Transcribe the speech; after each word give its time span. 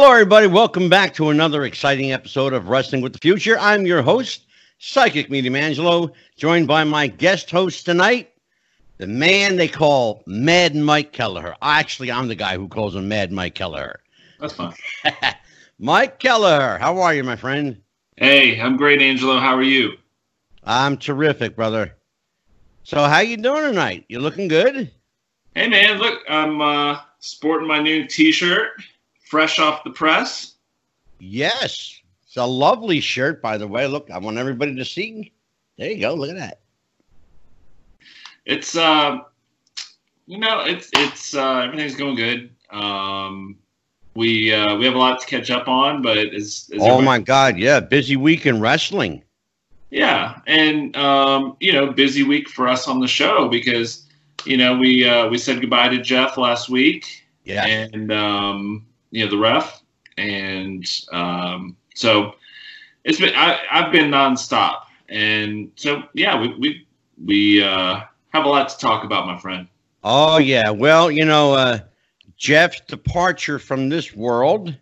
Hello, 0.00 0.12
everybody. 0.12 0.46
Welcome 0.46 0.88
back 0.88 1.12
to 1.14 1.30
another 1.30 1.64
exciting 1.64 2.12
episode 2.12 2.52
of 2.52 2.68
Wrestling 2.68 3.02
with 3.02 3.14
the 3.14 3.18
Future. 3.18 3.58
I'm 3.58 3.84
your 3.84 4.00
host, 4.00 4.46
Psychic 4.78 5.28
Medium 5.28 5.56
Angelo, 5.56 6.12
joined 6.36 6.68
by 6.68 6.84
my 6.84 7.08
guest 7.08 7.50
host 7.50 7.84
tonight, 7.84 8.30
the 8.98 9.08
man 9.08 9.56
they 9.56 9.66
call 9.66 10.22
Mad 10.24 10.76
Mike 10.76 11.12
Kelleher. 11.12 11.56
Actually, 11.60 12.12
I'm 12.12 12.28
the 12.28 12.36
guy 12.36 12.54
who 12.56 12.68
calls 12.68 12.94
him 12.94 13.08
Mad 13.08 13.32
Mike 13.32 13.56
Kelleher. 13.56 13.98
That's 14.38 14.52
fine. 14.52 14.72
Mike 15.80 16.20
Kelleher, 16.20 16.78
how 16.78 17.00
are 17.00 17.12
you, 17.12 17.24
my 17.24 17.34
friend? 17.34 17.82
Hey, 18.18 18.60
I'm 18.60 18.76
great, 18.76 19.02
Angelo. 19.02 19.40
How 19.40 19.56
are 19.56 19.62
you? 19.62 19.94
I'm 20.62 20.96
terrific, 20.96 21.56
brother. 21.56 21.96
So, 22.84 23.02
how 23.02 23.18
you 23.18 23.36
doing 23.36 23.64
tonight? 23.64 24.04
You 24.08 24.20
looking 24.20 24.46
good? 24.46 24.92
Hey, 25.56 25.68
man. 25.68 25.98
Look, 25.98 26.20
I'm 26.28 26.60
uh, 26.60 27.00
sporting 27.18 27.66
my 27.66 27.82
new 27.82 28.06
T-shirt, 28.06 28.80
fresh 29.28 29.58
off 29.58 29.84
the 29.84 29.90
press. 29.90 30.54
Yes. 31.20 32.00
It's 32.26 32.36
a 32.36 32.44
lovely 32.44 33.00
shirt, 33.00 33.40
by 33.40 33.58
the 33.58 33.66
way. 33.66 33.86
Look, 33.86 34.10
I 34.10 34.18
want 34.18 34.38
everybody 34.38 34.74
to 34.74 34.84
see. 34.84 35.32
There 35.76 35.90
you 35.90 36.00
go. 36.00 36.14
Look 36.14 36.30
at 36.30 36.36
that. 36.36 36.60
It's 38.44 38.76
uh, 38.76 39.20
you 40.26 40.38
know, 40.38 40.60
it's 40.60 40.90
it's 40.94 41.34
uh, 41.34 41.60
everything's 41.60 41.96
going 41.96 42.16
good. 42.16 42.50
Um, 42.70 43.58
we 44.14 44.52
uh, 44.52 44.76
we 44.76 44.84
have 44.84 44.94
a 44.94 44.98
lot 44.98 45.20
to 45.20 45.26
catch 45.26 45.50
up 45.50 45.68
on, 45.68 46.02
but 46.02 46.18
is, 46.18 46.68
is 46.70 46.82
oh 46.82 47.00
my 47.00 47.18
God, 47.18 47.56
yeah, 47.56 47.80
busy 47.80 48.16
week 48.16 48.46
in 48.46 48.60
wrestling. 48.60 49.22
Yeah, 49.90 50.40
and 50.46 50.96
um, 50.96 51.56
you 51.60 51.72
know, 51.72 51.92
busy 51.92 52.24
week 52.24 52.48
for 52.48 52.68
us 52.68 52.88
on 52.88 53.00
the 53.00 53.08
show 53.08 53.48
because 53.48 54.06
you 54.44 54.56
know 54.56 54.76
we 54.76 55.08
uh, 55.08 55.28
we 55.28 55.38
said 55.38 55.60
goodbye 55.60 55.88
to 55.88 56.00
Jeff 56.02 56.36
last 56.36 56.68
week. 56.68 57.26
Yeah, 57.44 57.64
and 57.64 58.12
um, 58.12 58.87
you 59.10 59.24
know 59.24 59.30
the 59.30 59.38
ref, 59.38 59.82
and 60.16 60.84
um, 61.12 61.76
so 61.94 62.34
it's 63.04 63.18
been 63.18 63.34
I, 63.34 63.58
I've 63.70 63.92
been 63.92 64.10
nonstop, 64.10 64.82
and 65.08 65.70
so 65.76 66.02
yeah, 66.14 66.40
we 66.40 66.54
we 66.58 66.86
we 67.24 67.62
uh, 67.62 68.00
have 68.32 68.44
a 68.44 68.48
lot 68.48 68.68
to 68.68 68.78
talk 68.78 69.04
about, 69.04 69.26
my 69.26 69.38
friend. 69.38 69.68
Oh 70.04 70.38
yeah, 70.38 70.70
well 70.70 71.10
you 71.10 71.24
know 71.24 71.54
uh, 71.54 71.78
Jeff's 72.36 72.80
departure 72.82 73.58
from 73.58 73.88
this 73.88 74.14
world 74.14 74.76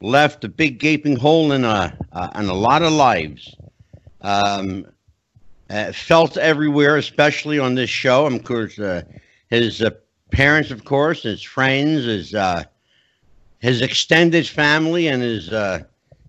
left 0.00 0.44
a 0.44 0.48
big 0.48 0.78
gaping 0.78 1.16
hole 1.16 1.52
in 1.52 1.64
a 1.64 1.96
uh, 2.12 2.28
in 2.36 2.48
a 2.48 2.54
lot 2.54 2.82
of 2.82 2.92
lives. 2.92 3.54
Um, 4.20 4.86
uh, 5.70 5.92
felt 5.92 6.36
everywhere, 6.36 6.96
especially 6.96 7.58
on 7.58 7.74
this 7.74 7.90
show. 7.90 8.26
Of 8.26 8.44
course, 8.44 8.78
uh, 8.78 9.02
his 9.48 9.82
uh, 9.82 9.90
parents, 10.30 10.70
of 10.70 10.84
course, 10.84 11.22
his 11.22 11.42
friends, 11.42 12.04
his 12.04 12.34
uh, 12.34 12.64
his 13.64 13.80
extended 13.80 14.46
family, 14.46 15.08
and 15.08 15.22
his 15.22 15.50
uh, 15.50 15.82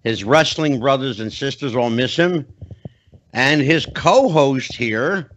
his 0.05 0.23
wrestling 0.23 0.79
brothers 0.79 1.19
and 1.19 1.33
sisters 1.33 1.75
all 1.75 1.89
miss 1.89 2.15
him. 2.15 2.47
And 3.33 3.59
his 3.59 3.85
co-host 3.93 4.73
here 4.73 5.31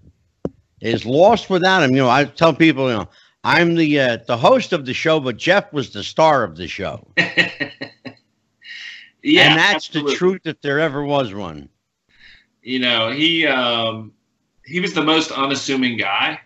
is 0.80 1.04
lost 1.04 1.50
without 1.50 1.82
him. 1.82 1.91
You 1.91 2.02
know, 2.02 2.08
I 2.08 2.26
tell 2.26 2.54
people, 2.54 2.88
you 2.88 2.98
know, 2.98 3.08
I'm 3.42 3.74
the 3.74 3.98
uh, 3.98 4.19
the 4.28 4.36
host 4.36 4.72
of 4.72 4.86
the 4.86 4.94
show, 4.94 5.19
but 5.19 5.38
Jeff 5.38 5.72
was 5.72 5.91
the 5.91 6.04
star 6.04 6.44
of 6.44 6.56
the 6.56 6.69
show. 6.69 7.04
yeah, 7.16 7.32
and 9.24 9.58
that's 9.58 9.88
absolutely. 9.88 10.12
the 10.12 10.19
truth 10.19 10.41
if 10.44 10.60
there 10.60 10.78
ever 10.78 11.02
was 11.02 11.34
one. 11.34 11.69
You 12.62 12.78
know, 12.78 13.10
he 13.10 13.44
um, 13.44 14.12
he 14.65 14.78
was 14.78 14.94
the 14.94 15.03
most 15.03 15.32
unassuming 15.32 15.97
guy, 15.97 16.38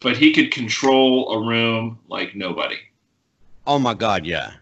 but 0.00 0.16
he 0.16 0.32
could 0.32 0.50
control 0.50 1.30
a 1.30 1.46
room 1.46 2.00
like 2.08 2.34
nobody. 2.34 2.78
Oh 3.64 3.78
my 3.78 3.94
God, 3.94 4.26
yeah, 4.26 4.54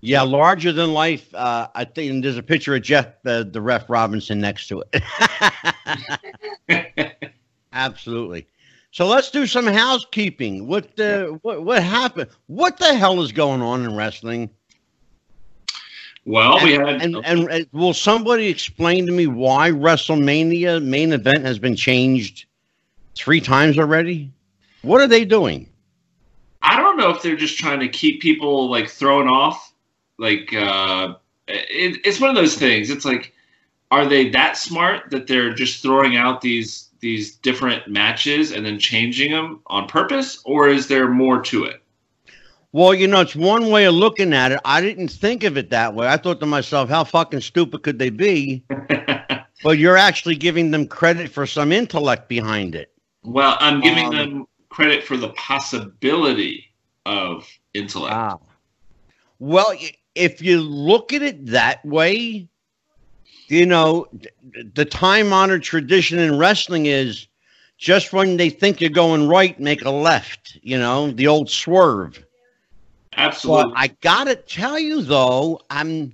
yeah, 0.00 0.22
larger 0.22 0.72
than 0.72 0.92
life. 0.92 1.32
Uh, 1.34 1.68
I 1.74 1.84
think 1.84 2.22
there's 2.22 2.38
a 2.38 2.42
picture 2.42 2.74
of 2.74 2.82
Jeff, 2.82 3.06
uh, 3.26 3.44
the 3.44 3.60
ref 3.60 3.90
Robinson, 3.90 4.40
next 4.40 4.68
to 4.68 4.82
it. 4.92 5.02
Absolutely. 7.72 8.46
So 8.92 9.06
let's 9.06 9.30
do 9.30 9.46
some 9.46 9.66
housekeeping. 9.66 10.66
What 10.66 10.96
the 10.96 11.38
what 11.42 11.64
what 11.64 11.82
happened? 11.82 12.30
What 12.46 12.78
the 12.78 12.94
hell 12.94 13.22
is 13.22 13.30
going 13.30 13.62
on 13.62 13.84
in 13.84 13.94
wrestling? 13.94 14.50
Well, 16.24 16.58
and, 16.58 16.64
we 16.64 16.72
had 16.72 17.02
and, 17.02 17.16
and 17.24 17.50
and 17.50 17.66
will 17.72 17.94
somebody 17.94 18.48
explain 18.48 19.06
to 19.06 19.12
me 19.12 19.26
why 19.26 19.70
WrestleMania 19.70 20.82
main 20.82 21.12
event 21.12 21.44
has 21.44 21.58
been 21.58 21.76
changed 21.76 22.46
three 23.14 23.40
times 23.40 23.78
already? 23.78 24.32
What 24.82 25.00
are 25.00 25.06
they 25.06 25.24
doing? 25.24 25.68
I 26.62 26.76
don't 26.76 26.96
know 26.96 27.10
if 27.10 27.22
they're 27.22 27.36
just 27.36 27.58
trying 27.58 27.80
to 27.80 27.88
keep 27.88 28.20
people 28.20 28.70
like 28.70 28.88
thrown 28.88 29.28
off. 29.28 29.69
Like 30.20 30.52
uh, 30.52 31.14
it, 31.48 31.98
it's 32.04 32.20
one 32.20 32.28
of 32.28 32.36
those 32.36 32.56
things. 32.56 32.90
It's 32.90 33.06
like, 33.06 33.32
are 33.90 34.06
they 34.06 34.28
that 34.30 34.58
smart 34.58 35.10
that 35.10 35.26
they're 35.26 35.54
just 35.54 35.82
throwing 35.82 36.16
out 36.16 36.42
these 36.42 36.88
these 37.00 37.36
different 37.36 37.88
matches 37.88 38.52
and 38.52 38.64
then 38.64 38.78
changing 38.78 39.32
them 39.32 39.60
on 39.68 39.88
purpose, 39.88 40.42
or 40.44 40.68
is 40.68 40.86
there 40.88 41.08
more 41.08 41.40
to 41.44 41.64
it? 41.64 41.82
Well, 42.72 42.94
you 42.94 43.08
know, 43.08 43.22
it's 43.22 43.34
one 43.34 43.70
way 43.70 43.86
of 43.86 43.94
looking 43.94 44.34
at 44.34 44.52
it. 44.52 44.60
I 44.64 44.82
didn't 44.82 45.08
think 45.08 45.42
of 45.42 45.56
it 45.56 45.70
that 45.70 45.94
way. 45.94 46.06
I 46.06 46.18
thought 46.18 46.38
to 46.40 46.46
myself, 46.46 46.90
how 46.90 47.02
fucking 47.02 47.40
stupid 47.40 47.82
could 47.82 47.98
they 47.98 48.10
be? 48.10 48.62
but 49.64 49.78
you're 49.78 49.96
actually 49.96 50.36
giving 50.36 50.70
them 50.70 50.86
credit 50.86 51.30
for 51.30 51.46
some 51.46 51.72
intellect 51.72 52.28
behind 52.28 52.74
it. 52.74 52.92
Well, 53.24 53.56
I'm 53.58 53.80
giving 53.80 54.04
Um, 54.06 54.14
them 54.16 54.46
credit 54.68 55.02
for 55.02 55.16
the 55.16 55.30
possibility 55.30 56.66
of 57.06 57.48
intellect. 57.74 58.14
Wow. 58.14 58.40
Well, 59.40 59.68
y- 59.70 59.90
if 60.14 60.42
you 60.42 60.60
look 60.60 61.12
at 61.12 61.22
it 61.22 61.46
that 61.46 61.84
way, 61.84 62.48
you 63.48 63.66
know, 63.66 64.06
the 64.74 64.84
time 64.84 65.32
honored 65.32 65.62
tradition 65.62 66.18
in 66.18 66.38
wrestling 66.38 66.86
is 66.86 67.26
just 67.78 68.12
when 68.12 68.36
they 68.36 68.50
think 68.50 68.80
you're 68.80 68.90
going 68.90 69.28
right, 69.28 69.58
make 69.58 69.84
a 69.84 69.90
left, 69.90 70.58
you 70.62 70.78
know, 70.78 71.10
the 71.10 71.26
old 71.26 71.50
swerve. 71.50 72.22
Absolutely. 73.16 73.72
But 73.72 73.78
I 73.80 73.88
gotta 74.00 74.36
tell 74.36 74.78
you 74.78 75.02
though, 75.02 75.60
I'm 75.70 76.12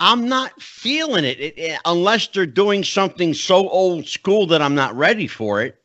I'm 0.00 0.28
not 0.28 0.60
feeling 0.60 1.24
it. 1.24 1.38
It, 1.40 1.58
it- 1.58 1.80
unless 1.84 2.28
they're 2.28 2.46
doing 2.46 2.84
something 2.84 3.32
so 3.34 3.68
old 3.68 4.06
school 4.08 4.46
that 4.48 4.62
I'm 4.62 4.74
not 4.74 4.96
ready 4.96 5.26
for 5.26 5.62
it. 5.62 5.76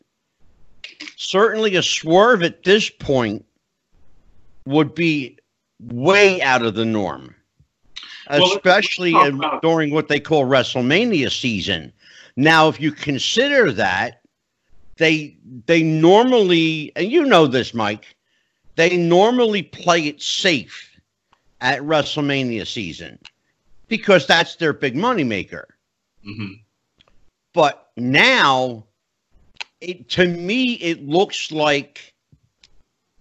Certainly, 1.15 1.75
a 1.75 1.83
swerve 1.83 2.41
at 2.43 2.63
this 2.63 2.89
point 2.89 3.45
would 4.65 4.95
be 4.95 5.37
way 5.87 6.41
out 6.41 6.61
of 6.63 6.75
the 6.75 6.85
norm, 6.85 7.35
Well, 8.29 8.43
especially 8.53 9.13
let's 9.13 9.29
in- 9.29 9.35
about- 9.35 9.61
during 9.61 9.91
what 9.93 10.07
they 10.07 10.19
call 10.19 10.45
WrestleMania 10.45 11.31
season. 11.31 11.91
Now, 12.35 12.67
if 12.69 12.79
you 12.79 12.91
consider 12.91 13.71
that, 13.73 14.21
they 14.97 15.37
they 15.65 15.81
normally, 15.83 16.91
and 16.95 17.11
you 17.11 17.25
know 17.25 17.47
this, 17.47 17.73
Mike, 17.73 18.15
they 18.75 18.95
normally 18.97 19.63
play 19.63 20.07
it 20.07 20.21
safe 20.21 20.89
at 21.61 21.81
WrestleMania 21.81 22.65
season 22.67 23.17
because 23.87 24.25
that's 24.27 24.55
their 24.55 24.73
big 24.73 24.95
moneymaker. 24.95 25.65
Mhm. 26.25 26.59
But 27.53 27.89
now, 27.97 28.85
it, 29.81 30.07
to 30.11 30.27
me, 30.27 30.73
it 30.75 31.05
looks 31.05 31.51
like 31.51 32.13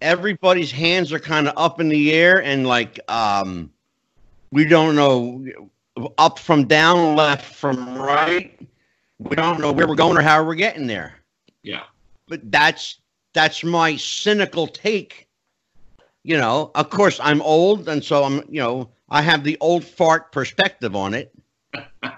everybody's 0.01 0.71
hands 0.71 1.13
are 1.13 1.19
kind 1.19 1.47
of 1.47 1.53
up 1.57 1.79
in 1.79 1.89
the 1.89 2.11
air 2.13 2.41
and 2.43 2.67
like 2.67 2.99
um, 3.07 3.71
we 4.51 4.65
don't 4.65 4.95
know 4.95 5.45
up 6.17 6.39
from 6.39 6.65
down, 6.65 7.15
left 7.15 7.53
from 7.55 7.95
right. 7.97 8.57
We 9.19 9.35
don't 9.35 9.59
know 9.61 9.71
where 9.71 9.87
we're 9.87 9.95
going 9.95 10.17
or 10.17 10.21
how 10.21 10.43
we're 10.43 10.55
getting 10.55 10.87
there. 10.87 11.15
Yeah. 11.63 11.83
But 12.27 12.51
that's 12.51 12.99
that's 13.33 13.63
my 13.63 13.95
cynical 13.97 14.67
take. 14.67 15.27
You 16.23 16.37
know, 16.37 16.71
of 16.75 16.89
course, 16.89 17.19
I'm 17.21 17.41
old, 17.41 17.87
and 17.89 18.03
so 18.03 18.23
I'm. 18.23 18.43
You 18.49 18.61
know, 18.61 18.89
I 19.09 19.21
have 19.21 19.43
the 19.43 19.57
old 19.59 19.83
fart 19.83 20.31
perspective 20.31 20.95
on 20.95 21.13
it. 21.13 21.33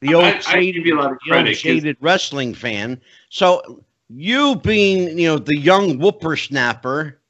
The 0.00 0.14
old 0.14 0.24
I- 0.24 0.28
I 0.30 0.32
give 0.32 0.42
shaded, 0.44 0.86
you 0.86 0.98
a 0.98 1.00
lot 1.00 1.12
of 1.12 1.18
the 1.24 1.30
old 1.30 1.36
credit, 1.36 1.50
'cause- 1.50 1.58
shaded 1.58 1.96
wrestling 2.00 2.54
fan. 2.54 3.00
So 3.28 3.84
you 4.14 4.56
being, 4.56 5.18
you 5.18 5.28
know, 5.28 5.38
the 5.38 5.56
young 5.56 5.98
whippersnapper, 5.98 7.20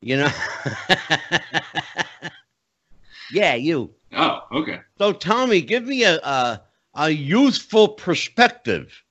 you 0.00 0.16
know. 0.16 0.30
yeah, 3.32 3.54
you. 3.54 3.90
Oh, 4.12 4.40
okay. 4.52 4.80
So 4.98 5.12
Tommy, 5.12 5.60
give 5.60 5.84
me 5.84 6.04
a, 6.04 6.16
a 6.16 6.62
a 6.94 7.10
youthful 7.10 7.88
perspective 7.88 9.02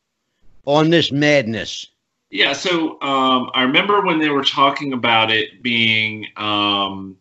on 0.65 0.89
this 0.89 1.11
madness. 1.11 1.87
Yeah, 2.31 2.53
so 2.53 3.01
um, 3.01 3.49
I 3.53 3.63
remember 3.63 4.01
when 4.01 4.19
they 4.19 4.29
were 4.29 4.43
talking 4.43 4.93
about 4.93 5.31
it 5.31 5.63
being 5.63 6.27
um, 6.37 7.17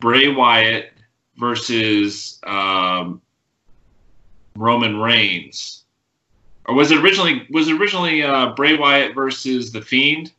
Bray 0.00 0.28
Wyatt 0.28 0.92
versus 1.36 2.40
um, 2.44 3.20
Roman 4.56 4.98
Reigns, 4.98 5.84
or 6.66 6.74
was 6.74 6.90
it 6.90 6.98
originally 6.98 7.46
was 7.50 7.68
it 7.68 7.78
originally 7.80 8.22
uh, 8.22 8.50
Bray 8.54 8.76
Wyatt 8.76 9.14
versus 9.14 9.72
the 9.72 9.80
Fiend? 9.82 10.32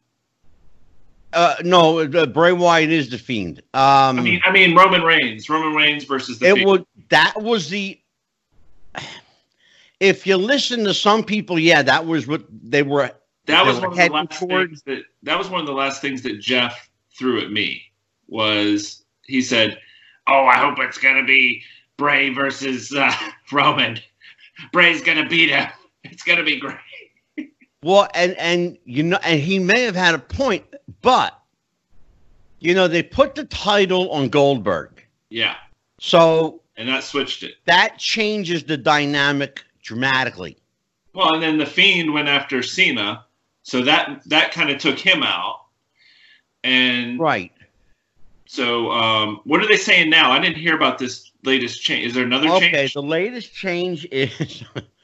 Uh, 1.33 1.55
no, 1.63 1.99
uh, 1.99 2.25
Bray 2.25 2.53
Wyatt 2.53 2.89
is 2.89 3.09
the 3.09 3.17
Fiend. 3.17 3.59
Um, 3.73 4.17
I 4.17 4.21
mean, 4.21 4.41
I 4.45 4.51
mean 4.51 4.75
Roman 4.75 5.01
Reigns. 5.03 5.49
Roman 5.49 5.73
Reigns 5.75 6.05
versus 6.05 6.39
the 6.39 6.47
it 6.49 6.55
Fiend. 6.55 6.67
would 6.69 6.85
that 7.09 7.33
was 7.41 7.69
the. 7.69 7.99
If 9.99 10.27
you 10.27 10.37
listen 10.37 10.83
to 10.83 10.93
some 10.93 11.23
people, 11.23 11.57
yeah, 11.57 11.81
that 11.81 12.05
was 12.05 12.27
what 12.27 12.43
they 12.51 12.83
were. 12.83 13.09
that 13.47 13.63
they 13.63 13.67
was 13.69 13.79
were 13.81 13.89
one 13.89 13.99
of 13.99 14.07
the 14.07 14.13
last 14.13 14.39
toward- 14.39 14.69
things 14.69 14.83
that 14.83 15.03
that 15.23 15.37
was 15.37 15.49
one 15.49 15.59
of 15.61 15.65
the 15.67 15.73
last 15.73 16.01
things 16.01 16.21
that 16.21 16.39
Jeff 16.39 16.89
threw 17.17 17.41
at 17.41 17.51
me 17.51 17.81
was 18.27 19.03
he 19.25 19.41
said, 19.41 19.79
"Oh, 20.27 20.45
I 20.45 20.57
hope 20.57 20.77
it's 20.79 20.97
gonna 20.99 21.23
be 21.23 21.63
Bray 21.97 22.29
versus 22.33 22.93
uh, 22.93 23.11
Roman. 23.51 23.99
Bray's 24.71 25.01
gonna 25.01 25.27
beat 25.27 25.49
him. 25.49 25.67
It's 26.03 26.23
gonna 26.23 26.43
be 26.43 26.59
great." 26.59 26.77
Well, 27.83 28.07
and 28.13 28.33
and 28.37 28.77
you 28.85 29.03
know, 29.03 29.19
and 29.23 29.39
he 29.39 29.59
may 29.59 29.83
have 29.83 29.95
had 29.95 30.15
a 30.15 30.19
point, 30.19 30.65
but 31.01 31.39
you 32.59 32.73
know, 32.73 32.87
they 32.87 33.03
put 33.03 33.35
the 33.35 33.45
title 33.45 34.09
on 34.11 34.29
Goldberg, 34.29 35.03
Yeah, 35.29 35.55
so 35.99 36.61
and 36.75 36.89
that 36.89 37.03
switched 37.03 37.43
it. 37.43 37.55
that 37.65 37.97
changes 37.97 38.63
the 38.63 38.77
dynamic 38.77 39.63
dramatically. 39.83 40.57
Well, 41.13 41.33
and 41.35 41.41
then 41.43 41.57
the 41.57 41.65
Fiend 41.65 42.13
went 42.13 42.27
after 42.27 42.61
Cena, 42.63 43.25
so 43.63 43.81
that 43.83 44.21
that 44.25 44.51
kind 44.51 44.69
of 44.69 44.79
took 44.79 44.97
him 44.99 45.21
out. 45.23 45.61
And 46.63 47.19
Right. 47.19 47.51
so, 48.47 48.91
um, 48.91 49.41
what 49.45 49.61
are 49.61 49.67
they 49.67 49.77
saying 49.77 50.09
now? 50.09 50.31
I 50.31 50.39
didn't 50.39 50.57
hear 50.57 50.75
about 50.75 50.97
this 50.97 51.31
latest 51.43 51.81
change. 51.81 52.07
Is 52.07 52.13
there 52.15 52.25
another 52.25 52.47
Okay. 52.47 52.59
change? 52.59 52.73
Okay, 52.75 52.87
the 52.93 53.01
latest 53.03 53.53
change 53.53 54.05
is 54.11 54.63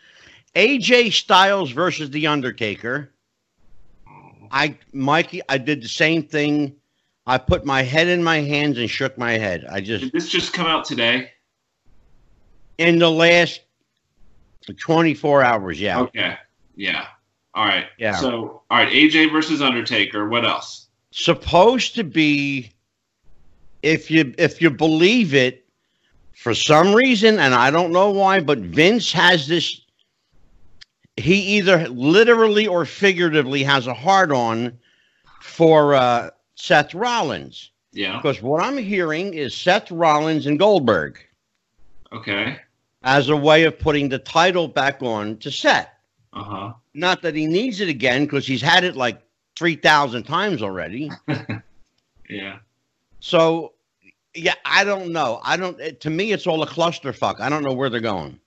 AJ 0.56 1.14
Styles 1.14 1.72
versus 1.72 2.10
The 2.10 2.28
Undertaker. 2.28 3.12
I, 4.52 4.78
Mikey, 4.92 5.42
I 5.50 5.58
did 5.58 5.82
the 5.82 5.88
same 5.88 6.24
thing. 6.24 6.76
I 7.26 7.38
put 7.38 7.66
my 7.66 7.82
head 7.82 8.08
in 8.08 8.24
my 8.24 8.42
hands 8.42 8.78
and 8.78 8.90
shook 8.90 9.18
my 9.18 9.32
head. 9.32 9.66
I 9.70 9.82
just 9.82 10.04
Did 10.04 10.14
this 10.14 10.30
just 10.30 10.54
come 10.54 10.68
out 10.68 10.86
today? 10.86 11.32
in 12.78 13.00
the 13.00 13.10
last 13.10 13.62
24 14.78 15.44
hours, 15.44 15.80
yeah. 15.80 16.00
Okay. 16.02 16.38
Yeah. 16.76 17.06
All 17.54 17.66
right. 17.66 17.86
Yeah. 17.98 18.16
So, 18.16 18.64
all 18.70 18.78
right, 18.78 18.90
AJ 18.90 19.32
versus 19.32 19.62
Undertaker. 19.62 20.28
What 20.28 20.46
else? 20.46 20.84
supposed 21.14 21.94
to 21.94 22.04
be 22.04 22.72
if 23.84 24.10
you 24.10 24.34
if 24.40 24.60
you 24.60 24.72
believe 24.72 25.36
it 25.36 25.64
for 26.34 26.56
some 26.56 26.92
reason 26.92 27.38
and 27.38 27.54
I 27.54 27.70
don't 27.70 27.92
know 27.92 28.10
why 28.10 28.40
but 28.40 28.58
Vince 28.58 29.12
has 29.12 29.48
this 29.48 29.82
he 31.18 31.36
either 31.57 31.88
literally 31.89 32.68
or 32.68 32.86
figuratively 32.86 33.63
has 33.63 33.88
a 33.88 33.94
hard 33.94 34.31
on 34.31 34.77
for 35.42 35.94
uh, 35.94 36.30
Seth 36.56 36.94
Rollins 36.94 37.71
Yeah. 37.92 38.18
because 38.18 38.42
what 38.42 38.63
I'm 38.63 38.77
hearing 38.77 39.33
is 39.33 39.56
Seth 39.56 39.92
Rollins 39.92 40.45
and 40.48 40.57
Goldberg 40.57 41.19
Okay. 42.12 42.57
as 43.04 43.30
a 43.30 43.36
way 43.36 43.63
of 43.63 43.77
putting 43.80 44.10
the 44.10 44.19
title 44.19 44.68
back 44.68 45.01
on 45.04 45.38
to 45.38 45.51
Seth 45.51 45.89
Uh 46.33 46.44
huh. 46.44 46.74
not 46.94 47.21
that 47.21 47.36
he 47.36 47.45
needs 47.45 47.80
it 47.80 47.89
again 47.89 48.24
because 48.25 48.48
he's 48.48 48.62
had 48.62 48.83
it 48.83 48.95
like 48.95 49.21
3000 49.57 50.24
times 50.24 50.62
already 50.62 51.12
Yeah. 52.30 52.60
So, 53.19 53.74
yeah, 54.33 54.56
I 54.65 54.83
don't 54.83 55.12
know. 55.12 55.39
I 55.44 55.57
don't. 55.57 55.80
it- 55.80 56.01
To 56.01 56.10
me, 56.10 56.31
it's 56.31 56.48
all 56.48 56.63
a 56.63 56.68
clusterfuck. 56.68 57.39
I 57.39 57.50
don't 57.50 57.63
know 57.63 57.74
where 57.74 57.89
they're 57.89 58.00
going. 58.00 58.39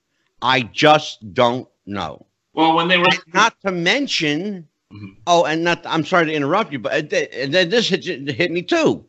I 0.43 0.63
just 0.63 1.33
don't 1.35 1.69
know. 1.87 2.27
Well, 2.57 2.75
when 2.75 2.89
they 2.89 2.97
were 2.99 3.07
Not 3.33 3.55
to 3.61 3.71
mention. 3.71 4.67
Mhm. 4.93 5.17
Oh, 5.27 5.45
and 5.45 5.63
not. 5.63 5.83
I'm 5.85 6.05
sorry 6.05 6.27
to 6.27 6.33
interrupt 6.33 6.73
you, 6.73 6.79
but 6.79 7.13
it, 7.13 7.13
it- 7.13 7.71
this 7.71 7.89
hit, 7.89 8.05
hit 8.05 8.51
me 8.51 8.63
too. 8.63 9.05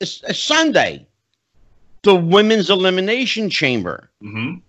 It's, 0.00 0.22
it's 0.28 0.42
Sunday. 0.42 1.06
The 2.02 2.14
women's 2.14 2.68
elimination 2.70 3.48
chamber. 3.50 4.10
Mhm. 4.22 4.60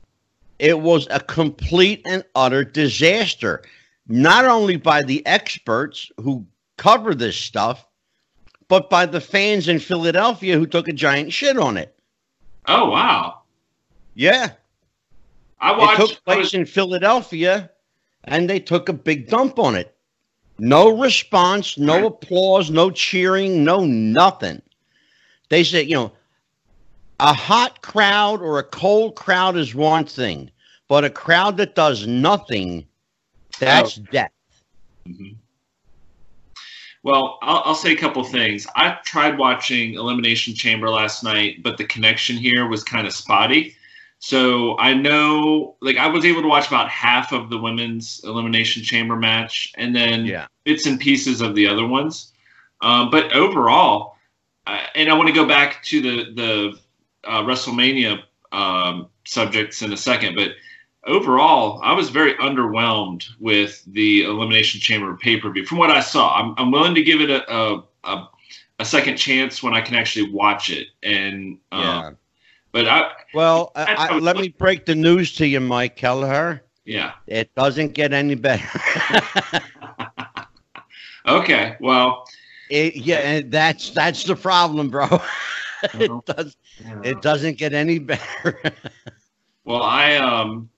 It 0.59 0.79
was 0.79 1.07
a 1.11 1.19
complete 1.19 2.01
and 2.05 2.23
utter 2.35 2.63
disaster. 2.63 3.63
Not 4.07 4.45
only 4.45 4.77
by 4.77 5.01
the 5.03 5.25
experts 5.25 6.11
who 6.21 6.45
cover 6.77 7.13
this 7.15 7.35
stuff, 7.35 7.85
but 8.67 8.89
by 8.89 9.05
the 9.05 9.21
fans 9.21 9.67
in 9.67 9.79
Philadelphia 9.79 10.57
who 10.57 10.65
took 10.65 10.87
a 10.87 10.93
giant 10.93 11.33
shit 11.33 11.57
on 11.57 11.77
it. 11.77 11.95
Oh 12.67 12.89
wow! 12.89 13.41
Yeah, 14.13 14.51
I 15.59 15.71
watched. 15.77 15.99
it 15.99 16.07
took 16.09 16.25
place 16.25 16.37
was- 16.37 16.53
in 16.53 16.65
Philadelphia, 16.65 17.69
and 18.27 18.49
they 18.49 18.59
took 18.59 18.89
a 18.89 18.93
big 18.93 19.27
dump 19.27 19.57
on 19.57 19.75
it. 19.75 19.95
No 20.59 20.89
response, 20.89 21.77
no 21.77 22.07
applause, 22.07 22.69
no 22.69 22.91
cheering, 22.91 23.63
no 23.63 23.85
nothing. 23.85 24.61
They 25.49 25.63
said, 25.63 25.87
you 25.87 25.95
know, 25.95 26.11
a 27.19 27.33
hot 27.33 27.81
crowd 27.81 28.41
or 28.41 28.59
a 28.59 28.63
cold 28.63 29.15
crowd 29.15 29.55
is 29.55 29.73
one 29.73 30.05
thing, 30.05 30.51
but 30.87 31.05
a 31.05 31.09
crowd 31.09 31.57
that 31.57 31.75
does 31.75 32.05
nothing, 32.05 32.85
that's 33.59 33.95
death. 33.95 34.31
Mhm. 35.07 35.35
Well, 37.03 37.39
I'll, 37.41 37.61
I'll 37.63 37.75
say 37.75 37.93
a 37.93 37.97
couple 37.97 38.23
things. 38.23 38.67
I 38.75 38.97
tried 39.05 39.37
watching 39.37 39.93
Elimination 39.93 40.53
Chamber 40.53 40.89
last 40.89 41.23
night, 41.23 41.63
but 41.63 41.77
the 41.77 41.85
connection 41.85 42.35
here 42.35 42.67
was 42.67 42.83
kind 42.83 43.07
of 43.07 43.13
spotty. 43.13 43.76
So 44.19 44.77
I 44.79 44.93
know, 44.93 45.75
like, 45.81 45.97
I 45.97 46.07
was 46.07 46.25
able 46.25 46.41
to 46.41 46.47
watch 46.47 46.67
about 46.67 46.89
half 46.89 47.31
of 47.31 47.49
the 47.49 47.57
women's 47.57 48.21
Elimination 48.23 48.83
Chamber 48.83 49.15
match, 49.15 49.71
and 49.77 49.95
then 49.95 50.25
Yeah. 50.25 50.47
bits 50.63 50.85
and 50.85 50.99
pieces 50.99 51.41
of 51.41 51.53
the 51.55 51.67
other 51.67 51.85
ones. 51.85 52.33
Um, 52.81 53.09
but 53.09 53.31
overall, 53.33 54.17
uh, 54.65 54.81
and 54.95 55.09
I 55.09 55.13
want 55.13 55.27
to 55.27 55.33
go 55.33 55.45
back 55.45 55.83
to 55.85 56.01
the 56.01 56.33
the 56.33 56.79
uh, 57.23 57.41
WrestleMania 57.43 58.23
um, 58.51 59.07
subjects 59.25 59.81
in 59.81 59.93
a 59.93 59.97
second, 59.97 60.35
but 60.35 60.51
overall, 61.05 61.79
I 61.83 61.93
was 61.93 62.09
very 62.09 62.33
underwhelmed 62.35 63.25
with 63.39 63.83
the 63.87 64.23
Elimination 64.23 64.79
Chamber 64.81 65.15
pay 65.17 65.37
per 65.39 65.49
view. 65.51 65.65
From 65.65 65.77
what 65.77 65.89
I 65.89 65.99
saw, 66.01 66.35
I'm, 66.35 66.53
I'm 66.57 66.71
willing 66.71 66.95
to 66.95 67.03
give 67.03 67.21
it 67.21 67.29
a, 67.29 67.49
a, 67.53 67.83
a, 68.03 68.29
a 68.79 68.85
second 68.85 69.17
chance 69.17 69.63
when 69.63 69.73
I 69.73 69.81
can 69.81 69.95
actually 69.95 70.31
watch 70.31 70.69
it. 70.69 70.87
And 71.03 71.59
um, 71.71 71.81
Yeah. 71.81 72.11
But 72.77 72.87
I 72.87 73.11
Well, 73.33 73.71
I, 73.75 74.09
I, 74.09 74.17
let 74.19 74.37
me 74.37 74.49
break 74.49 74.85
the 74.85 74.93
news 74.93 75.33
to 75.37 75.47
you, 75.47 75.59
Mike 75.59 75.95
Kelleher. 75.95 76.61
yeah 76.85 77.13
It 77.25 77.53
doesn't 77.55 77.93
get 77.93 78.13
any 78.13 78.35
better. 78.35 78.63
okay 81.27 81.75
well 81.79 82.27
It, 82.69 82.95
yeah, 82.95 83.17
and 83.17 83.51
that's 83.51 83.89
that's 83.89 84.25
the 84.25 84.35
problem, 84.35 84.89
bro. 84.89 85.05
it 85.93 86.11
uh-huh. 86.11 86.21
does 86.25 86.57
it 87.03 87.21
doesn't 87.21 87.57
get 87.57 87.73
any 87.73 87.99
better. 87.99 88.59
Well, 89.65 89.83
I 89.83 90.15
um, 90.15 90.69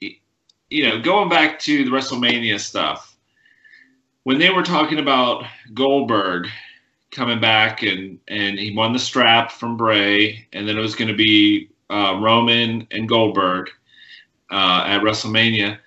you 0.00 0.88
know, 0.88 1.02
going 1.02 1.28
back 1.28 1.58
to 1.58 1.84
the 1.84 1.90
WrestleMania 1.90 2.58
stuff, 2.58 3.14
when 4.22 4.38
they 4.38 4.48
were 4.48 4.62
talking 4.62 4.98
about 4.98 5.44
Goldberg 5.74 6.48
coming 7.16 7.40
back 7.40 7.82
and 7.82 8.20
and 8.28 8.58
he 8.58 8.74
won 8.74 8.92
the 8.92 8.98
strap 8.98 9.50
from 9.50 9.76
Bray, 9.76 10.46
and 10.52 10.68
then 10.68 10.78
it 10.78 10.82
was 10.82 10.94
going 10.94 11.08
to 11.08 11.16
be 11.16 11.70
uh, 11.90 12.18
Roman 12.20 12.86
and 12.90 13.08
Goldberg 13.08 13.70
uh, 14.50 14.84
at 14.86 15.00
WrestleMania, 15.00 15.78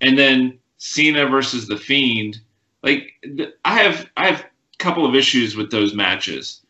and 0.00 0.18
then 0.18 0.58
Cena 0.78 1.26
versus 1.26 1.68
the 1.68 1.76
Fiend. 1.76 2.40
Like 2.82 3.12
th- 3.22 3.54
I 3.64 3.82
have 3.82 4.08
I 4.16 4.26
have 4.28 4.40
a 4.40 4.46
couple 4.78 5.04
of 5.04 5.14
issues 5.14 5.56
with 5.56 5.70
those 5.70 5.94
matches 5.94 6.62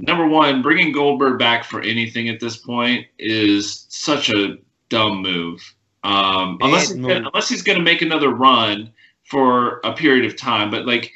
number 0.00 0.26
one, 0.26 0.62
bringing 0.62 0.92
Goldberg 0.92 1.38
back 1.38 1.64
for 1.64 1.80
anything 1.80 2.28
at 2.28 2.40
this 2.40 2.56
point 2.56 3.06
is 3.18 3.86
such 3.88 4.30
a 4.30 4.58
dumb 4.88 5.22
move. 5.22 5.74
Um, 6.02 6.58
unless 6.60 6.88
he's 6.88 6.96
move. 6.96 7.08
gonna, 7.08 7.26
unless 7.28 7.48
he's 7.48 7.62
going 7.62 7.78
to 7.78 7.84
make 7.84 8.02
another 8.02 8.30
run 8.30 8.92
for 9.24 9.80
a 9.84 9.92
period 9.92 10.26
of 10.26 10.36
time, 10.36 10.70
but 10.70 10.86
like 10.86 11.12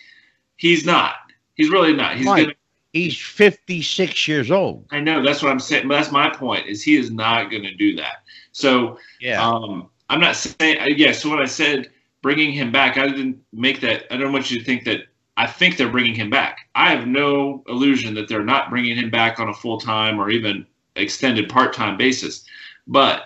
he's 0.57 0.85
not. 0.85 1.17
He's 1.59 1.71
really 1.71 1.93
not. 1.93 2.17
He's 2.17 2.25
gonna. 2.25 2.55
He's 2.95 3.19
56 3.19 4.27
years 4.27 4.51
old. 4.51 4.87
I 4.91 5.01
know 5.01 5.23
that's 5.23 5.43
what 5.43 5.53
I'm 5.53 5.61
saying. 5.61 5.89
But 5.89 5.97
that's 5.97 6.11
my 6.11 6.31
point. 6.31 6.67
Is 6.67 6.83
he 6.83 6.97
is 6.97 7.11
not 7.11 7.51
going 7.51 7.65
to 7.65 7.75
do 7.75 7.95
that. 7.97 8.23
So 8.53 8.99
Yeah. 9.21 9.47
um, 9.47 9.91
I'm 10.09 10.21
not 10.21 10.37
saying. 10.37 10.95
Yeah. 10.97 11.13
So 11.13 11.29
when 11.29 11.39
I 11.39 11.45
said 11.45 11.91
bringing 12.23 12.51
him 12.53 12.73
back, 12.73 12.97
I 12.97 13.07
didn't 13.07 13.39
make 13.53 13.81
that. 13.83 14.05
I 14.11 14.17
don't 14.17 14.33
want 14.33 14.51
you 14.51 14.59
to 14.59 14.65
think 14.65 14.85
that. 14.85 15.01
I 15.37 15.47
think 15.47 15.77
they're 15.77 15.91
bringing 15.91 16.15
him 16.15 16.31
back. 16.31 16.69
I 16.75 16.91
have 16.93 17.07
no 17.07 17.63
illusion 17.69 18.15
that 18.15 18.27
they're 18.27 18.43
not 18.43 18.71
bringing 18.71 18.97
him 18.97 19.09
back 19.11 19.39
on 19.39 19.49
a 19.51 19.55
full 19.55 19.79
time 19.79 20.19
or 20.19 20.31
even 20.31 20.67
extended 20.97 21.49
part 21.49 21.73
time 21.73 21.97
basis. 21.97 22.45
But 22.89 23.25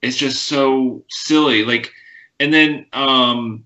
it's 0.00 0.16
just 0.16 0.44
so 0.46 1.04
silly. 1.10 1.64
Like, 1.64 1.92
and 2.38 2.54
then 2.54 2.86
um, 2.94 3.64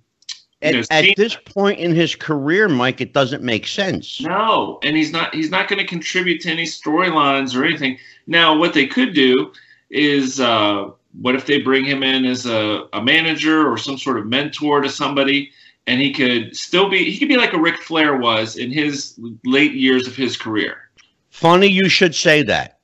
at, 0.64 0.86
at 0.90 1.16
this 1.16 1.36
point 1.36 1.78
in 1.78 1.94
his 1.94 2.14
career, 2.14 2.68
Mike, 2.68 3.00
it 3.00 3.12
doesn't 3.12 3.42
make 3.42 3.66
sense. 3.66 4.20
No, 4.20 4.78
and 4.82 4.96
he's 4.96 5.12
not. 5.12 5.34
He's 5.34 5.50
not 5.50 5.68
going 5.68 5.78
to 5.78 5.86
contribute 5.86 6.40
to 6.42 6.50
any 6.50 6.64
storylines 6.64 7.54
or 7.54 7.64
anything. 7.64 7.98
Now, 8.26 8.56
what 8.56 8.74
they 8.74 8.86
could 8.86 9.14
do 9.14 9.52
is, 9.90 10.40
uh, 10.40 10.90
what 11.20 11.34
if 11.34 11.46
they 11.46 11.60
bring 11.60 11.84
him 11.84 12.02
in 12.02 12.24
as 12.24 12.46
a, 12.46 12.88
a 12.92 13.02
manager 13.02 13.70
or 13.70 13.76
some 13.76 13.98
sort 13.98 14.18
of 14.18 14.26
mentor 14.26 14.80
to 14.80 14.88
somebody, 14.88 15.52
and 15.86 16.00
he 16.00 16.12
could 16.12 16.56
still 16.56 16.88
be 16.88 17.10
he 17.10 17.18
could 17.18 17.28
be 17.28 17.36
like 17.36 17.52
a 17.52 17.58
Ric 17.58 17.76
Flair 17.76 18.16
was 18.16 18.56
in 18.56 18.70
his 18.70 19.18
late 19.44 19.74
years 19.74 20.06
of 20.06 20.16
his 20.16 20.36
career. 20.36 20.88
Funny 21.30 21.66
you 21.66 21.88
should 21.88 22.14
say 22.14 22.42
that 22.42 22.78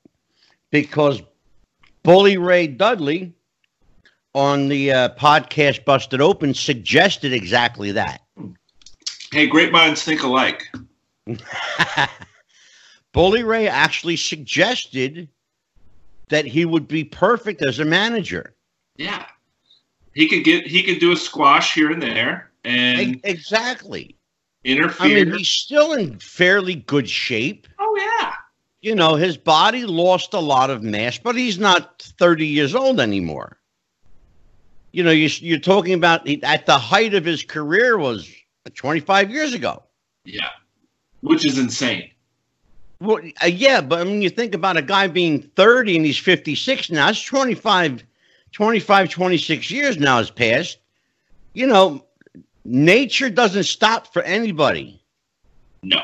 because 0.69 1.21
Bully 2.03 2.37
Ray 2.37 2.67
Dudley 2.67 3.33
on 4.33 4.67
the 4.69 4.91
uh, 4.91 5.09
podcast 5.15 5.83
Busted 5.85 6.21
Open 6.21 6.53
suggested 6.53 7.33
exactly 7.33 7.91
that. 7.91 8.21
Hey, 9.31 9.47
great 9.47 9.71
minds 9.71 10.03
think 10.03 10.23
alike. 10.23 10.63
Bully 13.13 13.43
Ray 13.43 13.67
actually 13.67 14.15
suggested 14.15 15.27
that 16.29 16.45
he 16.45 16.65
would 16.65 16.87
be 16.87 17.03
perfect 17.03 17.61
as 17.61 17.79
a 17.79 17.85
manager. 17.85 18.53
Yeah. 18.97 19.25
He 20.13 20.27
could 20.27 20.43
get 20.43 20.67
he 20.67 20.83
could 20.83 20.99
do 20.99 21.11
a 21.11 21.17
squash 21.17 21.73
here 21.73 21.91
and 21.91 22.01
there 22.01 22.51
and 22.63 23.19
Exactly. 23.23 24.15
interfere. 24.63 25.05
I 25.19 25.23
mean, 25.25 25.33
he's 25.37 25.49
still 25.49 25.93
in 25.93 26.19
fairly 26.19 26.75
good 26.75 27.09
shape. 27.09 27.67
oh 27.79 27.97
yeah. 27.97 28.33
You 28.81 28.95
know, 28.95 29.15
his 29.15 29.37
body 29.37 29.85
lost 29.85 30.33
a 30.33 30.39
lot 30.39 30.69
of 30.69 30.81
mass, 30.83 31.17
but 31.17 31.35
he's 31.35 31.59
not 31.59 32.01
30 32.17 32.47
years 32.47 32.73
old 32.75 32.99
anymore. 32.99 33.57
You 34.91 35.03
know, 35.03 35.11
you, 35.11 35.29
you're 35.39 35.59
talking 35.59 35.93
about 35.93 36.27
he- 36.27 36.43
at 36.43 36.65
the 36.65 36.77
height 36.77 37.13
of 37.13 37.25
his 37.25 37.43
career 37.43 37.97
was 37.97 38.29
25 38.73 39.31
years 39.31 39.53
ago. 39.53 39.83
Yeah. 40.25 40.49
Which 41.21 41.45
is 41.45 41.57
insane. 41.57 42.11
Well, 42.99 43.19
uh, 43.41 43.47
yeah, 43.47 43.81
but 43.81 43.99
I 43.99 44.03
mean, 44.03 44.21
you 44.21 44.29
think 44.29 44.53
about 44.53 44.77
a 44.77 44.81
guy 44.81 45.07
being 45.07 45.41
30 45.41 45.97
and 45.97 46.05
he's 46.05 46.17
56 46.17 46.91
now. 46.91 47.09
It's 47.09 47.23
25, 47.23 48.03
25, 48.51 49.09
26 49.09 49.71
years 49.71 49.97
now 49.97 50.17
has 50.17 50.29
passed. 50.29 50.77
You 51.53 51.67
know, 51.67 52.05
nature 52.63 53.29
doesn't 53.29 53.63
stop 53.63 54.13
for 54.13 54.21
anybody. 54.21 55.03
No. 55.83 56.01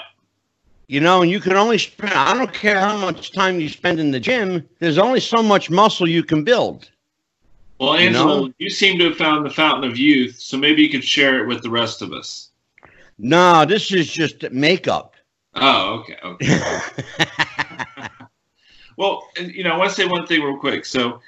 You 0.87 1.01
know, 1.01 1.21
and 1.21 1.29
you 1.29 1.39
can 1.39 1.53
only 1.53 1.77
spend, 1.77 2.13
I 2.13 2.33
don't 2.33 2.53
care 2.53 2.79
how 2.79 2.97
much 2.97 3.31
time 3.31 3.59
you 3.59 3.69
spend 3.69 3.99
in 3.99 4.11
the 4.11 4.19
gym, 4.19 4.67
there's 4.79 4.97
only 4.97 5.19
so 5.19 5.43
much 5.43 5.69
muscle 5.69 6.07
you 6.07 6.23
can 6.23 6.43
build. 6.43 6.89
Well, 7.79 8.11
know? 8.11 8.51
you 8.57 8.69
seem 8.69 8.97
to 8.99 9.05
have 9.05 9.17
found 9.17 9.45
the 9.45 9.49
fountain 9.49 9.89
of 9.89 9.97
youth, 9.97 10.39
so 10.39 10.57
maybe 10.57 10.81
you 10.81 10.89
could 10.89 11.03
share 11.03 11.39
it 11.39 11.47
with 11.47 11.61
the 11.61 11.69
rest 11.69 12.01
of 12.01 12.11
us. 12.11 12.49
No, 13.19 13.65
this 13.65 13.91
is 13.91 14.11
just 14.11 14.49
makeup. 14.51 15.15
Oh, 15.55 16.03
okay. 16.03 16.17
Okay. 16.23 16.59
Well, 18.97 19.27
you 19.39 19.63
know, 19.63 19.71
I 19.71 19.77
want 19.77 19.91
to 19.91 19.95
say 19.95 20.07
one 20.07 20.25
thing 20.25 20.41
real 20.41 20.57
quick. 20.57 20.83
So, 20.83 21.21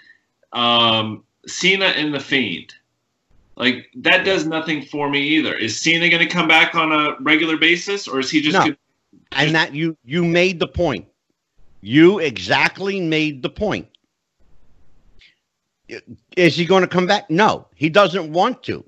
um, 0.52 1.24
Cena 1.46 1.86
and 1.86 2.14
the 2.14 2.20
Fiend, 2.20 2.74
like 3.56 3.90
that 3.98 4.26
does 4.26 4.46
nothing 4.46 4.82
for 4.82 5.10
me 5.10 5.22
either. 5.22 5.56
Is 5.56 5.80
Cena 5.80 6.10
going 6.10 6.28
to 6.28 6.34
come 6.34 6.48
back 6.48 6.74
on 6.74 6.92
a 6.92 7.16
regular 7.22 7.58
basis, 7.58 8.08
or 8.08 8.20
is 8.20 8.30
he 8.32 8.42
just? 8.42 8.54
No. 8.54 8.62
Gonna, 8.62 8.78
and 9.34 9.56
that 9.56 9.76
you 9.76 9.96
you 10.04 10.26
made 10.26 10.60
the 10.60 10.68
point. 10.68 11.06
You 11.82 12.20
exactly 12.20 13.00
made 13.00 13.44
the 13.44 13.50
point. 13.50 13.88
Is 16.36 16.56
he 16.56 16.66
going 16.66 16.82
to 16.82 16.88
come 16.88 17.08
back? 17.08 17.30
No, 17.30 17.68
he 17.76 17.90
doesn't 17.90 18.32
want 18.32 18.64
to. 18.64 18.84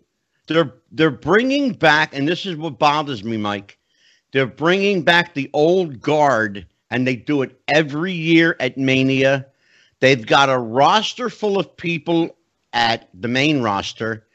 They're 0.48 0.74
they're 0.91 1.12
bringing 1.12 1.74
back, 1.74 2.15
and 2.15 2.27
this 2.27 2.46
is 2.46 2.55
what 2.55 2.79
bothers 2.79 3.24
me, 3.24 3.38
Mike. 3.38 3.77
They're 4.31 4.46
bringing 4.46 5.03
back 5.03 5.34
the 5.34 5.50
old 5.53 6.01
guard, 6.01 6.65
and 6.89 7.05
they 7.05 7.15
do 7.15 7.41
it 7.41 7.60
every 7.67 8.13
year 8.13 8.55
at 8.60 8.77
Mania. 8.77 9.46
They've 10.00 10.25
got 10.25 10.50
a 10.50 10.58
roster 10.58 11.29
full 11.29 11.60
of 11.60 11.75
people 11.77 12.36
at 12.74 13.10
the 13.13 13.27
main 13.27 13.62
roster. 13.62 14.25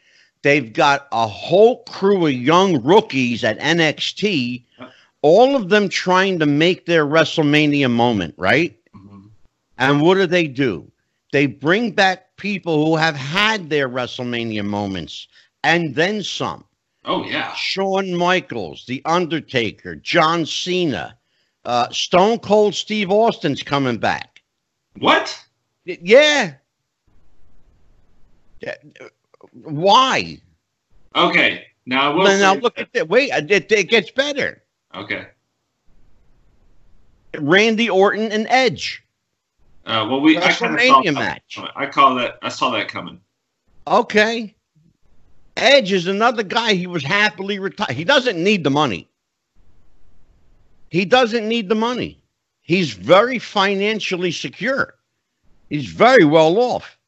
They've 0.43 0.73
got 0.73 1.09
a 1.13 1.27
whole 1.27 1.83
crew 1.85 2.27
of 2.27 2.33
young 2.33 2.83
rookies 2.83 3.43
at 3.43 3.59
NXT 3.59 4.65
all 5.27 5.57
of 5.57 5.71
them 5.71 5.89
trying 5.89 6.39
to 6.39 6.47
make 6.47 6.87
their 6.87 7.05
WrestleMania 7.05 7.91
moment, 7.91 8.33
right? 8.37 8.79
Mm-hmm. 8.95 9.27
And 9.79 10.01
what 10.01 10.15
do 10.15 10.27
they 10.27 10.47
do? 10.47 10.89
They 11.33 11.47
bring 11.47 11.91
back 11.91 12.26
people 12.37 12.85
who 12.85 12.97
have 12.97 13.17
had 13.17 13.71
their 13.71 13.89
WrestleMania 13.89 14.65
moments 14.65 15.29
and 15.65 15.95
then 15.95 16.23
some. 16.23 16.65
oh 17.05 17.25
yeah. 17.25 17.55
Shawn 17.55 18.15
Michaels, 18.15 18.85
The 18.87 19.03
Undertaker, 19.05 19.97
John 19.97 20.47
Cena, 20.47 21.17
uh, 21.65 21.89
Stone 21.91 22.39
Cold 22.41 22.75
Steve 22.75 23.11
Austin's 23.11 23.63
coming 23.63 23.99
back. 23.99 24.43
What? 24.99 25.39
Yeah. 25.85 26.55
Uh, 28.67 28.73
Why? 29.63 30.41
Okay. 31.15 31.67
Now 31.87 32.17
Well, 32.17 32.39
now 32.39 32.55
look 32.55 32.79
at 32.79 32.93
that. 32.95 33.09
Wait, 33.09 33.31
it, 33.33 33.71
it 33.71 33.89
gets 33.89 34.11
better. 34.11 34.63
Okay. 34.95 35.27
Randy 37.39 37.89
Orton 37.91 38.33
and 38.33 38.47
Edge. 38.49 39.03
Uh, 39.87 40.07
well, 40.11 40.21
we 40.21 40.37
I 40.37 40.49
WrestleMania 40.51 41.05
saw 41.05 41.13
match. 41.13 41.61
I 41.77 41.87
call 41.87 42.17
that. 42.17 42.39
I 42.43 42.49
saw 42.49 42.71
that 42.71 42.89
coming. 42.89 43.21
Okay. 43.87 44.55
Edge 45.57 45.93
is 45.93 46.09
another 46.09 46.43
guy. 46.43 46.75
He 46.75 46.87
was 46.87 47.05
happily 47.05 47.59
retired. 47.59 47.93
He 47.93 48.05
doesn't 48.05 48.43
need 48.43 48.65
the 48.65 48.71
money. 48.71 49.09
He 50.91 51.05
doesn't 51.05 51.49
need 51.49 51.69
the 51.69 51.75
money. 51.77 52.21
He's 52.63 52.93
very 52.93 53.39
financially 53.39 54.33
secure. 54.33 54.95
He's 55.71 55.87
very 55.87 56.25
well 56.25 56.59
off. 56.59 56.99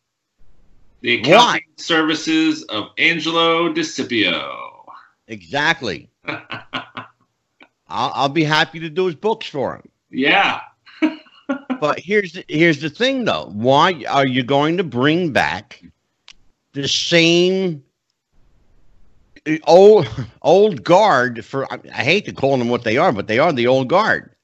The 1.01 1.21
Why? 1.23 1.29
accounting 1.29 1.63
services 1.77 2.63
of 2.65 2.91
Angelo 2.99 3.73
DeCipio. 3.73 4.85
Exactly. 5.27 6.09
I'll, 6.29 8.13
I'll 8.15 8.29
be 8.29 8.45
happy 8.45 8.79
to 8.81 8.89
do 8.89 9.07
his 9.07 9.15
books 9.17 9.47
for 9.49 9.75
him. 9.77 9.89
yeah. 10.11 10.61
But 11.81 12.01
here's 12.01 12.33
the, 12.33 12.45
here's 12.49 12.81
the 12.81 12.91
thing, 12.91 13.25
though. 13.25 13.51
Why 13.53 14.05
are 14.09 14.27
you 14.27 14.43
going 14.43 14.77
to 14.79 14.85
bring 14.85 15.33
back 15.33 15.83
the 16.73 16.89
same 16.89 17.83
old 19.67 20.09
old 20.43 20.85
guard? 20.85 21.45
For 21.45 21.71
I, 21.73 21.79
I 21.95 22.03
hate 22.05 22.25
to 22.27 22.33
call 22.33 22.57
them 22.57 22.69
what 22.69 22.85
they 22.85 22.97
are, 22.97 23.13
but 23.13 23.27
they 23.27 23.39
are 23.39 23.53
the 23.53 23.67
old 23.67 23.89
guard. 23.89 24.35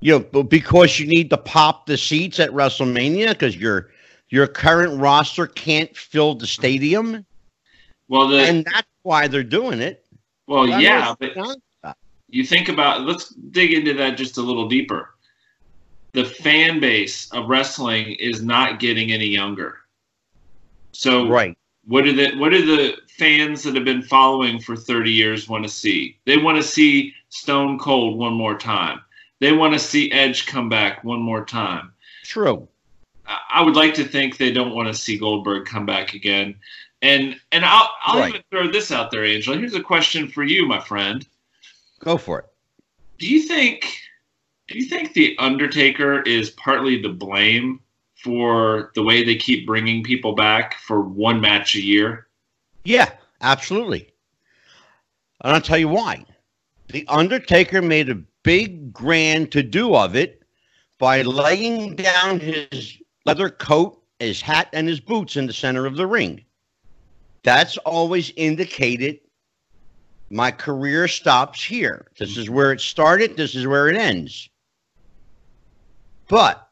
You 0.00 0.18
know, 0.18 0.20
but 0.20 0.44
because 0.44 1.00
you 1.00 1.06
need 1.06 1.30
to 1.30 1.36
pop 1.36 1.86
the 1.86 1.96
seats 1.96 2.38
at 2.38 2.50
WrestleMania 2.50 3.30
because 3.30 3.56
your 3.56 3.90
your 4.28 4.46
current 4.46 5.00
roster 5.00 5.46
can't 5.46 5.94
fill 5.96 6.34
the 6.34 6.46
stadium, 6.46 7.24
Well, 8.08 8.28
the 8.28 8.42
and 8.42 8.64
that's 8.64 8.86
why 9.02 9.26
they're 9.26 9.42
doing 9.42 9.80
it. 9.80 10.04
well, 10.46 10.68
yeah, 10.68 11.14
but 11.18 11.58
you 12.28 12.44
think 12.44 12.68
about 12.68 13.02
let's 13.02 13.30
dig 13.30 13.72
into 13.72 13.94
that 13.94 14.16
just 14.16 14.36
a 14.36 14.42
little 14.42 14.68
deeper 14.68 15.14
the 16.18 16.24
fan 16.24 16.80
base 16.80 17.30
of 17.32 17.48
wrestling 17.48 18.12
is 18.14 18.42
not 18.42 18.80
getting 18.80 19.12
any 19.12 19.26
younger 19.26 19.70
so 20.92 21.28
right. 21.28 21.56
what 21.86 22.04
do 22.04 22.12
the 22.12 22.36
what 22.38 22.50
do 22.50 22.64
the 22.64 22.96
fans 23.18 23.62
that 23.62 23.74
have 23.74 23.84
been 23.84 24.02
following 24.02 24.58
for 24.60 24.74
30 24.76 25.12
years 25.12 25.48
want 25.48 25.64
to 25.64 25.68
see 25.70 26.16
they 26.26 26.36
want 26.36 26.56
to 26.56 26.62
see 26.62 27.12
stone 27.28 27.78
cold 27.78 28.18
one 28.18 28.34
more 28.34 28.58
time 28.58 29.00
they 29.40 29.52
want 29.52 29.72
to 29.72 29.78
see 29.78 30.10
edge 30.12 30.46
come 30.46 30.68
back 30.68 31.04
one 31.04 31.20
more 31.20 31.44
time 31.44 31.92
True. 32.24 32.66
I- 33.26 33.38
I 33.58 33.62
would 33.62 33.76
like 33.76 33.94
to 33.94 34.04
think 34.04 34.36
they 34.36 34.52
don't 34.52 34.74
want 34.74 34.88
to 34.88 34.94
see 34.94 35.18
Goldberg 35.18 35.66
come 35.66 35.84
back 35.86 36.14
again. 36.14 36.54
And 37.02 37.38
and 37.52 37.64
I'll 37.64 37.90
I'll 38.02 38.20
Right. 38.20 38.28
even 38.30 38.42
throw 38.50 38.70
this 38.70 38.90
out 38.90 39.10
there, 39.10 39.24
Angel. 39.24 39.56
Here's 39.56 39.74
a 39.74 39.82
question 39.82 40.28
for 40.28 40.44
you, 40.44 40.66
my 40.66 40.80
friend. 40.80 41.26
Go 42.00 42.16
for 42.18 42.38
it. 42.40 42.46
Do 43.18 43.26
you 43.26 43.42
think 43.42 44.00
do 44.68 44.78
you 44.78 44.84
think 44.84 45.14
the 45.14 45.34
Undertaker 45.38 46.20
is 46.22 46.50
partly 46.50 47.00
to 47.02 47.08
blame 47.08 47.80
for 48.22 48.92
the 48.94 49.02
way 49.02 49.24
they 49.24 49.36
keep 49.36 49.66
bringing 49.66 50.04
people 50.04 50.34
back 50.34 50.74
for 50.74 51.00
one 51.00 51.40
match 51.40 51.74
a 51.74 51.80
year? 51.80 52.26
Yeah, 52.84 53.10
absolutely. 53.40 54.12
And 55.42 55.54
I'll 55.54 55.60
tell 55.62 55.78
you 55.78 55.88
why. 55.88 56.24
The 56.88 57.06
Undertaker 57.08 57.80
made 57.80 58.10
a 58.10 58.22
big 58.42 58.92
grand 58.92 59.52
to 59.52 59.62
do 59.62 59.94
of 59.94 60.16
it 60.16 60.42
by 60.98 61.22
laying 61.22 61.96
down 61.96 62.40
his 62.40 62.98
leather 63.24 63.48
coat, 63.48 64.02
his 64.18 64.42
hat, 64.42 64.68
and 64.72 64.86
his 64.86 65.00
boots 65.00 65.36
in 65.36 65.46
the 65.46 65.52
center 65.52 65.86
of 65.86 65.96
the 65.96 66.06
ring. 66.06 66.44
That's 67.42 67.78
always 67.78 68.32
indicated 68.36 69.20
my 70.28 70.50
career 70.50 71.08
stops 71.08 71.64
here. 71.64 72.08
This 72.18 72.36
is 72.36 72.50
where 72.50 72.72
it 72.72 72.80
started, 72.82 73.36
this 73.36 73.54
is 73.54 73.66
where 73.66 73.88
it 73.88 73.96
ends. 73.96 74.50
But 76.28 76.68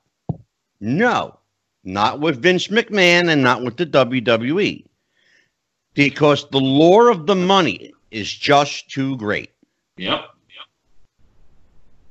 no, 0.80 1.38
not 1.84 2.20
with 2.20 2.42
Vince 2.42 2.68
McMahon 2.68 3.30
and 3.30 3.42
not 3.42 3.62
with 3.62 3.76
the 3.76 3.86
WWE 3.86 4.84
because 5.94 6.48
the 6.50 6.58
lure 6.58 7.10
of 7.10 7.26
the 7.26 7.34
money 7.34 7.92
is 8.10 8.32
just 8.32 8.90
too 8.90 9.16
great. 9.16 9.50
Yep. 9.96 10.24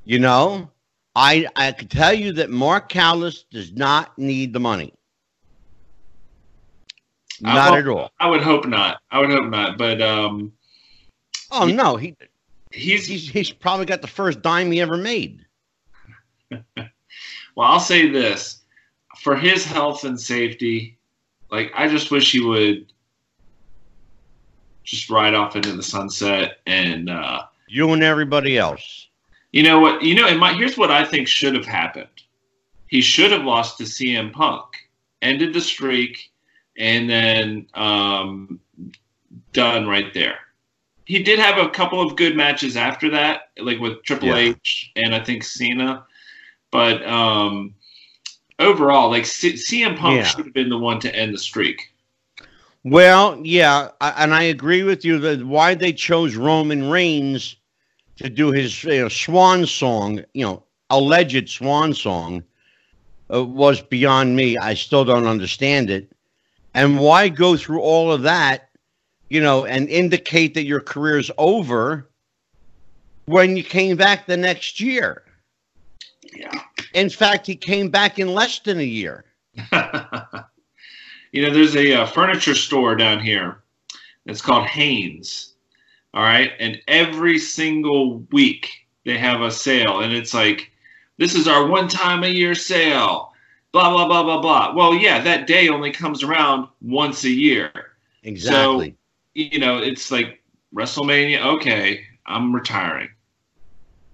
You 0.04 0.18
know, 0.18 0.70
I 1.14 1.46
I 1.56 1.72
can 1.72 1.88
tell 1.88 2.12
you 2.12 2.32
that 2.32 2.50
Mark 2.50 2.90
Calaway 2.90 3.44
does 3.50 3.72
not 3.72 4.16
need 4.18 4.52
the 4.52 4.60
money. 4.60 4.92
Not 7.40 7.68
hope- 7.68 7.78
at 7.78 7.88
all. 7.88 8.10
I 8.18 8.28
would 8.28 8.42
hope 8.42 8.66
not. 8.66 9.00
I 9.10 9.20
would 9.20 9.30
hope 9.30 9.50
not. 9.50 9.78
But 9.78 10.02
um 10.02 10.52
Oh 11.50 11.66
no, 11.66 11.96
he 11.96 12.16
he's 12.72 13.06
he's 13.06 13.28
he's 13.28 13.52
probably 13.52 13.86
got 13.86 14.02
the 14.02 14.08
first 14.08 14.42
dime 14.42 14.72
he 14.72 14.80
ever 14.80 14.96
made. 14.96 15.44
well, 17.56 17.68
I'll 17.72 17.80
say 17.80 18.08
this 18.08 18.62
for 19.20 19.34
his 19.36 19.64
health 19.64 20.04
and 20.04 20.20
safety. 20.20 20.98
Like, 21.50 21.72
I 21.74 21.88
just 21.88 22.10
wish 22.10 22.30
he 22.32 22.40
would 22.44 22.92
just 24.84 25.10
ride 25.10 25.34
off 25.34 25.56
into 25.56 25.72
the 25.72 25.82
sunset 25.82 26.58
and 26.66 27.10
uh, 27.10 27.42
You 27.68 27.92
and 27.92 28.02
everybody 28.02 28.56
else. 28.58 29.08
you 29.52 29.62
know 29.62 29.80
what 29.80 30.02
you 30.02 30.14
know. 30.14 30.36
My, 30.38 30.52
here's 30.54 30.76
what 30.78 30.90
I 30.90 31.04
think 31.04 31.26
should 31.28 31.54
have 31.54 31.66
happened. 31.66 32.08
He 32.88 33.00
should 33.00 33.32
have 33.32 33.42
lost 33.44 33.78
to 33.78 33.84
CM 33.84 34.32
Punk, 34.32 34.64
ended 35.22 35.52
the 35.52 35.60
streak, 35.60 36.30
and 36.78 37.10
then 37.10 37.66
um, 37.74 38.60
done 39.52 39.88
right 39.88 40.12
there. 40.14 40.38
He 41.04 41.22
did 41.22 41.38
have 41.38 41.58
a 41.58 41.68
couple 41.70 42.00
of 42.00 42.16
good 42.16 42.36
matches 42.36 42.76
after 42.76 43.10
that, 43.10 43.50
like 43.58 43.78
with 43.80 44.02
Triple 44.04 44.28
Yeah. 44.28 44.36
H 44.54 44.92
and 44.96 45.14
I 45.14 45.20
think 45.22 45.42
Cena. 45.44 46.04
But 46.76 47.02
um, 47.06 47.74
overall, 48.58 49.08
like 49.08 49.24
C- 49.24 49.54
CM 49.54 49.96
Punk 49.96 50.18
Yeah. 50.18 50.24
should 50.24 50.44
have 50.44 50.52
been 50.52 50.68
the 50.68 50.76
one 50.76 51.00
to 51.00 51.16
end 51.16 51.32
the 51.32 51.38
streak. 51.38 51.80
Well, 52.84 53.40
yeah, 53.42 53.88
I, 54.02 54.10
and 54.22 54.34
I 54.34 54.42
agree 54.42 54.82
with 54.82 55.02
you 55.02 55.18
that 55.20 55.42
why 55.42 55.74
they 55.74 55.94
chose 55.94 56.36
Roman 56.36 56.90
Reigns 56.90 57.56
to 58.18 58.28
do 58.28 58.50
his 58.52 58.84
you 58.84 59.00
know, 59.00 59.08
swan 59.08 59.64
song, 59.64 60.22
you 60.34 60.44
know, 60.44 60.64
alleged 60.90 61.48
swan 61.48 61.94
song, 61.94 62.44
uh, 63.32 63.42
was 63.42 63.80
beyond 63.80 64.36
me. 64.36 64.58
I 64.58 64.74
still 64.74 65.06
don't 65.06 65.26
understand 65.26 65.88
it. 65.88 66.12
And 66.74 67.00
why 67.00 67.30
go 67.30 67.56
through 67.56 67.80
all 67.80 68.12
of 68.12 68.20
that, 68.24 68.68
you 69.30 69.40
know, 69.40 69.64
and 69.64 69.88
indicate 69.88 70.52
that 70.54 70.66
your 70.66 70.80
career's 70.80 71.30
over 71.38 72.10
when 73.24 73.56
you 73.56 73.64
came 73.64 73.96
back 73.96 74.26
the 74.26 74.36
next 74.36 74.78
year? 74.78 75.22
Yeah. 76.38 76.60
In 76.94 77.10
fact, 77.10 77.46
he 77.46 77.56
came 77.56 77.88
back 77.88 78.18
in 78.18 78.34
less 78.34 78.58
than 78.60 78.78
a 78.78 78.84
year. 78.84 79.24
you 81.32 81.42
know, 81.42 81.50
there's 81.50 81.76
a 81.76 81.92
uh, 81.94 82.06
furniture 82.06 82.54
store 82.54 82.94
down 82.94 83.20
here. 83.20 83.62
It's 84.26 84.42
called 84.42 84.66
Haynes. 84.66 85.54
All 86.14 86.22
right, 86.22 86.52
and 86.58 86.80
every 86.88 87.38
single 87.38 88.20
week 88.32 88.70
they 89.04 89.18
have 89.18 89.42
a 89.42 89.50
sale, 89.50 90.00
and 90.00 90.14
it's 90.14 90.32
like, 90.32 90.72
this 91.18 91.34
is 91.34 91.46
our 91.46 91.66
one 91.66 91.88
time 91.88 92.24
a 92.24 92.28
year 92.28 92.54
sale. 92.54 93.32
Blah 93.72 93.90
blah 93.90 94.06
blah 94.06 94.22
blah 94.22 94.40
blah. 94.40 94.74
Well, 94.74 94.94
yeah, 94.94 95.20
that 95.20 95.46
day 95.46 95.68
only 95.68 95.90
comes 95.90 96.22
around 96.22 96.68
once 96.80 97.24
a 97.24 97.30
year. 97.30 97.70
Exactly. 98.22 98.96
You 99.34 99.58
know, 99.58 99.76
it's 99.76 100.10
like 100.10 100.42
WrestleMania. 100.74 101.44
Okay, 101.56 102.00
I'm 102.24 102.54
retiring 102.54 103.10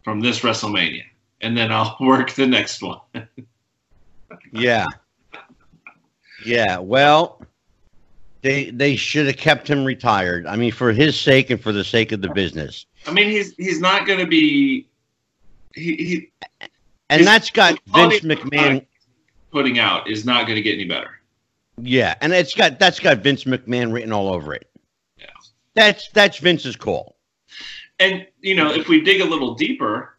from 0.02 0.20
this 0.20 0.40
WrestleMania, 0.40 1.04
and 1.42 1.56
then 1.56 1.70
I'll 1.72 1.96
work 2.00 2.32
the 2.32 2.46
next 2.46 2.82
one. 2.82 3.00
Yeah. 4.52 4.86
Yeah. 6.44 6.78
Well, 6.78 7.42
they 8.42 8.70
they 8.70 8.96
should 8.96 9.26
have 9.26 9.36
kept 9.36 9.68
him 9.68 9.84
retired. 9.84 10.46
I 10.46 10.56
mean, 10.56 10.72
for 10.72 10.92
his 10.92 11.18
sake 11.18 11.50
and 11.50 11.60
for 11.62 11.72
the 11.72 11.84
sake 11.84 12.12
of 12.12 12.22
the 12.22 12.30
business. 12.30 12.86
I 13.06 13.12
mean, 13.12 13.28
he's 13.28 13.54
he's 13.56 13.80
not 13.80 14.06
going 14.06 14.18
to 14.18 14.26
be. 14.26 14.88
He, 15.74 15.96
he 15.96 16.32
And 17.08 17.26
that's 17.26 17.50
got 17.50 17.78
Vince 17.86 18.20
McMahon. 18.20 18.84
putting 19.50 19.78
out 19.78 20.08
is 20.08 20.24
not 20.24 20.46
going 20.46 20.56
to 20.56 20.62
get 20.62 20.74
any 20.74 20.84
better. 20.84 21.10
Yeah, 21.80 22.14
and 22.20 22.32
it's 22.32 22.54
got 22.54 22.78
that's 22.78 23.00
got 23.00 23.18
Vince 23.18 23.44
McMahon 23.44 23.92
written 23.92 24.12
all 24.12 24.32
over 24.32 24.54
it. 24.54 24.68
Yeah. 25.18 25.26
That's 25.74 26.08
that's 26.12 26.38
Vince's 26.38 26.76
call. 26.76 27.16
And 27.98 28.26
you 28.40 28.54
know, 28.54 28.72
if 28.72 28.88
we 28.88 29.00
dig 29.00 29.20
a 29.20 29.24
little 29.24 29.54
deeper, 29.54 30.16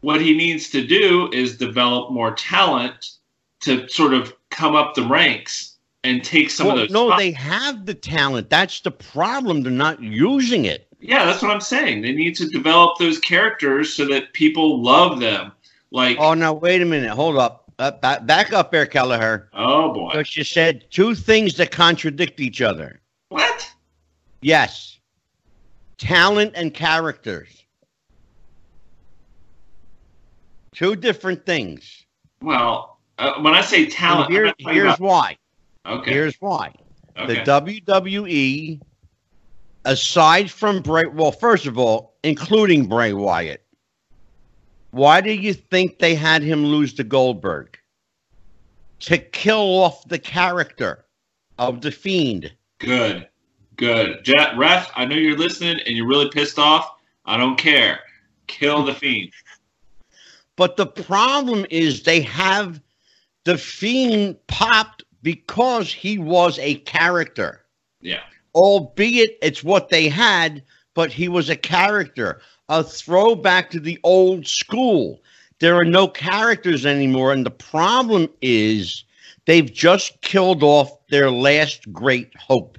what 0.00 0.20
he 0.20 0.34
needs 0.36 0.70
to 0.70 0.86
do 0.86 1.30
is 1.32 1.56
develop 1.56 2.10
more 2.10 2.32
talent 2.34 3.12
to 3.60 3.88
sort 3.88 4.14
of 4.14 4.32
come 4.50 4.74
up 4.74 4.94
the 4.94 5.02
ranks 5.02 5.76
and 6.04 6.24
take 6.24 6.48
some 6.50 6.66
Well, 6.68 6.76
of 6.78 6.80
those. 6.82 6.90
no, 6.90 7.08
spots. 7.08 7.20
they 7.22 7.30
have 7.32 7.84
the 7.86 7.92
talent. 7.94 8.48
That's 8.48 8.80
the 8.80 8.90
problem. 8.90 9.62
They're 9.62 9.70
not 9.72 10.02
using 10.02 10.64
it. 10.64 10.86
yeah, 11.00 11.24
that's 11.26 11.42
what 11.42 11.50
I'm 11.50 11.60
saying. 11.60 12.00
They 12.02 12.12
need 12.12 12.34
to 12.36 12.48
develop 12.48 12.98
those 12.98 13.18
characters 13.18 13.92
so 13.92 14.06
that 14.08 14.32
people 14.32 14.82
love 14.82 15.20
them. 15.20 15.52
Like, 15.90 16.16
Oh, 16.18 16.34
now 16.34 16.52
wait 16.54 16.80
a 16.82 16.86
minute. 16.86 17.10
Hold 17.10 17.36
up. 17.36 17.70
Uh, 17.78 17.90
back, 17.90 18.26
back 18.26 18.52
up 18.52 18.70
there, 18.70 18.86
Kelleher. 18.86 19.48
oh 19.54 19.92
boy, 19.92 20.10
Because 20.12 20.36
you 20.36 20.44
said 20.44 20.84
two 20.90 21.14
things 21.14 21.56
that 21.56 21.70
contradict 21.70 22.38
each 22.40 22.60
other. 22.62 23.00
what? 23.30 23.70
Yes. 24.42 24.98
Talent 25.98 26.52
and 26.54 26.72
characters. 26.72 27.59
Two 30.80 30.96
different 30.96 31.44
things. 31.44 32.06
Well, 32.40 33.00
uh, 33.18 33.34
when 33.42 33.52
I 33.52 33.60
say 33.60 33.84
talent, 33.84 34.30
here- 34.30 34.54
here's 34.56 34.94
about- 34.94 35.00
why. 35.00 35.36
okay, 35.84 36.10
Here's 36.10 36.36
why. 36.40 36.72
okay. 37.18 37.34
The 37.34 37.40
WWE, 37.44 38.80
aside 39.84 40.50
from 40.50 40.80
Bray, 40.80 41.04
well, 41.04 41.32
first 41.32 41.66
of 41.66 41.76
all, 41.76 42.14
including 42.22 42.86
Bray 42.86 43.12
Wyatt, 43.12 43.62
why 44.92 45.20
do 45.20 45.30
you 45.30 45.52
think 45.52 45.98
they 45.98 46.14
had 46.14 46.40
him 46.42 46.64
lose 46.64 46.94
to 46.94 47.04
Goldberg? 47.04 47.78
To 49.00 49.18
kill 49.18 49.82
off 49.82 50.08
the 50.08 50.18
character 50.18 51.04
of 51.58 51.82
the 51.82 51.90
Fiend. 51.90 52.54
Good, 52.78 53.28
good. 53.76 54.24
Jet, 54.24 54.56
ref, 54.56 54.90
I 54.96 55.04
know 55.04 55.16
you're 55.16 55.36
listening 55.36 55.78
and 55.84 55.94
you're 55.94 56.08
really 56.08 56.30
pissed 56.30 56.58
off. 56.58 56.90
I 57.26 57.36
don't 57.36 57.58
care. 57.58 58.00
Kill 58.46 58.82
the 58.82 58.94
fiend. 58.94 59.30
But 60.60 60.76
the 60.76 60.86
problem 60.86 61.64
is 61.70 62.02
they 62.02 62.20
have 62.20 62.82
the 63.44 63.56
Fiend 63.56 64.36
popped 64.46 65.02
because 65.22 65.90
he 65.90 66.18
was 66.18 66.58
a 66.58 66.74
character. 66.74 67.64
Yeah. 68.02 68.20
Albeit 68.54 69.38
it's 69.40 69.64
what 69.64 69.88
they 69.88 70.10
had, 70.10 70.62
but 70.92 71.12
he 71.12 71.28
was 71.28 71.48
a 71.48 71.56
character, 71.56 72.42
a 72.68 72.84
throwback 72.84 73.70
to 73.70 73.80
the 73.80 73.98
old 74.04 74.46
school. 74.46 75.22
There 75.60 75.76
are 75.76 75.84
no 75.86 76.06
characters 76.06 76.84
anymore. 76.84 77.32
And 77.32 77.46
the 77.46 77.50
problem 77.50 78.28
is 78.42 79.04
they've 79.46 79.72
just 79.72 80.20
killed 80.20 80.62
off 80.62 80.92
their 81.08 81.30
last 81.30 81.90
great 81.90 82.36
hope. 82.36 82.76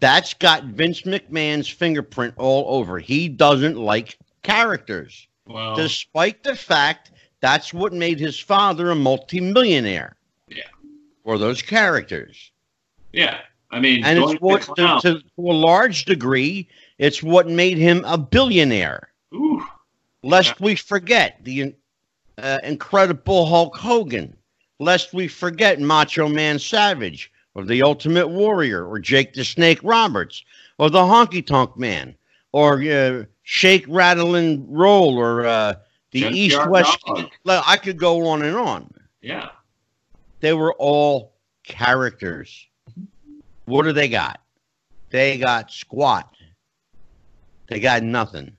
That's 0.00 0.34
got 0.34 0.64
Vince 0.64 1.00
McMahon's 1.00 1.70
fingerprint 1.70 2.34
all 2.36 2.78
over. 2.78 2.98
He 2.98 3.26
doesn't 3.26 3.78
like 3.78 4.18
characters 4.42 5.28
Despite 5.76 6.42
the 6.42 6.56
fact 6.56 7.12
that's 7.40 7.72
what 7.72 7.92
made 7.92 8.18
his 8.18 8.38
father 8.38 8.90
a 8.90 8.94
multimillionaire. 8.94 10.16
Yeah. 10.48 10.64
For 11.24 11.38
those 11.38 11.62
characters. 11.62 12.50
yeah. 13.12 13.40
I 13.70 13.80
mean, 13.80 14.04
And 14.04 14.18
it's 14.18 14.40
what, 14.40 14.62
to 14.62 14.98
to, 15.02 15.20
to, 15.20 15.22
a 15.38 15.52
large 15.52 16.04
degree, 16.04 16.68
it's 16.98 17.20
what 17.22 17.48
made 17.48 17.76
him 17.76 18.04
a 18.06 18.16
billionaire. 18.16 19.08
Ooh, 19.34 19.66
Lest 20.22 20.60
we 20.60 20.76
forget 20.76 21.38
the 21.42 21.74
uh, 22.38 22.58
incredible 22.62 23.44
Hulk 23.46 23.76
Hogan. 23.76 24.36
Lest 24.78 25.12
we 25.12 25.26
forget 25.26 25.80
Macho 25.80 26.28
Man 26.28 26.58
Savage, 26.58 27.32
or 27.54 27.64
the 27.64 27.82
Ultimate 27.82 28.28
Warrior, 28.28 28.86
or 28.86 28.98
Jake 28.98 29.34
the 29.34 29.44
Snake 29.44 29.80
Roberts, 29.82 30.44
or 30.78 30.88
the 30.88 31.00
Honky 31.00 31.44
Tonk 31.44 31.76
Man, 31.76 32.14
or 32.52 32.80
uh, 32.82 33.24
Shake, 33.48 33.84
Rattle, 33.86 34.34
and 34.34 34.66
Roll, 34.68 35.16
or 35.16 35.46
uh, 35.46 35.74
the 36.10 36.22
Junkyard 36.22 36.36
East 36.36 36.66
West. 36.68 36.98
Dog. 37.06 37.30
I 37.46 37.76
could 37.76 37.96
go 37.96 38.26
on 38.26 38.42
and 38.42 38.56
on. 38.56 38.92
yeah. 39.22 39.50
They 40.40 40.52
were 40.52 40.74
all 40.74 41.32
characters. 41.62 42.66
What 43.66 43.84
do 43.84 43.92
they 43.92 44.08
got? 44.08 44.40
They 45.10 45.38
got 45.38 45.70
squat. 45.70 46.34
They 47.68 47.78
got 47.78 48.02
nothing. 48.02 48.54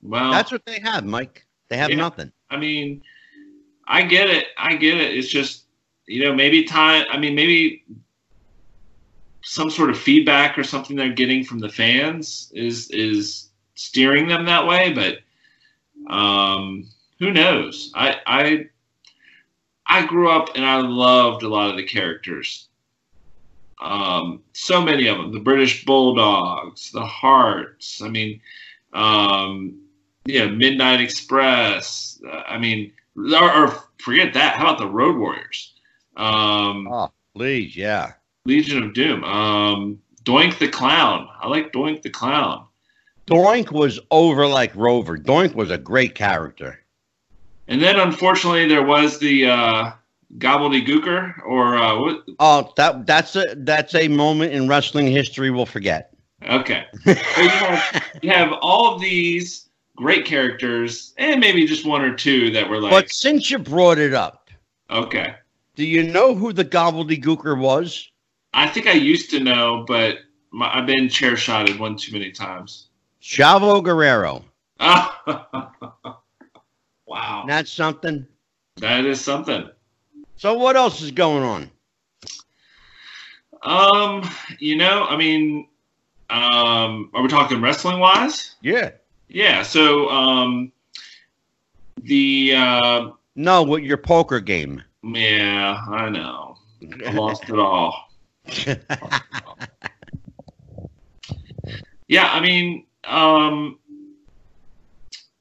Well, 0.00 0.30
That's 0.30 0.52
what 0.52 0.64
they 0.64 0.78
have, 0.80 1.04
Mike. 1.04 1.44
They 1.68 1.76
have 1.76 1.90
Yeah. 1.90 1.96
nothing. 1.96 2.30
I 2.50 2.56
mean, 2.56 3.02
I 3.88 4.02
get 4.02 4.30
it. 4.30 4.46
I 4.56 4.76
get 4.76 4.96
it. 4.98 5.16
It's 5.16 5.28
just, 5.28 5.64
you 6.06 6.22
know, 6.24 6.32
maybe 6.34 6.62
time. 6.64 7.04
I 7.10 7.18
mean, 7.18 7.34
maybe 7.34 7.84
some 9.44 9.70
sort 9.70 9.90
of 9.90 9.98
feedback 9.98 10.58
or 10.58 10.64
something 10.64 10.96
they're 10.96 11.12
getting 11.12 11.44
from 11.44 11.58
the 11.58 11.68
fans 11.68 12.50
is 12.54 12.90
is 12.90 13.50
steering 13.74 14.26
them 14.28 14.46
that 14.46 14.66
way. 14.66 14.92
But 14.92 15.18
um, 16.12 16.88
who 17.18 17.30
knows? 17.30 17.92
I 17.94 18.16
I 18.26 18.66
I 19.86 20.06
grew 20.06 20.30
up 20.30 20.56
and 20.56 20.64
I 20.64 20.80
loved 20.80 21.42
a 21.42 21.48
lot 21.48 21.70
of 21.70 21.76
the 21.76 21.84
characters. 21.84 22.68
Um, 23.80 24.42
so 24.54 24.80
many 24.80 25.08
of 25.08 25.18
them. 25.18 25.32
The 25.32 25.40
British 25.40 25.84
Bulldogs, 25.84 26.90
the 26.90 27.04
Hearts. 27.04 28.00
I 28.00 28.08
mean, 28.08 28.40
um, 28.94 29.78
yeah, 30.24 30.46
Midnight 30.46 31.02
Express. 31.02 32.18
Uh, 32.26 32.42
I 32.46 32.58
mean, 32.58 32.92
or, 33.16 33.52
or 33.52 33.84
forget 33.98 34.32
that. 34.34 34.56
How 34.56 34.64
about 34.64 34.78
the 34.78 34.86
Road 34.86 35.18
Warriors? 35.18 35.74
Um, 36.16 36.88
Oh, 36.90 37.10
please, 37.34 37.76
yeah. 37.76 38.12
Legion 38.46 38.82
of 38.82 38.94
Doom. 38.94 39.24
Um, 39.24 40.00
Doink 40.24 40.58
the 40.58 40.68
Clown. 40.68 41.28
I 41.40 41.48
like 41.48 41.72
Doink 41.72 42.02
the 42.02 42.10
Clown. 42.10 42.66
Doink 43.26 43.72
was 43.72 43.98
over 44.10 44.46
like 44.46 44.74
Rover. 44.74 45.16
Doink 45.16 45.54
was 45.54 45.70
a 45.70 45.78
great 45.78 46.14
character. 46.14 46.80
And 47.68 47.80
then 47.80 47.98
unfortunately 47.98 48.68
there 48.68 48.82
was 48.82 49.18
the 49.18 49.46
uh, 49.46 49.92
gobbledygooker 50.38 51.42
or 51.46 51.76
uh, 51.76 51.98
what? 51.98 52.24
Oh, 52.38 52.72
that 52.76 53.06
that's 53.06 53.36
a 53.36 53.54
that's 53.56 53.94
a 53.94 54.08
moment 54.08 54.52
in 54.52 54.68
wrestling 54.68 55.06
history 55.06 55.50
we'll 55.50 55.64
forget. 55.64 56.14
Okay. 56.46 56.84
So 57.04 57.10
you, 57.10 57.48
have, 57.48 58.02
you 58.22 58.30
have 58.30 58.52
all 58.60 58.94
of 58.94 59.00
these 59.00 59.70
great 59.96 60.26
characters 60.26 61.14
and 61.16 61.40
maybe 61.40 61.66
just 61.66 61.86
one 61.86 62.02
or 62.02 62.14
two 62.14 62.50
that 62.50 62.68
were 62.68 62.80
like 62.80 62.90
But 62.90 63.10
since 63.10 63.50
you 63.50 63.58
brought 63.58 63.98
it 63.98 64.12
up, 64.12 64.50
okay. 64.90 65.36
do 65.76 65.86
you 65.86 66.02
know 66.02 66.34
who 66.34 66.52
the 66.52 66.64
gobbledygooker 66.64 67.58
was? 67.58 68.10
I 68.54 68.68
think 68.68 68.86
I 68.86 68.92
used 68.92 69.30
to 69.30 69.40
know, 69.40 69.84
but 69.86 70.18
my, 70.52 70.78
I've 70.78 70.86
been 70.86 71.08
chair 71.08 71.36
shotted 71.36 71.78
one 71.80 71.96
too 71.96 72.12
many 72.12 72.30
times. 72.30 72.86
Chavo 73.20 73.82
Guerrero. 73.82 74.44
wow. 77.06 77.44
That's 77.48 77.72
something. 77.72 78.26
That 78.76 79.04
is 79.04 79.20
something. 79.20 79.68
So 80.36 80.54
what 80.54 80.76
else 80.76 81.02
is 81.02 81.10
going 81.10 81.42
on? 81.42 81.70
Um, 83.62 84.28
you 84.60 84.76
know, 84.76 85.04
I 85.04 85.16
mean, 85.16 85.66
um, 86.30 87.10
are 87.12 87.22
we 87.22 87.28
talking 87.28 87.60
wrestling 87.60 87.98
wise? 87.98 88.54
Yeah. 88.62 88.90
Yeah. 89.28 89.62
So, 89.62 90.08
um, 90.10 90.70
the 92.02 92.54
uh, 92.54 93.10
No, 93.34 93.62
what 93.62 93.82
your 93.82 93.96
poker 93.96 94.38
game. 94.38 94.82
yeah, 95.02 95.82
I 95.88 96.08
know, 96.10 96.56
I 97.06 97.12
lost 97.12 97.48
it 97.48 97.58
all. 97.58 98.13
Yeah, 102.08 102.30
I 102.30 102.40
mean, 102.40 102.86
um, 103.04 103.78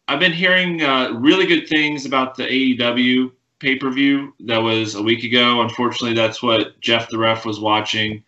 I've 0.08 0.20
been 0.20 0.32
hearing 0.32 0.82
uh, 0.82 1.12
really 1.12 1.46
good 1.46 1.68
things 1.68 2.06
about 2.06 2.36
the 2.36 2.44
AEW 2.44 3.32
pay 3.60 3.76
per 3.76 3.90
view 3.90 4.34
that 4.42 4.58
was 4.58 4.96
a 4.96 5.02
week 5.02 5.24
ago. 5.24 5.62
Unfortunately, 5.62 6.14
that's 6.14 6.42
what 6.42 6.80
Jeff 6.82 7.10
the 7.10 7.18
ref 7.18 7.46
was 7.46 7.60
watching 7.60 8.24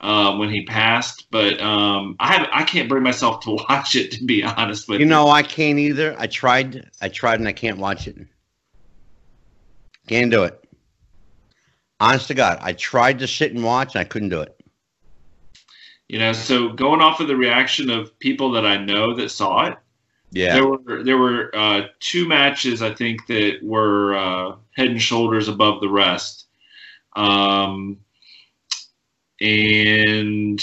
um, 0.00 0.38
when 0.38 0.50
he 0.50 0.64
passed. 0.64 1.26
But 1.30 1.60
um, 1.60 2.16
I 2.20 2.32
have 2.34 2.48
I 2.52 2.62
can't 2.64 2.88
bring 2.88 3.02
myself 3.02 3.40
to 3.44 3.50
watch 3.68 3.96
it 3.96 4.12
to 4.12 4.24
be 4.24 4.42
honest 4.42 4.88
with 4.88 5.00
you. 5.00 5.06
you 5.06 5.10
know, 5.10 5.28
I 5.28 5.42
can't 5.42 5.78
either. 5.78 6.14
I 6.18 6.26
tried. 6.26 6.90
I 7.00 7.08
tried 7.08 7.40
and 7.40 7.48
I 7.48 7.52
can't 7.52 7.78
watch 7.78 8.06
it. 8.06 8.16
Can't 10.06 10.30
do 10.30 10.44
it. 10.44 10.62
Honest 12.00 12.28
to 12.28 12.34
God, 12.34 12.58
I 12.60 12.72
tried 12.72 13.18
to 13.20 13.26
sit 13.26 13.52
and 13.52 13.64
watch 13.64 13.94
and 13.94 14.00
I 14.00 14.04
couldn't 14.04 14.28
do 14.28 14.40
it. 14.40 14.54
You 16.08 16.18
know, 16.18 16.32
so 16.32 16.70
going 16.70 17.00
off 17.00 17.20
of 17.20 17.28
the 17.28 17.36
reaction 17.36 17.90
of 17.90 18.18
people 18.18 18.52
that 18.52 18.64
I 18.64 18.78
know 18.78 19.14
that 19.16 19.30
saw 19.30 19.66
it, 19.66 19.76
Yeah. 20.32 20.54
there 20.54 20.66
were 20.66 21.02
there 21.02 21.18
were 21.18 21.50
uh, 21.54 21.82
two 22.00 22.26
matches 22.26 22.80
I 22.80 22.94
think 22.94 23.26
that 23.26 23.58
were 23.62 24.16
uh, 24.16 24.56
head 24.76 24.88
and 24.88 25.02
shoulders 25.02 25.48
above 25.48 25.80
the 25.80 25.88
rest, 25.88 26.46
um, 27.14 27.98
and 29.40 30.60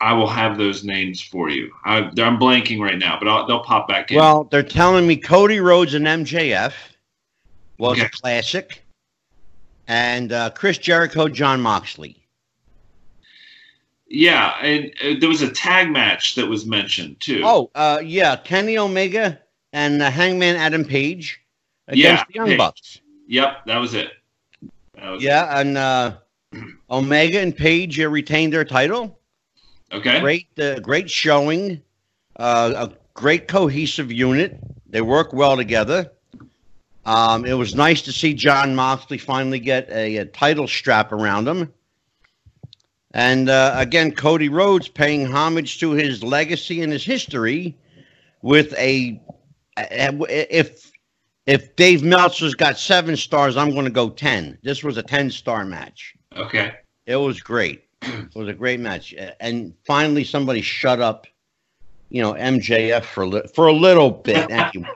I 0.00 0.12
will 0.14 0.28
have 0.28 0.58
those 0.58 0.82
names 0.84 1.20
for 1.20 1.48
you. 1.50 1.72
I, 1.84 1.98
I'm 1.98 2.38
blanking 2.38 2.80
right 2.80 2.98
now, 2.98 3.18
but 3.18 3.28
I'll, 3.28 3.46
they'll 3.46 3.62
pop 3.64 3.86
back 3.88 4.10
in. 4.10 4.16
Well, 4.18 4.44
they're 4.44 4.62
telling 4.62 5.06
me 5.06 5.16
Cody 5.16 5.60
Rhodes 5.60 5.94
and 5.94 6.06
MJF 6.06 6.72
was 7.78 7.98
Okay. 7.98 8.06
a 8.06 8.10
classic, 8.10 8.84
and 9.88 10.32
uh, 10.32 10.50
Chris 10.50 10.78
Jericho, 10.78 11.28
Jon 11.28 11.60
Moxley. 11.60 12.22
yeah, 14.08 14.54
and 14.62 14.92
uh, 15.02 15.18
there 15.20 15.28
was 15.28 15.42
a 15.42 15.50
tag 15.50 15.90
match 15.90 16.34
that 16.36 16.46
was 16.46 16.64
mentioned 16.66 17.20
too. 17.20 17.42
Oh, 17.44 17.70
uh, 17.74 18.00
yeah, 18.04 18.36
Kenny 18.36 18.78
Omega 18.78 19.38
and 19.72 20.00
uh, 20.00 20.10
Hangman 20.10 20.56
Adam 20.56 20.84
Page 20.84 21.40
against 21.88 22.02
Yeah, 22.20 22.24
the 22.28 22.34
Young 22.34 22.46
hey. 22.48 22.56
Bucks. 22.56 23.00
yep, 23.26 23.64
that 23.66 23.78
was 23.78 23.94
it. 23.94 24.10
That 24.94 25.10
was 25.10 25.22
Yeah, 25.22 25.60
and 25.60 25.76
uh, 25.76 26.16
Omega 26.90 27.40
and 27.40 27.56
Page 27.56 27.98
uh, 28.00 28.08
retained 28.08 28.52
their 28.52 28.64
title. 28.64 29.18
Okay. 29.92 30.20
Great, 30.20 30.46
uh, 30.58 30.78
great 30.80 31.10
showing. 31.10 31.82
Uh, 32.36 32.88
a 32.90 32.92
great 33.14 33.48
cohesive 33.48 34.12
unit. 34.12 34.58
They 34.88 35.00
work 35.00 35.32
well 35.32 35.56
together. 35.56 36.12
Um, 37.06 37.44
it 37.44 37.54
was 37.54 37.76
nice 37.76 38.02
to 38.02 38.12
see 38.12 38.34
Jon 38.34 38.74
Moxley 38.74 39.16
finally 39.16 39.60
get 39.60 39.88
a, 39.90 40.16
a 40.16 40.24
title 40.24 40.66
strap 40.66 41.12
around 41.12 41.46
him. 41.46 41.72
And 43.14 43.48
uh, 43.48 43.74
again, 43.76 44.10
Cody 44.10 44.48
Rhodes 44.48 44.88
paying 44.88 45.24
homage 45.24 45.78
to 45.78 45.92
his 45.92 46.22
legacy 46.22 46.82
and 46.82 46.92
his 46.92 47.04
history 47.04 47.74
with 48.42 48.74
a. 48.74 49.22
If 49.78 50.90
if 51.46 51.76
Dave 51.76 52.02
Meltzer's 52.02 52.54
got 52.54 52.76
seven 52.76 53.16
stars, 53.16 53.56
I'm 53.56 53.70
going 53.70 53.84
to 53.84 53.90
go 53.90 54.10
ten. 54.10 54.58
This 54.62 54.82
was 54.82 54.96
a 54.96 55.02
ten 55.02 55.30
star 55.30 55.64
match. 55.64 56.14
Okay. 56.34 56.74
It 57.06 57.16
was 57.16 57.40
great. 57.40 57.84
It 58.02 58.34
was 58.34 58.48
a 58.48 58.52
great 58.52 58.80
match, 58.80 59.14
and 59.40 59.72
finally 59.86 60.24
somebody 60.24 60.60
shut 60.60 61.00
up. 61.00 61.26
You 62.10 62.22
know 62.22 62.34
MJF 62.34 63.04
for 63.04 63.22
a 63.22 63.28
li- 63.28 63.48
for 63.54 63.68
a 63.68 63.72
little 63.72 64.10
bit. 64.10 64.50
Anyway. 64.50 64.88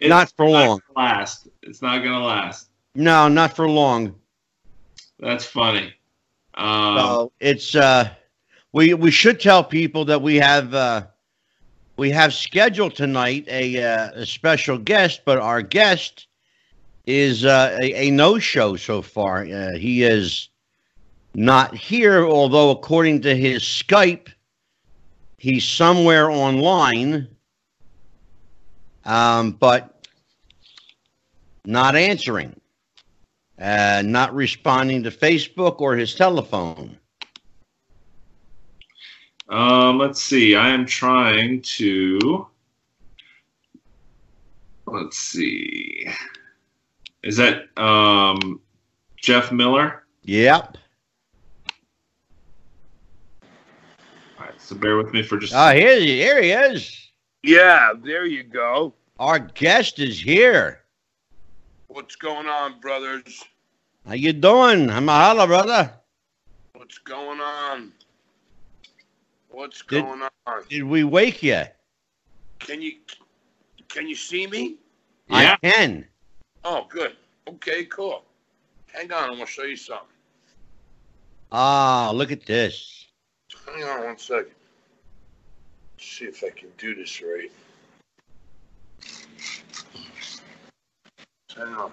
It's 0.00 0.08
not 0.08 0.32
for 0.36 0.48
long. 0.48 0.80
gonna 0.94 1.08
last. 1.08 1.48
It's 1.62 1.82
not 1.82 1.98
gonna 1.98 2.24
last. 2.24 2.68
No, 2.94 3.28
not 3.28 3.54
for 3.56 3.68
long. 3.68 4.14
That's 5.18 5.44
funny. 5.44 5.94
Um, 6.54 6.98
So 6.98 7.32
it's 7.40 7.74
uh, 7.74 8.10
we 8.72 8.94
we 8.94 9.10
should 9.10 9.40
tell 9.40 9.64
people 9.64 10.04
that 10.06 10.20
we 10.20 10.36
have 10.36 10.74
uh, 10.74 11.06
we 11.96 12.10
have 12.10 12.34
scheduled 12.34 12.94
tonight 12.94 13.44
a, 13.48 13.82
uh, 13.82 14.10
a 14.14 14.26
special 14.26 14.78
guest, 14.78 15.22
but 15.24 15.38
our 15.38 15.62
guest 15.62 16.26
is 17.06 17.44
uh, 17.44 17.76
a, 17.80 18.06
a 18.06 18.10
no 18.10 18.38
show 18.38 18.76
so 18.76 19.02
far. 19.02 19.44
Uh, 19.44 19.76
he 19.76 20.02
is 20.02 20.48
not 21.34 21.74
here, 21.74 22.24
although 22.26 22.70
according 22.70 23.22
to 23.22 23.34
his 23.34 23.62
Skype, 23.62 24.28
he's 25.38 25.64
somewhere 25.64 26.30
online, 26.30 27.28
um, 29.04 29.52
but 29.52 30.06
not 31.64 31.94
answering 31.96 32.60
uh, 33.62 34.02
not 34.04 34.34
responding 34.34 35.04
to 35.04 35.10
Facebook 35.10 35.80
or 35.80 35.96
his 35.96 36.14
telephone. 36.14 36.98
Um, 39.48 39.98
let's 39.98 40.20
see. 40.20 40.56
I 40.56 40.70
am 40.70 40.84
trying 40.84 41.62
to. 41.62 42.48
Let's 44.86 45.18
see. 45.18 46.08
Is 47.22 47.36
that 47.36 47.66
um, 47.76 48.60
Jeff 49.16 49.52
Miller? 49.52 50.04
Yep. 50.24 50.76
All 54.38 54.46
right, 54.46 54.60
so 54.60 54.74
bear 54.74 54.96
with 54.96 55.12
me 55.12 55.22
for 55.22 55.38
just. 55.38 55.52
Oh, 55.54 55.72
here, 55.72 56.00
here 56.00 56.42
he 56.42 56.50
is. 56.50 57.11
Yeah, 57.42 57.92
there 58.02 58.24
you 58.26 58.44
go. 58.44 58.94
Our 59.18 59.38
guest 59.40 59.98
is 59.98 60.20
here. 60.20 60.80
What's 61.88 62.16
going 62.16 62.46
on, 62.46 62.80
brothers? 62.80 63.42
How 64.06 64.14
you 64.14 64.32
doing? 64.32 64.88
I'm 64.90 65.08
a 65.08 65.12
holla, 65.12 65.46
brother. 65.46 65.92
What's 66.74 66.98
going 66.98 67.40
on? 67.40 67.92
What's 69.50 69.82
Did- 69.82 70.04
going 70.04 70.22
on? 70.46 70.62
Did 70.68 70.84
we 70.84 71.04
wake 71.04 71.42
you? 71.42 71.62
Can 72.60 72.80
you 72.80 72.92
can 73.88 74.08
you 74.08 74.14
see 74.14 74.46
me? 74.46 74.76
yeah. 75.28 75.56
I 75.62 75.68
can. 75.68 76.06
Oh, 76.64 76.86
good. 76.88 77.16
Okay, 77.48 77.84
cool. 77.86 78.24
Hang 78.92 79.12
on, 79.12 79.24
I'm 79.30 79.34
gonna 79.34 79.46
show 79.46 79.64
you 79.64 79.76
something. 79.76 80.06
Ah, 81.50 82.10
look 82.14 82.30
at 82.32 82.46
this. 82.46 83.06
Hang 83.66 83.84
on 83.84 84.04
one 84.04 84.18
second. 84.18 84.52
See 86.02 86.24
if 86.24 86.42
I 86.44 86.50
can 86.50 86.68
do 86.78 86.94
this 86.94 87.22
right. 87.22 87.50
Hang. 91.56 91.90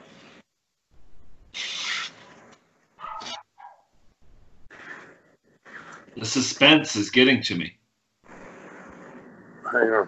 The 6.18 6.26
suspense 6.26 6.96
is 6.96 7.10
getting 7.10 7.42
to 7.44 7.56
me. 7.56 7.78
Hang 9.72 9.90
on. 9.90 10.08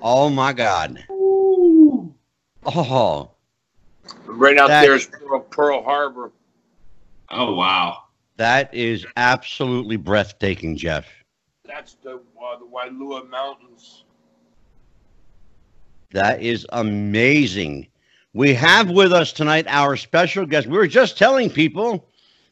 Oh 0.00 0.28
my 0.28 0.52
God. 0.52 1.04
Oh, 2.64 3.30
Right 4.26 4.58
out 4.58 4.68
That- 4.68 4.82
there 4.82 4.94
is 4.94 5.06
Pearl, 5.06 5.40
Pearl 5.40 5.82
Harbor. 5.82 6.32
Oh 7.30 7.54
wow. 7.54 8.04
that 8.36 8.74
is 8.74 9.06
absolutely 9.16 9.96
breathtaking, 9.96 10.76
Jeff. 10.76 11.06
That's 11.72 11.94
the 12.02 12.16
uh, 12.16 12.58
the 12.58 12.66
Wailua 12.66 13.30
Mountains. 13.30 14.04
That 16.10 16.42
is 16.42 16.66
amazing. 16.70 17.88
We 18.34 18.52
have 18.54 18.90
with 18.90 19.12
us 19.12 19.32
tonight 19.32 19.66
our 19.68 19.96
special 19.96 20.44
guest. 20.44 20.66
We 20.66 20.76
were 20.76 20.86
just 20.86 21.16
telling 21.16 21.48
people 21.48 22.08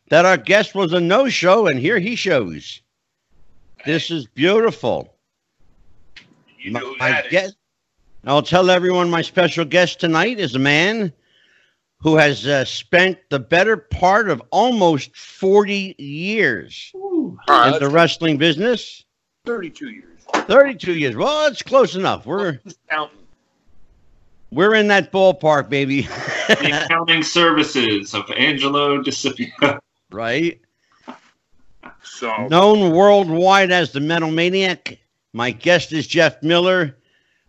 that 0.08 0.24
our 0.24 0.38
guest 0.38 0.74
was 0.74 0.94
a 0.94 1.00
no 1.00 1.28
show, 1.28 1.66
and 1.66 1.78
here 1.78 1.98
he 1.98 2.16
shows. 2.16 2.80
This 3.84 4.10
is 4.10 4.26
beautiful. 4.26 5.14
You 6.58 6.72
know 6.72 6.94
my 6.98 7.22
guest, 7.30 7.56
I'll 8.24 8.42
tell 8.42 8.70
everyone 8.70 9.10
my 9.10 9.22
special 9.22 9.66
guest 9.66 10.00
tonight 10.00 10.38
is 10.38 10.54
a 10.54 10.58
man 10.58 11.12
who 11.98 12.16
has 12.16 12.46
uh, 12.46 12.64
spent 12.64 13.18
the 13.28 13.38
better 13.38 13.76
part 13.76 14.30
of 14.30 14.42
almost 14.50 15.14
40 15.14 15.94
years 15.98 16.90
Ooh. 16.94 17.38
Right, 17.46 17.74
in 17.74 17.80
the 17.80 17.90
wrestling 17.90 18.38
business. 18.38 19.04
32 19.44 19.90
years. 19.90 20.04
32 20.34 20.94
years. 20.94 21.16
Well, 21.16 21.48
it's 21.48 21.62
close 21.62 21.96
enough. 21.96 22.26
We're 22.26 22.60
counting. 22.88 23.18
we're 24.50 24.74
in 24.74 24.88
that 24.88 25.12
ballpark, 25.12 25.68
baby. 25.68 26.08
The 26.50 26.84
accounting 26.84 27.22
services 27.22 28.12
of 28.12 28.28
Angelo 28.36 29.00
DeCipio. 29.00 29.78
right? 30.10 30.60
So, 32.02 32.48
Known 32.48 32.90
worldwide 32.90 33.70
as 33.70 33.92
the 33.92 34.00
Metal 34.00 34.32
Maniac, 34.32 34.98
my 35.32 35.52
guest 35.52 35.92
is 35.92 36.08
Jeff 36.08 36.42
Miller, 36.42 36.96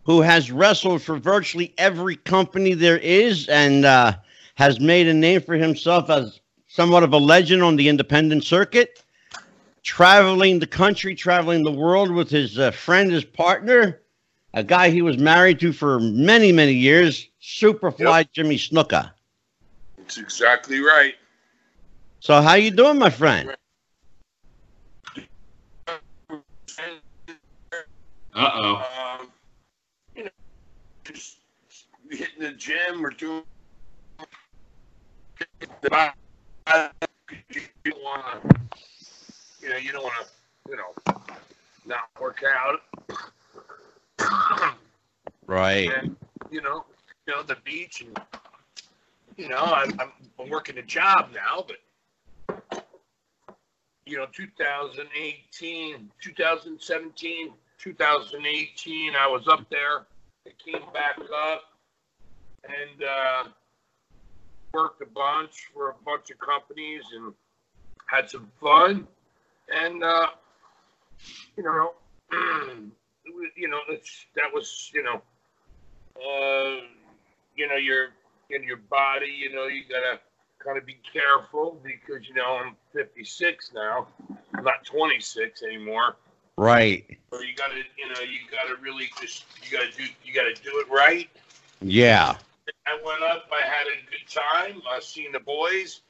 who 0.04 0.20
has 0.20 0.52
wrestled 0.52 1.02
for 1.02 1.16
virtually 1.16 1.74
every 1.78 2.14
company 2.14 2.74
there 2.74 2.98
is 2.98 3.48
and 3.48 3.84
uh, 3.84 4.12
has 4.54 4.78
made 4.78 5.08
a 5.08 5.14
name 5.14 5.40
for 5.40 5.54
himself 5.54 6.08
as 6.10 6.38
somewhat 6.68 7.02
of 7.02 7.12
a 7.12 7.18
legend 7.18 7.60
on 7.64 7.74
the 7.74 7.88
independent 7.88 8.44
circuit, 8.44 9.02
traveling 9.82 10.58
the 10.58 10.66
country, 10.66 11.14
traveling 11.14 11.62
the 11.64 11.72
world 11.72 12.10
with 12.10 12.30
his 12.30 12.58
uh, 12.58 12.70
friend, 12.70 13.10
his 13.10 13.24
partner, 13.24 14.00
a 14.54 14.62
guy 14.62 14.90
he 14.90 15.02
was 15.02 15.18
married 15.18 15.58
to 15.60 15.72
for 15.72 15.98
many, 16.00 16.52
many 16.52 16.72
years, 16.72 17.28
Superfly 17.42 18.30
Jimmy 18.32 18.56
Snuka. 18.56 19.12
it's 19.98 20.18
exactly 20.18 20.80
right. 20.80 21.14
So, 22.20 22.40
how 22.40 22.54
you 22.54 22.70
doing, 22.70 22.98
my 22.98 23.10
friend? 23.10 23.54
Uh 28.34 28.50
oh. 28.54 29.18
Um, 29.20 29.28
you 30.16 30.24
know, 30.24 30.30
just 31.04 31.38
hitting 32.10 32.40
the 32.40 32.52
gym 32.52 33.04
or 33.04 33.10
doing 33.10 33.42
the 35.82 36.12
you 39.62 39.92
don't 39.92 40.02
want 40.02 40.14
to, 40.20 40.70
you 40.70 40.76
know, 40.76 40.86
you 40.96 41.06
don't 41.06 41.06
want 41.06 41.06
to, 41.06 41.14
you 41.28 41.36
know, 41.36 41.36
not 41.86 42.08
work 42.20 42.42
out. 42.46 42.80
Right. 45.46 45.90
and 45.92 46.16
you 46.50 46.62
know, 46.62 46.84
you 47.26 47.34
know 47.34 47.42
the 47.42 47.56
beach, 47.64 48.02
and 48.02 48.18
you 49.36 49.48
know, 49.48 49.58
I'm, 49.58 49.90
I'm, 50.00 50.12
I'm 50.40 50.48
working 50.48 50.78
a 50.78 50.82
job 50.82 51.30
now, 51.34 51.64
but 51.66 51.78
you 54.06 54.16
know, 54.16 54.26
2018, 54.32 56.10
2017, 56.20 57.52
2018, 57.78 59.14
I 59.14 59.26
was 59.26 59.48
up 59.48 59.68
there. 59.70 60.06
I 60.46 60.50
came 60.58 60.82
back 60.92 61.18
up 61.18 61.62
and 62.64 63.02
uh, 63.02 63.44
worked 64.72 65.02
a 65.02 65.06
bunch 65.06 65.68
for 65.72 65.90
a 65.90 65.94
bunch 66.04 66.30
of 66.30 66.38
companies 66.38 67.02
and 67.14 67.32
had 68.06 68.28
some 68.28 68.50
fun. 68.60 69.06
And 69.68 70.02
uh, 70.02 70.28
you 71.56 71.62
know, 71.62 71.92
you 73.56 73.68
know, 73.68 73.80
it's, 73.88 74.26
that 74.34 74.52
was 74.52 74.90
you 74.94 75.02
know, 75.02 75.22
uh, 76.16 76.84
you 77.56 77.68
know, 77.68 77.76
your 77.76 78.08
in 78.50 78.64
your 78.64 78.78
body, 78.78 79.34
you 79.38 79.54
know, 79.54 79.66
you 79.66 79.82
gotta 79.88 80.20
kind 80.58 80.78
of 80.78 80.86
be 80.86 80.98
careful 81.12 81.80
because 81.82 82.28
you 82.28 82.34
know 82.34 82.56
I'm 82.56 82.76
56 82.92 83.72
now, 83.74 84.08
I'm 84.54 84.64
not 84.64 84.84
26 84.84 85.62
anymore. 85.62 86.16
Right. 86.56 87.18
So 87.32 87.40
you 87.40 87.54
gotta, 87.56 87.76
you 87.76 88.08
know, 88.12 88.20
you 88.20 88.40
gotta 88.50 88.80
really 88.80 89.10
just, 89.20 89.44
you 89.64 89.76
gotta 89.76 89.90
do, 89.96 90.04
you 90.24 90.34
gotta 90.34 90.54
do 90.54 90.70
it 90.74 90.90
right. 90.90 91.28
Yeah. 91.80 92.36
I 92.86 92.98
went 93.04 93.22
up. 93.22 93.46
I 93.50 93.66
had 93.66 93.86
a 93.86 93.98
good 94.10 94.28
time. 94.28 94.82
I 94.88 95.00
seen 95.00 95.32
the 95.32 95.40
boys. 95.40 96.02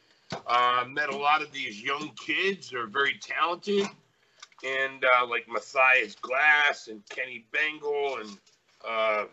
Uh, 0.46 0.84
met 0.88 1.08
a 1.08 1.16
lot 1.16 1.42
of 1.42 1.52
these 1.52 1.82
young 1.82 2.10
kids. 2.16 2.70
They're 2.70 2.86
very 2.86 3.18
talented, 3.20 3.86
and 4.64 5.04
uh, 5.16 5.26
like 5.26 5.46
Matthias 5.48 6.14
Glass 6.16 6.88
and 6.88 7.02
Kenny 7.08 7.44
Bengal 7.52 8.18
and 8.18 8.38
uh, 8.88 9.24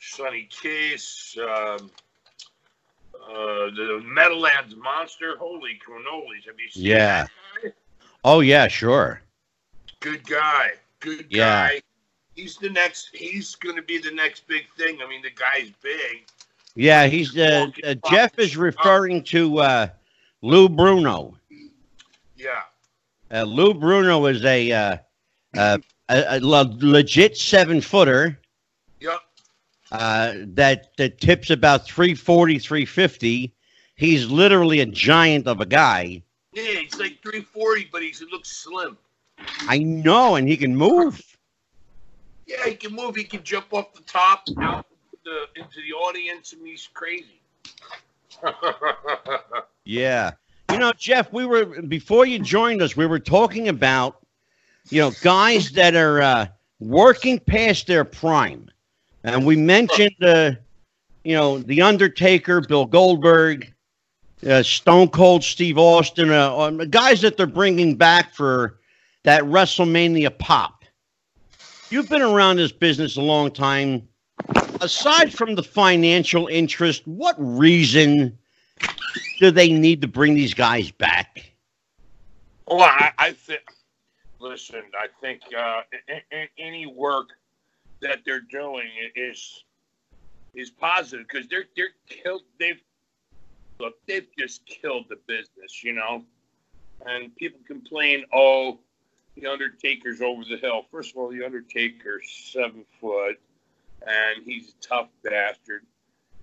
Sonny 0.00 0.48
Kiss, 0.50 1.36
um, 1.40 1.90
uh, 3.28 3.70
the 3.76 4.02
Meadowlands 4.04 4.74
Monster. 4.76 5.36
Holy 5.38 5.78
cannolis! 5.86 6.46
Have 6.46 6.58
you 6.58 6.70
seen 6.70 6.84
Yeah. 6.86 7.26
Oh, 8.24 8.40
yeah, 8.40 8.68
sure. 8.68 9.20
Good 10.00 10.26
guy. 10.26 10.72
Good 11.00 11.26
Yeah. 11.28 11.68
guy. 11.68 11.82
He's 12.34 12.56
the 12.56 12.70
next. 12.70 13.10
He's 13.12 13.54
going 13.56 13.76
to 13.76 13.82
be 13.82 13.98
the 13.98 14.12
next 14.12 14.46
big 14.46 14.64
thing. 14.76 15.00
I 15.02 15.08
mean, 15.08 15.22
the 15.22 15.30
guy's 15.30 15.70
big. 15.82 16.26
Yeah, 16.74 17.06
he's 17.06 17.36
uh, 17.36 17.66
uh, 17.84 17.94
Jeff 18.08 18.38
is 18.38 18.56
referring 18.56 19.24
to 19.24 19.58
uh, 19.58 19.88
Lou 20.42 20.68
Bruno. 20.68 21.36
Yeah. 22.36 22.62
Uh, 23.30 23.44
Lou 23.44 23.72
Bruno 23.74 24.26
is 24.26 24.44
a 24.44 24.72
uh, 24.72 24.96
uh, 25.56 25.78
a, 26.08 26.36
a 26.36 26.40
le- 26.40 26.76
legit 26.80 27.36
seven 27.36 27.80
footer 27.80 28.38
Yep. 29.00 29.20
uh, 29.92 30.32
that 30.54 30.96
that 30.98 31.20
tips 31.20 31.50
about 31.50 31.86
340, 31.86 32.58
350. 32.58 33.52
He's 33.94 34.28
literally 34.28 34.80
a 34.80 34.86
giant 34.86 35.46
of 35.46 35.60
a 35.60 35.66
guy. 35.66 36.22
Yeah, 36.52 36.62
he's 36.64 36.98
like 36.98 37.22
340, 37.22 37.88
but 37.92 38.02
he's, 38.02 38.18
he 38.18 38.26
looks 38.30 38.50
slim. 38.50 38.98
I 39.68 39.78
know, 39.78 40.34
and 40.34 40.46
he 40.48 40.56
can 40.56 40.76
move. 40.76 41.20
Yeah, 42.46 42.66
he 42.66 42.74
can 42.74 42.92
move. 42.94 43.16
He 43.16 43.24
can 43.24 43.42
jump 43.42 43.72
off 43.72 43.94
the 43.94 44.02
top 44.02 44.44
out 44.60 44.86
the, 45.24 45.46
into 45.56 45.80
the 45.80 45.94
audience, 45.94 46.52
and 46.52 46.66
he's 46.66 46.88
crazy. 46.92 47.40
Yeah. 49.84 50.32
You 50.70 50.78
know, 50.78 50.92
Jeff, 50.96 51.32
we 51.32 51.44
were 51.44 51.82
before 51.82 52.24
you 52.24 52.38
joined 52.38 52.82
us, 52.82 52.96
we 52.96 53.06
were 53.06 53.18
talking 53.18 53.68
about 53.68 54.24
you 54.90 55.00
know 55.00 55.10
guys 55.22 55.72
that 55.72 55.94
are 55.94 56.22
uh, 56.22 56.46
working 56.80 57.38
past 57.38 57.86
their 57.86 58.04
prime, 58.04 58.70
and 59.24 59.44
we 59.44 59.56
mentioned 59.56 60.14
uh, 60.22 60.52
you 61.24 61.34
know 61.34 61.58
the 61.58 61.82
Undertaker, 61.82 62.60
Bill 62.60 62.86
Goldberg, 62.86 63.72
uh, 64.46 64.62
Stone 64.62 65.08
Cold 65.08 65.44
Steve 65.44 65.78
Austin, 65.78 66.30
uh, 66.30 66.56
um, 66.56 66.78
guys 66.88 67.20
that 67.20 67.36
they're 67.36 67.46
bringing 67.46 67.96
back 67.96 68.32
for 68.32 68.78
that 69.24 69.42
WrestleMania 69.42 70.36
pop. 70.38 70.84
You've 71.90 72.08
been 72.08 72.22
around 72.22 72.56
this 72.56 72.72
business 72.72 73.16
a 73.16 73.20
long 73.20 73.50
time. 73.50 74.08
Aside 74.82 75.32
from 75.32 75.54
the 75.54 75.62
financial 75.62 76.48
interest, 76.48 77.06
what 77.06 77.36
reason 77.38 78.36
do 79.38 79.50
they 79.50 79.72
need 79.72 80.00
to 80.02 80.08
bring 80.08 80.34
these 80.34 80.54
guys 80.54 80.90
back? 80.90 81.52
well, 82.66 82.80
I, 82.80 83.12
I 83.18 83.32
think. 83.32 83.60
Listen, 84.40 84.82
I 84.98 85.06
think 85.20 85.42
uh, 85.56 85.82
any 86.58 86.86
work 86.86 87.28
that 88.00 88.22
they're 88.26 88.40
doing 88.40 88.88
is 89.14 89.64
is 90.54 90.70
positive 90.70 91.26
because 91.28 91.48
they're 91.48 91.66
they're 91.76 91.94
killed. 92.08 92.42
They've 92.58 92.82
look, 93.78 93.94
they've 94.06 94.26
just 94.36 94.66
killed 94.66 95.06
the 95.08 95.18
business, 95.28 95.84
you 95.84 95.92
know. 95.92 96.24
And 97.06 97.34
people 97.36 97.60
complain, 97.66 98.24
oh, 98.32 98.78
the 99.36 99.46
Undertaker's 99.46 100.20
over 100.20 100.42
the 100.44 100.56
hill. 100.56 100.86
First 100.90 101.12
of 101.12 101.18
all, 101.18 101.28
the 101.28 101.44
Undertaker's 101.44 102.28
seven 102.52 102.84
foot, 103.00 103.40
and 104.06 104.44
he's 104.44 104.70
a 104.70 104.86
tough 104.86 105.08
bastard. 105.22 105.82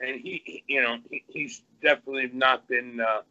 And 0.01 0.19
he, 0.21 0.63
you 0.67 0.81
know, 0.81 0.97
he, 1.09 1.23
he's 1.27 1.63
definitely 1.81 2.29
not 2.33 2.67
been 2.67 2.99
uh, 3.01 3.21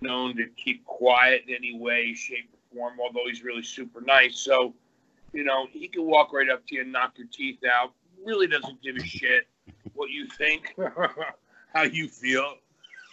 known 0.00 0.36
to 0.36 0.46
keep 0.56 0.84
quiet 0.84 1.44
in 1.48 1.54
any 1.54 1.78
way, 1.78 2.12
shape, 2.14 2.50
or 2.52 2.76
form. 2.76 3.00
Although 3.00 3.28
he's 3.28 3.42
really 3.42 3.62
super 3.62 4.00
nice, 4.00 4.38
so 4.38 4.74
you 5.32 5.44
know, 5.44 5.66
he 5.72 5.88
can 5.88 6.04
walk 6.04 6.32
right 6.32 6.48
up 6.48 6.66
to 6.66 6.74
you 6.74 6.82
and 6.82 6.92
knock 6.92 7.14
your 7.16 7.28
teeth 7.32 7.60
out. 7.64 7.92
Really 8.24 8.46
doesn't 8.46 8.82
give 8.82 8.96
a 8.96 9.04
shit 9.04 9.46
what 9.94 10.10
you 10.10 10.26
think, 10.26 10.74
how 11.74 11.82
you 11.82 12.08
feel. 12.08 12.54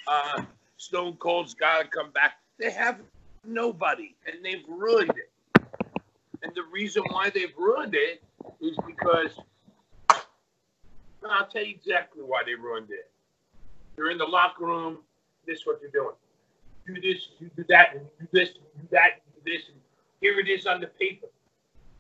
Uh, 0.08 0.44
Stone 0.78 1.18
Cold's 1.18 1.54
got 1.54 1.84
to 1.84 1.88
come 1.88 2.12
back. 2.12 2.38
They 2.58 2.72
have 2.72 3.00
nobody, 3.46 4.16
and 4.26 4.44
they've 4.44 4.64
ruined 4.68 5.12
it. 5.12 5.64
And 6.44 6.54
the 6.56 6.64
reason 6.72 7.04
why 7.10 7.30
they've 7.30 7.54
ruined 7.58 7.96
it 7.96 8.24
is 8.62 8.76
because 8.86 9.40
I'll 11.32 11.48
tell 11.48 11.64
you 11.64 11.76
exactly 11.76 12.24
why 12.24 12.44
they 12.46 12.56
ruined 12.56 12.90
it. 12.92 13.10
You're 13.98 14.12
in 14.12 14.18
the 14.18 14.26
locker 14.26 14.66
room. 14.66 15.00
This 15.46 15.60
is 15.60 15.66
what 15.66 15.80
you're 15.82 15.92
doing. 15.92 16.16
Do 16.86 16.94
this, 17.02 17.30
you 17.40 17.50
do 17.56 17.66
that, 17.70 17.94
and 17.94 18.02
you 18.02 18.28
do 18.32 18.40
this, 18.40 18.50
and 18.50 18.64
you 18.76 18.82
do 18.82 18.88
that, 18.92 19.12
and 19.14 19.22
you 19.36 19.42
do 19.52 19.58
this, 19.58 19.70
and 19.70 19.78
here 20.22 20.40
it 20.40 20.48
is 20.48 20.66
on 20.66 20.82
the 20.82 20.88
paper. 20.88 21.28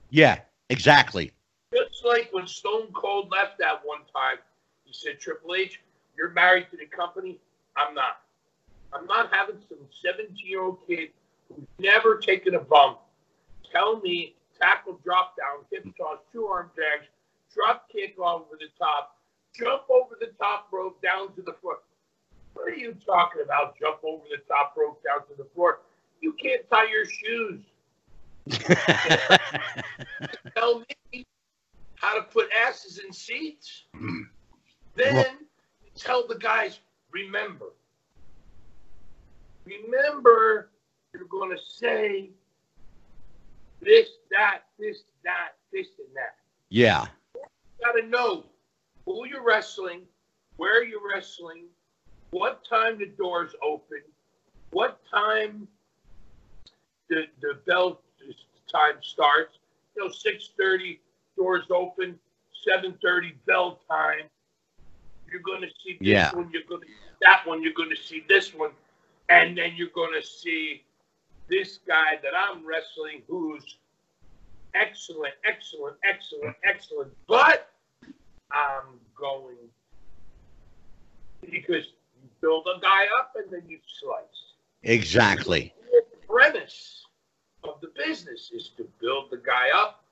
Yeah, 0.09 0.39
exactly. 0.69 1.31
Just 1.73 2.05
like 2.05 2.29
when 2.31 2.47
Stone 2.47 2.93
Cold 2.93 3.29
left 3.31 3.57
that 3.59 3.81
one 3.83 4.01
time, 4.15 4.37
he 4.85 4.93
said, 4.93 5.19
Triple 5.19 5.55
H, 5.55 5.81
you're 6.17 6.31
married 6.31 6.67
to 6.71 6.77
the 6.77 6.85
company. 6.85 7.39
I'm 7.75 7.93
not. 7.93 8.21
I'm 8.93 9.05
not 9.05 9.33
having 9.33 9.57
some 9.67 9.79
17 10.01 10.35
year 10.45 10.63
old 10.63 10.79
kid 10.87 11.09
who's 11.49 11.67
never 11.79 12.17
taken 12.17 12.55
a 12.55 12.59
bump 12.59 12.99
tell 13.71 13.99
me 13.99 14.35
tackle 14.59 14.99
drop 15.03 15.35
down, 15.37 15.65
hip 15.71 15.85
toss, 15.97 16.19
two 16.31 16.45
arm 16.45 16.71
drags, 16.75 17.07
drop 17.53 17.89
kick 17.91 18.15
over 18.19 18.57
the 18.59 18.67
top, 18.79 19.16
jump 19.57 19.83
over 19.89 20.15
the 20.19 20.31
top 20.39 20.67
rope 20.71 21.01
down 21.01 21.33
to 21.35 21.41
the 21.41 21.53
floor. 21.61 21.79
What 22.53 22.67
are 22.67 22.75
you 22.75 22.95
talking 23.05 23.41
about? 23.43 23.77
Jump 23.79 23.99
over 24.03 24.23
the 24.29 24.41
top 24.47 24.75
rope 24.77 25.01
down 25.03 25.27
to 25.27 25.35
the 25.37 25.47
floor. 25.53 25.81
You 26.21 26.33
can't 26.33 26.67
tie 26.69 26.89
your 26.89 27.05
shoes. 27.05 27.61
Tell 30.55 30.79
me 31.13 31.25
how 31.95 32.15
to 32.15 32.23
put 32.23 32.49
asses 32.51 32.99
in 32.99 33.11
seats. 33.11 33.83
then 34.95 35.25
tell 35.95 36.27
the 36.27 36.35
guys, 36.35 36.79
remember. 37.11 37.73
Remember, 39.65 40.69
you're 41.13 41.25
going 41.25 41.55
to 41.55 41.61
say 41.61 42.29
this, 43.81 44.07
that, 44.31 44.61
this, 44.79 45.03
that, 45.23 45.49
this, 45.73 45.87
and 45.99 46.15
that. 46.15 46.35
yeah. 46.69 47.05
You 47.35 47.41
got 47.83 47.91
to 47.99 48.07
know 48.07 48.45
who 49.07 49.25
you're 49.27 49.43
wrestling, 49.43 50.01
where 50.57 50.83
you're 50.83 51.01
wrestling, 51.13 51.63
what 52.31 52.63
time 52.69 52.99
the 52.99 53.07
doors 53.07 53.55
open, 53.63 54.01
what 54.71 54.99
time 55.09 55.67
the 57.09 57.23
the 57.41 57.55
bell 57.65 58.01
time 58.71 59.01
starts. 59.01 59.57
You 59.95 60.03
know, 60.05 60.11
six 60.11 60.51
thirty 60.59 60.99
doors 61.37 61.65
open, 61.71 62.19
seven 62.67 62.95
thirty 63.01 63.33
bell 63.47 63.79
time. 63.89 64.29
You're 65.31 65.41
going 65.41 65.61
to 65.61 65.69
see 65.83 65.93
this 65.93 66.07
Yeah. 66.07 66.35
one. 66.35 66.51
You're 66.51 66.63
going 66.69 66.81
to 66.81 66.87
that 67.21 67.47
one. 67.47 67.63
You're 67.63 67.73
going 67.73 67.89
to 67.89 67.95
see 68.01 68.23
this 68.27 68.53
one, 68.53 68.71
and 69.29 69.57
then 69.57 69.73
you're 69.75 69.89
going 69.95 70.13
to 70.21 70.25
see 70.25 70.83
this 71.49 71.79
guy 71.87 72.17
that 72.21 72.33
I'm 72.35 72.65
wrestling, 72.67 73.23
who's 73.27 73.77
excellent, 74.75 75.33
excellent, 75.45 75.95
excellent, 76.03 76.55
excellent. 76.65 77.11
But 77.27 77.71
I'm 78.51 78.99
going 79.15 79.55
because 81.41 81.85
you 82.21 82.29
build 82.41 82.67
a 82.75 82.79
guy 82.79 83.05
up 83.19 83.33
and 83.35 83.51
then 83.51 83.63
you 83.67 83.77
slice. 84.01 84.53
Exactly. 84.83 85.73
The 85.91 86.03
premise 86.27 87.05
of 87.63 87.79
the 87.81 87.91
business 87.95 88.51
is 88.53 88.71
to 88.77 88.87
build 89.01 89.31
the 89.31 89.37
guy 89.37 89.67
up 89.75 90.03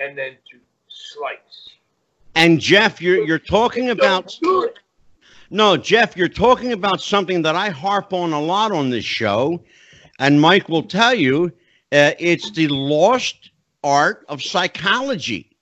and 0.00 0.16
then 0.16 0.32
to 0.50 0.58
slice. 0.88 1.70
And 2.34 2.60
Jeff, 2.60 3.00
you're 3.00 3.24
you're 3.24 3.38
talking 3.38 3.90
about 3.90 4.34
Don't 4.40 4.40
do 4.42 4.62
it. 4.64 4.78
no, 5.50 5.76
Jeff, 5.76 6.16
you're 6.16 6.28
talking 6.28 6.72
about 6.72 7.00
something 7.00 7.42
that 7.42 7.54
I 7.54 7.70
harp 7.70 8.12
on 8.12 8.32
a 8.32 8.40
lot 8.40 8.72
on 8.72 8.90
this 8.90 9.04
show, 9.04 9.62
and 10.18 10.40
Mike 10.40 10.68
will 10.68 10.82
tell 10.82 11.14
you, 11.14 11.52
uh, 11.92 12.12
it's 12.18 12.50
the 12.50 12.66
lost 12.68 13.50
art 13.84 14.24
of 14.28 14.42
psychology. 14.42 15.53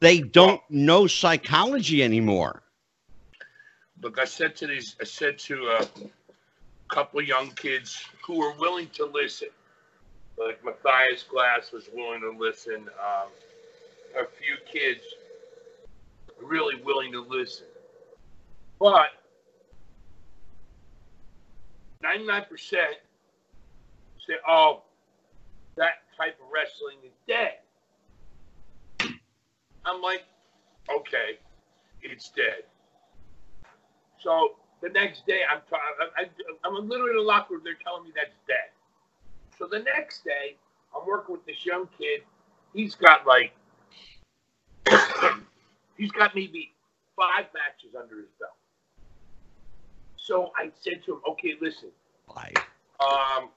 They 0.00 0.20
don't 0.20 0.60
know 0.70 1.06
psychology 1.06 2.02
anymore. 2.02 2.62
Look, 4.02 4.18
I 4.18 4.24
said 4.24 4.56
to 4.56 4.66
these, 4.66 4.96
I 5.00 5.04
said 5.04 5.38
to 5.40 5.78
a 5.80 5.86
couple 6.88 7.20
young 7.22 7.50
kids 7.52 8.04
who 8.24 8.38
were 8.38 8.52
willing 8.58 8.88
to 8.90 9.06
listen. 9.06 9.48
Like 10.38 10.62
Matthias 10.64 11.22
Glass 11.22 11.72
was 11.72 11.88
willing 11.94 12.20
to 12.20 12.30
listen. 12.30 12.76
Um, 12.76 13.28
a 14.18 14.26
few 14.26 14.56
kids 14.70 15.00
really 16.42 16.80
willing 16.82 17.12
to 17.12 17.20
listen. 17.20 17.66
But 18.78 19.08
99% 22.04 22.46
say, 22.70 24.34
oh, 24.46 24.82
that 25.76 26.02
type 26.16 26.38
of 26.40 26.46
wrestling 26.52 26.98
is 27.04 27.12
dead. 27.26 27.58
I'm 29.86 30.02
like, 30.02 30.24
okay, 30.94 31.38
it's 32.02 32.28
dead. 32.30 32.64
So 34.20 34.56
the 34.82 34.88
next 34.88 35.26
day, 35.26 35.40
I'm 35.50 35.60
t- 35.60 35.76
I, 35.76 36.22
I, 36.22 36.26
I'm 36.64 36.88
literally 36.88 37.12
in 37.12 37.16
the 37.16 37.22
locker 37.22 37.54
room. 37.54 37.62
They're 37.64 37.78
telling 37.82 38.04
me 38.04 38.12
that's 38.14 38.36
dead. 38.46 38.70
So 39.58 39.66
the 39.66 39.78
next 39.78 40.24
day, 40.24 40.56
I'm 40.94 41.06
working 41.06 41.34
with 41.34 41.46
this 41.46 41.64
young 41.64 41.88
kid. 41.98 42.22
He's 42.74 42.94
got 42.94 43.26
like, 43.26 43.52
he's 45.96 46.10
got 46.10 46.34
maybe 46.34 46.72
five 47.16 47.46
matches 47.54 47.94
under 47.98 48.16
his 48.16 48.30
belt. 48.38 48.52
So 50.16 50.50
I 50.56 50.70
said 50.80 51.04
to 51.06 51.14
him, 51.14 51.20
okay, 51.30 51.54
listen, 51.60 51.90
um, 53.00 53.50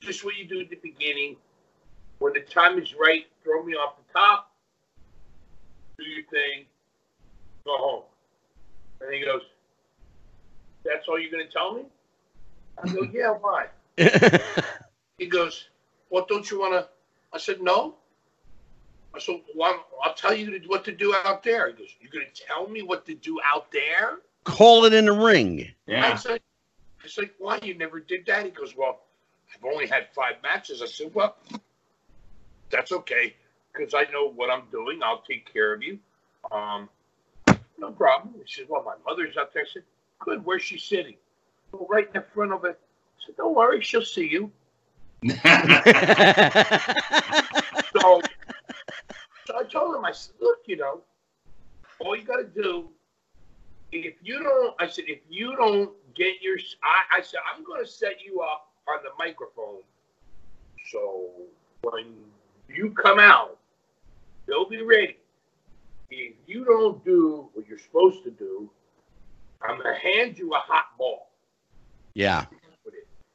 just 0.00 0.24
what 0.24 0.36
you 0.36 0.46
do 0.46 0.60
at 0.60 0.70
the 0.70 0.78
beginning. 0.82 1.36
When 2.18 2.32
the 2.34 2.40
time 2.40 2.78
is 2.78 2.94
right, 3.00 3.26
throw 3.44 3.62
me 3.64 3.74
off 3.74 3.94
the 3.96 4.12
top. 4.12 4.49
Do 6.00 6.06
your 6.06 6.24
thing. 6.24 6.64
Go 7.64 7.76
home. 7.76 8.02
And 9.02 9.12
he 9.12 9.22
goes, 9.22 9.42
"That's 10.82 11.06
all 11.08 11.18
you're 11.18 11.30
going 11.30 11.46
to 11.46 11.52
tell 11.52 11.74
me?" 11.74 11.82
I 12.82 12.88
go, 12.88 13.02
"Yeah, 13.12 13.32
why?" 13.32 13.66
He 15.18 15.26
goes, 15.26 15.68
"Well, 16.08 16.24
don't 16.26 16.50
you 16.50 16.58
want 16.60 16.72
to?" 16.72 16.88
I 17.34 17.38
said, 17.38 17.60
"No." 17.60 17.96
I 19.14 19.18
said, 19.18 19.42
well, 19.54 19.84
"I'll 20.02 20.14
tell 20.14 20.32
you 20.32 20.58
what 20.68 20.86
to 20.86 20.92
do 20.92 21.14
out 21.26 21.42
there." 21.42 21.68
He 21.68 21.74
goes, 21.74 21.94
"You're 22.00 22.10
going 22.10 22.24
to 22.32 22.42
tell 22.46 22.66
me 22.66 22.80
what 22.80 23.04
to 23.04 23.14
do 23.14 23.38
out 23.44 23.70
there?" 23.70 24.20
Call 24.44 24.86
it 24.86 24.94
in 24.94 25.04
the 25.04 25.12
ring. 25.12 25.70
I 25.86 26.16
said, 26.16 26.40
I 27.04 27.08
said, 27.08 27.28
why 27.38 27.58
you 27.62 27.74
never 27.74 28.00
did 28.00 28.24
that? 28.24 28.46
He 28.46 28.50
goes, 28.50 28.74
well, 28.74 29.00
I've 29.54 29.64
only 29.64 29.86
had 29.86 30.08
five 30.14 30.36
matches. 30.42 30.80
I 30.80 30.86
said, 30.86 31.14
well, 31.14 31.36
that's 32.70 32.90
okay 32.90 33.34
because 33.72 33.94
I 33.94 34.10
know 34.12 34.30
what 34.30 34.50
I'm 34.50 34.64
doing. 34.70 35.00
I'll 35.02 35.22
take 35.22 35.52
care 35.52 35.72
of 35.72 35.82
you. 35.82 35.98
Um, 36.52 36.88
no 37.78 37.90
problem. 37.92 38.34
He 38.34 38.52
said, 38.52 38.66
well, 38.68 38.84
my 38.84 38.94
mother's 39.06 39.36
out 39.36 39.54
there. 39.54 39.62
I 39.62 39.66
said, 39.72 39.82
good. 40.18 40.44
Where's 40.44 40.62
she 40.62 40.78
sitting? 40.78 41.16
Well, 41.72 41.86
right 41.88 42.06
in 42.06 42.12
the 42.14 42.24
front 42.34 42.52
of 42.52 42.64
it. 42.64 42.78
I 42.80 43.26
said, 43.26 43.36
don't 43.36 43.54
worry, 43.54 43.80
she'll 43.80 44.02
see 44.02 44.28
you. 44.28 44.50
So, 47.92 48.20
so 49.46 49.58
I 49.58 49.64
told 49.64 49.96
him, 49.96 50.04
I 50.04 50.12
said, 50.12 50.34
look, 50.40 50.58
you 50.66 50.76
know, 50.76 51.00
all 51.98 52.16
you 52.16 52.24
got 52.24 52.36
to 52.36 52.62
do, 52.62 52.88
if 53.92 54.14
you 54.22 54.42
don't, 54.42 54.74
I 54.78 54.86
said, 54.86 55.04
if 55.08 55.18
you 55.28 55.56
don't 55.56 55.90
get 56.14 56.40
your, 56.40 56.56
I, 56.82 57.18
I 57.18 57.22
said, 57.22 57.40
I'm 57.52 57.64
going 57.64 57.84
to 57.84 57.90
set 57.90 58.24
you 58.24 58.40
up 58.40 58.68
on 58.88 59.02
the 59.02 59.10
microphone. 59.18 59.82
So 60.92 61.30
when 61.82 62.14
you 62.68 62.90
come 62.90 63.18
out, 63.18 63.58
they'll 64.50 64.68
be 64.68 64.82
ready. 64.82 65.16
If 66.10 66.34
you 66.46 66.64
don't 66.64 67.04
do 67.04 67.48
what 67.54 67.68
you're 67.68 67.78
supposed 67.78 68.24
to 68.24 68.30
do, 68.30 68.68
I'm 69.62 69.80
going 69.80 69.94
to 69.94 70.00
hand 70.00 70.38
you 70.38 70.52
a 70.52 70.58
hot 70.58 70.86
ball 70.98 71.30
yeah. 72.14 72.46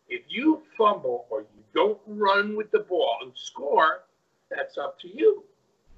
If 0.08 0.24
you 0.28 0.62
fumble 0.78 1.26
or 1.30 1.42
you 1.42 1.64
don't 1.74 2.00
run 2.06 2.56
with 2.56 2.72
the 2.72 2.80
ball 2.80 3.18
and 3.22 3.32
score, 3.36 4.04
that's 4.50 4.78
up 4.78 5.00
to 5.00 5.08
you. 5.08 5.44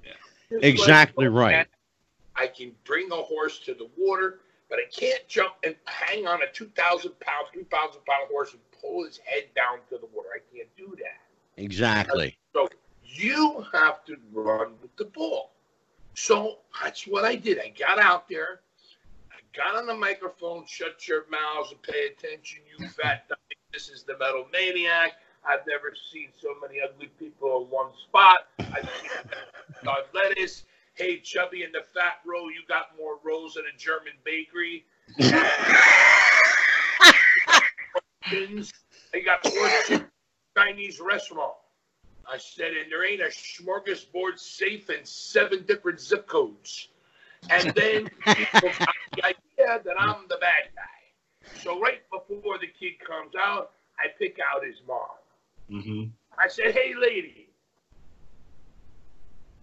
Yeah. 0.05 0.57
Exactly 0.61 1.27
like- 1.27 1.37
right. 1.37 1.67
I 2.35 2.47
can 2.47 2.71
bring 2.83 3.11
a 3.11 3.15
horse 3.15 3.59
to 3.61 3.73
the 3.73 3.89
water, 3.97 4.41
but 4.69 4.77
I 4.77 4.87
can't 4.95 5.27
jump 5.27 5.55
and 5.63 5.75
hang 5.85 6.27
on 6.27 6.43
a 6.43 6.51
2,000 6.53 7.19
pound, 7.19 7.47
3,000 7.51 8.05
pound 8.05 8.27
horse 8.29 8.53
and 8.53 8.61
pull 8.79 9.05
his 9.05 9.17
head 9.17 9.45
down 9.55 9.79
to 9.89 9.97
the 9.97 10.05
water. 10.13 10.29
I 10.35 10.55
can't 10.55 10.69
do 10.77 10.95
that. 10.99 11.61
Exactly. 11.61 12.37
So 12.53 12.69
you 13.17 13.65
have 13.73 14.03
to 14.05 14.17
run 14.33 14.73
with 14.81 14.95
the 14.97 15.05
ball. 15.05 15.51
So 16.13 16.59
that's 16.81 17.05
what 17.05 17.25
I 17.25 17.35
did. 17.35 17.59
I 17.59 17.73
got 17.77 17.99
out 17.99 18.27
there. 18.27 18.61
I 19.31 19.37
got 19.55 19.75
on 19.75 19.85
the 19.85 19.93
microphone. 19.93 20.65
Shut 20.65 21.07
your 21.07 21.25
mouths 21.29 21.71
and 21.71 21.81
pay 21.81 22.07
attention, 22.07 22.61
you 22.67 22.87
fat 23.01 23.27
dummy. 23.27 23.39
This 23.73 23.89
is 23.89 24.03
the 24.03 24.17
Metal 24.17 24.47
Maniac. 24.51 25.13
I've 25.47 25.65
never 25.67 25.93
seen 26.11 26.29
so 26.41 26.55
many 26.61 26.81
ugly 26.81 27.09
people 27.19 27.63
in 27.63 27.69
one 27.69 27.91
spot. 28.07 28.47
I've 28.59 28.89
seen 29.01 29.11
lettuce. 30.13 30.63
Hey, 30.95 31.19
Chubby 31.19 31.63
in 31.63 31.71
the 31.71 31.83
fat 31.93 32.19
row, 32.25 32.49
you 32.49 32.63
got 32.67 32.97
more 32.97 33.19
rolls 33.23 33.53
than 33.53 33.65
a 33.65 33.71
German 33.77 34.13
bakery. 34.25 34.83
I 35.19 36.03
got 39.23 39.45
more 39.45 39.69
Chinese 40.57 40.99
restaurant. 40.99 41.53
I 42.31 42.37
said, 42.37 42.71
and 42.73 42.91
there 42.91 43.05
ain't 43.05 43.21
a 43.21 43.25
smorgasbord 43.25 44.37
safe 44.37 44.89
in 44.89 45.05
seven 45.05 45.63
different 45.65 45.99
zip 45.99 46.27
codes. 46.27 46.89
And 47.49 47.73
then 47.73 48.09
the 48.35 49.23
idea 49.23 49.81
that 49.83 49.99
I'm 49.99 50.27
the 50.27 50.37
bad 50.41 50.69
guy. 50.75 51.53
So 51.55 51.79
right 51.79 52.01
before 52.11 52.57
the 52.59 52.67
kid 52.67 52.99
comes 52.99 53.33
out, 53.39 53.71
I 53.97 54.07
pick 54.19 54.37
out 54.53 54.65
his 54.65 54.81
mom. 54.87 55.81
hmm 55.81 56.03
I 56.37 56.47
said, 56.47 56.73
hey, 56.73 56.93
lady. 56.99 57.47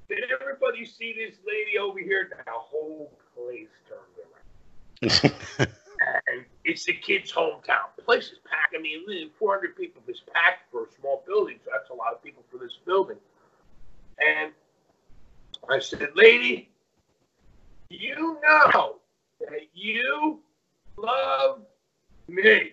Did 0.08 0.24
everybody 0.40 0.84
see 0.84 1.14
this 1.14 1.38
lady 1.46 1.78
over 1.78 1.98
here? 1.98 2.30
The 2.30 2.50
whole 2.50 3.12
place 3.34 3.68
turned 3.88 4.00
around. 4.18 5.68
And 6.26 6.44
it's 6.64 6.84
the 6.84 6.92
kid's 6.92 7.32
hometown. 7.32 7.88
The 7.96 8.02
place 8.02 8.26
is 8.30 8.38
packed. 8.44 8.74
I 8.76 8.80
mean, 8.80 9.30
400 9.38 9.76
people 9.76 10.02
is 10.08 10.20
packed 10.32 10.70
for 10.70 10.84
a 10.84 10.86
small 11.00 11.22
building, 11.26 11.56
so 11.64 11.70
that's 11.72 11.90
a 11.90 11.94
lot 11.94 12.12
of 12.12 12.22
people 12.22 12.42
for 12.50 12.58
this 12.58 12.78
building. 12.84 13.16
And 14.18 14.52
I 15.68 15.78
said, 15.78 16.08
lady, 16.14 16.68
you 17.88 18.38
know 18.42 18.96
that 19.40 19.60
you 19.72 20.40
love 20.96 21.62
me. 22.28 22.72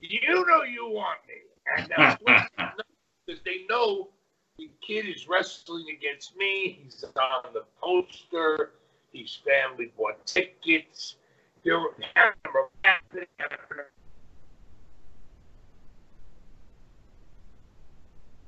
You 0.00 0.46
know 0.46 0.62
you 0.62 0.88
want 0.88 1.18
me. 1.26 1.34
And 1.76 1.92
that's 1.96 2.22
what 2.22 2.46
because 3.26 3.42
they 3.44 3.64
know 3.68 4.08
the 4.58 4.70
kid 4.80 5.06
is 5.06 5.28
wrestling 5.28 5.86
against 5.96 6.36
me. 6.36 6.80
He's 6.82 7.04
on 7.04 7.52
the 7.52 7.64
poster. 7.80 8.72
His 9.12 9.38
family 9.44 9.92
bought 9.96 10.24
tickets. 10.26 11.16
There 11.66 11.80
were 11.80 11.90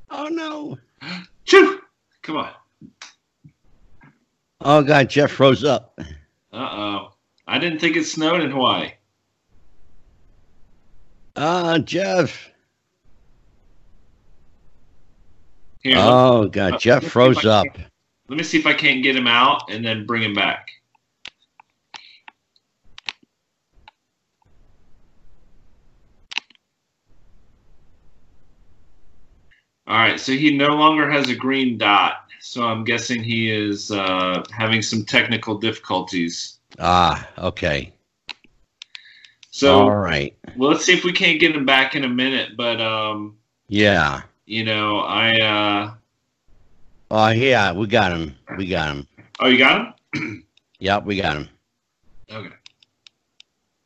Oh 0.08 0.28
no! 0.28 0.78
Choo! 1.44 1.80
Come 2.22 2.36
on. 2.36 2.52
Oh 4.60 4.82
god, 4.82 5.10
Jeff 5.10 5.32
froze 5.32 5.64
up. 5.64 5.98
Uh 6.52 6.56
oh. 6.56 7.14
I 7.48 7.58
didn't 7.58 7.80
think 7.80 7.96
it 7.96 8.04
snowed 8.04 8.40
in 8.40 8.52
Hawaii. 8.52 8.92
Ah, 11.34 11.78
Jeff. 11.78 12.50
Here, 15.82 15.96
Oh 15.98 16.46
god, 16.46 16.74
uh, 16.74 16.78
Jeff 16.78 17.04
froze 17.04 17.44
up. 17.44 17.66
let 18.28 18.36
me 18.38 18.44
see 18.44 18.58
if 18.60 18.66
I 18.66 18.74
can't 18.74 19.02
get 19.02 19.16
him 19.16 19.26
out 19.26 19.62
and 19.70 19.84
then 19.84 20.06
bring 20.06 20.22
him 20.22 20.34
back. 20.34 20.68
All 29.88 29.96
right, 29.96 30.20
so 30.20 30.32
he 30.32 30.54
no 30.54 30.68
longer 30.68 31.10
has 31.10 31.30
a 31.30 31.34
green 31.34 31.78
dot, 31.78 32.24
so 32.40 32.62
I'm 32.62 32.84
guessing 32.84 33.22
he 33.22 33.50
is 33.50 33.90
uh, 33.90 34.44
having 34.54 34.82
some 34.82 35.02
technical 35.02 35.56
difficulties. 35.58 36.58
Ah, 36.78 37.26
okay. 37.38 37.92
So 39.50 39.80
All 39.80 39.96
right. 39.96 40.36
well, 40.56 40.70
let's 40.70 40.84
see 40.84 40.92
if 40.92 41.04
we 41.04 41.12
can't 41.12 41.40
get 41.40 41.56
him 41.56 41.64
back 41.64 41.96
in 41.96 42.04
a 42.04 42.08
minute. 42.08 42.50
But 42.56 42.82
um, 42.82 43.38
Yeah. 43.68 44.22
you 44.44 44.62
know, 44.64 44.98
I 45.00 45.40
uh, 45.40 45.94
Oh 47.10 47.28
yeah, 47.30 47.72
we 47.72 47.86
got 47.86 48.12
him. 48.12 48.36
We 48.58 48.66
got 48.66 48.94
him. 48.94 49.08
oh, 49.40 49.48
you 49.48 49.56
got 49.58 49.94
him? 50.14 50.44
Yep, 50.80 51.06
we 51.06 51.16
got 51.16 51.34
him. 51.36 51.48
Okay, 52.30 52.54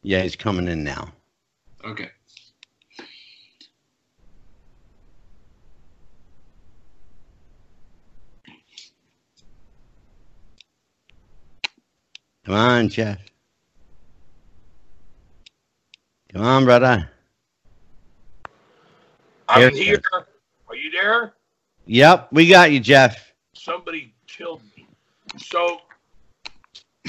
Yeah, 0.02 0.22
he's 0.24 0.36
coming 0.36 0.68
in 0.68 0.84
now. 0.84 1.10
okay. 1.84 2.10
Come 12.44 12.54
on, 12.54 12.88
Jeff. 12.88 13.18
Come 16.32 16.42
on, 16.42 16.64
brother. 16.64 17.08
I'm 19.48 19.74
Here- 19.74 20.00
here. 20.00 20.02
Are 20.68 20.74
you 20.74 20.90
there? 20.90 21.34
Yep, 21.86 22.32
we 22.32 22.48
got 22.48 22.72
you, 22.72 22.80
Jeff. 22.80 23.32
Somebody 23.54 24.14
killed 24.26 24.62
me. 24.76 24.86
So, 25.36 25.82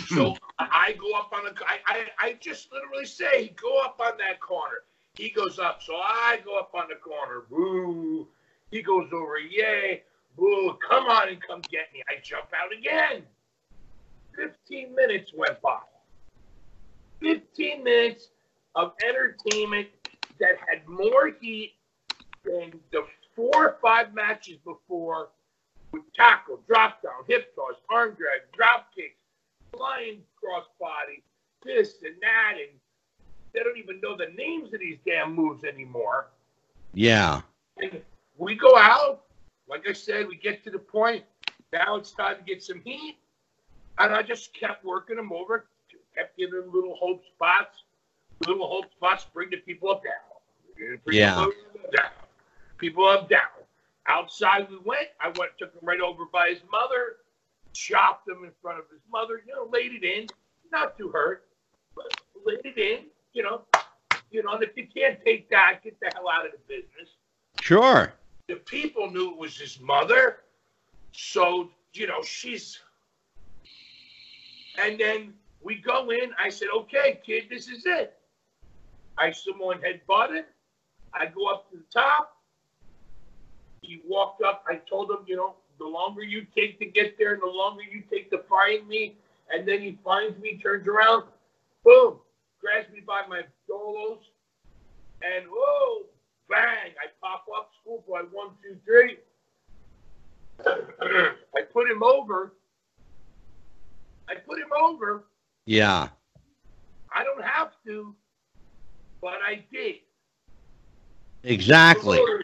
so 0.07 0.35
I 0.59 0.93
go 0.99 1.13
up 1.13 1.31
on 1.33 1.45
the. 1.45 1.53
I, 1.65 1.79
I, 1.85 2.05
I 2.19 2.33
just 2.39 2.71
literally 2.71 3.05
say, 3.05 3.53
go 3.59 3.79
up 3.79 3.99
on 3.99 4.17
that 4.17 4.39
corner. 4.39 4.83
He 5.15 5.29
goes 5.29 5.57
up, 5.57 5.81
so 5.81 5.95
I 5.95 6.39
go 6.43 6.57
up 6.57 6.71
on 6.75 6.87
the 6.89 6.95
corner. 6.95 7.43
Boo. 7.49 8.27
He 8.71 8.81
goes 8.81 9.09
over. 9.13 9.39
Yay. 9.39 10.03
Boo. 10.35 10.77
Come 10.87 11.05
on 11.05 11.29
and 11.29 11.41
come 11.41 11.61
get 11.71 11.93
me. 11.93 12.03
I 12.09 12.19
jump 12.21 12.47
out 12.53 12.73
again. 12.77 13.23
15 14.35 14.95
minutes 14.95 15.31
went 15.35 15.61
by. 15.61 15.79
15 17.21 17.83
minutes 17.83 18.29
of 18.75 18.93
entertainment 19.07 19.87
that 20.39 20.55
had 20.67 20.87
more 20.87 21.31
heat 21.39 21.73
than 22.43 22.73
the 22.91 23.05
four 23.35 23.51
or 23.55 23.77
five 23.81 24.13
matches 24.13 24.57
before 24.63 25.29
with 25.91 26.01
tackle, 26.13 26.59
drop 26.67 27.01
down, 27.01 27.23
hip 27.27 27.55
toss, 27.55 27.75
arm 27.89 28.15
drag, 28.17 28.41
drop 28.51 28.87
kicks, 28.95 29.15
flying 29.75 30.19
crossbody, 30.41 31.21
this 31.63 31.95
and 32.03 32.15
that, 32.21 32.53
and 32.59 32.79
they 33.53 33.59
don't 33.59 33.77
even 33.77 34.01
know 34.01 34.17
the 34.17 34.33
names 34.35 34.73
of 34.73 34.79
these 34.79 34.97
damn 35.05 35.35
moves 35.35 35.63
anymore. 35.63 36.27
Yeah. 36.93 37.41
And 37.77 38.01
we 38.37 38.55
go 38.55 38.75
out, 38.75 39.23
like 39.69 39.87
I 39.87 39.93
said, 39.93 40.27
we 40.27 40.35
get 40.35 40.63
to 40.65 40.71
the 40.71 40.79
point. 40.79 41.23
Now 41.71 41.95
it's 41.95 42.11
time 42.11 42.37
to 42.37 42.43
get 42.43 42.63
some 42.63 42.81
heat, 42.83 43.17
and 43.97 44.13
I 44.13 44.21
just 44.21 44.53
kept 44.53 44.83
working 44.83 45.15
them 45.15 45.31
over, 45.31 45.65
kept 46.15 46.37
giving 46.37 46.59
them 46.61 46.71
little 46.73 46.95
hope 46.95 47.23
spots, 47.35 47.83
little 48.47 48.67
hope 48.67 48.91
spots, 48.91 49.25
bring 49.33 49.49
the 49.49 49.57
people 49.57 49.89
up 49.91 50.03
down. 50.03 50.97
Bring 51.03 51.17
Yeah. 51.17 51.45
people 51.45 51.89
down. 51.95 52.11
People 52.77 53.07
up 53.07 53.29
down. 53.29 53.41
Outside 54.07 54.69
we 54.69 54.77
went. 54.79 55.07
I 55.19 55.27
went, 55.37 55.51
took 55.57 55.71
him 55.73 55.79
right 55.81 56.01
over 56.01 56.25
by 56.25 56.49
his 56.49 56.59
mother, 56.69 57.17
chopped 57.73 58.27
him 58.27 58.43
in 58.43 58.51
front 58.61 58.79
of 58.79 58.85
his 58.91 58.99
mother. 59.09 59.41
You 59.47 59.53
know, 59.55 59.69
laid 59.71 59.93
it 59.93 60.03
in, 60.03 60.27
not 60.71 60.97
too 60.97 61.09
hurt, 61.09 61.47
but 61.95 62.05
laid 62.45 62.65
it 62.65 62.77
in. 62.77 63.05
You 63.33 63.43
know, 63.43 63.61
you 64.31 64.43
know. 64.43 64.53
And 64.53 64.63
if 64.63 64.75
you 64.75 64.87
can't 64.93 65.23
take 65.23 65.49
that, 65.51 65.79
get 65.83 65.97
the 66.01 66.11
hell 66.13 66.29
out 66.29 66.45
of 66.45 66.51
the 66.51 66.57
business 66.67 67.15
Sure. 67.61 68.11
the 68.47 68.55
people 68.55 69.09
knew 69.09 69.31
it 69.31 69.37
was 69.37 69.57
his 69.57 69.79
mother. 69.79 70.39
So, 71.13 71.69
you 71.93 72.07
know, 72.07 72.21
she's. 72.23 72.79
And 74.81 74.99
then 74.99 75.33
we 75.61 75.75
go 75.75 76.09
in. 76.11 76.31
I 76.37 76.49
said, 76.49 76.69
okay, 76.75 77.19
kid, 77.25 77.45
this 77.49 77.67
is 77.67 77.85
it. 77.85 78.17
I 79.17 79.31
someone 79.31 79.81
had 79.81 80.01
butted. 80.07 80.45
I 81.13 81.27
go 81.27 81.47
up 81.47 81.69
to 81.71 81.77
the 81.77 81.83
top. 81.93 82.37
He 83.81 84.01
walked 84.07 84.41
up. 84.41 84.63
I 84.67 84.75
told 84.89 85.11
him, 85.11 85.19
you 85.27 85.35
know, 85.35 85.55
the 85.79 85.85
longer 85.85 86.23
you 86.23 86.45
take 86.55 86.79
to 86.79 86.85
get 86.85 87.17
there 87.17 87.37
the 87.37 87.45
longer 87.45 87.83
you 87.83 88.03
take 88.09 88.29
to 88.31 88.39
find 88.49 88.87
me. 88.87 89.15
And 89.51 89.67
then 89.67 89.81
he 89.81 89.97
finds 90.03 90.39
me, 90.39 90.57
turns 90.57 90.87
around, 90.87 91.25
boom, 91.83 92.17
grabs 92.61 92.91
me 92.91 93.01
by 93.05 93.23
my 93.27 93.41
dolos, 93.69 94.19
and 95.21 95.45
whoa, 95.49 96.05
bang, 96.49 96.91
I 96.97 97.07
pop 97.21 97.45
up, 97.55 97.71
schoolboy, 97.81 98.21
one, 98.31 98.49
two, 98.63 98.77
three. 98.85 99.17
I 100.65 101.61
put 101.71 101.89
him 101.89 102.03
over. 102.03 102.53
I 104.29 104.35
put 104.35 104.59
him 104.59 104.69
over. 104.79 105.25
Yeah. 105.65 106.09
I 107.13 107.23
don't 107.23 107.43
have 107.43 107.71
to, 107.85 108.15
but 109.21 109.39
I 109.45 109.63
did. 109.71 109.97
Exactly. 111.43 112.17
Promoter, 112.17 112.43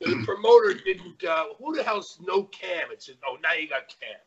the 0.00 0.24
promoter 0.24 0.74
didn't. 0.74 1.24
Uh, 1.24 1.46
who 1.58 1.74
the 1.74 1.82
hell's 1.82 2.18
no 2.22 2.44
Cam? 2.44 2.90
It 2.90 3.02
said, 3.02 3.16
"Oh, 3.26 3.38
now 3.42 3.52
you 3.52 3.68
got 3.68 3.88
Cam." 3.88 4.18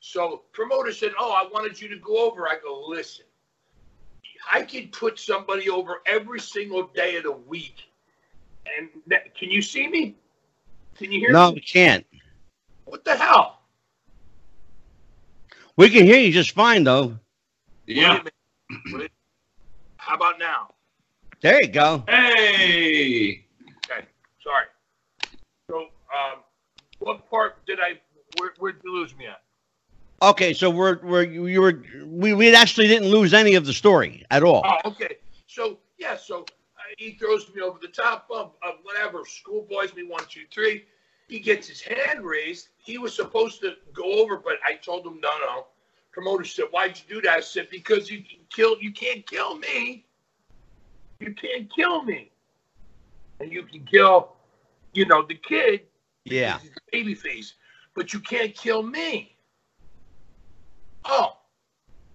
So 0.00 0.42
promoter 0.52 0.92
said, 0.92 1.12
"Oh, 1.18 1.32
I 1.32 1.48
wanted 1.52 1.80
you 1.80 1.88
to 1.88 1.98
go 1.98 2.30
over." 2.30 2.48
I 2.48 2.58
go, 2.62 2.84
"Listen, 2.86 3.26
I 4.50 4.62
could 4.62 4.92
put 4.92 5.18
somebody 5.18 5.68
over 5.68 6.02
every 6.06 6.40
single 6.40 6.84
day 6.88 7.16
of 7.16 7.24
the 7.24 7.32
week, 7.32 7.82
and 8.78 8.88
that, 9.08 9.34
can 9.34 9.50
you 9.50 9.60
see 9.62 9.88
me? 9.88 10.16
Can 10.96 11.12
you 11.12 11.20
hear 11.20 11.32
No, 11.32 11.46
me? 11.46 11.50
No, 11.50 11.54
we 11.54 11.60
can't. 11.60 12.06
What 12.84 13.04
the 13.04 13.16
hell? 13.16 13.60
We 15.76 15.90
can 15.90 16.04
hear 16.04 16.18
you 16.18 16.32
just 16.32 16.52
fine 16.52 16.84
though. 16.84 17.18
Yeah. 17.86 18.22
Wait 18.24 18.32
a. 18.92 18.98
Wait. 18.98 19.10
How 19.98 20.14
about 20.14 20.38
now? 20.38 20.74
There 21.42 21.62
you 21.62 21.68
go. 21.68 22.02
Hey. 22.08 23.44
Okay. 23.84 24.06
Sorry. 24.42 24.66
So, 25.68 25.78
um, 25.78 26.40
what 27.00 27.28
part 27.28 27.64
did 27.66 27.78
I? 27.80 28.00
Where, 28.38 28.54
where'd 28.58 28.80
you 28.84 28.94
lose 28.94 29.16
me 29.16 29.26
at? 29.26 29.42
Okay, 30.22 30.54
so 30.54 30.70
we're 30.70 30.98
we're 31.02 31.24
you 31.24 31.60
were 31.60 31.82
we 32.06 32.32
we 32.32 32.54
actually 32.54 32.86
didn't 32.86 33.08
lose 33.08 33.34
any 33.34 33.54
of 33.54 33.66
the 33.66 33.72
story 33.72 34.24
at 34.30 34.42
all. 34.42 34.62
Oh, 34.64 34.90
okay. 34.90 35.18
So 35.46 35.78
yeah, 35.98 36.16
so 36.16 36.40
uh, 36.40 36.44
he 36.96 37.12
throws 37.12 37.52
me 37.54 37.60
over 37.60 37.78
the 37.82 37.88
top 37.88 38.26
of, 38.30 38.52
of 38.62 38.76
whatever. 38.82 39.24
Schoolboys 39.26 39.94
me 39.94 40.04
one, 40.04 40.24
two, 40.30 40.44
three. 40.50 40.86
He 41.28 41.40
gets 41.40 41.66
his 41.66 41.80
hand 41.80 42.24
raised. 42.24 42.68
He 42.78 42.98
was 42.98 43.14
supposed 43.14 43.60
to 43.62 43.74
go 43.92 44.04
over, 44.04 44.36
but 44.36 44.54
I 44.64 44.74
told 44.74 45.06
him 45.06 45.20
no, 45.20 45.30
no. 45.40 45.66
Promoter 46.12 46.44
said, 46.44 46.66
"Why'd 46.70 46.96
you 46.96 47.16
do 47.16 47.22
that?" 47.22 47.36
I 47.36 47.40
said, 47.40 47.68
"Because 47.70 48.10
you 48.10 48.22
can 48.22 48.38
kill. 48.48 48.80
You 48.80 48.92
can't 48.92 49.26
kill 49.26 49.58
me. 49.58 50.06
You 51.20 51.34
can't 51.34 51.68
kill 51.74 52.02
me, 52.02 52.30
and 53.40 53.52
you 53.52 53.64
can 53.64 53.84
kill, 53.84 54.36
you 54.92 55.06
know, 55.06 55.22
the 55.22 55.34
kid. 55.34 55.86
Yeah. 56.24 56.58
Baby 56.92 57.14
face, 57.14 57.54
but 57.94 58.12
you 58.12 58.20
can't 58.20 58.54
kill 58.54 58.82
me." 58.82 59.36
Oh, 61.04 61.38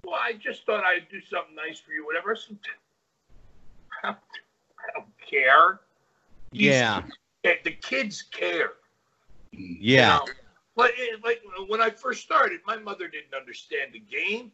well, 0.04 0.16
I 0.16 0.34
just 0.34 0.66
thought 0.66 0.84
I'd 0.84 1.08
do 1.10 1.22
something 1.22 1.56
nice 1.56 1.80
for 1.80 1.92
you, 1.92 2.06
whatever. 2.06 2.38
I 4.04 4.16
don't, 4.94 5.06
care. 5.30 5.80
These 6.52 6.62
Yeah. 6.62 7.04
the 7.44 7.72
kids 7.72 8.22
care. 8.24 8.74
Yeah. 9.52 10.20
You 10.20 10.26
know? 10.26 10.34
But 10.76 10.92
it, 10.98 11.24
like 11.24 11.42
when 11.68 11.82
I 11.82 11.90
first 11.90 12.24
started, 12.24 12.62
my 12.66 12.78
mother 12.78 13.08
didn't 13.08 13.34
understand 13.34 13.92
the 13.94 14.00
game. 14.00 14.52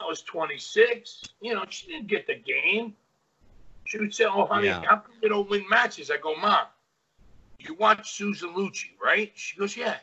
I 0.00 0.06
was 0.06 0.22
26. 0.22 1.22
You 1.40 1.54
know, 1.54 1.64
she 1.68 1.88
didn't 1.88 2.06
get 2.06 2.26
the 2.26 2.34
game. 2.34 2.96
She 3.84 3.98
would 3.98 4.14
say, 4.14 4.24
"Oh, 4.24 4.46
honey, 4.46 4.68
Yeah. 4.68 4.82
how 4.88 4.96
come 4.96 5.14
you 5.22 5.28
don't 5.28 5.48
win 5.50 5.68
matches?" 5.68 6.10
I 6.10 6.16
go, 6.16 6.34
"Mom, 6.34 6.66
you 7.58 7.74
watch 7.74 8.12
Susan 8.12 8.54
Lucci, 8.54 8.98
right?" 9.02 9.32
She 9.36 9.56
goes, 9.56 9.76
"Yeah." 9.76 9.98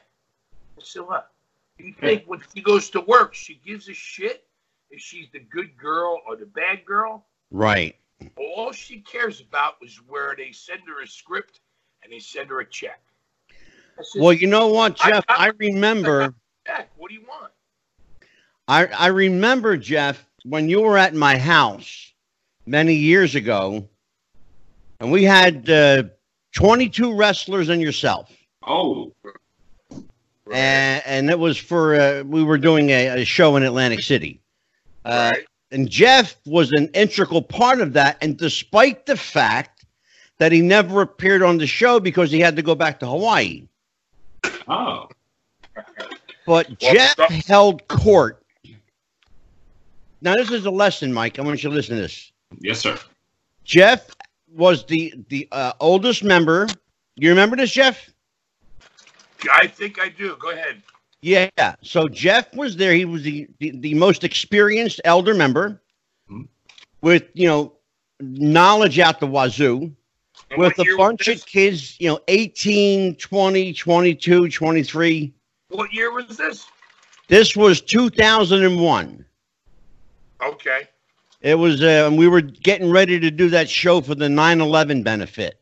I 0.78 0.84
said, 0.84 1.02
"What? 1.02 1.34
You 1.80 1.94
think 1.94 2.26
when 2.26 2.44
she 2.54 2.62
goes 2.62 2.90
to 2.92 3.02
work, 3.02 3.34
she 3.34 3.56
gives 3.56 3.90
a 3.90 3.94
shit 3.94 4.48
if 4.92 5.00
she's 5.02 5.30
the 5.32 5.40
good 5.40 5.76
girl 5.78 6.22
or 6.28 6.36
the 6.36 6.46
bad 6.46 6.86
girl? 6.86 7.26
Right. 7.52 7.96
All 8.36 8.72
she 8.72 9.02
cares 9.02 9.42
about 9.42 9.82
was 9.82 9.96
where 10.04 10.36
they 10.36 10.52
send 10.52 10.82
her 10.88 11.02
a 11.02 11.08
script 11.08 11.62
and 12.04 12.12
they 12.12 12.20
send 12.20 12.50
her 12.50 12.60
a 12.60 12.66
check." 12.66 13.02
I 14.00 14.04
said, 14.04 14.22
Well, 14.22 14.34
you 14.34 14.48
know 14.48 14.68
what, 14.70 14.96
Jeff? 14.98 15.26
I- 15.30 15.48
I 15.48 15.52
remember. 15.58 16.34
check. 16.68 16.90
What 16.98 17.10
do 17.10 17.16
you 17.16 17.22
want? 17.28 17.52
I, 18.68 18.86
I 18.86 19.08
remember, 19.08 19.78
Jeff, 19.78 20.26
when 20.44 20.70
you 20.70 20.82
were 20.82 20.98
at 20.98 21.14
my 21.16 21.38
house 21.38 22.14
many 22.66 22.94
years 22.94 23.36
ago, 23.36 23.88
and 25.00 25.12
we 25.12 25.24
had 25.24 25.70
uh, 25.70 26.04
22 26.54 27.14
wrestlers 27.16 27.70
and 27.70 27.82
yourself. 27.82 28.32
Oh, 28.68 29.12
And, 30.52 31.04
and 31.06 31.30
it 31.30 31.40
was 31.40 31.58
for, 31.58 31.96
uh, 31.96 32.24
we 32.24 32.44
were 32.44 32.58
doing 32.58 32.90
a, 32.90 33.22
a 33.22 33.26
show 33.26 33.56
in 33.56 33.64
Atlantic 33.64 34.02
City. 34.02 34.42
Uh, 35.06 35.32
Right. 35.36 35.46
And 35.72 35.88
Jeff 35.88 36.36
was 36.48 36.72
an 36.72 36.88
integral 36.96 37.44
part 37.44 37.80
of 37.80 37.94
that. 37.94 38.18
And 38.24 38.36
despite 38.38 39.06
the 39.06 39.16
fact 39.16 39.86
that 40.40 40.52
he 40.52 40.62
never 40.62 41.02
appeared 41.02 41.44
on 41.44 41.60
the 41.60 41.68
show 41.68 42.00
because 42.00 42.32
he 42.32 42.40
had 42.40 42.56
to 42.56 42.64
go 42.64 42.74
back 42.74 43.00
to 43.02 43.06
Hawaii, 43.08 43.68
oh, 44.68 45.08
but 46.46 46.68
Well, 46.82 46.94
Jeff 46.94 47.12
stop. 47.12 47.32
held 47.32 47.88
court. 47.88 48.44
Now, 50.22 50.36
this 50.36 50.52
is 50.52 50.66
a 50.66 50.72
lesson, 50.72 51.14
Mike. 51.14 51.40
I 51.40 51.42
want 51.44 51.64
you 51.64 51.70
to 51.70 51.76
listen 51.76 51.96
to 51.96 52.02
this. 52.02 52.32
yes, 52.60 52.80
sir. 52.80 52.98
Jeff 53.64 54.10
was 54.54 54.86
the 54.86 55.14
the 55.30 55.48
uh, 55.52 55.74
oldest 55.80 56.24
member. 56.24 56.68
You 57.16 57.30
remember 57.30 57.56
this, 57.56 57.72
Jeff? 57.72 58.10
I 59.54 59.68
think 59.68 60.00
I 60.02 60.10
do. 60.10 60.36
Go 60.40 60.50
ahead. 60.52 60.82
Yeah. 61.22 61.50
So 61.82 62.08
Jeff 62.08 62.54
was 62.56 62.76
there. 62.78 62.94
He 62.94 63.06
was 63.06 63.24
the 63.24 63.48
the, 63.60 63.72
the 63.80 63.94
most 63.94 64.24
experienced 64.24 65.00
elder 65.06 65.34
member, 65.36 65.82
Hmm. 66.28 66.44
with 67.02 67.24
you 67.34 67.48
know 67.48 67.74
knowledge 68.20 69.00
out 69.00 69.20
the 69.20 69.28
wazoo, 69.28 69.96
with 70.58 70.78
a 70.80 70.86
bunch 70.98 71.28
of 71.28 71.46
kids, 71.46 72.00
you 72.00 72.10
know, 72.10 72.20
18, 72.28 73.16
20, 73.16 73.74
22, 73.74 74.50
23. 74.50 75.34
What 75.70 75.94
year 75.94 76.12
was 76.12 76.38
this? 76.38 76.66
This 77.28 77.56
was 77.56 77.82
2001. 77.82 79.26
Okay. 80.42 80.88
It 81.42 81.56
was, 81.56 81.82
uh, 81.82 82.06
and 82.08 82.18
we 82.18 82.28
were 82.28 82.42
getting 82.42 82.90
ready 82.90 83.20
to 83.20 83.32
do 83.32 83.50
that 83.50 83.70
show 83.70 84.02
for 84.02 84.16
the 84.16 84.28
9 84.28 84.62
11 84.62 85.04
benefit. 85.04 85.60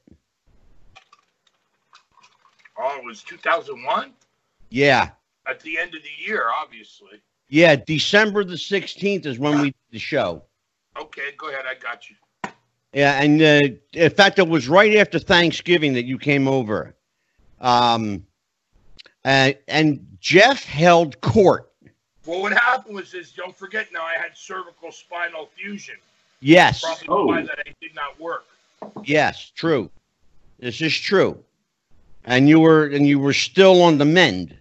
Oh, 2.80 2.98
it 2.98 3.06
was 3.06 3.24
2001? 3.24 4.14
Yeah. 4.70 5.10
At 5.48 5.60
the 5.62 5.78
end 5.78 5.96
of 5.96 6.02
the 6.04 6.26
year, 6.26 6.46
obviously. 6.62 7.22
Yeah. 7.50 7.76
December 7.76 8.44
the 8.44 8.56
16th 8.56 9.26
is 9.26 9.40
when 9.40 9.60
we 9.60 9.66
did 9.66 9.76
the 9.92 10.00
show. 10.00 10.44
Okay, 11.00 11.34
go 11.38 11.50
ahead. 11.50 11.66
I 11.70 11.76
got 11.76 12.10
you. 12.10 12.16
Yeah. 12.94 13.22
And 13.22 13.42
uh, 13.42 13.76
in 13.94 14.10
fact, 14.12 14.40
it 14.40 14.48
was 14.48 14.68
right 14.68 14.96
after 14.96 15.20
Thanksgiving 15.20 15.94
that 15.94 16.06
you 16.06 16.18
came 16.18 16.48
over. 16.48 16.96
Um, 17.60 18.26
uh, 19.26 19.54
and 19.68 20.06
Jeff 20.20 20.64
held 20.64 21.20
court. 21.22 21.72
Well, 22.26 22.42
what 22.42 22.54
happened 22.54 22.96
was 22.96 23.12
this. 23.12 23.32
Don't 23.32 23.56
forget 23.56 23.88
now, 23.94 24.04
I 24.04 24.14
had 24.14 24.36
cervical 24.36 24.92
spinal 24.92 25.50
fusion. 25.56 25.96
Yes. 26.40 26.82
Probably 26.82 27.08
Oh. 27.10 27.26
why 27.26 27.42
that 27.42 27.60
I 27.66 27.74
did 27.82 27.96
not 27.96 28.20
work. 28.20 28.46
Yes. 29.04 29.52
True. 29.56 29.90
This 30.60 30.82
is 30.82 30.96
true. 30.98 31.44
And 32.26 32.50
you 32.50 32.60
were, 32.60 32.88
and 32.88 33.08
you 33.08 33.20
were 33.20 33.34
still 33.34 33.82
on 33.82 33.98
the 33.98 34.06
mend. 34.06 34.56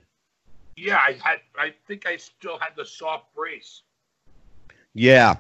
Yeah, 0.76 0.96
I 0.98 1.16
had. 1.22 1.40
I 1.58 1.72
think 1.88 2.06
I 2.06 2.16
still 2.16 2.58
had 2.58 2.70
the 2.76 2.84
soft 2.84 3.34
brace. 3.34 3.80
Yeah. 4.94 5.36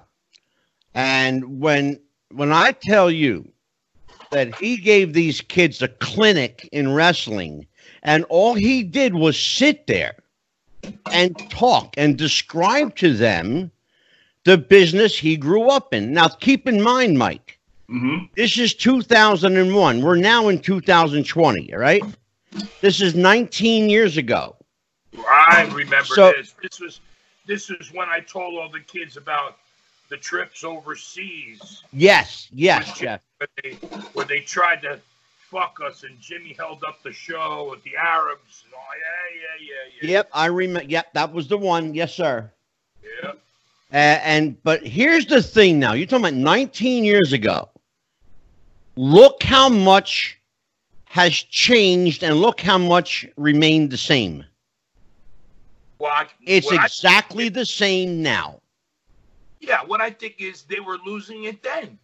And 0.94 1.60
when 1.60 2.00
when 2.32 2.52
I 2.52 2.72
tell 2.72 3.10
you 3.10 3.50
that 4.30 4.54
he 4.56 4.76
gave 4.76 5.12
these 5.12 5.40
kids 5.40 5.82
a 5.82 5.88
clinic 5.88 6.68
in 6.72 6.92
wrestling 6.92 7.66
and 8.02 8.24
all 8.24 8.54
he 8.54 8.82
did 8.82 9.14
was 9.14 9.38
sit 9.38 9.86
there 9.86 10.16
and 11.12 11.36
talk 11.50 11.94
and 11.96 12.18
describe 12.18 12.94
to 12.96 13.14
them 13.14 13.70
the 14.44 14.58
business 14.58 15.16
he 15.18 15.36
grew 15.36 15.68
up 15.70 15.94
in. 15.94 16.12
Now 16.12 16.28
keep 16.28 16.66
in 16.68 16.82
mind, 16.82 17.18
Mike, 17.18 17.58
hmm 17.88 18.24
this 18.36 18.58
is 18.58 18.74
2001. 18.74 20.02
We're 20.02 20.16
now 20.16 20.48
in 20.48 20.60
2020, 20.60 21.72
all 21.72 21.78
right? 21.80 22.04
This 22.82 23.00
is 23.00 23.14
19 23.14 23.88
years 23.88 24.16
ago. 24.18 24.56
I 25.16 25.62
remember 25.72 26.04
So- 26.04 26.32
this. 26.36 26.54
This 26.62 26.80
was 26.80 27.00
this 27.46 27.68
was 27.70 27.92
when 27.92 28.08
I 28.08 28.20
told 28.20 28.58
all 28.58 28.68
the 28.68 28.80
kids 28.80 29.16
about 29.16 29.56
the 30.08 30.16
trips 30.16 30.64
overseas 30.64 31.82
Yes, 31.92 32.48
yes, 32.52 32.98
Jeff. 32.98 33.20
where 33.38 33.48
they, 33.62 33.70
where 34.12 34.26
they 34.26 34.40
tried 34.40 34.82
to 34.82 34.98
fuck 35.50 35.78
us 35.84 36.02
and 36.02 36.18
Jimmy 36.20 36.54
held 36.58 36.82
up 36.86 37.02
the 37.02 37.12
show 37.12 37.68
with 37.70 37.82
the 37.84 37.96
Arabs 37.96 38.64
and 38.64 38.74
all. 38.74 38.80
Yeah, 38.98 39.40
yeah, 39.40 39.66
yeah, 40.00 40.08
yeah. 40.08 40.10
Yep, 40.18 40.30
I 40.34 40.46
remember. 40.46 40.88
Yep, 40.88 41.12
that 41.14 41.32
was 41.32 41.48
the 41.48 41.58
one. 41.58 41.94
Yes, 41.94 42.14
sir. 42.14 42.50
Yeah. 43.22 43.30
Uh, 43.92 43.96
and 44.24 44.60
but 44.64 44.84
here's 44.84 45.26
the 45.26 45.40
thing 45.42 45.78
now. 45.78 45.92
You're 45.92 46.06
talking 46.06 46.24
about 46.24 46.34
19 46.34 47.04
years 47.04 47.32
ago. 47.32 47.68
Look 48.96 49.42
how 49.42 49.68
much 49.68 50.38
has 51.04 51.32
changed 51.32 52.24
and 52.24 52.36
look 52.40 52.60
how 52.60 52.78
much 52.78 53.24
remained 53.36 53.90
the 53.90 53.96
same. 53.96 54.44
Well, 55.98 56.10
I, 56.12 56.26
It's 56.44 56.70
I- 56.70 56.84
exactly 56.84 57.48
the 57.48 57.64
same 57.64 58.22
now. 58.22 58.60
Yeah. 59.66 59.84
What 59.84 60.00
I 60.00 60.10
think 60.10 60.36
is 60.38 60.62
they 60.62 60.80
were 60.80 60.98
losing 61.04 61.44
it 61.44 61.62
then. 61.62 61.98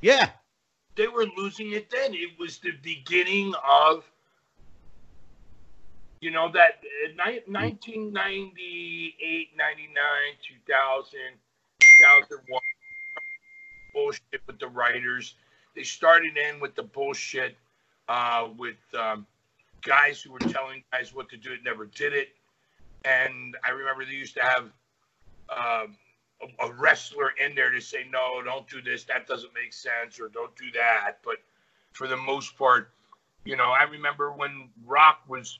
Yeah. 0.00 0.30
They 0.96 1.06
were 1.06 1.26
losing 1.36 1.72
it 1.72 1.90
then. 1.90 2.14
It 2.14 2.38
was 2.38 2.58
the 2.58 2.72
beginning 2.82 3.54
of, 3.66 4.04
you 6.20 6.30
know, 6.30 6.50
that 6.52 6.82
uh, 7.04 7.28
ni- 7.28 7.42
1998, 7.46 9.48
99, 9.56 9.94
2000, 10.66 11.18
2001 11.80 12.60
bullshit 13.92 14.22
with 14.46 14.58
the 14.58 14.68
writers. 14.68 15.34
They 15.76 15.82
started 15.82 16.36
in 16.36 16.60
with 16.60 16.74
the 16.74 16.82
bullshit 16.82 17.56
uh, 18.08 18.48
with 18.58 18.76
um, 18.98 19.26
guys 19.82 20.22
who 20.22 20.32
were 20.32 20.38
telling 20.38 20.82
guys 20.92 21.14
what 21.14 21.28
to 21.30 21.36
do 21.36 21.52
and 21.52 21.64
never 21.64 21.86
did 21.86 22.12
it. 22.12 22.28
And 23.04 23.56
I 23.64 23.70
remember 23.70 24.04
they 24.04 24.12
used 24.12 24.34
to 24.36 24.42
have 24.42 24.64
um, 25.50 25.96
a, 26.42 26.66
a 26.66 26.72
wrestler 26.72 27.30
in 27.44 27.54
there 27.54 27.70
to 27.70 27.80
say, 27.80 28.06
no, 28.10 28.42
don't 28.42 28.68
do 28.68 28.82
this. 28.82 29.04
That 29.04 29.26
doesn't 29.26 29.52
make 29.54 29.72
sense, 29.72 30.20
or 30.20 30.28
don't 30.28 30.54
do 30.56 30.70
that. 30.72 31.18
But 31.24 31.36
for 31.92 32.06
the 32.06 32.16
most 32.16 32.56
part, 32.56 32.90
you 33.44 33.56
know, 33.56 33.70
I 33.70 33.84
remember 33.84 34.32
when 34.32 34.70
Rock 34.84 35.20
was 35.28 35.58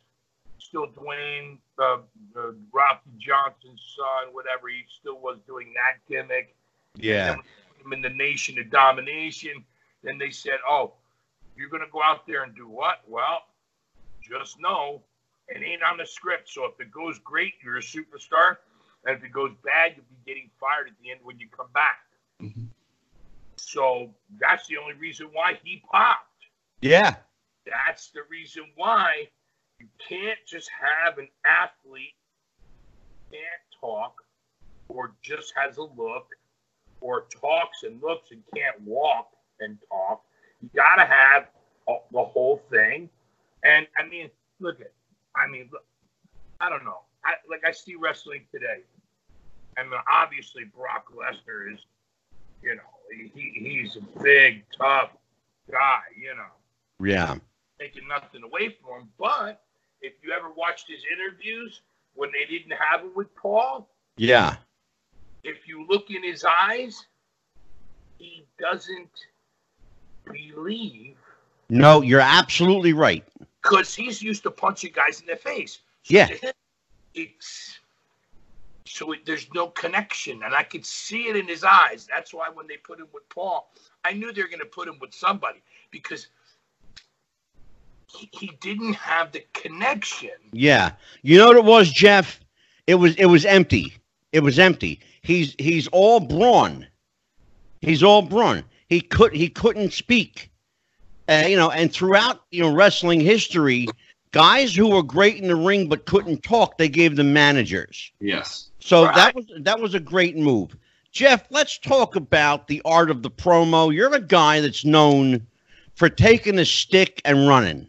still 0.58 0.86
Dwayne, 0.86 1.58
uh, 1.78 1.98
uh, 2.36 2.52
Rocky 2.72 3.10
Johnson's 3.18 3.94
son, 3.96 4.32
whatever, 4.32 4.68
he 4.68 4.84
still 5.00 5.18
was 5.18 5.38
doing 5.46 5.74
that 5.74 5.98
gimmick 6.08 6.54
Yeah. 6.96 7.36
him 7.84 7.92
in 7.92 8.00
the 8.00 8.08
nation 8.10 8.58
of 8.58 8.70
domination. 8.70 9.64
Then 10.02 10.18
they 10.18 10.30
said, 10.30 10.58
"Oh, 10.68 10.94
you're 11.56 11.68
going 11.68 11.82
to 11.84 11.90
go 11.90 12.02
out 12.02 12.26
there 12.26 12.44
and 12.44 12.54
do 12.54 12.68
what?" 12.68 13.02
Well, 13.08 13.42
just 14.20 14.60
know 14.60 15.02
it 15.48 15.62
ain't 15.62 15.82
on 15.82 15.96
the 15.96 16.06
script. 16.06 16.48
So 16.48 16.64
if 16.66 16.80
it 16.80 16.90
goes 16.90 17.18
great, 17.18 17.54
you're 17.62 17.78
a 17.78 17.82
superstar, 17.82 18.58
and 19.04 19.16
if 19.16 19.24
it 19.24 19.32
goes 19.32 19.52
bad, 19.64 19.92
you'll 19.96 20.04
be 20.04 20.16
getting 20.26 20.50
fired 20.60 20.88
at 20.88 20.94
the 21.02 21.10
end 21.10 21.20
when 21.22 21.38
you 21.38 21.48
come 21.48 21.70
back. 21.72 22.04
Mhm. 22.40 22.68
So 23.56 24.14
that's 24.38 24.66
the 24.66 24.76
only 24.78 24.94
reason 24.94 25.28
why 25.32 25.58
he 25.62 25.82
popped. 25.90 26.46
Yeah. 26.80 27.16
That's 27.64 28.10
the 28.10 28.22
reason 28.24 28.72
why 28.74 29.28
you 29.78 29.88
can't 30.08 30.38
just 30.46 30.68
have 30.70 31.18
an 31.18 31.28
athlete 31.44 32.14
can't 33.30 33.62
talk 33.80 34.22
or 34.88 35.14
just 35.22 35.54
has 35.56 35.78
a 35.78 35.82
look 35.82 36.34
or 37.00 37.22
talks 37.22 37.82
and 37.82 38.00
looks 38.02 38.30
and 38.30 38.42
can't 38.54 38.80
walk 38.82 39.32
and 39.60 39.78
talk. 39.88 40.24
You 40.60 40.68
got 40.74 40.96
to 40.96 41.04
have 41.06 41.50
a- 41.88 41.98
the 42.10 42.24
whole 42.24 42.58
thing. 42.70 43.08
And 43.64 43.86
I 43.96 44.02
mean, 44.04 44.30
look 44.60 44.80
at, 44.80 44.92
I 45.34 45.46
mean, 45.46 45.68
look, 45.72 45.86
I 46.60 46.68
don't 46.68 46.84
know. 46.84 47.04
I, 47.24 47.34
like 47.48 47.64
I 47.66 47.72
see 47.72 47.94
wrestling 47.94 48.42
today. 48.50 48.80
I 49.78 49.82
mean, 49.84 49.92
obviously 50.12 50.64
Brock 50.64 51.06
Lesnar 51.14 51.72
is, 51.72 51.80
you 52.62 52.74
know, 52.74 52.82
he, 53.34 53.52
he's 53.54 53.96
a 53.96 54.22
big, 54.22 54.64
tough 54.76 55.10
guy, 55.70 56.00
you 56.20 56.34
know. 56.34 57.06
Yeah. 57.06 57.36
Taking 57.78 58.06
nothing 58.08 58.42
away 58.42 58.76
from 58.80 59.02
him. 59.02 59.08
But 59.18 59.62
if 60.02 60.12
you 60.22 60.32
ever 60.32 60.50
watched 60.50 60.88
his 60.88 61.00
interviews 61.12 61.80
when 62.14 62.30
they 62.32 62.44
didn't 62.44 62.72
have 62.76 63.00
him 63.00 63.12
with 63.14 63.34
Paul, 63.34 63.88
Yeah. 64.16 64.56
if 65.42 65.66
you 65.66 65.86
look 65.88 66.10
in 66.10 66.22
his 66.22 66.44
eyes, 66.44 67.06
he 68.18 68.44
doesn't 68.58 69.10
believe 70.24 71.16
No, 71.68 72.02
you're 72.02 72.20
absolutely 72.20 72.92
right. 72.92 73.24
because 73.62 73.94
he's 73.94 74.22
used 74.22 74.42
to 74.42 74.50
punching 74.50 74.92
guys 74.94 75.20
in 75.20 75.26
the 75.26 75.36
face. 75.36 75.80
So 76.02 76.14
Yeah. 76.14 76.26
to 76.26 76.34
him, 76.36 76.52
It's 77.14 77.78
so 78.84 79.12
it, 79.12 79.24
there's 79.24 79.48
no 79.54 79.68
connection, 79.68 80.42
and 80.42 80.54
I 80.54 80.62
could 80.62 80.84
see 80.84 81.28
it 81.28 81.36
in 81.36 81.46
his 81.46 81.64
eyes. 81.64 82.06
That's 82.06 82.34
why 82.34 82.48
when 82.52 82.66
they 82.66 82.76
put 82.76 82.98
him 82.98 83.08
with 83.12 83.28
Paul, 83.28 83.70
I 84.04 84.12
knew 84.12 84.32
they 84.32 84.42
were 84.42 84.48
going 84.48 84.60
to 84.60 84.66
put 84.66 84.88
him 84.88 84.98
with 85.00 85.14
somebody 85.14 85.62
because 85.90 86.28
he, 88.08 88.28
he 88.32 88.52
didn't 88.60 88.94
have 88.94 89.32
the 89.32 89.44
connection. 89.52 90.30
Yeah. 90.52 90.92
You 91.22 91.38
know 91.38 91.48
what 91.48 91.56
it 91.56 91.64
was, 91.64 91.90
Jeff? 91.90 92.40
It 92.86 92.96
was 92.96 93.14
it 93.16 93.26
was 93.26 93.44
empty. 93.44 93.94
It 94.32 94.40
was 94.40 94.58
empty. 94.58 95.00
He's 95.22 95.54
he's 95.58 95.88
all 95.88 96.20
brawn. 96.20 96.86
He's 97.80 98.02
all 98.02 98.22
brawn. 98.22 98.64
He 98.88 99.00
could 99.00 99.32
he 99.32 99.48
couldn't 99.48 99.92
speak. 99.92 100.50
Uh, 101.28 101.44
you 101.46 101.56
know, 101.56 101.70
and 101.70 101.92
throughout 101.92 102.42
you 102.50 102.62
know 102.62 102.74
wrestling 102.74 103.20
history, 103.20 103.86
guys 104.32 104.74
who 104.74 104.88
were 104.90 105.02
great 105.02 105.36
in 105.36 105.48
the 105.48 105.56
ring 105.56 105.88
but 105.88 106.04
couldn't 106.06 106.42
talk, 106.42 106.76
they 106.78 106.88
gave 106.88 107.16
them 107.16 107.32
managers. 107.32 108.10
Yes. 108.20 108.70
So 108.80 109.04
Right. 109.04 109.14
that 109.14 109.34
was 109.34 109.44
that 109.60 109.78
was 109.80 109.94
a 109.94 110.00
great 110.00 110.36
move. 110.36 110.74
Jeff, 111.12 111.44
let's 111.50 111.78
talk 111.78 112.16
about 112.16 112.66
the 112.68 112.80
art 112.84 113.10
of 113.10 113.22
the 113.22 113.30
promo. 113.30 113.94
You're 113.94 114.14
a 114.14 114.20
guy 114.20 114.60
that's 114.60 114.84
known 114.84 115.46
for 115.94 116.08
taking 116.08 116.58
a 116.58 116.64
stick 116.64 117.20
and 117.24 117.46
running. 117.46 117.86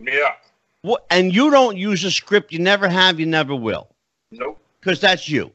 Yeah. 0.00 0.32
What, 0.80 1.04
and 1.10 1.34
you 1.34 1.50
don't 1.50 1.76
use 1.76 2.04
a 2.04 2.10
script. 2.10 2.52
You 2.52 2.58
never 2.58 2.88
have. 2.88 3.20
You 3.20 3.26
never 3.26 3.54
will. 3.54 3.88
Nope. 4.30 4.58
because 4.80 5.00
that's 5.00 5.28
you. 5.28 5.52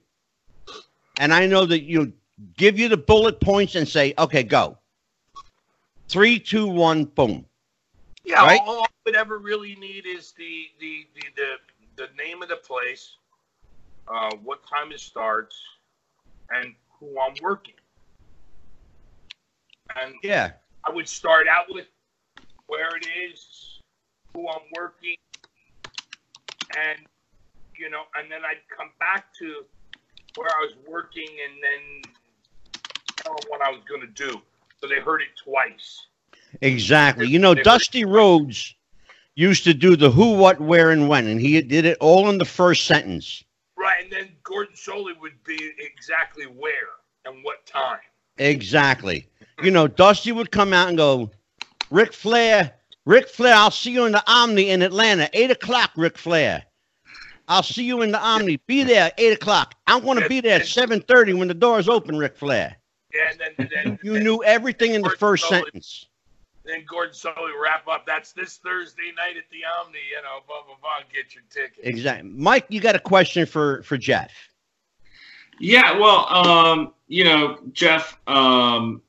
And 1.20 1.34
I 1.34 1.46
know 1.46 1.66
that 1.66 1.84
you 1.84 2.14
give 2.56 2.80
you 2.80 2.88
the 2.88 2.98
bullet 2.98 3.40
points 3.42 3.76
and 3.76 3.88
say, 3.88 4.14
okay, 4.18 4.42
go. 4.44 4.78
Three, 6.08 6.40
two, 6.40 6.66
one, 6.68 7.04
boom. 7.06 7.46
Yeah. 8.30 8.46
Right? 8.46 8.62
All 8.64 8.84
I 8.84 8.88
would 9.06 9.16
ever 9.16 9.40
really 9.40 9.76
need 9.76 10.06
is 10.06 10.34
the 10.34 10.68
the 10.80 11.08
the 11.16 11.24
the, 11.36 12.06
the 12.06 12.10
name 12.16 12.44
of 12.44 12.50
the 12.50 12.58
place, 12.58 13.16
uh, 14.08 14.30
what 14.44 14.60
time 14.68 14.92
it 14.92 15.00
starts, 15.00 15.56
and 16.52 16.76
who 17.00 17.20
I'm 17.20 17.34
working. 17.42 17.74
And 20.00 20.14
Yeah. 20.22 20.52
I 20.84 20.92
would 20.92 21.10
start 21.10 21.48
out 21.48 21.66
with 21.70 21.88
where 22.68 22.96
it 22.96 23.08
is, 23.08 23.80
who 24.36 24.48
I'm 24.48 24.62
working, 24.78 25.18
and 26.78 27.00
you 27.76 27.90
know, 27.90 28.04
and 28.16 28.32
then 28.32 28.42
I'd 28.46 28.62
come 28.70 28.92
back 29.00 29.34
to 29.40 29.66
where 30.36 30.50
I 30.50 30.66
was 30.66 30.76
working, 30.88 31.28
and 31.28 31.64
then 31.64 32.14
tell 33.18 33.34
them 33.34 33.50
what 33.50 33.62
I 33.62 33.72
was 33.72 33.82
going 33.90 34.02
to 34.02 34.08
do. 34.08 34.40
So 34.80 34.88
they 34.88 35.00
heard 35.00 35.24
it 35.24 35.30
twice. 35.44 36.06
Exactly. 36.62 37.28
You 37.28 37.40
know, 37.40 37.54
Dusty 37.54 38.06
Rhodes 38.06 38.76
used 39.36 39.64
to 39.64 39.74
do 39.74 39.96
the 39.96 40.12
who, 40.12 40.34
what, 40.34 40.60
where, 40.60 40.92
and 40.92 41.08
when, 41.08 41.28
and 41.28 41.40
he 41.40 41.62
did 41.62 41.86
it 41.86 41.98
all 42.00 42.30
in 42.30 42.38
the 42.38 42.46
first 42.46 42.86
sentence. 42.86 43.44
Right, 43.78 44.04
and 44.04 44.12
then 44.12 44.30
Gordon 44.44 44.76
Solie 44.76 45.18
would 45.20 45.42
be 45.46 45.72
exactly 45.78 46.46
where 46.46 46.74
and 47.26 47.44
what 47.44 47.66
time. 47.66 48.00
Exactly. 48.38 49.28
You 49.64 49.72
know, 49.72 49.88
Dusty 49.88 50.32
would 50.32 50.52
come 50.52 50.74
out 50.74 50.90
and 50.90 50.98
go, 50.98 51.32
Ric 51.90 52.14
Flair, 52.14 52.74
Ric 53.06 53.30
Flair, 53.30 53.56
I'll 53.56 53.72
see 53.72 53.92
you 53.92 54.06
in 54.06 54.12
the 54.12 54.24
Omni 54.32 54.70
in 54.70 54.82
Atlanta, 54.82 55.30
eight 55.34 55.52
o'clock, 55.52 55.92
Ric 55.96 56.18
Flair. 56.18 56.64
I'll 57.48 57.64
see 57.64 57.84
you 57.84 58.04
in 58.04 58.12
the 58.12 58.22
Omni. 58.22 58.58
Be 58.68 58.84
there 58.84 59.12
eight 59.18 59.34
o'clock. 59.34 59.74
I'm 59.88 60.04
going 60.04 60.20
to 60.22 60.30
be 60.30 60.40
there 60.40 60.60
at 60.60 60.68
seven 60.68 61.02
thirty 61.02 61.34
when 61.34 61.48
the 61.48 61.56
doors 61.56 61.90
open, 61.90 62.18
Ric 62.18 62.38
Flair. 62.38 62.76
Yeah, 63.14 63.32
and 63.32 63.56
then 63.58 63.70
then 63.74 64.00
You 64.04 64.20
knew 64.20 64.44
everything 64.44 64.94
in 64.94 65.02
the 65.02 65.10
first 65.10 65.50
sentence. 65.50 66.06
Then 66.70 66.86
Gordon 66.88 67.14
Solie 67.14 67.60
wrap 67.62 67.88
up. 67.88 68.06
That's 68.06 68.32
this 68.32 68.58
Thursday 68.58 69.12
night 69.18 69.38
at 69.38 69.50
the 69.50 69.62
Omni. 69.82 69.98
You 70.12 70.22
know, 70.22 70.40
blah 70.48 70.62
blah 70.66 70.76
blah. 70.80 71.00
Get 71.12 71.34
your 71.34 71.44
ticket. 71.50 71.84
Exactly. 71.84 72.30
Mike, 72.30 72.66
you 72.70 72.80
got 72.80 72.96
a 72.96 73.00
question 73.00 73.48
for 73.48 73.82
for 73.82 73.98
Jeff? 73.98 74.32
Yeah, 75.60 75.98
well, 75.98 76.26
um, 76.34 76.94
you 77.08 77.26
know, 77.26 77.60
Jeff, 77.74 78.18
um, 78.28 79.02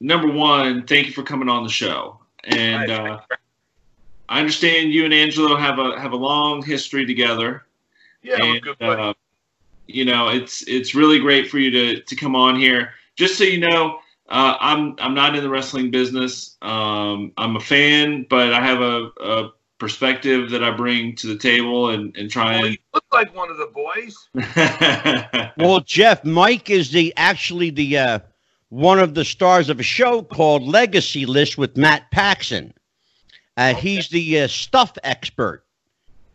number 0.00 0.30
one, 0.30 0.86
thank 0.86 1.06
you 1.06 1.12
for 1.12 1.24
coming 1.24 1.48
on 1.48 1.64
the 1.64 1.68
show. 1.68 2.20
And 2.44 2.90
uh, 2.90 3.20
I 4.28 4.38
understand 4.38 4.92
you 4.92 5.04
and 5.04 5.14
Angelo 5.14 5.56
have 5.56 5.78
a 5.78 5.98
have 5.98 6.12
a 6.12 6.16
long 6.16 6.62
history 6.62 7.06
together. 7.06 7.64
Yeah, 8.22 8.42
and, 8.42 8.62
good 8.62 8.78
buddies. 8.78 9.04
uh, 9.04 9.14
you 9.86 10.04
know, 10.04 10.28
it's 10.28 10.62
it's 10.68 10.94
really 10.94 11.18
great 11.18 11.48
for 11.50 11.58
you 11.58 11.70
to 11.70 12.02
to 12.02 12.14
come 12.14 12.36
on 12.36 12.56
here. 12.56 12.92
Just 13.16 13.38
so 13.38 13.44
you 13.44 13.58
know, 13.58 14.00
uh, 14.28 14.56
I'm 14.60 14.94
I'm 14.98 15.14
not 15.14 15.34
in 15.36 15.42
the 15.42 15.50
wrestling 15.50 15.90
business. 15.90 16.56
Um, 16.62 17.32
I'm 17.36 17.56
a 17.56 17.60
fan, 17.60 18.26
but 18.28 18.52
I 18.52 18.60
have 18.60 18.80
a, 18.80 19.10
a 19.20 19.50
perspective 19.78 20.50
that 20.50 20.62
I 20.64 20.70
bring 20.70 21.14
to 21.16 21.26
the 21.26 21.36
table 21.36 21.90
and 21.90 22.16
and 22.16 22.30
try 22.30 22.56
well, 22.56 22.64
and 22.64 22.72
you 22.72 22.78
look 22.94 23.04
like 23.12 23.34
one 23.34 23.50
of 23.50 23.58
the 23.58 23.70
boys. 23.72 25.50
Well, 25.56 25.80
Jeff, 25.80 26.24
Mike 26.24 26.68
is 26.70 26.90
the 26.90 27.12
actually 27.16 27.70
the 27.70 27.96
uh, 27.98 28.18
one 28.70 28.98
of 28.98 29.14
the 29.14 29.24
stars 29.24 29.68
of 29.68 29.78
a 29.78 29.84
show 29.84 30.22
called 30.22 30.62
Legacy 30.62 31.26
List 31.26 31.56
with 31.58 31.76
Matt 31.76 32.10
Paxton. 32.10 32.74
Uh, 33.56 33.74
He's 33.74 34.08
the 34.08 34.40
uh, 34.40 34.48
stuff 34.48 34.96
expert. 35.04 35.64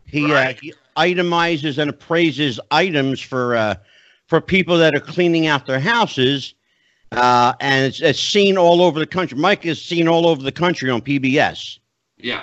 He, 0.06 0.32
Right. 0.32 0.56
uh, 0.56 0.60
he 0.60 0.74
itemizes 0.96 1.76
and 1.78 1.90
appraises 1.90 2.58
items 2.70 3.20
for 3.20 3.56
uh, 3.56 3.74
for 4.26 4.40
people 4.40 4.78
that 4.78 4.94
are 4.94 5.00
cleaning 5.00 5.46
out 5.46 5.66
their 5.66 5.80
houses, 5.80 6.54
uh, 7.12 7.52
and 7.60 7.86
it's, 7.86 8.00
it's 8.00 8.20
seen 8.20 8.56
all 8.56 8.82
over 8.82 8.98
the 8.98 9.06
country. 9.06 9.36
Mike 9.38 9.66
is 9.66 9.82
seen 9.82 10.06
all 10.08 10.26
over 10.26 10.42
the 10.42 10.52
country 10.52 10.90
on 10.90 11.00
PBS. 11.00 11.78
yeah. 12.18 12.42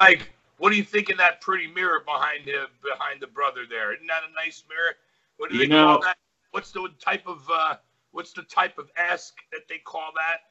Mike, 0.00 0.32
what 0.58 0.70
do 0.70 0.76
you 0.76 0.84
think 0.84 1.10
of 1.10 1.18
that 1.18 1.40
pretty 1.40 1.66
mirror 1.66 2.02
behind 2.04 2.44
the 2.46 2.66
behind 2.88 3.20
the 3.20 3.26
brother 3.26 3.62
there? 3.68 3.92
Isn't 3.94 4.06
that 4.06 4.22
a 4.28 4.32
nice 4.34 4.62
mirror? 4.68 4.94
What 5.36 5.50
do 5.50 5.56
You 5.56 5.62
they 5.62 5.68
call 5.74 5.94
know- 5.98 6.00
that? 6.04 6.16
What's 6.52 6.70
the 6.72 6.88
type 7.04 7.26
of 7.26 7.42
uh, 7.52 7.76
what's 8.12 8.32
the 8.32 8.42
type 8.44 8.78
of 8.78 8.90
ask 8.96 9.34
that 9.52 9.62
they 9.68 9.78
call 9.78 10.10
that? 10.16 10.42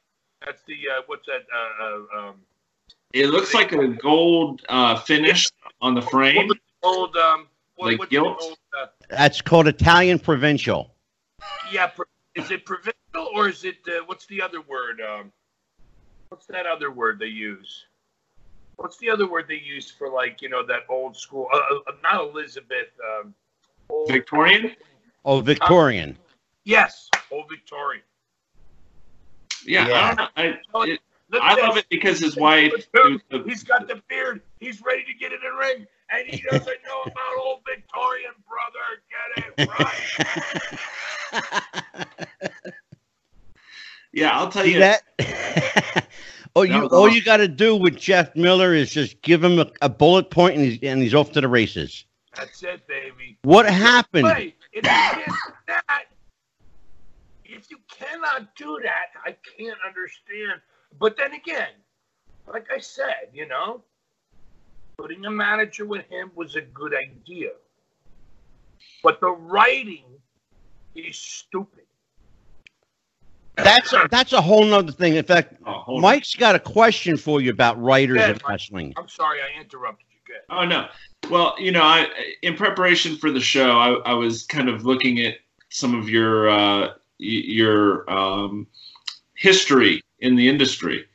That's 0.46 0.62
the 0.64 0.74
uh, 0.74 1.02
what's 1.06 1.26
that? 1.26 1.46
Uh, 1.52 1.84
uh, 2.18 2.28
um, 2.28 2.34
It 3.14 3.26
looks 3.28 3.52
like 3.54 3.72
a 3.72 3.88
gold 3.88 4.62
uh, 4.68 4.96
finish 5.00 5.48
on 5.80 5.94
the 5.94 6.02
frame. 6.02 6.36
what 6.36 6.46
was 6.82 7.10
the 7.14 7.20
um, 7.20 7.48
what, 7.76 7.98
Like 7.98 8.10
gilt? 8.10 8.38
Old, 8.40 8.58
uh, 8.80 8.86
That's 9.10 9.40
called 9.40 9.66
Italian 9.66 10.18
Provincial. 10.18 10.94
yeah, 11.72 11.86
pro- 11.88 12.04
is 12.38 12.50
it 12.50 12.64
provincial 12.64 12.94
or 13.34 13.48
is 13.48 13.64
it 13.64 13.76
uh, 13.88 14.04
what's 14.06 14.26
the 14.26 14.40
other 14.40 14.60
word? 14.60 15.00
Um, 15.00 15.32
what's 16.28 16.46
that 16.46 16.66
other 16.66 16.90
word 16.90 17.18
they 17.18 17.26
use? 17.26 17.86
What's 18.76 18.98
the 18.98 19.10
other 19.10 19.28
word 19.28 19.46
they 19.48 19.58
use 19.58 19.90
for 19.90 20.08
like 20.08 20.40
you 20.40 20.48
know 20.48 20.64
that 20.66 20.82
old 20.88 21.16
school? 21.16 21.48
Uh, 21.52 21.56
uh, 21.56 21.92
not 22.02 22.20
Elizabeth. 22.20 22.88
Um, 23.20 23.34
old, 23.90 24.10
Victorian? 24.10 24.72
Oh, 25.24 25.40
Victorian. 25.40 26.16
Yes, 26.64 27.10
old 27.30 27.46
Victorian. 27.50 28.02
Yeah, 29.66 29.88
Yeah. 29.88 29.94
I 29.94 30.06
don't 30.06 30.16
know. 30.16 30.28
I, 30.80 30.84
it, 30.86 31.00
Look 31.30 31.42
I 31.42 31.60
love 31.60 31.76
it 31.76 31.84
because 31.90 32.20
his 32.20 32.36
wife. 32.36 32.72
He's 33.44 33.62
got 33.62 33.86
the 33.86 34.00
beard. 34.08 34.40
He's 34.60 34.80
ready 34.80 35.04
to 35.04 35.12
get 35.12 35.30
in 35.32 35.40
the 35.42 35.52
ring, 35.58 35.86
and 36.10 36.26
he 36.26 36.40
doesn't 36.40 36.78
know 36.86 37.02
about 37.02 37.36
old 37.38 37.60
Victorian, 37.68 38.32
brother. 38.48 39.02
Get 39.36 39.44
it 39.44 39.52
right. 39.68 40.78
the- 42.40 42.50
yeah, 44.12 44.30
I'll 44.38 44.50
tell 44.50 44.64
See 44.64 44.72
you. 44.74 44.78
that? 44.80 45.02
oh, 46.56 46.64
That 46.66 46.74
you 46.74 46.80
was 46.82 46.92
all 46.92 47.04
awesome. 47.04 47.14
you 47.14 47.22
got 47.22 47.36
to 47.38 47.48
do 47.48 47.76
with 47.76 47.96
Jeff 47.96 48.34
Miller 48.34 48.74
is 48.74 48.90
just 48.90 49.20
give 49.22 49.42
him 49.44 49.58
a, 49.58 49.70
a 49.82 49.88
bullet 49.88 50.30
point 50.30 50.56
and 50.56 50.64
he's 50.64 50.78
and 50.82 51.02
he's 51.02 51.14
off 51.14 51.32
to 51.32 51.40
the 51.40 51.48
races. 51.48 52.04
That's 52.36 52.62
it, 52.62 52.86
baby. 52.86 53.38
What 53.42 53.66
happened? 53.68 54.28
Hey, 54.28 54.54
if 54.72 54.84
you 54.84 55.34
that, 55.66 56.04
if 57.44 57.70
you 57.70 57.78
cannot 57.90 58.54
do 58.56 58.78
that, 58.82 59.06
I 59.24 59.36
can't 59.58 59.78
understand. 59.86 60.60
But 60.98 61.16
then 61.16 61.32
again, 61.34 61.70
like 62.46 62.66
I 62.74 62.78
said, 62.78 63.28
you 63.34 63.46
know, 63.46 63.82
putting 64.96 65.24
a 65.26 65.30
manager 65.30 65.84
with 65.84 66.06
him 66.08 66.30
was 66.34 66.54
a 66.56 66.60
good 66.62 66.94
idea. 66.94 67.50
But 69.02 69.20
the 69.20 69.30
writing 69.30 70.04
is 70.94 71.16
stupid. 71.16 71.84
That's 73.64 73.92
a, 73.92 74.08
that's 74.10 74.32
a 74.32 74.40
whole 74.40 74.64
nother 74.64 74.92
thing. 74.92 75.16
In 75.16 75.24
fact, 75.24 75.54
Oh, 75.66 75.72
hold 75.72 75.96
on. 75.98 76.02
Mike's 76.02 76.34
got 76.34 76.54
a 76.54 76.60
question 76.60 77.16
for 77.16 77.40
you 77.40 77.50
about 77.50 77.80
writers 77.80 78.18
Yeah, 78.18 78.30
in 78.30 78.38
wrestling. 78.48 78.94
I'm 78.96 79.08
sorry 79.08 79.38
I 79.40 79.60
interrupted 79.60 80.06
you. 80.10 80.18
Good. 80.26 80.42
Oh 80.50 80.64
no. 80.64 80.88
Well, 81.30 81.54
you 81.58 81.72
know, 81.72 81.82
I 81.82 82.06
in 82.42 82.54
preparation 82.54 83.16
for 83.16 83.30
the 83.30 83.40
show, 83.40 83.72
I, 83.78 84.10
I 84.10 84.14
was 84.14 84.44
kind 84.44 84.68
of 84.68 84.84
looking 84.84 85.20
at 85.20 85.34
some 85.70 85.94
of 85.94 86.08
your 86.08 86.48
uh, 86.48 86.92
your 87.18 88.08
um, 88.10 88.66
history 89.34 90.02
in 90.20 90.36
the 90.36 90.48
industry. 90.48 91.06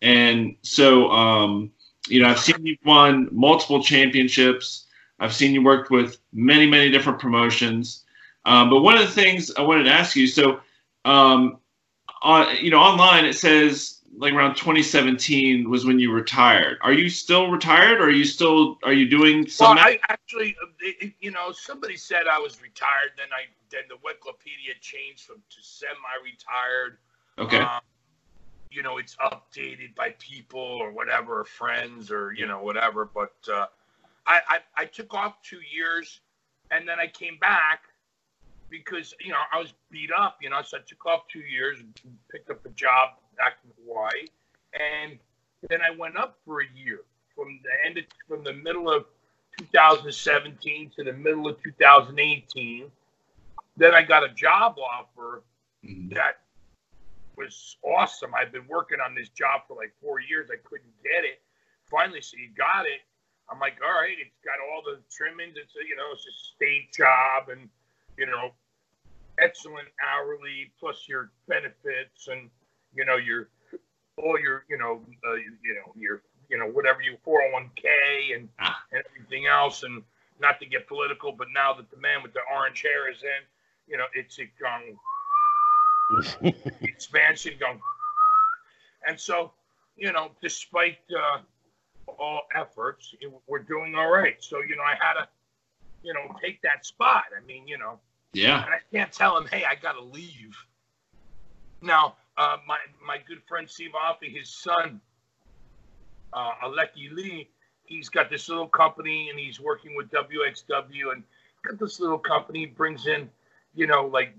And 0.00 0.56
so, 0.62 1.10
um, 1.10 1.70
you 2.08 2.22
know, 2.22 2.28
I've 2.28 2.40
seen 2.40 2.64
you 2.66 2.76
won 2.84 3.28
multiple 3.30 3.82
championships. 3.82 4.86
I've 5.20 5.32
seen 5.34 5.54
you 5.54 5.62
worked 5.62 5.90
with 5.90 6.18
many, 6.32 6.66
many 6.66 6.90
different 6.90 7.20
promotions. 7.20 8.04
Um, 8.44 8.68
but 8.70 8.82
one 8.82 8.96
of 8.98 9.02
the 9.02 9.12
things 9.12 9.52
I 9.56 9.62
wanted 9.62 9.84
to 9.84 9.92
ask 9.92 10.16
you, 10.16 10.26
so, 10.26 10.60
um, 11.04 11.58
on, 12.22 12.56
you 12.56 12.70
know, 12.70 12.78
online 12.78 13.24
it 13.24 13.34
says 13.34 14.00
like 14.16 14.32
around 14.34 14.54
2017 14.56 15.68
was 15.68 15.84
when 15.84 15.98
you 15.98 16.12
retired. 16.12 16.78
Are 16.82 16.92
you 16.92 17.08
still 17.08 17.50
retired? 17.50 18.00
Or 18.00 18.04
are 18.04 18.10
you 18.10 18.24
still, 18.24 18.78
are 18.82 18.92
you 18.92 19.08
doing 19.08 19.48
some? 19.48 19.76
Well, 19.76 19.84
I 19.84 19.98
actually, 20.08 20.56
uh, 20.62 21.06
you 21.20 21.30
know, 21.30 21.52
somebody 21.52 21.96
said 21.96 22.26
I 22.30 22.38
was 22.38 22.60
retired. 22.62 23.12
Then 23.16 23.28
I, 23.32 23.46
then 23.70 23.82
the 23.88 23.96
Wikipedia 23.96 24.78
changed 24.80 25.22
from 25.22 25.36
to 25.36 25.62
semi-retired. 25.62 26.98
Okay. 27.38 27.58
Um, 27.58 27.80
you 28.70 28.82
know, 28.82 28.98
it's 28.98 29.16
updated 29.16 29.94
by 29.94 30.14
people 30.18 30.60
or 30.60 30.92
whatever, 30.92 31.40
or 31.40 31.44
friends 31.44 32.10
or 32.10 32.32
you 32.32 32.46
know 32.46 32.62
whatever. 32.62 33.04
But 33.04 33.34
uh, 33.52 33.66
I, 34.26 34.40
I 34.48 34.58
I 34.76 34.84
took 34.86 35.12
off 35.12 35.42
two 35.42 35.60
years, 35.74 36.20
and 36.70 36.88
then 36.88 36.98
I 36.98 37.06
came 37.06 37.36
back 37.38 37.84
because 38.72 39.14
you 39.20 39.30
know 39.30 39.38
I 39.52 39.60
was 39.60 39.74
beat 39.90 40.10
up. 40.16 40.38
You 40.40 40.50
know, 40.50 40.62
so 40.62 40.78
I 40.78 40.80
took 40.84 41.06
off 41.06 41.28
two 41.30 41.40
years, 41.40 41.78
picked 42.32 42.50
up 42.50 42.64
a 42.66 42.70
job 42.70 43.10
back 43.36 43.58
in 43.62 43.70
Hawaii, 43.84 44.26
and 44.72 45.18
then 45.68 45.80
I 45.82 45.94
went 45.94 46.16
up 46.16 46.38
for 46.44 46.62
a 46.62 46.66
year 46.74 47.02
from 47.36 47.60
the 47.62 47.70
end 47.86 47.98
of, 47.98 48.04
from 48.26 48.42
the 48.42 48.52
middle 48.52 48.90
of 48.90 49.04
2017 49.58 50.90
to 50.96 51.04
the 51.04 51.12
middle 51.12 51.46
of 51.46 51.62
2018. 51.62 52.90
Then 53.76 53.94
I 53.94 54.02
got 54.02 54.24
a 54.24 54.28
job 54.34 54.78
offer 54.78 55.42
Mhm. 55.84 56.14
that 56.14 56.40
was 57.36 57.76
awesome. 57.82 58.34
I've 58.34 58.52
been 58.52 58.66
working 58.68 59.00
on 59.00 59.14
this 59.14 59.28
job 59.30 59.62
for 59.66 59.76
like 59.76 59.92
four 60.00 60.20
years. 60.20 60.50
I 60.50 60.56
couldn't 60.56 60.92
get 61.02 61.24
it. 61.24 61.40
Finally, 61.90 62.20
so 62.20 62.36
you 62.36 62.48
got 62.50 62.86
it. 62.86 63.00
I'm 63.48 63.58
like, 63.58 63.78
all 63.82 63.92
right, 63.92 64.16
it's 64.18 64.38
got 64.44 64.60
all 64.60 64.82
the 64.82 65.00
trimmings. 65.10 65.56
It's 65.56 65.74
a, 65.76 65.86
you 65.86 65.96
know, 65.96 66.12
it's 66.12 66.26
a 66.26 66.32
state 66.54 66.92
job 66.92 67.48
and 67.48 67.68
you 68.18 68.26
know, 68.26 68.52
excellent 69.38 69.88
hourly 70.06 70.70
plus 70.78 71.08
your 71.08 71.30
benefits 71.48 72.28
and 72.28 72.50
you 72.94 73.04
know 73.04 73.16
your 73.16 73.48
all 74.18 74.38
your 74.38 74.64
you 74.68 74.76
know 74.78 75.00
uh, 75.26 75.34
you 75.34 75.74
know 75.74 75.92
your 75.96 76.22
you 76.48 76.58
know 76.58 76.66
whatever 76.66 77.00
you 77.02 77.16
401k 77.26 78.36
and 78.36 78.48
Ah. 78.60 78.82
and 78.92 79.02
everything 79.10 79.46
else 79.46 79.82
and 79.82 80.02
not 80.40 80.58
to 80.60 80.66
get 80.66 80.88
political, 80.88 81.32
but 81.32 81.46
now 81.54 81.72
that 81.74 81.90
the 81.90 81.96
man 81.96 82.22
with 82.22 82.32
the 82.32 82.40
orange 82.52 82.82
hair 82.82 83.08
is 83.10 83.22
in, 83.22 83.44
you 83.86 83.96
know, 83.96 84.06
it's 84.14 84.38
it 84.38 84.48
gone 84.60 84.98
expansion 86.82 87.54
going. 87.60 87.80
And 89.06 89.18
so, 89.18 89.52
you 89.96 90.12
know, 90.12 90.30
despite 90.40 90.98
uh, 91.16 91.40
all 92.18 92.42
efforts, 92.54 93.14
it- 93.20 93.32
we're 93.46 93.60
doing 93.60 93.94
all 93.94 94.10
right. 94.10 94.42
So, 94.42 94.60
you 94.60 94.76
know, 94.76 94.82
I 94.82 94.94
had 95.00 95.14
to, 95.14 95.28
you 96.02 96.12
know, 96.12 96.34
take 96.40 96.60
that 96.62 96.84
spot. 96.84 97.24
I 97.40 97.44
mean, 97.46 97.68
you 97.68 97.78
know, 97.78 98.00
Yeah. 98.32 98.64
and 98.64 98.74
I 98.74 98.78
can't 98.90 99.12
tell 99.12 99.36
him, 99.36 99.46
hey, 99.46 99.64
I 99.64 99.74
got 99.74 99.92
to 99.92 100.02
leave. 100.02 100.56
Now, 101.80 102.16
uh, 102.36 102.58
my 102.66 102.78
my 103.06 103.18
good 103.26 103.42
friend 103.46 103.68
Steve 103.68 103.90
Offey, 103.92 104.34
his 104.34 104.48
son, 104.48 105.00
uh, 106.32 106.52
Aleki 106.64 107.12
Lee, 107.12 107.50
he's 107.84 108.08
got 108.08 108.30
this 108.30 108.48
little 108.48 108.68
company 108.68 109.28
and 109.30 109.38
he's 109.38 109.60
working 109.60 109.94
with 109.96 110.10
WXW 110.10 111.12
and 111.12 111.22
got 111.64 111.78
this 111.78 112.00
little 112.00 112.18
company 112.18 112.66
brings 112.66 113.06
in, 113.06 113.28
you 113.74 113.86
know, 113.86 114.06
like 114.06 114.34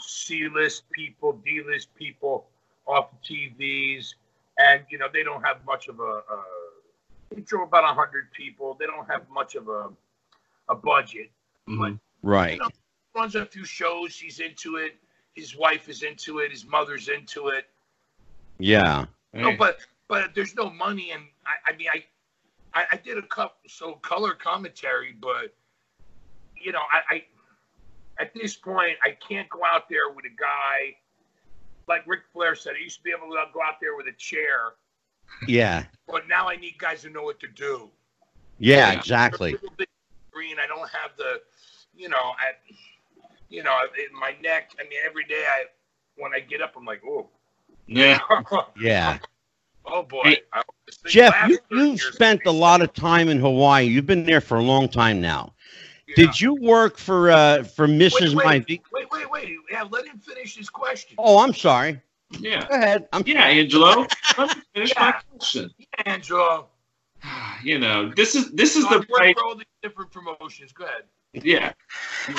C-list 0.00 0.90
people, 0.90 1.40
D-list 1.44 1.94
people 1.94 2.46
off 2.86 3.10
the 3.10 3.34
TVs, 3.34 4.14
and 4.58 4.82
you 4.90 4.98
know 4.98 5.06
they 5.12 5.22
don't 5.22 5.42
have 5.42 5.64
much 5.64 5.88
of 5.88 6.00
a. 6.00 6.02
a 6.02 6.42
they 7.30 7.40
draw 7.42 7.64
about 7.64 7.84
a 7.84 7.94
hundred 7.94 8.30
people. 8.32 8.76
They 8.78 8.86
don't 8.86 9.08
have 9.10 9.28
much 9.30 9.54
of 9.54 9.68
a 9.68 9.90
a 10.68 10.74
budget. 10.74 11.30
Mhm. 11.68 11.98
Right. 12.22 12.60
Runs 13.16 13.34
a 13.34 13.46
few 13.46 13.64
shows. 13.64 14.18
He's 14.18 14.40
into 14.40 14.76
it. 14.76 14.96
His 15.34 15.56
wife 15.56 15.88
is 15.88 16.02
into 16.02 16.38
it. 16.40 16.50
His 16.50 16.66
mother's 16.66 17.08
into 17.08 17.48
it. 17.48 17.66
Yeah. 18.58 19.06
No, 19.32 19.50
Hey. 19.50 19.56
but 19.56 19.78
but 20.08 20.34
there's 20.34 20.54
no 20.54 20.70
money, 20.70 21.10
and 21.10 21.24
I, 21.46 21.72
I 21.72 21.76
mean, 21.76 21.88
I, 21.92 22.04
I 22.74 22.84
I 22.92 22.96
did 22.96 23.18
a 23.18 23.22
couple 23.22 23.56
so 23.68 23.94
color 23.94 24.34
commentary, 24.34 25.14
but 25.20 25.54
you 26.56 26.72
know, 26.72 26.80
I, 26.92 27.14
I 27.16 27.24
at 28.18 28.32
this 28.34 28.54
point 28.54 28.96
I 29.02 29.10
can't 29.26 29.48
go 29.48 29.60
out 29.64 29.88
there 29.88 30.10
with 30.14 30.24
a 30.26 30.34
guy 30.40 30.96
like 31.88 32.06
Ric 32.06 32.20
Flair 32.32 32.54
said. 32.54 32.74
I 32.78 32.82
used 32.82 32.98
to 32.98 33.02
be 33.02 33.10
able 33.10 33.28
to 33.28 33.44
go 33.52 33.60
out 33.62 33.80
there 33.80 33.96
with 33.96 34.06
a 34.08 34.12
chair, 34.16 34.72
Yeah. 35.46 35.84
but 36.08 36.28
now 36.28 36.48
I 36.48 36.56
need 36.56 36.78
guys 36.78 37.02
who 37.02 37.10
know 37.10 37.22
what 37.22 37.40
to 37.40 37.48
do. 37.48 37.90
Yeah, 38.58 38.90
Yeah. 38.92 38.98
exactly. 38.98 39.50
A 39.50 39.54
little 39.54 39.72
bit 39.76 39.88
green. 40.30 40.56
I 40.58 40.66
don't 40.66 40.88
have 40.90 41.10
the, 41.18 41.42
you 41.94 42.08
know, 42.08 42.16
I, 42.38 42.52
you 43.48 43.62
know, 43.62 43.76
in 43.96 44.18
my 44.18 44.34
neck. 44.42 44.70
I 44.78 44.82
mean, 44.84 44.98
every 45.06 45.24
day 45.24 45.44
I, 45.48 45.64
when 46.16 46.32
I 46.34 46.40
get 46.40 46.62
up, 46.62 46.74
I'm 46.76 46.84
like, 46.84 47.02
oh, 47.06 47.28
Yeah. 47.86 48.18
Yeah. 48.80 49.18
oh 49.84 50.02
boy. 50.02 50.22
Hey, 50.24 50.40
I 50.52 50.58
hope 50.58 50.74
this 50.86 50.96
thing 50.96 51.10
Jeff, 51.12 51.34
you, 51.48 51.58
you've 51.70 52.00
spent 52.00 52.42
a 52.46 52.50
lot 52.50 52.80
of 52.82 52.92
time 52.92 53.28
in 53.28 53.38
Hawaii. 53.38 53.84
You've 53.86 54.06
been 54.06 54.24
there 54.24 54.40
for 54.40 54.56
a 54.58 54.62
long 54.62 54.88
time 54.88 55.20
now. 55.20 55.52
Yeah. 56.08 56.14
Did 56.16 56.40
you 56.40 56.54
work 56.54 56.98
for 56.98 57.30
uh 57.30 57.64
for 57.64 57.86
Mrs. 57.88 58.34
Wait, 58.34 58.44
My 58.44 58.64
wait, 58.68 58.82
wait, 58.92 59.06
wait, 59.10 59.30
wait. 59.30 59.56
Yeah, 59.70 59.82
let 59.90 60.06
him 60.06 60.18
finish 60.18 60.56
his 60.56 60.70
question. 60.70 61.16
Oh, 61.18 61.38
I'm 61.38 61.52
sorry. 61.52 62.00
Yeah. 62.38 62.66
Go 62.68 62.74
ahead. 62.74 63.08
I'm 63.12 63.24
Yeah, 63.26 63.42
Angelo. 63.42 64.06
Let 64.38 64.56
me 64.56 64.62
finish 64.74 64.92
my 64.96 65.06
Yeah. 65.08 65.20
question. 65.36 65.70
Angelo. 66.04 66.68
You 67.64 67.78
know, 67.80 68.12
this 68.14 68.34
is 68.36 68.52
this 68.52 68.76
is 68.76 68.84
So 68.84 68.90
the 68.90 68.94
I've 68.96 69.08
worked 69.08 69.18
fight. 69.18 69.36
for 69.38 69.44
all 69.44 69.56
these 69.56 69.64
different 69.82 70.12
promotions. 70.12 70.70
Go 70.72 70.84
ahead. 70.84 71.04
Yeah. 71.32 71.72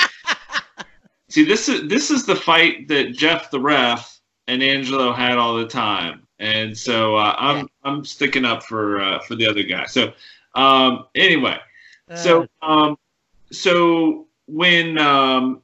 See, 1.30 1.44
this 1.44 1.68
is 1.68 1.90
this 1.90 2.10
is 2.10 2.26
the 2.26 2.36
fight 2.36 2.88
that 2.88 3.14
Jeff 3.14 3.52
the 3.52 3.60
ref 3.60 4.20
and 4.48 4.64
Angelo 4.64 5.12
had 5.12 5.38
all 5.38 5.56
the 5.58 5.68
time, 5.68 6.26
and 6.40 6.78
so 6.78 7.16
uh, 7.16 7.36
I'm 7.38 7.68
I'm 7.84 8.06
sticking 8.06 8.46
up 8.46 8.64
for 8.64 9.02
uh, 9.02 9.20
for 9.20 9.36
the 9.36 9.46
other 9.46 9.64
guy. 9.64 9.86
So 9.86 10.14
um, 10.56 11.06
anyway, 11.16 11.58
so 12.16 12.48
um, 12.62 12.98
so 13.52 14.28
when 14.48 14.98
um, 14.98 15.62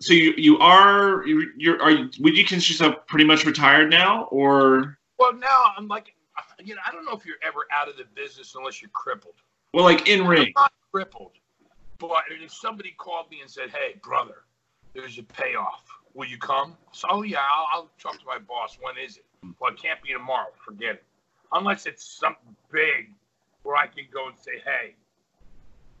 so 0.00 0.12
you 0.12 0.34
you 0.36 0.58
are 0.58 1.26
you 1.26 1.50
you're 1.56 1.82
are 1.82 1.90
you, 1.90 2.10
would 2.20 2.36
you 2.36 2.44
consider 2.44 2.72
yourself 2.72 3.06
pretty 3.08 3.24
much 3.24 3.44
retired 3.44 3.90
now, 3.90 4.24
or 4.30 4.98
Well, 5.18 5.32
now 5.34 5.72
I'm 5.76 5.88
like, 5.88 6.14
you 6.62 6.74
know, 6.74 6.80
I 6.86 6.92
don't 6.92 7.04
know 7.04 7.12
if 7.12 7.26
you're 7.26 7.36
ever 7.42 7.60
out 7.72 7.88
of 7.88 7.96
the 7.96 8.04
business 8.14 8.54
unless 8.56 8.80
you're 8.80 8.90
crippled. 8.90 9.34
well, 9.74 9.84
like 9.84 10.08
in 10.08 10.22
I'm 10.22 10.28
ring? 10.28 10.52
not 10.54 10.72
crippled, 10.92 11.32
but 11.98 12.24
if 12.30 12.52
somebody 12.52 12.94
called 12.98 13.30
me 13.30 13.40
and 13.40 13.50
said, 13.50 13.70
"Hey, 13.70 13.96
brother, 14.02 14.44
there's 14.94 15.18
a 15.18 15.22
payoff. 15.22 15.84
Will 16.14 16.26
you 16.26 16.38
come?" 16.38 16.76
So, 16.92 17.08
oh 17.10 17.22
yeah, 17.22 17.40
I'll, 17.40 17.66
I'll 17.72 17.90
talk 17.98 18.18
to 18.20 18.26
my 18.26 18.38
boss. 18.38 18.78
When 18.80 18.96
is 18.98 19.18
it? 19.18 19.24
Well, 19.60 19.72
it 19.72 19.80
can't 19.80 20.02
be 20.02 20.12
tomorrow. 20.12 20.48
Forget 20.64 20.96
it. 20.96 21.04
Unless 21.52 21.86
it's 21.86 22.04
something 22.04 22.56
big 22.72 23.12
where 23.62 23.76
I 23.76 23.86
can 23.86 24.04
go 24.12 24.28
and 24.28 24.38
say, 24.38 24.62
"Hey," 24.64 24.94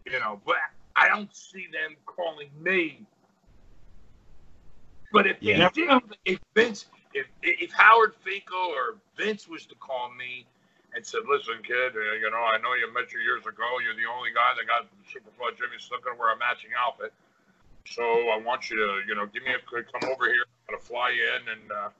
you 0.04 0.18
know. 0.20 0.40
But 0.44 0.56
I 0.96 1.08
don't 1.08 1.34
see 1.34 1.66
them 1.72 1.96
calling 2.06 2.50
me. 2.60 3.06
But 5.12 5.26
if 5.26 5.36
Yeah. 5.40 5.70
they 5.70 5.86
did, 5.86 6.02
if 6.24 6.40
Vince, 6.54 6.86
if 7.14 7.26
if 7.42 7.72
Howard 7.72 8.14
Finkel 8.14 8.58
or 8.58 8.96
Vince 9.16 9.48
was 9.48 9.66
to 9.66 9.74
call 9.76 10.12
me 10.12 10.46
and 10.96 11.04
said, 11.04 11.28
"Listen, 11.28 11.60
kid, 11.62 11.92
uh, 11.92 12.16
you 12.16 12.30
know, 12.32 12.40
I 12.40 12.56
know 12.58 12.72
you 12.72 12.88
met 12.92 13.12
you 13.12 13.20
years 13.20 13.44
ago. 13.44 13.68
You're 13.84 13.94
the 13.94 14.08
only 14.08 14.32
guy 14.32 14.56
that 14.56 14.64
got 14.64 14.88
Superfly 15.04 15.52
Jimmy 15.60 15.76
Snuka 15.76 16.10
to 16.10 16.16
wear 16.16 16.32
a 16.32 16.38
matching 16.40 16.72
outfit. 16.72 17.12
So 17.84 18.02
I 18.02 18.40
want 18.40 18.70
you 18.72 18.80
to, 18.80 19.04
you 19.06 19.14
know, 19.14 19.26
give 19.28 19.44
me 19.44 19.52
a 19.52 19.60
come 19.60 20.08
over 20.08 20.24
here. 20.24 20.48
I'm 20.48 20.74
gonna 20.74 20.82
fly 20.82 21.12
in, 21.12 21.52
and 21.52 21.70
uh, 21.70 21.90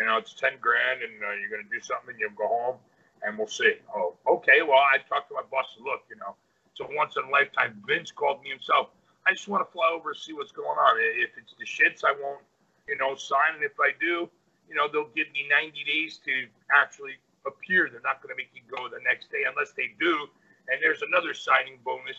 you 0.00 0.04
know, 0.08 0.16
it's 0.16 0.32
ten 0.32 0.56
grand, 0.64 1.04
and 1.04 1.12
uh, 1.22 1.36
you're 1.36 1.52
gonna 1.52 1.68
do 1.70 1.78
something. 1.78 2.16
You'll 2.18 2.34
go 2.40 2.48
home, 2.48 2.76
and 3.22 3.36
we'll 3.36 3.52
see. 3.52 3.76
Oh, 3.94 4.16
okay. 4.26 4.64
Well, 4.64 4.80
I 4.80 4.96
talked 5.04 5.28
to 5.28 5.36
my 5.36 5.44
boss. 5.52 5.76
Look, 5.78 6.08
you 6.08 6.16
know, 6.16 6.34
it's 6.72 6.80
a 6.80 6.88
once 6.96 7.20
in 7.20 7.28
a 7.28 7.30
lifetime. 7.30 7.76
Vince 7.86 8.10
called 8.10 8.42
me 8.42 8.48
himself. 8.48 8.96
I 9.28 9.36
just 9.36 9.46
want 9.46 9.60
to 9.60 9.70
fly 9.70 9.92
over 9.92 10.16
and 10.16 10.18
see 10.18 10.32
what's 10.32 10.52
going 10.52 10.80
on. 10.80 10.96
If 11.20 11.36
it's 11.36 11.52
the 11.60 11.68
shits, 11.68 12.00
I 12.00 12.16
won't, 12.16 12.40
you 12.88 12.96
know, 12.96 13.14
sign. 13.14 13.60
And 13.60 13.62
if 13.62 13.76
I 13.76 13.92
do, 14.00 14.24
you 14.68 14.74
know, 14.74 14.88
they'll 14.88 15.12
give 15.12 15.28
me 15.36 15.44
90 15.52 15.84
days 15.84 16.16
to 16.24 16.32
actually 16.72 17.20
appear. 17.46 17.88
They're 17.90 18.04
not 18.04 18.22
going 18.22 18.34
to 18.34 18.36
make 18.36 18.50
you 18.54 18.62
go 18.68 18.88
the 18.88 19.02
next 19.04 19.30
day 19.30 19.44
unless 19.48 19.72
they 19.72 19.94
do. 19.98 20.28
And 20.68 20.82
there's 20.82 21.02
another 21.02 21.34
signing 21.34 21.78
bonus, 21.84 22.16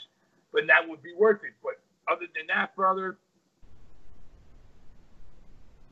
but 0.51 0.65
that 0.67 0.87
would 0.87 1.03
be 1.03 1.13
worth 1.13 1.43
it. 1.43 1.53
But 1.63 1.79
other 2.11 2.25
than 2.35 2.47
that, 2.47 2.75
brother, 2.75 3.17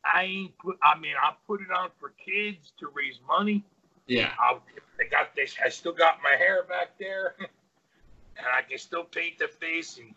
I 0.04 0.24
ain't 0.24 0.58
put. 0.58 0.78
I 0.82 0.98
mean, 0.98 1.14
I 1.20 1.32
put 1.46 1.60
it 1.60 1.70
on 1.70 1.90
for 2.00 2.12
kids 2.24 2.72
to 2.80 2.88
raise 2.94 3.20
money. 3.26 3.64
Yeah. 4.06 4.32
I'll, 4.40 4.62
I 5.00 5.08
got 5.10 5.36
this. 5.36 5.54
I 5.64 5.68
still 5.68 5.92
got 5.92 6.18
my 6.22 6.36
hair 6.36 6.64
back 6.64 6.98
there, 6.98 7.34
and 7.38 8.46
I 8.52 8.62
can 8.62 8.78
still 8.78 9.04
paint 9.04 9.38
the 9.38 9.48
face. 9.48 9.98
And 9.98 10.14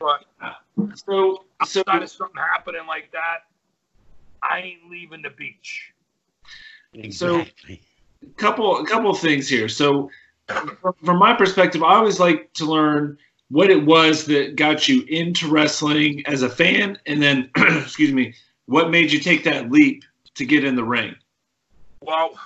but 0.00 0.24
So 0.94 1.44
so 1.64 1.80
outside 1.80 2.02
of 2.02 2.10
something 2.10 2.36
happening 2.36 2.86
like 2.86 3.10
that, 3.12 3.46
I 4.42 4.60
ain't 4.60 4.90
leaving 4.90 5.22
the 5.22 5.30
beach. 5.30 5.92
Exactly. 6.94 7.80
So, 8.22 8.28
couple 8.36 8.78
a 8.78 8.86
couple 8.86 9.10
of 9.10 9.18
things 9.18 9.48
here. 9.48 9.68
So, 9.68 10.10
from 11.04 11.18
my 11.18 11.34
perspective, 11.34 11.82
I 11.82 11.94
always 11.94 12.18
like 12.18 12.52
to 12.54 12.64
learn 12.64 13.18
what 13.50 13.70
it 13.70 13.84
was 13.84 14.26
that 14.26 14.56
got 14.56 14.88
you 14.88 15.02
into 15.08 15.48
wrestling 15.48 16.22
as 16.26 16.42
a 16.42 16.50
fan, 16.50 16.98
and 17.06 17.22
then, 17.22 17.50
excuse 17.56 18.12
me, 18.12 18.34
what 18.66 18.90
made 18.90 19.12
you 19.12 19.20
take 19.20 19.44
that 19.44 19.70
leap 19.70 20.04
to 20.34 20.44
get 20.44 20.64
in 20.64 20.76
the 20.76 20.84
ring? 20.84 21.14
Well, 22.02 22.38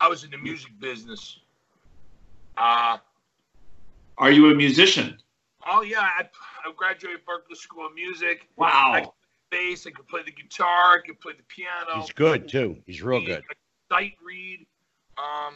I 0.00 0.08
was 0.08 0.24
in 0.24 0.30
the 0.30 0.38
music 0.38 0.72
business. 0.80 1.38
Uh, 2.56 2.98
Are 4.18 4.30
you 4.30 4.50
a 4.50 4.54
musician? 4.54 5.16
Oh 5.66 5.82
yeah, 5.82 6.00
I, 6.00 6.24
I 6.64 6.72
graduated 6.76 7.20
Berklee 7.24 7.56
School 7.56 7.86
of 7.86 7.94
Music. 7.94 8.48
Wow. 8.56 8.92
I 8.92 9.00
could 9.00 9.04
play 9.04 9.12
bass. 9.70 9.86
I 9.86 9.90
could 9.90 10.08
play 10.08 10.22
the 10.24 10.32
guitar. 10.32 10.98
I 10.98 11.00
could 11.06 11.20
play 11.20 11.34
the 11.36 11.44
piano. 11.44 12.00
He's 12.00 12.12
good 12.12 12.48
too. 12.48 12.78
He's 12.84 13.00
real 13.00 13.20
read, 13.20 13.26
good. 13.26 13.44
Sight 13.92 14.14
read. 14.24 14.66
Um, 15.18 15.54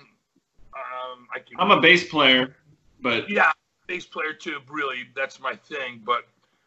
um, 0.74 1.26
I 1.34 1.38
can. 1.38 1.58
I'm 1.58 1.70
a 1.70 1.80
bass 1.80 2.04
player, 2.04 2.54
but 3.00 3.30
Yeah, 3.30 3.50
bass 3.86 4.04
player 4.04 4.34
too. 4.34 4.58
Really, 4.68 5.04
that's 5.14 5.40
my 5.40 5.54
thing. 5.54 6.02
But 6.04 6.26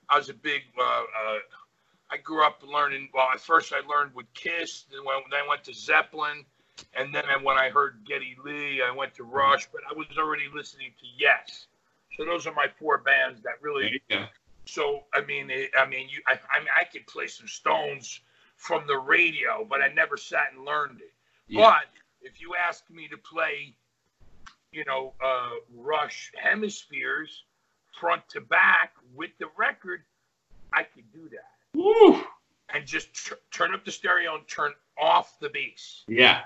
I 0.09 0.17
was 0.17 0.29
a 0.29 0.33
big. 0.33 0.61
Uh, 0.79 0.83
uh, 0.83 1.37
I 2.09 2.17
grew 2.17 2.43
up 2.43 2.63
learning. 2.67 3.09
Well, 3.13 3.27
at 3.31 3.39
first 3.39 3.71
I 3.71 3.87
learned 3.87 4.15
with 4.15 4.25
Kiss. 4.33 4.85
Then 4.91 5.05
when 5.05 5.17
then 5.29 5.41
I 5.45 5.47
went 5.47 5.63
to 5.65 5.73
Zeppelin, 5.73 6.43
and 6.95 7.13
then 7.13 7.23
when 7.43 7.57
I 7.57 7.69
heard 7.69 7.99
Geddy 8.03 8.35
Lee, 8.43 8.81
I 8.81 8.89
went 8.89 9.13
to 9.15 9.23
Rush. 9.23 9.67
But 9.71 9.81
I 9.87 9.93
was 9.93 10.07
already 10.17 10.45
listening 10.51 10.91
to 10.99 11.05
Yes. 11.19 11.67
So 12.17 12.25
those 12.25 12.47
are 12.47 12.53
my 12.53 12.67
four 12.79 12.97
bands 12.97 13.41
that 13.43 13.61
really 13.61 14.01
yeah. 14.09 14.25
so 14.65 15.03
I 15.13 15.21
mean, 15.21 15.51
it, 15.51 15.69
I 15.77 15.85
mean, 15.85 16.09
you, 16.09 16.21
I, 16.27 16.33
I 16.51 16.59
mean, 16.59 16.69
I 16.75 16.83
could 16.85 17.05
play 17.05 17.27
some 17.27 17.47
Stones 17.47 18.21
from 18.57 18.87
the 18.87 18.97
radio, 18.97 19.65
but 19.69 19.81
I 19.81 19.87
never 19.93 20.17
sat 20.17 20.51
and 20.53 20.65
learned 20.65 20.99
it. 20.99 21.08
Yeah. 21.49 21.61
But 21.61 21.89
if 22.21 22.39
you 22.39 22.53
ask 22.55 22.89
me 22.89 23.07
to 23.07 23.17
play, 23.17 23.75
you 24.71 24.85
know, 24.85 25.13
uh, 25.23 25.49
Rush 25.75 26.31
Hemispheres 26.41 27.43
front 27.99 28.21
to 28.29 28.41
back 28.41 28.93
with 29.15 29.31
the 29.39 29.47
record, 29.57 30.03
I 30.73 30.83
could 30.83 31.11
do 31.11 31.27
that, 31.29 31.79
Woo. 31.79 32.23
and 32.73 32.85
just 32.85 33.13
tr- 33.13 33.33
turn 33.51 33.73
up 33.73 33.83
the 33.83 33.91
stereo 33.91 34.35
and 34.35 34.47
turn 34.47 34.73
off 35.01 35.39
the 35.39 35.49
bass. 35.49 36.03
Yeah. 36.07 36.41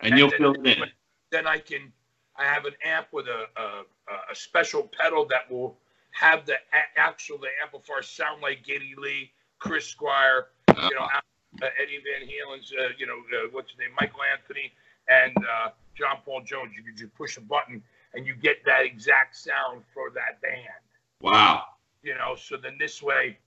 And 0.00 0.16
you'll 0.16 0.30
then, 0.30 0.38
fill 0.38 0.52
it 0.52 0.66
in. 0.66 0.84
Then 1.30 1.46
I 1.46 1.58
can. 1.58 1.92
I 2.38 2.44
have 2.44 2.66
an 2.66 2.74
amp 2.84 3.08
with 3.12 3.26
a 3.26 3.46
a, 3.56 3.82
a 4.30 4.34
special 4.34 4.88
pedal 5.00 5.26
that 5.30 5.50
will 5.50 5.78
have 6.12 6.46
the 6.46 6.54
a- 6.54 6.98
actual 7.00 7.38
the 7.38 7.48
amplifier 7.62 8.02
sound 8.02 8.42
like 8.42 8.64
Geddy 8.64 8.94
Lee, 8.96 9.32
Chris 9.58 9.86
Squire, 9.86 10.48
you 10.68 10.94
know, 10.94 11.06
uh, 11.12 11.20
Eddie 11.64 12.02
Van 12.04 12.28
Halen's, 12.28 12.72
uh, 12.72 12.88
you 12.98 13.06
know, 13.06 13.18
uh, 13.32 13.48
what's 13.52 13.70
his 13.70 13.78
name, 13.78 13.90
Michael 13.98 14.20
Anthony, 14.32 14.72
and 15.08 15.36
uh, 15.38 15.70
John 15.94 16.18
Paul 16.24 16.42
Jones. 16.42 16.72
You 16.76 16.82
could 16.82 16.96
just 16.96 17.14
push 17.14 17.36
a 17.36 17.40
button 17.40 17.82
and 18.14 18.26
you 18.26 18.34
get 18.34 18.64
that 18.64 18.84
exact 18.84 19.36
sound 19.36 19.82
for 19.92 20.10
that 20.10 20.40
band. 20.42 20.82
Wow. 21.20 21.64
You 22.02 22.14
know, 22.14 22.34
so 22.36 22.56
then 22.56 22.76
this 22.78 23.02
way, 23.02 23.38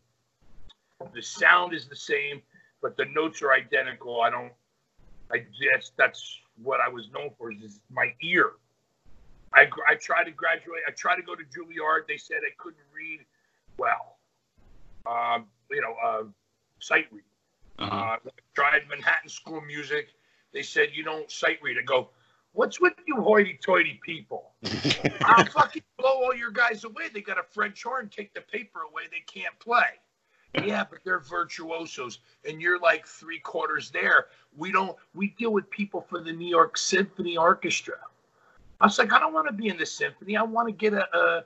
the 1.14 1.22
sound 1.22 1.74
is 1.74 1.88
the 1.88 1.95
same, 1.95 2.41
but 2.82 2.97
the 2.97 3.05
notes 3.05 3.41
are 3.41 3.53
identical. 3.53 4.22
I 4.22 4.30
don't. 4.30 4.51
I 5.32 5.38
guess 5.38 5.91
that's 5.95 6.39
what 6.64 6.80
I 6.80 6.89
was 6.89 7.10
known 7.14 7.30
for 7.38 7.51
is 7.51 7.80
my 7.91 8.14
ear. 8.22 8.53
I, 9.53 9.68
I 9.88 9.95
tried 9.95 10.26
to 10.26 10.32
graduate. 10.32 10.82
I 10.88 10.91
tried 10.91 11.18
to 11.18 11.22
go 11.22 11.36
to 11.36 11.43
Juilliard. 11.43 12.07
They 12.07 12.18
said 12.18 12.38
I 12.38 12.53
couldn't 12.57 12.82
read 12.93 13.20
well. 13.78 14.18
Um, 15.05 15.45
you 15.72 15.82
know, 15.82 15.95
uh, 16.03 16.24
sight 16.80 17.05
read. 17.12 17.24
Uh-huh. 17.80 17.95
Uh, 17.95 18.17
I 18.25 18.30
tried 18.53 18.82
Manhattan 18.89 19.30
School 19.30 19.61
Music. 19.61 20.09
They 20.53 20.61
said 20.61 20.89
you 20.93 21.03
don't 21.03 21.30
sight 21.32 21.59
read. 21.61 21.77
I 21.77 21.84
go, 21.84 22.09
what's 22.53 22.82
with 22.82 22.93
you 23.07 23.21
hoity-toity 23.21 24.01
people? 24.03 24.51
I'll 25.23 25.45
fucking 25.45 25.84
blow 25.97 26.23
all 26.23 26.36
your 26.36 26.51
guys 26.51 26.84
away. 26.84 27.05
They 27.13 27.21
got 27.21 27.39
a 27.39 27.43
French 27.43 27.84
horn, 27.84 28.09
take 28.09 28.34
the 28.34 28.41
paper 28.41 28.82
away. 28.82 29.03
They 29.11 29.23
can't 29.25 29.57
play. 29.59 29.99
Yeah, 30.65 30.84
but 30.89 30.99
they're 31.05 31.19
virtuosos, 31.19 32.19
and 32.43 32.59
you're 32.59 32.80
like 32.80 33.05
three 33.05 33.38
quarters 33.38 33.91
there. 33.91 34.25
We 34.57 34.71
don't. 34.71 34.97
We 35.13 35.36
deal 35.38 35.51
with 35.51 35.69
people 35.69 36.01
for 36.01 36.23
the 36.23 36.34
New 36.34 36.47
York 36.47 36.75
Symphony 36.75 37.38
Orchestra. 37.38 37.97
I 38.82 38.86
was 38.86 38.97
like, 38.97 39.13
I 39.13 39.19
don't 39.19 39.32
want 39.32 39.45
to 39.45 39.53
be 39.53 39.67
in 39.67 39.77
the 39.77 39.86
symphony. 39.86 40.36
I 40.36 40.41
want 40.41 40.67
to 40.67 40.71
get 40.71 40.93
a, 40.93 41.05
a 41.15 41.43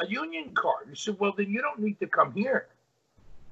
a 0.00 0.06
union 0.08 0.50
card. 0.54 0.88
He 0.88 0.96
said, 0.96 1.16
Well, 1.18 1.32
then 1.36 1.50
you 1.50 1.60
don't 1.60 1.78
need 1.78 2.00
to 2.00 2.06
come 2.06 2.32
here. 2.32 2.66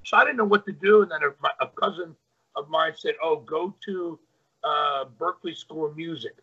So 0.04 0.16
I 0.16 0.24
didn't 0.24 0.36
know 0.38 0.44
what 0.44 0.64
to 0.66 0.72
do, 0.72 1.02
and 1.02 1.10
then 1.10 1.20
a, 1.22 1.64
a 1.64 1.68
cousin 1.68 2.14
of 2.56 2.68
mine 2.68 2.92
said, 2.96 3.14
"Oh, 3.22 3.36
go 3.40 3.74
to 3.86 4.18
uh, 4.64 5.04
Berklee 5.18 5.56
School 5.56 5.86
of 5.86 5.96
Music." 5.96 6.34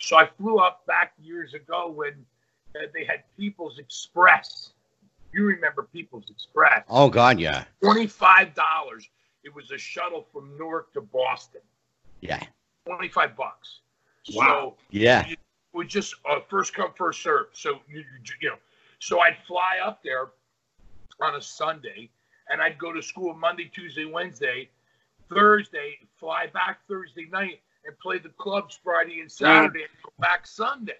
So 0.00 0.16
I 0.16 0.28
flew 0.38 0.58
up 0.58 0.86
back 0.86 1.12
years 1.22 1.54
ago 1.54 1.90
when 1.90 2.12
uh, 2.76 2.86
they 2.94 3.04
had 3.04 3.22
People's 3.36 3.78
Express. 3.78 4.72
You 5.32 5.44
remember 5.44 5.88
People's 5.92 6.28
Express? 6.30 6.84
Oh 6.88 7.08
God, 7.08 7.38
yeah, 7.38 7.64
Twenty-five 7.82 8.54
dollars. 8.54 9.08
It 9.44 9.54
was 9.54 9.70
a 9.70 9.78
shuttle 9.78 10.26
from 10.32 10.56
Newark 10.58 10.92
to 10.92 11.00
Boston. 11.00 11.62
yeah, 12.20 12.42
Twenty-five 12.86 13.36
bucks. 13.36 13.80
Wow. 14.34 14.74
yeah. 14.90 15.26
It 15.26 15.38
was 15.72 15.86
just 15.88 16.14
uh, 16.28 16.40
first 16.48 16.74
come 16.74 16.92
first 16.96 17.22
serve. 17.22 17.46
So 17.52 17.80
you 17.88 18.04
you 18.40 18.50
know, 18.50 18.56
so 18.98 19.20
I'd 19.20 19.36
fly 19.46 19.78
up 19.82 20.02
there 20.02 20.28
on 21.22 21.36
a 21.36 21.40
Sunday, 21.42 22.10
and 22.50 22.60
I'd 22.60 22.78
go 22.78 22.92
to 22.92 23.02
school 23.02 23.34
Monday, 23.34 23.70
Tuesday, 23.72 24.04
Wednesday, 24.04 24.68
Thursday, 25.28 25.98
fly 26.18 26.46
back 26.48 26.80
Thursday 26.88 27.26
night, 27.30 27.60
and 27.86 27.98
play 27.98 28.18
the 28.18 28.28
clubs 28.30 28.78
Friday 28.82 29.20
and 29.20 29.30
Saturday, 29.30 29.82
and 29.82 29.90
go 30.02 30.12
back 30.18 30.46
Sunday. 30.46 30.92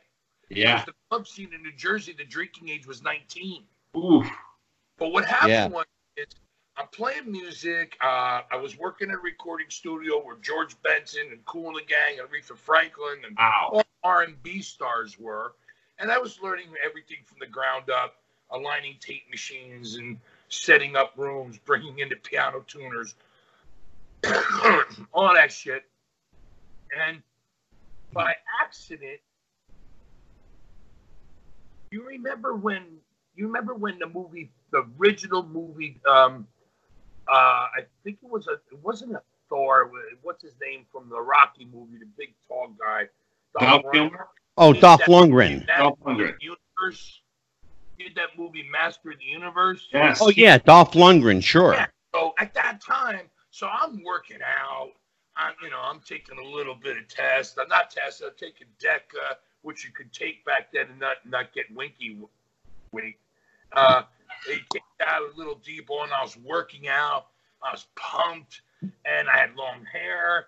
Yeah. 0.48 0.84
The 0.84 0.94
club 1.10 1.26
scene 1.26 1.52
in 1.54 1.62
New 1.62 1.72
Jersey, 1.72 2.14
the 2.16 2.24
drinking 2.24 2.68
age 2.68 2.86
was 2.86 3.02
19. 3.02 3.64
Ooh. 3.96 4.24
But 4.98 5.10
what 5.12 5.24
happened 5.24 5.50
Yeah. 5.50 5.66
was 5.68 5.86
is 6.16 6.26
I'm 6.76 6.88
playing 6.88 7.30
music. 7.30 7.96
Uh, 8.00 8.42
I 8.50 8.56
was 8.56 8.78
working 8.78 9.10
at 9.10 9.16
a 9.16 9.18
recording 9.18 9.68
studio 9.68 10.24
where 10.24 10.36
George 10.36 10.80
Benson 10.82 11.28
and 11.30 11.44
Cool 11.44 11.68
and 11.68 11.76
the 11.76 11.82
Gang 11.82 12.20
and 12.20 12.28
Aretha 12.28 12.56
Franklin 12.56 13.24
and 13.26 13.36
Wow. 13.36 13.70
all 13.72 13.84
R&B 14.02 14.62
stars 14.62 15.18
were, 15.18 15.54
and 15.98 16.10
I 16.10 16.18
was 16.18 16.40
learning 16.40 16.68
everything 16.82 17.18
from 17.26 17.38
the 17.38 17.46
ground 17.46 17.90
up, 17.90 18.22
aligning 18.50 18.96
tape 19.00 19.28
machines 19.30 19.96
and 19.96 20.18
setting 20.50 20.96
up 20.96 21.12
rooms, 21.16 21.58
bringing 21.64 21.98
in 22.00 22.08
the 22.08 22.16
piano 22.16 22.62
tuners, 22.66 23.14
all 25.12 25.32
that 25.34 25.50
shit. 25.50 25.84
And 27.06 27.22
by 28.12 28.34
accident, 28.62 29.20
you 31.90 32.06
remember 32.06 32.54
when 32.54 32.82
you 33.36 33.46
remember 33.46 33.74
when 33.74 33.98
the 33.98 34.08
movie, 34.08 34.50
the 34.72 34.84
original 34.98 35.44
movie, 35.44 35.98
um, 36.08 36.46
uh, 37.28 37.32
I 37.32 37.80
think 38.04 38.18
it 38.22 38.28
was 38.28 38.48
a, 38.48 38.54
it 38.72 38.82
wasn't 38.82 39.12
a 39.12 39.22
Thor. 39.48 39.90
What's 40.22 40.42
his 40.42 40.54
name 40.60 40.84
from 40.92 41.08
the 41.08 41.20
Rocky 41.20 41.66
movie? 41.72 41.98
The 41.98 42.06
big 42.18 42.34
tall 42.48 42.74
guy. 42.78 43.04
Dolph 43.58 43.84
Lundgren. 43.84 44.18
Oh, 44.56 44.72
Did 44.72 44.80
Dolph 44.82 45.00
that- 45.00 45.08
Lundgren. 45.08 45.66
Dolph 45.66 45.98
Lundgren. 46.00 46.34
Universe. 46.40 47.20
Did 48.00 48.14
that 48.14 48.30
movie 48.38 48.66
Master 48.72 49.10
of 49.10 49.18
the 49.18 49.24
Universe? 49.26 49.86
Yes. 49.92 50.20
Oh 50.22 50.30
yeah, 50.30 50.56
Dolph 50.56 50.92
Lundgren. 50.92 51.44
Sure. 51.44 51.74
Yeah. 51.74 51.86
So 52.14 52.32
at 52.38 52.54
that 52.54 52.80
time, 52.80 53.26
so 53.50 53.68
I'm 53.68 54.02
working 54.02 54.38
out. 54.42 54.92
I'm, 55.36 55.52
you 55.62 55.68
know, 55.68 55.80
I'm 55.82 56.00
taking 56.00 56.38
a 56.38 56.48
little 56.48 56.74
bit 56.74 56.96
of 56.96 57.08
test. 57.08 57.58
I'm 57.60 57.68
not 57.68 57.90
test. 57.90 58.22
I'm 58.24 58.30
taking 58.38 58.68
DECA, 58.82 59.36
which 59.60 59.84
you 59.84 59.90
could 59.92 60.10
take 60.14 60.42
back 60.46 60.72
then 60.72 60.86
and 60.90 60.98
not 60.98 61.16
not 61.26 61.52
get 61.52 61.66
winky 61.74 62.16
wink. 62.92 63.18
Uh, 63.72 64.04
they 64.46 64.56
kicked 64.72 64.86
out 65.06 65.20
a 65.20 65.36
little 65.36 65.60
deep 65.62 65.90
on. 65.90 66.08
I 66.10 66.22
was 66.22 66.38
working 66.38 66.88
out. 66.88 67.26
I 67.62 67.70
was 67.70 67.86
pumped, 67.96 68.62
and 68.80 69.28
I 69.28 69.36
had 69.36 69.54
long 69.56 69.84
hair. 69.92 70.46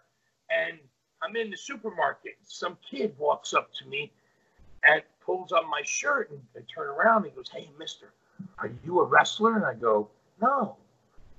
And 0.48 0.78
I'm 1.22 1.36
in 1.36 1.50
the 1.50 1.56
supermarket. 1.58 2.36
Some 2.44 2.78
kid 2.90 3.14
walks 3.18 3.52
up 3.52 3.74
to 3.74 3.86
me 3.86 4.10
and 4.84 5.02
pulls 5.24 5.52
on 5.52 5.68
my 5.68 5.82
shirt, 5.84 6.30
and 6.30 6.40
I 6.56 6.60
turn 6.72 6.88
around. 6.88 7.24
And 7.24 7.32
he 7.32 7.36
goes, 7.36 7.48
"Hey, 7.48 7.70
Mister, 7.78 8.12
are 8.58 8.70
you 8.84 9.00
a 9.00 9.04
wrestler?" 9.04 9.56
And 9.56 9.64
I 9.64 9.74
go, 9.74 10.08
"No." 10.40 10.76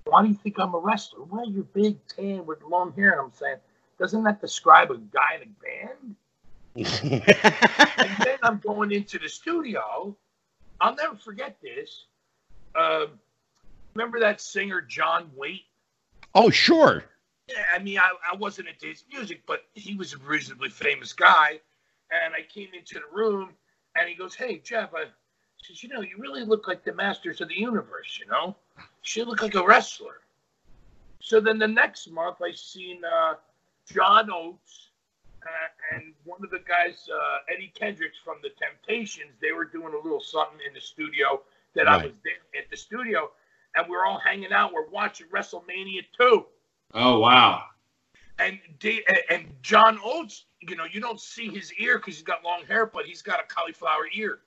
Why 0.05 0.21
do 0.21 0.27
you 0.27 0.35
think 0.35 0.59
I'm 0.59 0.73
a 0.73 0.79
wrestler? 0.79 1.23
Well, 1.23 1.49
you're 1.49 1.63
big, 1.63 1.97
tan, 2.07 2.45
with 2.45 2.61
long 2.63 2.91
hair. 2.93 3.13
And 3.13 3.21
I'm 3.21 3.31
saying, 3.31 3.57
doesn't 3.97 4.23
that 4.23 4.41
describe 4.41 4.91
a 4.91 4.97
guy 4.97 5.39
in 5.41 5.43
a 5.43 5.51
band? 5.63 6.15
And 7.97 8.17
then 8.17 8.37
I'm 8.43 8.57
going 8.57 8.91
into 8.91 9.17
the 9.19 9.29
studio. 9.29 10.15
I'll 10.81 10.95
never 10.95 11.15
forget 11.15 11.57
this. 11.61 12.05
Um, 12.75 13.19
remember 13.93 14.19
that 14.19 14.41
singer 14.41 14.81
John 14.81 15.31
Waite? 15.35 15.65
oh 16.35 16.49
sure. 16.49 17.05
Yeah, 17.47 17.63
I 17.73 17.79
mean, 17.79 17.99
I, 17.99 18.11
I 18.31 18.35
wasn't 18.35 18.69
into 18.69 18.87
his 18.87 19.05
music, 19.11 19.43
but 19.45 19.63
he 19.73 19.95
was 19.95 20.13
a 20.13 20.17
reasonably 20.17 20.69
famous 20.69 21.13
guy. 21.13 21.59
And 22.11 22.33
I 22.33 22.41
came 22.41 22.69
into 22.77 22.95
the 22.95 23.15
room, 23.15 23.51
and 23.95 24.09
he 24.09 24.15
goes, 24.15 24.35
"Hey, 24.35 24.59
Jeff," 24.59 24.93
I 24.93 25.05
says, 25.63 25.81
"You 25.83 25.89
know, 25.89 26.01
you 26.01 26.15
really 26.17 26.43
look 26.43 26.67
like 26.67 26.83
the 26.83 26.93
Masters 26.93 27.41
of 27.41 27.47
the 27.49 27.55
Universe. 27.59 28.19
You 28.19 28.27
know, 28.27 28.55
you 28.77 28.83
should 29.01 29.27
look 29.27 29.41
like 29.41 29.55
a 29.55 29.65
wrestler." 29.65 30.21
So 31.19 31.39
then 31.39 31.57
the 31.57 31.67
next 31.67 32.09
month, 32.09 32.37
I 32.41 32.51
seen 32.51 33.03
uh, 33.05 33.35
John 33.91 34.29
Oates 34.31 34.89
uh, 35.43 35.95
and 35.95 36.13
one 36.25 36.43
of 36.43 36.49
the 36.49 36.59
guys, 36.67 37.07
uh, 37.13 37.37
Eddie 37.53 37.71
Kendricks 37.75 38.17
from 38.23 38.37
the 38.43 38.49
Temptations. 38.49 39.31
They 39.41 39.51
were 39.53 39.65
doing 39.65 39.93
a 39.93 39.97
little 39.97 40.19
something 40.21 40.59
in 40.67 40.73
the 40.73 40.81
studio 40.81 41.41
that 41.75 41.87
I 41.87 41.97
was 42.05 42.15
there 42.23 42.61
at 42.61 42.69
the 42.69 42.77
studio, 42.77 43.31
and 43.75 43.87
we 43.89 43.95
are 43.95 44.05
all 44.05 44.19
hanging 44.19 44.51
out. 44.53 44.73
We're 44.73 44.89
watching 44.89 45.27
WrestleMania 45.27 46.05
2 46.17 46.45
Oh 46.93 47.19
wow. 47.19 47.63
and 48.39 48.59
and- 48.83 49.07
and 49.29 49.55
John 49.63 49.97
Oates, 50.03 50.45
you 50.69 50.75
know, 50.75 50.85
you 50.91 50.99
don't 50.99 51.19
see 51.19 51.49
his 51.49 51.71
ear 51.73 51.97
because 51.97 52.15
he's 52.15 52.23
got 52.23 52.43
long 52.43 52.63
hair, 52.67 52.85
but 52.85 53.05
he's 53.05 53.21
got 53.21 53.39
a 53.39 53.43
cauliflower 53.43 54.07
ear. 54.13 54.39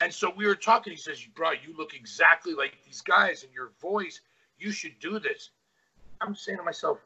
And 0.00 0.12
so 0.12 0.32
we 0.36 0.46
were 0.46 0.54
talking. 0.54 0.92
He 0.92 0.98
says, 0.98 1.24
"Bro, 1.34 1.52
you 1.52 1.74
look 1.76 1.94
exactly 1.94 2.54
like 2.54 2.82
these 2.84 3.00
guys, 3.00 3.44
and 3.44 3.52
your 3.52 3.70
voice. 3.80 4.20
You 4.58 4.70
should 4.70 4.98
do 5.00 5.18
this." 5.18 5.50
I'm 6.20 6.34
saying 6.34 6.58
to 6.58 6.64
myself, 6.64 6.98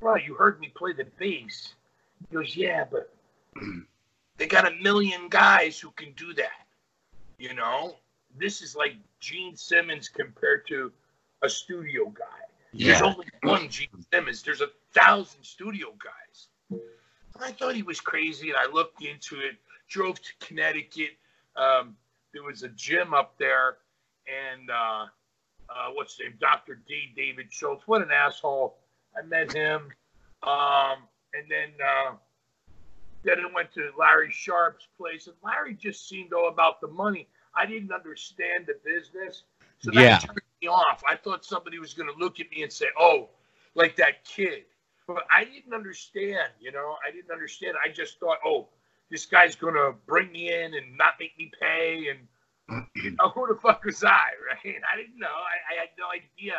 "Bro, 0.00 0.16
you 0.16 0.34
heard 0.34 0.60
me 0.60 0.68
play 0.68 0.92
the 0.92 1.04
bass." 1.18 1.74
He 2.20 2.36
goes, 2.36 2.56
"Yeah, 2.56 2.84
but 2.84 3.12
they 4.36 4.46
got 4.46 4.70
a 4.70 4.76
million 4.76 5.28
guys 5.28 5.80
who 5.80 5.90
can 5.92 6.12
do 6.12 6.32
that. 6.34 6.66
You 7.38 7.54
know, 7.54 7.96
this 8.36 8.62
is 8.62 8.76
like 8.76 8.96
Gene 9.20 9.56
Simmons 9.56 10.08
compared 10.08 10.66
to 10.68 10.92
a 11.42 11.48
studio 11.48 12.10
guy." 12.10 12.24
There's 12.72 13.02
only 13.02 13.26
one 13.42 13.68
Gene 13.68 13.88
Simmons. 14.12 14.42
There's 14.42 14.60
a 14.60 14.70
thousand 14.92 15.42
studio 15.42 15.94
guys. 15.98 16.48
I 17.40 17.52
thought 17.52 17.74
he 17.74 17.82
was 17.82 18.00
crazy, 18.00 18.50
and 18.50 18.58
I 18.58 18.66
looked 18.72 19.02
into 19.02 19.36
it. 19.40 19.56
Drove 19.88 20.20
to 20.20 20.46
Connecticut. 20.46 21.16
Um, 21.56 21.96
there 22.32 22.42
was 22.42 22.62
a 22.62 22.68
gym 22.68 23.14
up 23.14 23.38
there, 23.38 23.78
and 24.26 24.70
uh, 24.70 25.06
uh, 25.70 25.88
what's 25.94 26.16
his 26.16 26.26
name? 26.26 26.34
Dr. 26.40 26.80
D. 26.86 27.12
David 27.16 27.46
Schultz. 27.50 27.86
What 27.86 28.02
an 28.02 28.10
asshole! 28.10 28.76
I 29.16 29.22
met 29.26 29.52
him, 29.52 29.90
um, 30.42 30.98
and 31.34 31.50
then 31.50 31.70
uh, 31.84 32.12
then 33.24 33.38
I 33.40 33.52
went 33.54 33.72
to 33.74 33.90
Larry 33.98 34.30
Sharpe's 34.30 34.88
place, 34.96 35.26
and 35.26 35.36
Larry 35.42 35.74
just 35.74 36.08
seemed 36.08 36.32
all 36.32 36.48
about 36.48 36.80
the 36.80 36.88
money. 36.88 37.28
I 37.54 37.66
didn't 37.66 37.92
understand 37.92 38.66
the 38.66 38.78
business, 38.84 39.44
so 39.78 39.90
that 39.92 40.00
Yeah. 40.00 40.18
turned 40.18 40.40
me 40.62 40.68
off. 40.68 41.02
I 41.08 41.16
thought 41.16 41.44
somebody 41.44 41.78
was 41.78 41.94
going 41.94 42.12
to 42.12 42.18
look 42.18 42.40
at 42.40 42.50
me 42.50 42.62
and 42.62 42.72
say, 42.72 42.86
"Oh, 42.98 43.30
like 43.74 43.96
that 43.96 44.24
kid," 44.24 44.66
but 45.08 45.24
I 45.32 45.44
didn't 45.44 45.74
understand. 45.74 46.52
You 46.60 46.70
know, 46.70 46.96
I 47.06 47.10
didn't 47.10 47.32
understand. 47.32 47.76
I 47.84 47.88
just 47.88 48.20
thought, 48.20 48.38
"Oh, 48.44 48.68
this 49.10 49.26
guy's 49.26 49.56
going 49.56 49.74
to 49.74 49.94
bring 50.06 50.30
me 50.30 50.52
in 50.52 50.74
and 50.74 50.96
not 50.96 51.14
make 51.18 51.36
me 51.38 51.50
pay," 51.60 52.08
and 52.10 52.20
know, 52.68 52.84
oh, 53.20 53.30
who 53.30 53.48
the 53.48 53.58
fuck 53.60 53.84
was 53.84 54.04
I, 54.04 54.10
right? 54.64 54.76
I 54.92 54.96
didn't 54.96 55.18
know. 55.18 55.26
I, 55.26 55.74
I 55.74 55.80
had 55.80 55.88
no 55.98 56.06
idea 56.10 56.54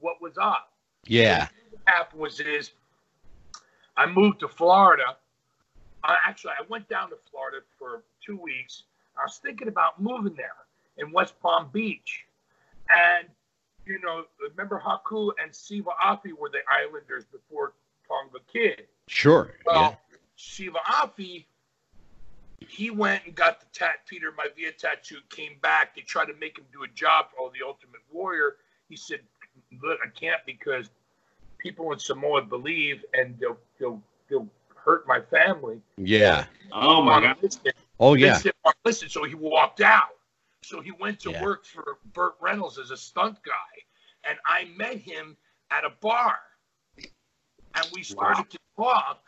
what 0.00 0.22
was 0.22 0.38
up 0.38 0.72
Yeah. 1.06 1.48
what 1.70 1.80
happened 1.86 2.20
was 2.20 2.40
is 2.40 2.70
I 3.96 4.06
moved 4.06 4.40
to 4.40 4.48
Florida. 4.48 5.16
I, 6.04 6.16
actually, 6.24 6.52
I 6.58 6.64
went 6.68 6.88
down 6.88 7.10
to 7.10 7.16
Florida 7.30 7.58
for 7.78 8.04
two 8.24 8.36
weeks. 8.36 8.84
I 9.18 9.24
was 9.24 9.38
thinking 9.42 9.66
about 9.68 10.00
moving 10.00 10.34
there 10.36 10.54
in 10.96 11.12
West 11.12 11.34
Palm 11.40 11.70
Beach, 11.72 12.24
and 12.88 13.28
you 13.84 13.98
know, 14.00 14.24
remember 14.50 14.80
Haku 14.84 15.30
and 15.42 15.54
Siva 15.54 15.90
Afi 16.04 16.32
were 16.38 16.50
the 16.50 16.60
Islanders 16.70 17.24
before 17.24 17.72
Tonga 18.08 18.44
Kid. 18.52 18.86
Sure. 19.06 19.54
Well, 19.64 19.98
Siva 20.36 20.78
Afi, 20.86 21.44
he 22.60 22.90
went 22.90 23.24
and 23.26 23.34
got 23.34 23.60
the 23.60 23.66
tat 23.72 24.00
Peter 24.06 24.32
Maivia 24.32 24.76
tattoo, 24.76 25.18
came 25.30 25.58
back. 25.62 25.94
They 25.94 26.02
tried 26.02 26.26
to 26.26 26.34
make 26.34 26.58
him 26.58 26.64
do 26.72 26.82
a 26.84 26.88
job 26.88 27.26
for 27.36 27.50
the 27.50 27.66
Ultimate 27.66 28.00
Warrior. 28.10 28.56
He 28.88 28.96
said, 28.96 29.20
Look, 29.82 29.98
I 30.04 30.08
can't 30.08 30.40
because 30.46 30.90
people 31.58 31.92
in 31.92 31.98
Samoa 31.98 32.42
believe 32.42 33.04
and 33.12 33.36
they'll 33.38 33.58
they'll 33.78 34.00
they'll 34.28 34.48
hurt 34.74 35.06
my 35.06 35.20
family. 35.20 35.80
Yeah. 35.96 36.46
Oh 36.72 37.02
my 37.02 37.20
god. 37.20 37.36
Listen, 37.42 37.72
Oh 38.00 38.14
they 38.14 38.22
yeah. 38.22 38.34
said, 38.34 38.52
listen, 38.84 39.08
so 39.08 39.24
he 39.24 39.34
walked 39.34 39.80
out. 39.80 40.10
So 40.62 40.80
he 40.80 40.92
went 40.92 41.20
to 41.20 41.30
Yeah. 41.32 41.42
work 41.42 41.64
for 41.64 41.98
Burt 42.12 42.34
Reynolds 42.40 42.78
as 42.78 42.90
a 42.90 42.96
stunt 42.96 43.38
guy. 43.44 43.82
And 44.28 44.38
I 44.46 44.64
met 44.76 44.98
him 44.98 45.36
at 45.70 45.84
a 45.84 45.90
bar. 46.00 46.38
And 47.74 47.86
we 47.92 48.02
started 48.02 48.50
to 48.50 48.58
talk. 48.76 49.22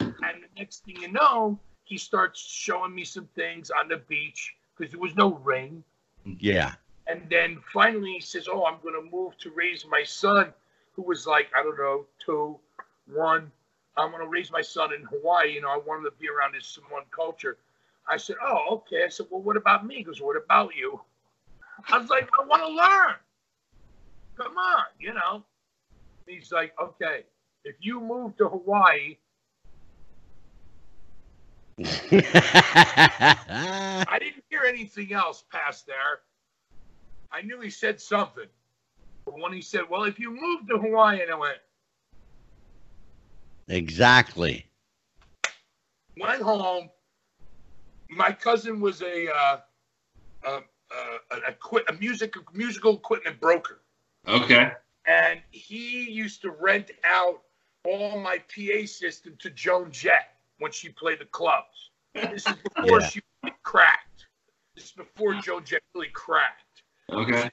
And 0.00 0.42
the 0.42 0.48
next 0.56 0.84
thing 0.84 0.96
you 1.00 1.12
know, 1.12 1.58
he 1.84 1.98
starts 1.98 2.40
showing 2.40 2.94
me 2.94 3.04
some 3.04 3.28
things 3.34 3.70
on 3.70 3.88
the 3.88 3.98
beach 4.08 4.54
because 4.76 4.92
there 4.92 5.00
was 5.00 5.14
no 5.14 5.34
ring. 5.44 5.84
Yeah. 6.24 6.72
And 7.06 7.22
then 7.28 7.58
finally 7.72 8.12
he 8.12 8.20
says, 8.20 8.48
Oh, 8.50 8.64
I'm 8.64 8.78
going 8.82 8.94
to 8.94 9.10
move 9.10 9.36
to 9.38 9.50
raise 9.50 9.84
my 9.86 10.02
son, 10.04 10.52
who 10.92 11.02
was 11.02 11.26
like, 11.26 11.50
I 11.56 11.62
don't 11.62 11.76
know, 11.76 12.06
two, 12.24 12.58
one. 13.06 13.50
I'm 13.96 14.10
going 14.10 14.22
to 14.22 14.28
raise 14.28 14.50
my 14.50 14.62
son 14.62 14.92
in 14.92 15.02
Hawaii. 15.02 15.54
You 15.54 15.60
know, 15.60 15.68
I 15.68 15.76
want 15.76 16.04
him 16.04 16.10
to 16.10 16.16
be 16.18 16.28
around 16.28 16.54
his 16.54 16.66
Samoan 16.66 17.04
culture. 17.10 17.58
I 18.08 18.16
said, 18.16 18.36
Oh, 18.42 18.66
okay. 18.70 19.04
I 19.04 19.08
said, 19.08 19.26
Well, 19.30 19.42
what 19.42 19.56
about 19.56 19.86
me? 19.86 19.96
He 19.96 20.02
goes, 20.02 20.20
What 20.20 20.36
about 20.36 20.74
you? 20.74 21.00
I 21.90 21.98
was 21.98 22.08
like, 22.08 22.28
I 22.40 22.44
want 22.44 22.62
to 22.62 22.68
learn. 22.68 23.14
Come 24.36 24.56
on, 24.56 24.84
you 24.98 25.14
know. 25.14 25.44
He's 26.26 26.50
like, 26.50 26.74
Okay, 26.80 27.24
if 27.64 27.76
you 27.80 28.00
move 28.00 28.36
to 28.36 28.48
Hawaii, 28.48 29.16
I 31.82 33.36
didn't 34.20 34.44
hear 34.48 34.62
anything 34.66 35.12
else 35.12 35.44
past 35.50 35.86
there. 35.86 36.20
I 37.32 37.42
knew 37.42 37.60
he 37.60 37.70
said 37.70 38.00
something. 38.00 38.46
But 39.26 39.40
when 39.40 39.52
he 39.52 39.60
said, 39.60 39.82
Well, 39.90 40.04
if 40.04 40.18
you 40.20 40.30
move 40.30 40.66
to 40.68 40.78
Hawaii, 40.78 41.20
and 41.22 41.30
I 41.30 41.34
went, 41.34 41.58
exactly. 43.68 44.66
went 46.20 46.42
home. 46.42 46.90
My 48.10 48.32
cousin 48.32 48.80
was 48.80 49.02
a 49.02 49.28
uh, 49.34 49.56
uh, 50.46 50.50
uh, 50.50 50.60
an 51.32 51.40
equi- 51.48 51.82
a 51.88 51.94
music 51.94 52.34
musical 52.52 52.94
equipment 52.94 53.40
broker, 53.40 53.80
Okay. 54.28 54.70
and 55.06 55.40
he 55.50 56.08
used 56.10 56.42
to 56.42 56.50
rent 56.50 56.90
out 57.04 57.42
all 57.84 58.18
my 58.20 58.38
PA 58.38 58.86
system 58.86 59.36
to 59.40 59.50
Joan 59.50 59.90
Jett 59.90 60.36
when 60.58 60.72
she 60.72 60.88
played 60.88 61.18
the 61.20 61.26
clubs. 61.26 61.90
This 62.14 62.46
is 62.46 62.56
before 62.56 63.00
Yeah. 63.00 63.08
she 63.08 63.20
really 63.42 63.56
cracked. 63.62 64.26
This 64.74 64.84
is 64.86 64.92
before 64.92 65.34
Joan 65.34 65.64
Jett 65.64 65.82
really 65.94 66.08
cracked. 66.08 66.82
Okay. 67.10 67.50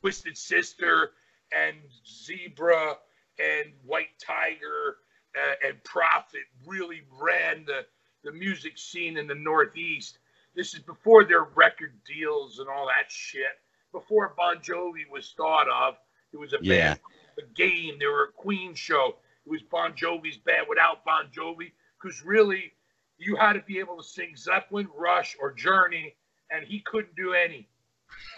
Twisted 0.00 0.36
Sister 0.36 1.12
and 1.52 1.76
Zebra 2.06 2.96
and 3.38 3.72
White 3.84 4.18
Tiger 4.18 4.98
uh, 5.36 5.54
and 5.68 5.82
Prophet 5.84 6.42
really 6.66 7.02
ran 7.20 7.64
the, 7.64 7.86
the 8.24 8.32
music 8.32 8.76
scene 8.78 9.16
in 9.16 9.26
the 9.26 9.34
Northeast. 9.34 10.18
This 10.54 10.74
is 10.74 10.80
before 10.80 11.24
their 11.24 11.44
record 11.44 11.92
deals 12.04 12.58
and 12.58 12.68
all 12.68 12.86
that 12.86 13.10
shit. 13.10 13.58
Before 13.92 14.34
Bon 14.36 14.56
Jovi 14.58 15.08
was 15.10 15.32
thought 15.36 15.68
of, 15.68 15.96
it 16.32 16.36
was 16.36 16.52
a 16.52 16.58
Yeah. 16.60 16.88
band, 16.94 17.00
a 17.38 17.42
game. 17.54 17.98
They 17.98 18.06
were 18.06 18.24
a 18.24 18.32
Queen 18.32 18.74
show. 18.74 19.16
It 19.50 19.54
was 19.54 19.62
Bon 19.62 19.92
Jovi's 19.94 20.36
band 20.36 20.66
without 20.68 21.04
Bon 21.04 21.26
Jovi, 21.36 21.72
because 22.00 22.24
really, 22.24 22.72
you 23.18 23.34
had 23.34 23.54
to 23.54 23.60
be 23.62 23.80
able 23.80 23.96
to 23.96 24.02
sing 24.04 24.36
Zeppelin, 24.36 24.88
Rush, 24.96 25.36
or 25.40 25.52
Journey, 25.52 26.14
and 26.52 26.64
he 26.64 26.78
couldn't 26.80 27.16
do 27.16 27.32
any. 27.32 27.68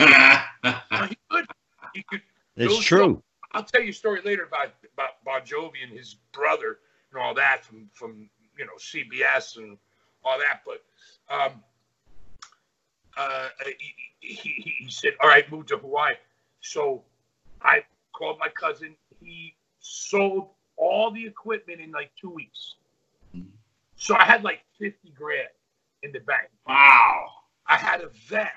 No, 0.01 0.07
he 1.07 1.19
could. 1.31 1.47
He 1.93 2.03
could. 2.05 2.23
It's 2.57 2.73
Those 2.73 2.85
true. 2.85 3.23
I'll 3.53 3.63
tell 3.63 3.83
you 3.83 3.91
a 3.91 3.93
story 3.93 4.23
later 4.25 4.45
about 4.45 4.73
about 4.95 5.23
Bon 5.23 5.43
Jovi 5.43 5.83
and 5.87 5.93
his 5.93 6.17
brother 6.33 6.79
and 7.13 7.23
all 7.23 7.35
that 7.35 7.63
from 7.63 7.91
from 7.93 8.31
you 8.57 8.65
know 8.65 8.73
CBS 8.79 9.59
and 9.59 9.77
all 10.25 10.39
that. 10.39 10.63
But 10.65 10.83
um, 11.35 11.63
uh, 13.19 13.49
he, 13.79 13.95
he, 14.21 14.75
he 14.79 14.91
said, 14.91 15.13
"All 15.23 15.29
right, 15.29 15.51
move 15.53 15.67
to 15.67 15.77
Hawaii." 15.77 16.15
So 16.63 17.03
I 17.61 17.83
called 18.15 18.39
my 18.39 18.49
cousin. 18.49 18.97
He 19.21 19.57
sold 19.81 20.49
all 20.83 21.11
the 21.11 21.25
equipment 21.25 21.81
in 21.81 21.91
like 21.93 22.11
two 22.21 22.31
weeks. 22.31 22.77
So 23.97 24.17
I 24.17 24.25
had 24.25 24.43
like 24.43 24.61
fifty 24.79 25.13
grand 25.17 25.49
in 26.03 26.13
the 26.13 26.21
bank. 26.21 26.49
wow. 26.67 27.27
I 27.67 27.77
had 27.77 28.01
a 28.01 28.11
vet 28.29 28.53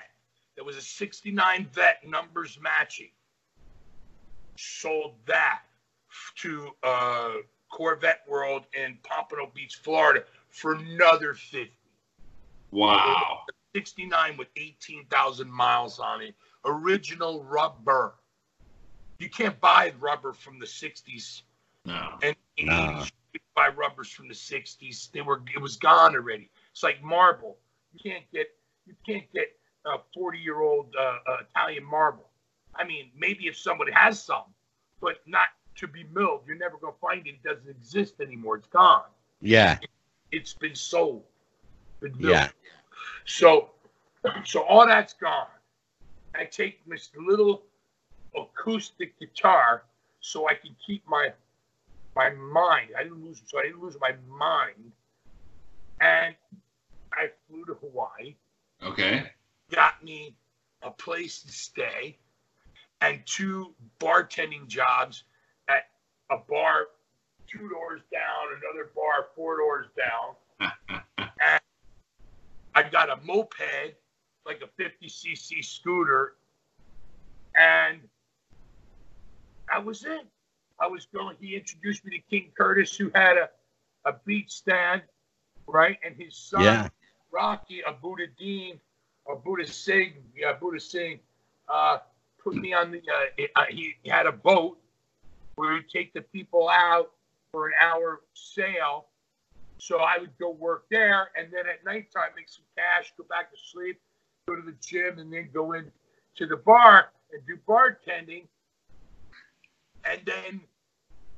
that 0.56 0.64
was 0.64 0.76
a 0.76 0.82
69 0.82 1.68
vet 1.72 2.06
numbers 2.06 2.58
matching. 2.60 3.10
Sold 4.56 5.14
that 5.26 5.60
to 6.36 6.70
uh, 6.82 7.34
Corvette 7.70 8.22
World 8.28 8.64
in 8.74 8.98
Pompano 9.02 9.50
Beach, 9.54 9.76
Florida 9.76 10.24
for 10.50 10.74
another 10.74 11.34
50. 11.34 11.70
Wow. 12.72 13.40
69 13.74 14.36
with 14.36 14.48
18,000 14.56 15.50
miles 15.50 15.98
on 15.98 16.22
it. 16.22 16.34
Original 16.64 17.44
rubber. 17.44 18.14
You 19.18 19.28
can't 19.28 19.58
buy 19.60 19.92
rubber 20.00 20.32
from 20.32 20.58
the 20.58 20.66
60s 20.66 21.42
No. 21.86 22.18
and 22.22 22.36
No. 22.58 22.72
80s. 22.72 23.12
You 23.32 23.40
buy 23.54 23.68
rubbers 23.68 24.10
from 24.10 24.28
the 24.28 24.34
60s. 24.34 25.10
They 25.12 25.22
were 25.22 25.42
it 25.54 25.60
was 25.60 25.76
gone 25.76 26.14
already. 26.14 26.50
It's 26.72 26.82
like 26.82 27.02
marble. 27.02 27.56
You 27.94 28.10
can't 28.10 28.24
get 28.32 28.48
you 28.86 28.94
can't 29.06 29.30
get 29.32 29.56
a 29.86 29.98
40 30.14 30.38
year 30.38 30.60
old 30.60 30.94
uh, 30.98 31.18
uh, 31.26 31.36
Italian 31.48 31.84
marble. 31.84 32.28
I 32.74 32.84
mean, 32.84 33.10
maybe 33.16 33.46
if 33.46 33.56
somebody 33.56 33.92
has 33.92 34.22
some, 34.22 34.44
but 35.00 35.16
not 35.26 35.48
to 35.76 35.86
be 35.86 36.04
milled. 36.12 36.40
You're 36.46 36.56
never 36.56 36.76
going 36.78 36.92
to 36.92 36.98
find 36.98 37.26
it. 37.26 37.34
It 37.34 37.42
doesn't 37.42 37.68
exist 37.68 38.20
anymore. 38.20 38.56
It's 38.56 38.68
gone. 38.68 39.04
Yeah. 39.40 39.78
It, 40.32 40.40
has 40.40 40.54
been 40.54 40.74
sold. 40.74 41.22
Been 42.00 42.14
yeah. 42.18 42.48
So, 43.24 43.70
so 44.44 44.62
all 44.62 44.86
that's 44.86 45.12
gone. 45.14 45.46
I 46.34 46.44
take 46.44 46.80
this 46.86 47.10
little 47.16 47.62
acoustic 48.36 49.18
guitar 49.18 49.84
so 50.20 50.48
I 50.48 50.54
can 50.54 50.74
keep 50.84 51.06
my 51.08 51.30
my 52.16 52.30
mind. 52.30 52.90
I 52.98 53.04
didn't 53.04 53.22
lose 53.22 53.42
so 53.46 53.58
I 53.58 53.64
didn't 53.64 53.82
lose 53.82 53.96
my 54.00 54.14
mind. 54.28 54.92
And 56.00 56.34
I 57.12 57.28
flew 57.46 57.64
to 57.66 57.74
Hawaii. 57.74 58.34
Okay. 58.82 59.30
Got 59.70 60.02
me 60.02 60.34
a 60.82 60.90
place 60.90 61.42
to 61.42 61.52
stay 61.52 62.18
and 63.00 63.20
two 63.26 63.74
bartending 64.00 64.66
jobs 64.66 65.24
at 65.68 65.88
a 66.30 66.36
bar 66.48 66.86
two 67.46 67.68
doors 67.68 68.02
down, 68.12 68.60
another 68.62 68.90
bar 68.94 69.28
four 69.34 69.58
doors 69.58 69.86
down. 69.96 70.72
and 71.18 71.60
I 72.74 72.82
got 72.82 73.10
a 73.10 73.16
moped, 73.24 73.96
like 74.44 74.62
a 74.62 74.82
50cc 74.82 75.64
scooter, 75.64 76.34
and 77.56 78.00
I 79.72 79.78
was 79.78 80.04
in. 80.04 80.20
I 80.80 80.86
was 80.86 81.06
going. 81.06 81.36
He 81.40 81.56
introduced 81.56 82.04
me 82.04 82.18
to 82.18 82.22
King 82.30 82.52
Curtis, 82.56 82.96
who 82.96 83.10
had 83.14 83.36
a, 83.36 83.48
a 84.04 84.14
beat 84.24 84.50
stand, 84.50 85.02
right, 85.66 85.98
and 86.04 86.14
his 86.16 86.36
son 86.36 86.62
yeah. 86.62 86.88
Rocky 87.32 87.82
Abuda 87.86 88.28
Dean 88.38 88.78
or 89.24 89.36
Buddha 89.36 89.66
Singh, 89.66 90.14
yeah, 90.36 90.52
Buddha 90.52 90.80
Singh, 90.80 91.18
uh, 91.68 91.98
put 92.42 92.54
me 92.54 92.72
on 92.72 92.90
the. 92.90 92.98
Uh, 92.98 93.42
uh, 93.56 93.64
he 93.68 93.94
had 94.06 94.26
a 94.26 94.32
boat 94.32 94.78
where 95.56 95.76
he'd 95.76 95.88
take 95.88 96.12
the 96.12 96.20
people 96.20 96.68
out 96.68 97.12
for 97.50 97.68
an 97.68 97.74
hour 97.80 98.20
sail. 98.34 99.06
So 99.78 99.98
I 99.98 100.18
would 100.18 100.36
go 100.38 100.50
work 100.50 100.86
there, 100.90 101.30
and 101.36 101.52
then 101.52 101.66
at 101.66 101.84
nighttime 101.84 102.30
make 102.34 102.48
some 102.48 102.64
cash, 102.76 103.12
go 103.18 103.24
back 103.28 103.50
to 103.50 103.56
sleep, 103.58 104.00
go 104.46 104.56
to 104.56 104.62
the 104.62 104.74
gym, 104.80 105.18
and 105.18 105.30
then 105.32 105.50
go 105.52 105.72
in 105.72 105.90
to 106.36 106.46
the 106.46 106.56
bar 106.56 107.10
and 107.32 107.42
do 107.46 107.58
bartending. 107.68 108.46
And 110.10 110.20
then 110.24 110.60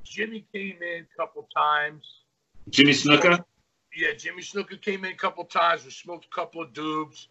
Jimmy 0.03 0.45
came 0.53 0.77
in 0.81 1.03
a 1.03 1.17
couple 1.17 1.47
times. 1.55 2.03
Jimmy 2.69 2.91
Snuka? 2.91 3.43
Yeah, 3.95 4.13
Jimmy 4.17 4.41
Snuka 4.41 4.81
came 4.81 5.05
in 5.05 5.11
a 5.11 5.15
couple 5.15 5.43
times. 5.45 5.85
We 5.85 5.91
smoked 5.91 6.25
a 6.25 6.35
couple 6.35 6.61
of 6.61 6.73
dubs, 6.73 7.27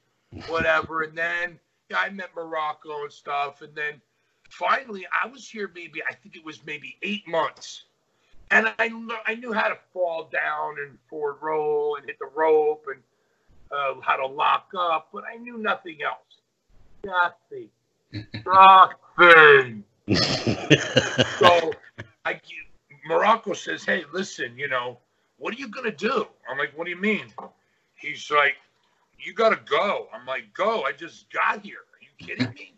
whatever. 0.48 1.02
and 1.02 1.16
then 1.16 1.58
yeah, 1.88 1.98
I 1.98 2.10
met 2.10 2.34
Muraco 2.34 3.02
and 3.02 3.12
stuff. 3.12 3.62
And 3.62 3.74
then 3.74 4.00
finally, 4.50 5.06
I 5.12 5.26
was 5.26 5.48
here 5.48 5.70
maybe, 5.74 6.02
I 6.02 6.14
think 6.14 6.36
it 6.36 6.44
was 6.44 6.64
maybe 6.66 6.96
eight 7.02 7.26
months. 7.26 7.84
And 8.50 8.72
I, 8.78 8.90
I 9.26 9.34
knew 9.34 9.52
how 9.52 9.68
to 9.68 9.78
fall 9.92 10.28
down 10.32 10.76
and 10.78 10.98
forward 11.08 11.36
roll 11.42 11.96
and 11.96 12.06
hit 12.06 12.18
the 12.18 12.30
rope 12.34 12.86
and 12.88 13.02
uh, 13.70 14.00
how 14.00 14.16
to 14.16 14.26
lock 14.26 14.70
up, 14.78 15.08
but 15.12 15.24
I 15.30 15.36
knew 15.36 15.58
nothing 15.58 15.98
else. 16.02 16.40
Nothing. 17.04 17.68
nothing. 18.46 19.84
so 21.38 21.74
I, 22.24 22.40
Muraco 23.08 23.54
says, 23.54 23.84
"Hey, 23.84 24.04
listen, 24.10 24.56
you 24.56 24.66
know, 24.66 24.98
what 25.36 25.52
are 25.52 25.58
you 25.58 25.68
gonna 25.68 25.90
do?" 25.90 26.26
I'm 26.48 26.56
like, 26.56 26.76
"What 26.76 26.84
do 26.84 26.90
you 26.90 26.96
mean?" 26.96 27.26
He's 27.94 28.30
like, 28.30 28.56
"You 29.18 29.34
gotta 29.34 29.60
go." 29.66 30.08
I'm 30.14 30.24
like, 30.24 30.54
"Go? 30.54 30.84
I 30.84 30.92
just 30.92 31.30
got 31.30 31.62
here. 31.62 31.80
Are 31.92 32.00
you 32.00 32.26
kidding 32.26 32.54
me?" 32.54 32.74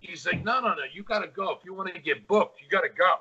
He's 0.00 0.26
like, 0.26 0.42
"No, 0.42 0.60
no, 0.60 0.74
no. 0.74 0.82
You 0.92 1.04
gotta 1.04 1.28
go. 1.28 1.52
If 1.52 1.64
you 1.64 1.72
want 1.72 1.94
to 1.94 2.00
get 2.00 2.26
booked, 2.26 2.60
you 2.60 2.68
gotta 2.68 2.88
go." 2.88 3.20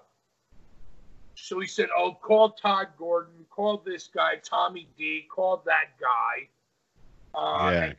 So 1.35 1.59
he 1.59 1.67
said, 1.67 1.89
"Oh, 1.95 2.13
call 2.13 2.51
Todd 2.51 2.87
Gordon. 2.97 3.45
Call 3.51 3.77
this 3.77 4.07
guy, 4.07 4.37
Tommy 4.37 4.87
D. 4.97 5.27
Call 5.29 5.61
that 5.67 5.99
guy." 5.99 6.47
Uh, 7.35 7.71
yeah. 7.71 7.93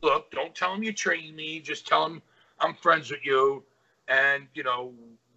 Look, 0.00 0.30
don't 0.30 0.54
tell 0.54 0.74
him 0.74 0.82
you 0.82 0.92
train 0.94 1.36
me. 1.36 1.60
Just 1.60 1.86
tell 1.86 2.06
him 2.06 2.22
I'm 2.60 2.74
friends 2.74 3.10
with 3.10 3.26
you 3.26 3.62
and 4.12 4.46
you 4.54 4.62
know 4.62 4.92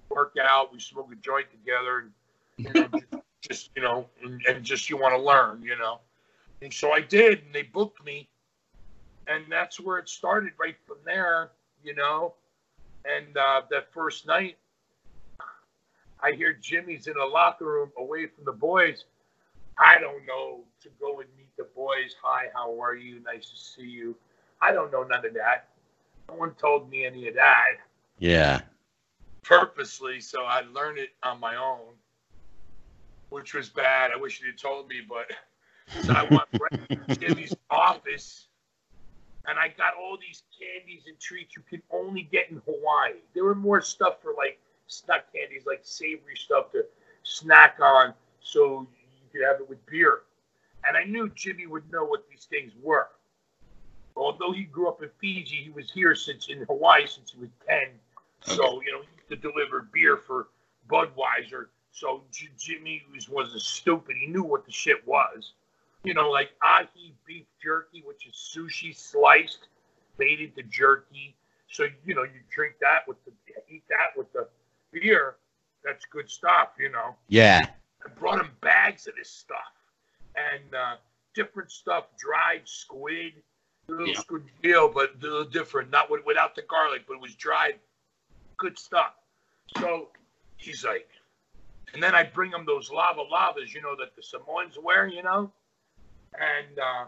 work 0.09 0.35
out. 0.41 0.73
We 0.73 0.79
smoke 0.79 1.09
a 1.11 1.15
joint 1.15 1.47
together, 1.51 1.99
and 1.99 2.11
you 2.57 2.81
know, 2.81 2.87
just, 2.87 3.05
just, 3.41 3.69
you 3.75 3.81
know, 3.81 4.07
and, 4.23 4.41
and 4.47 4.63
just 4.63 4.89
you 4.89 4.97
want 4.97 5.15
to 5.15 5.21
learn, 5.21 5.61
you 5.63 5.77
know. 5.77 5.99
And 6.61 6.73
so 6.73 6.91
I 6.91 7.01
did, 7.01 7.43
and 7.45 7.53
they 7.53 7.63
booked 7.63 8.03
me, 8.05 8.27
and 9.27 9.45
that's 9.49 9.79
where 9.79 9.97
it 9.97 10.09
started. 10.09 10.51
Right 10.59 10.75
from 10.85 10.97
there, 11.05 11.51
you 11.83 11.95
know. 11.95 12.33
And 13.05 13.37
uh, 13.37 13.61
that 13.69 13.91
first 13.93 14.25
night, 14.25 14.57
I 16.21 16.31
hear 16.31 16.53
Jimmy's 16.53 17.07
in 17.07 17.15
a 17.17 17.25
locker 17.25 17.65
room 17.65 17.91
away 17.97 18.27
from 18.27 18.45
the 18.45 18.51
boys. 18.51 19.05
I 19.77 19.99
don't 19.99 20.25
know 20.25 20.61
to 20.81 20.89
go 20.99 21.19
and 21.19 21.29
meet 21.37 21.55
the 21.57 21.67
boys. 21.75 22.15
Hi, 22.23 22.45
how 22.53 22.81
are 22.81 22.95
you? 22.95 23.21
Nice 23.23 23.49
to 23.49 23.57
see 23.57 23.87
you. 23.87 24.15
I 24.61 24.71
don't 24.71 24.91
know 24.91 25.03
none 25.03 25.25
of 25.25 25.33
that. 25.33 25.67
No 26.29 26.35
one 26.35 26.53
told 26.55 26.89
me 26.89 27.05
any 27.05 27.27
of 27.27 27.35
that. 27.35 27.77
Yeah. 28.19 28.61
Purposely, 29.43 30.21
so 30.21 30.43
I 30.43 30.61
learned 30.73 30.97
it 30.97 31.09
on 31.23 31.39
my 31.39 31.55
own, 31.55 31.93
which 33.29 33.53
was 33.53 33.69
bad. 33.69 34.11
I 34.11 34.17
wish 34.17 34.41
you'd 34.41 34.57
told 34.57 34.87
me, 34.87 35.01
but 35.07 35.31
so 36.03 36.13
I 36.13 36.23
went 36.23 36.43
right 36.59 37.07
to 37.07 37.15
Jimmy's 37.15 37.55
office 37.69 38.47
and 39.47 39.59
I 39.59 39.67
got 39.67 39.93
all 39.99 40.17
these 40.19 40.41
candies 40.59 41.03
and 41.07 41.19
treats 41.19 41.55
you 41.55 41.61
can 41.69 41.83
only 41.91 42.23
get 42.23 42.49
in 42.49 42.61
Hawaii. 42.65 43.19
There 43.35 43.43
were 43.43 43.53
more 43.53 43.81
stuff 43.81 44.21
for 44.21 44.33
like 44.35 44.59
snack 44.87 45.31
candies, 45.31 45.63
like 45.67 45.81
savory 45.83 46.35
stuff 46.35 46.71
to 46.71 46.85
snack 47.21 47.77
on, 47.79 48.15
so 48.41 48.87
you 48.91 49.29
could 49.31 49.45
have 49.47 49.61
it 49.61 49.69
with 49.69 49.85
beer. 49.85 50.21
And 50.87 50.97
I 50.97 51.03
knew 51.03 51.29
Jimmy 51.35 51.67
would 51.67 51.91
know 51.91 52.03
what 52.03 52.27
these 52.29 52.45
things 52.45 52.71
were 52.81 53.09
although 54.15 54.51
he 54.51 54.63
grew 54.63 54.87
up 54.87 55.01
in 55.01 55.09
Fiji, 55.19 55.57
he 55.63 55.69
was 55.69 55.91
here 55.91 56.15
since 56.15 56.47
in 56.47 56.63
Hawaii 56.63 57.07
since 57.07 57.31
he 57.31 57.39
was 57.39 57.49
ten. 57.67 57.89
Okay. 58.47 58.55
So 58.55 58.81
you 58.81 58.91
know, 58.91 59.01
to 59.29 59.35
deliver 59.35 59.87
beer 59.93 60.17
for 60.17 60.47
Budweiser. 60.89 61.67
So 61.91 62.23
J- 62.31 62.49
Jimmy 62.59 63.03
was 63.13 63.29
wasn't 63.29 63.61
stupid. 63.61 64.15
He 64.19 64.27
knew 64.27 64.43
what 64.43 64.65
the 64.65 64.71
shit 64.71 65.05
was. 65.07 65.53
You 66.03 66.13
know, 66.13 66.29
like 66.29 66.51
ahi 66.61 67.13
beef 67.25 67.45
jerky, 67.61 68.03
which 68.05 68.27
is 68.27 68.35
sushi 68.35 68.95
sliced, 68.95 69.67
made 70.19 70.39
into 70.39 70.63
jerky. 70.63 71.35
So 71.71 71.87
you 72.05 72.15
know, 72.15 72.23
you 72.23 72.41
drink 72.53 72.75
that 72.81 73.07
with 73.07 73.17
the 73.25 73.31
eat 73.69 73.83
that 73.89 74.17
with 74.17 74.31
the 74.33 74.47
beer. 74.91 75.35
That's 75.83 76.05
good 76.05 76.29
stuff. 76.29 76.69
You 76.79 76.89
know. 76.89 77.15
Yeah. 77.27 77.67
I 78.05 78.09
brought 78.19 78.39
him 78.39 78.51
bags 78.61 79.07
of 79.07 79.15
this 79.15 79.31
stuff 79.31 79.57
and 80.35 80.75
uh, 80.75 80.95
different 81.33 81.71
stuff, 81.71 82.05
dried 82.19 82.61
squid 82.65 83.33
little 83.87 84.07
yeah. 84.07 84.15
squidgio, 84.15 84.93
but 84.93 85.13
a 85.15 85.21
little 85.21 85.43
different. 85.45 85.91
Not 85.91 86.09
with, 86.09 86.25
without 86.25 86.55
the 86.55 86.63
garlic, 86.63 87.03
but 87.07 87.15
it 87.15 87.21
was 87.21 87.35
dried. 87.35 87.75
Good 88.57 88.77
stuff. 88.77 89.13
So 89.77 90.09
he's 90.57 90.83
like, 90.83 91.07
and 91.93 92.01
then 92.01 92.15
I 92.15 92.23
bring 92.23 92.51
him 92.51 92.65
those 92.65 92.91
lava 92.91 93.21
lavas, 93.21 93.73
you 93.73 93.81
know, 93.81 93.95
that 93.99 94.15
the 94.15 94.23
Samoans 94.23 94.77
wear, 94.81 95.07
you 95.07 95.23
know. 95.23 95.51
And 96.33 96.79
uh, 96.79 97.05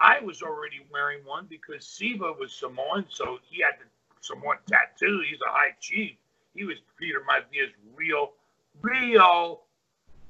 I 0.00 0.20
was 0.20 0.42
already 0.42 0.80
wearing 0.92 1.24
one 1.24 1.46
because 1.48 1.86
Siva 1.86 2.32
was 2.38 2.52
Samoan, 2.52 3.06
so 3.08 3.38
he 3.48 3.62
had 3.62 3.74
the 3.80 3.86
Samoan 4.20 4.56
tattoo. 4.68 5.22
He's 5.28 5.40
a 5.46 5.50
high 5.50 5.74
chief. 5.80 6.12
He 6.54 6.64
was 6.64 6.76
Peter 6.98 7.20
Maivia's 7.20 7.72
real, 7.96 8.32
real 8.80 9.62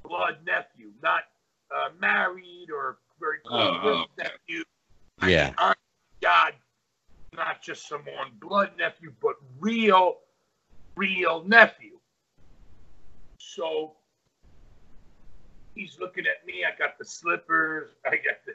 blood 0.03 0.37
nephew, 0.45 0.91
not 1.01 1.23
uh, 1.73 1.89
married 1.99 2.67
or 2.73 2.97
very 3.19 3.39
close 3.45 3.79
oh, 3.83 3.89
oh. 3.89 4.05
nephew. 4.17 4.63
Yeah. 5.27 5.53
I 5.57 5.69
mean, 5.69 5.75
God, 6.21 6.53
not 7.35 7.61
just 7.61 7.87
Samoan 7.87 8.31
blood 8.39 8.71
nephew, 8.77 9.13
but 9.21 9.35
real, 9.59 10.17
real 10.95 11.43
nephew. 11.45 11.97
So 13.37 13.93
he's 15.75 15.97
looking 15.99 16.25
at 16.25 16.45
me. 16.45 16.63
I 16.65 16.77
got 16.77 16.97
the 16.97 17.05
slippers. 17.05 17.91
I 18.05 18.11
got 18.11 18.45
the 18.45 18.53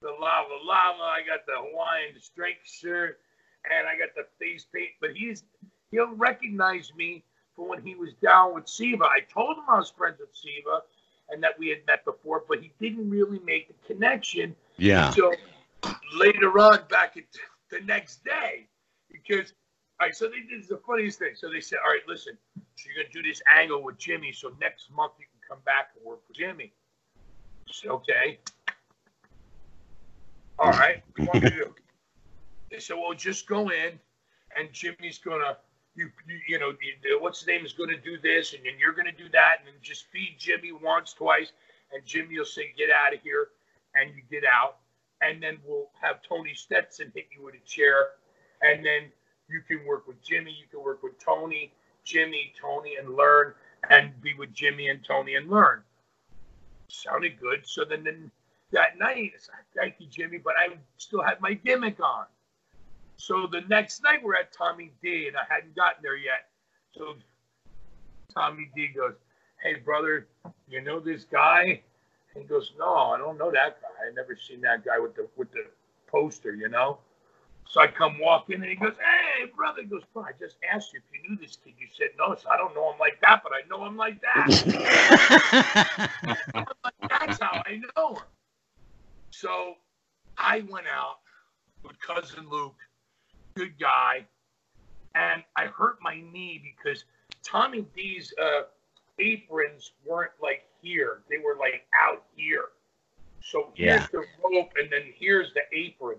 the 0.00 0.10
lava 0.10 0.54
lava. 0.64 1.02
I 1.02 1.20
got 1.26 1.46
the 1.46 1.54
Hawaiian 1.56 2.20
strength 2.20 2.66
shirt, 2.66 3.20
and 3.64 3.86
I 3.86 3.98
got 3.98 4.14
the 4.14 4.26
face 4.38 4.66
paint. 4.74 4.90
But 5.00 5.10
he's 5.14 5.44
he'll 5.90 6.14
recognize 6.14 6.92
me 6.96 7.24
for 7.54 7.68
when 7.68 7.82
he 7.82 7.94
was 7.94 8.12
down 8.22 8.54
with 8.54 8.68
Siva. 8.68 9.04
I 9.04 9.20
told 9.32 9.56
him 9.56 9.64
I 9.68 9.78
was 9.78 9.90
friends 9.90 10.18
with 10.20 10.34
Siva 10.34 10.82
and 11.30 11.42
that 11.42 11.58
we 11.58 11.68
had 11.68 11.78
met 11.86 12.04
before, 12.04 12.44
but 12.48 12.60
he 12.60 12.72
didn't 12.80 13.08
really 13.08 13.40
make 13.44 13.68
the 13.68 13.94
connection 13.94 14.54
yeah. 14.76 15.08
until 15.08 15.32
later 16.16 16.58
on 16.58 16.80
back 16.90 17.16
at 17.16 17.24
the 17.70 17.80
next 17.84 18.24
day 18.24 18.66
because 19.10 19.52
all 20.04 20.08
right, 20.08 20.14
so 20.14 20.26
they 20.26 20.40
did 20.54 20.68
the 20.68 20.76
funniest 20.86 21.18
thing. 21.18 21.30
So 21.34 21.48
they 21.50 21.62
said, 21.62 21.78
all 21.82 21.90
right, 21.90 22.02
listen, 22.06 22.36
so 22.76 22.88
you're 22.94 23.02
gonna 23.02 23.12
do 23.12 23.26
this 23.26 23.40
angle 23.48 23.82
with 23.82 23.96
Jimmy. 23.96 24.32
So 24.32 24.52
next 24.60 24.90
month 24.92 25.12
you 25.18 25.24
can 25.24 25.56
come 25.56 25.64
back 25.64 25.92
and 25.96 26.04
work 26.04 26.20
with 26.28 26.36
Jimmy. 26.36 26.74
Said, 27.72 27.90
okay. 27.90 28.38
All 30.58 30.72
right. 30.72 31.02
They 32.70 32.80
said, 32.80 32.96
well, 32.96 33.14
just 33.14 33.46
go 33.46 33.68
in, 33.68 34.00
and 34.58 34.72
Jimmy's 34.72 35.18
gonna 35.18 35.58
you, 35.94 36.10
you, 36.26 36.40
you 36.48 36.58
know, 36.58 36.70
you, 36.70 37.20
what's 37.20 37.38
his 37.38 37.46
name 37.46 37.64
is 37.64 37.72
going 37.72 37.90
to 37.90 38.00
do 38.00 38.18
this, 38.20 38.52
and 38.52 38.64
then 38.64 38.72
you're 38.80 38.94
going 38.94 39.06
to 39.06 39.12
do 39.12 39.28
that, 39.30 39.58
and 39.60 39.68
then 39.68 39.74
just 39.80 40.06
feed 40.12 40.34
Jimmy 40.40 40.72
once, 40.72 41.12
twice, 41.12 41.52
and 41.92 42.04
Jimmy 42.04 42.36
will 42.36 42.44
say, 42.44 42.74
"Get 42.76 42.90
out 42.90 43.14
of 43.14 43.20
here," 43.22 43.50
and 43.94 44.10
you 44.12 44.22
get 44.28 44.42
out, 44.42 44.78
and 45.22 45.40
then 45.40 45.58
we'll 45.64 45.90
have 46.02 46.20
Tony 46.28 46.52
Stetson 46.52 47.12
hit 47.14 47.28
you 47.30 47.44
with 47.44 47.54
a 47.54 47.64
chair, 47.64 48.08
and 48.60 48.84
then 48.84 49.12
you 49.48 49.60
can 49.66 49.86
work 49.86 50.06
with 50.06 50.22
Jimmy, 50.22 50.50
you 50.52 50.66
can 50.70 50.82
work 50.84 51.02
with 51.02 51.18
Tony, 51.18 51.72
Jimmy, 52.04 52.52
Tony, 52.60 52.96
and 52.96 53.14
learn, 53.14 53.54
and 53.90 54.20
be 54.20 54.34
with 54.34 54.52
Jimmy 54.52 54.88
and 54.88 55.04
Tony 55.04 55.34
and 55.34 55.50
learn. 55.50 55.82
Sounded 56.88 57.40
good. 57.40 57.66
So 57.66 57.84
then, 57.84 58.04
then 58.04 58.30
that 58.72 58.98
night, 58.98 59.32
thank 59.76 59.96
you, 59.98 60.06
Jimmy, 60.06 60.38
but 60.38 60.54
I 60.58 60.74
still 60.96 61.22
had 61.22 61.40
my 61.40 61.54
gimmick 61.54 62.00
on. 62.00 62.26
So 63.16 63.46
the 63.50 63.62
next 63.62 64.02
night 64.02 64.22
we're 64.22 64.34
at 64.36 64.52
Tommy 64.52 64.92
D, 65.02 65.28
and 65.28 65.36
I 65.36 65.44
hadn't 65.48 65.74
gotten 65.76 66.02
there 66.02 66.16
yet. 66.16 66.48
So 66.92 67.14
Tommy 68.34 68.70
D 68.74 68.88
goes, 68.88 69.14
"Hey 69.62 69.74
brother, 69.74 70.26
you 70.68 70.80
know 70.82 71.00
this 71.00 71.24
guy?" 71.24 71.82
And 72.34 72.42
he 72.42 72.44
goes, 72.44 72.72
"No, 72.76 72.94
I 72.94 73.18
don't 73.18 73.38
know 73.38 73.50
that 73.50 73.80
guy. 73.80 74.08
I 74.08 74.12
never 74.12 74.36
seen 74.36 74.60
that 74.62 74.84
guy 74.84 74.98
with 74.98 75.14
the 75.14 75.28
with 75.36 75.50
the 75.52 75.66
poster, 76.06 76.54
you 76.54 76.68
know." 76.68 76.98
So 77.66 77.80
I 77.80 77.88
come 77.88 78.18
walk 78.20 78.50
in, 78.50 78.62
and 78.62 78.70
he 78.70 78.76
goes, 78.76 78.94
"Hey 78.96 79.46
brother," 79.56 79.82
he 79.82 79.88
goes, 79.88 80.02
"Bro, 80.12 80.24
I 80.24 80.32
just 80.38 80.56
asked 80.70 80.92
you 80.92 81.00
if 81.00 81.04
you 81.12 81.28
knew 81.28 81.36
this 81.36 81.56
kid. 81.64 81.74
You 81.78 81.88
said 81.92 82.08
no, 82.18 82.34
so 82.34 82.48
I 82.50 82.56
don't 82.56 82.74
know 82.74 82.92
him 82.92 82.98
like 83.00 83.20
that, 83.22 83.42
but 83.42 83.52
I 83.52 83.66
know 83.68 83.84
him 83.86 83.96
like 83.96 84.20
that. 84.22 84.46
That's 87.10 87.40
how 87.40 87.62
I 87.66 87.80
know 87.96 88.14
him." 88.14 88.22
So 89.30 89.74
I 90.38 90.64
went 90.68 90.86
out 90.86 91.18
with 91.82 91.98
cousin 92.00 92.48
Luke 92.48 92.76
good 93.54 93.78
guy. 93.78 94.26
And 95.14 95.44
I 95.56 95.66
hurt 95.66 95.98
my 96.02 96.20
knee 96.32 96.60
because 96.76 97.04
Tommy 97.44 97.86
D's 97.94 98.32
uh, 98.42 98.62
aprons 99.18 99.92
weren't 100.04 100.32
like 100.42 100.64
here; 100.82 101.22
they 101.30 101.38
were 101.38 101.56
like 101.56 101.86
out 101.96 102.24
here. 102.34 102.66
So 103.40 103.70
here's 103.74 104.08
the 104.10 104.24
rope, 104.42 104.72
and 104.76 104.90
then 104.90 105.02
here's 105.16 105.52
the 105.54 105.60
apron. 105.72 106.16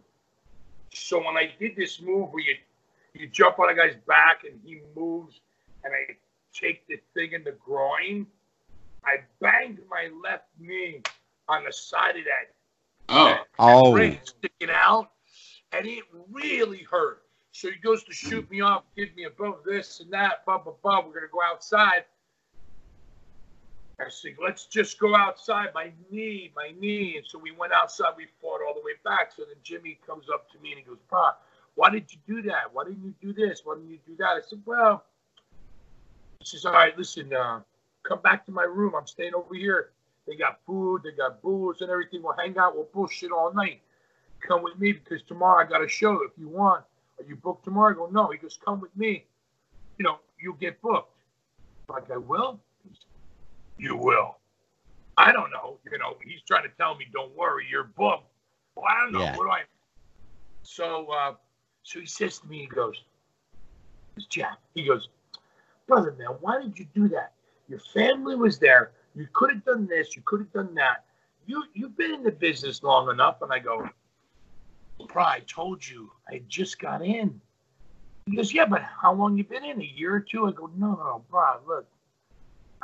So 0.95 1.17
when 1.17 1.37
I 1.37 1.51
did 1.59 1.75
this 1.75 2.01
move 2.01 2.31
where 2.31 2.43
you 2.43 2.55
you 3.13 3.27
jump 3.27 3.59
on 3.59 3.69
a 3.69 3.75
guy's 3.75 3.95
back 4.07 4.43
and 4.43 4.59
he 4.65 4.81
moves, 4.95 5.39
and 5.83 5.93
I 5.93 6.15
take 6.53 6.85
the 6.87 6.99
thing 7.13 7.31
in 7.31 7.43
the 7.43 7.53
groin, 7.53 8.27
I 9.05 9.17
banged 9.39 9.79
my 9.89 10.09
left 10.21 10.45
knee 10.59 11.01
on 11.47 11.63
the 11.63 11.71
side 11.71 12.17
of 12.17 12.25
that. 12.25 12.53
Oh, 13.07 13.25
that, 13.25 13.37
that 13.37 13.45
oh, 13.59 14.17
sticking 14.23 14.73
out, 14.73 15.11
and 15.71 15.85
it 15.85 16.03
really 16.29 16.83
hurt. 16.83 17.21
So 17.51 17.69
he 17.69 17.77
goes 17.77 18.03
to 18.03 18.13
shoot 18.13 18.49
me 18.51 18.59
off, 18.59 18.83
give 18.97 19.15
me 19.15 19.23
a 19.23 19.29
boat, 19.29 19.63
this 19.63 20.01
and 20.01 20.11
that, 20.11 20.43
blah, 20.45 20.57
blah, 20.57 20.73
blah. 20.83 20.97
We're 20.97 21.13
going 21.13 21.21
to 21.21 21.31
go 21.31 21.41
outside. 21.41 22.03
I 23.99 24.09
said, 24.09 24.35
let's 24.43 24.65
just 24.65 24.99
go 24.99 25.15
outside. 25.15 25.69
My 25.73 25.91
knee, 26.11 26.51
my 26.55 26.73
knee. 26.79 27.15
And 27.17 27.25
so 27.25 27.39
we 27.39 27.51
went 27.51 27.71
outside. 27.73 28.09
We 28.17 28.27
fought 28.41 28.59
all 28.67 28.73
the 28.73 28.81
way 28.81 28.93
back. 29.03 29.31
So 29.35 29.43
then 29.47 29.55
Jimmy 29.63 29.97
comes 30.05 30.25
up 30.33 30.51
to 30.51 30.59
me 30.59 30.71
and 30.71 30.79
he 30.79 30.85
goes, 30.85 30.97
Pa, 31.09 31.37
why 31.75 31.89
did 31.89 32.11
you 32.11 32.19
do 32.27 32.41
that? 32.49 32.73
Why 32.73 32.83
didn't 32.83 33.03
you 33.03 33.13
do 33.21 33.33
this? 33.33 33.61
Why 33.63 33.75
didn't 33.75 33.91
you 33.91 33.99
do 34.05 34.15
that? 34.17 34.37
I 34.37 34.41
said, 34.47 34.61
well, 34.65 35.03
he 36.39 36.45
says, 36.45 36.65
all 36.65 36.73
right, 36.73 36.97
listen, 36.97 37.33
uh, 37.33 37.61
come 38.03 38.19
back 38.21 38.45
to 38.47 38.51
my 38.51 38.63
room. 38.63 38.93
I'm 38.95 39.07
staying 39.07 39.33
over 39.33 39.55
here. 39.55 39.91
They 40.27 40.35
got 40.35 40.59
food, 40.65 41.03
they 41.03 41.11
got 41.11 41.41
booze 41.41 41.81
and 41.81 41.89
everything. 41.89 42.23
We'll 42.23 42.35
hang 42.37 42.57
out. 42.57 42.75
We'll 42.75 42.89
bullshit 42.93 43.31
all 43.31 43.53
night. 43.53 43.81
Come 44.39 44.63
with 44.63 44.77
me 44.77 44.91
because 44.91 45.21
tomorrow 45.23 45.63
I 45.63 45.69
got 45.69 45.83
a 45.83 45.87
show 45.87 46.19
if 46.23 46.31
you 46.37 46.49
want. 46.49 46.83
Are 47.19 47.25
you 47.25 47.35
booked 47.35 47.63
tomorrow? 47.63 47.93
I 47.93 47.95
go, 47.95 48.09
no. 48.11 48.29
He 48.31 48.37
goes, 48.37 48.57
come 48.63 48.81
with 48.81 48.95
me. 48.97 49.25
You 49.97 50.03
know, 50.03 50.19
you'll 50.39 50.55
get 50.55 50.81
booked. 50.81 51.15
Like, 51.87 52.09
I 52.11 52.17
will? 52.17 52.59
You 53.77 53.95
will. 53.97 54.37
I 55.17 55.31
don't 55.31 55.51
know. 55.51 55.77
You 55.91 55.97
know, 55.97 56.17
he's 56.23 56.41
trying 56.47 56.63
to 56.63 56.69
tell 56.77 56.95
me, 56.95 57.07
don't 57.13 57.35
worry, 57.35 57.65
you're 57.69 57.83
booked. 57.83 58.27
Well, 58.75 58.85
I 58.89 59.01
don't 59.01 59.13
know. 59.13 59.21
Yeah. 59.21 59.35
What 59.37 59.45
do 59.45 59.49
I? 59.51 59.61
So, 60.63 61.07
uh, 61.11 61.33
so 61.83 61.99
he 61.99 62.05
says 62.05 62.39
to 62.39 62.47
me, 62.47 62.59
he 62.59 62.65
goes, 62.67 63.01
Jack, 64.29 64.57
he 64.73 64.85
goes, 64.85 65.09
brother, 65.87 66.15
man, 66.17 66.29
why 66.41 66.61
did 66.61 66.77
you 66.77 66.87
do 66.93 67.07
that? 67.09 67.33
Your 67.67 67.79
family 67.79 68.35
was 68.35 68.59
there. 68.59 68.91
You 69.15 69.27
could 69.33 69.51
have 69.51 69.65
done 69.65 69.87
this. 69.87 70.15
You 70.15 70.21
could 70.25 70.39
have 70.41 70.53
done 70.53 70.75
that. 70.75 71.05
You, 71.45 71.63
you've 71.73 71.97
been 71.97 72.13
in 72.13 72.23
the 72.23 72.31
business 72.31 72.83
long 72.83 73.09
enough. 73.09 73.41
And 73.41 73.51
I 73.51 73.59
go, 73.59 73.87
I 75.15 75.41
told 75.47 75.87
you, 75.87 76.11
I 76.27 76.41
just 76.47 76.79
got 76.79 77.03
in. 77.03 77.39
He 78.25 78.35
goes, 78.35 78.53
Yeah, 78.53 78.65
but 78.65 78.81
how 78.81 79.13
long 79.13 79.37
you 79.37 79.43
been 79.43 79.63
in? 79.63 79.81
A 79.81 79.85
year 79.85 80.15
or 80.15 80.19
two? 80.19 80.47
I 80.47 80.51
go, 80.51 80.69
No, 80.75 80.91
no, 80.91 80.95
no, 80.95 81.23
bro, 81.29 81.59
look. 81.67 81.87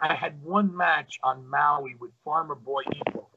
I 0.01 0.15
had 0.15 0.41
one 0.43 0.75
match 0.75 1.19
on 1.23 1.47
Maui 1.47 1.95
with 1.99 2.11
Farmer 2.25 2.55
Boy 2.55 2.81
Eagle, 2.95 3.29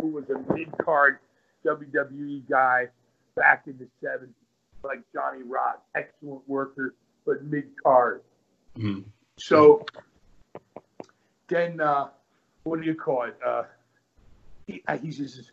who 0.00 0.08
was 0.08 0.24
a 0.30 0.52
mid 0.52 0.70
card 0.78 1.18
WWE 1.66 2.48
guy 2.48 2.86
back 3.34 3.64
in 3.66 3.78
the 3.78 3.88
70s, 4.06 4.28
like 4.84 5.00
Johnny 5.12 5.42
Rock, 5.42 5.82
excellent 5.96 6.48
worker, 6.48 6.94
but 7.26 7.42
mid 7.44 7.64
card. 7.82 8.22
Mm-hmm. 8.76 9.00
So 9.36 9.84
then, 11.48 11.80
uh, 11.80 12.08
what 12.62 12.80
do 12.80 12.86
you 12.86 12.94
call 12.94 13.24
it? 13.24 13.36
Uh, 13.44 13.64
he, 14.66 14.82
uh, 14.86 14.98
he 14.98 15.10
says, 15.10 15.50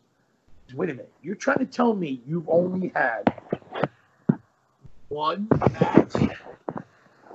wait 0.76 0.90
a 0.90 0.94
minute, 0.94 1.12
you're 1.24 1.36
trying 1.36 1.60
to 1.60 1.66
tell 1.66 1.96
me 1.96 2.22
you've 2.28 2.50
only 2.50 2.92
had 2.96 3.34
one 5.10 5.48
match 5.72 6.14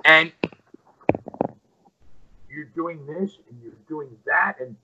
and 0.05 0.31
you're 2.51 2.65
doing 2.65 3.05
this 3.05 3.37
and 3.49 3.61
you're 3.61 3.73
doing 3.87 4.09
that 4.25 4.55
and 4.59 4.75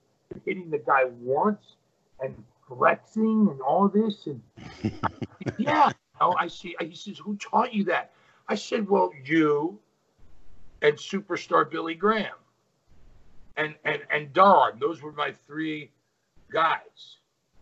hitting 0.45 0.69
the 0.69 0.77
guy 0.77 1.05
once 1.21 1.75
and 2.19 2.35
flexing 2.67 3.47
and 3.49 3.61
all 3.61 3.87
this 3.87 4.27
and 4.27 4.41
yeah 5.57 5.91
oh 6.19 6.35
i 6.37 6.47
see 6.47 6.75
he 6.81 6.95
says 6.95 7.17
who 7.17 7.35
taught 7.37 7.73
you 7.73 7.83
that 7.83 8.11
i 8.49 8.55
said 8.55 8.87
well 8.89 9.11
you 9.23 9.79
and 10.81 10.95
superstar 10.97 11.69
billy 11.69 11.95
graham 11.95 12.35
and 13.55 13.73
and 13.85 14.01
and 14.11 14.33
don 14.33 14.77
those 14.79 15.01
were 15.01 15.13
my 15.13 15.31
three 15.45 15.89
guys 16.51 17.17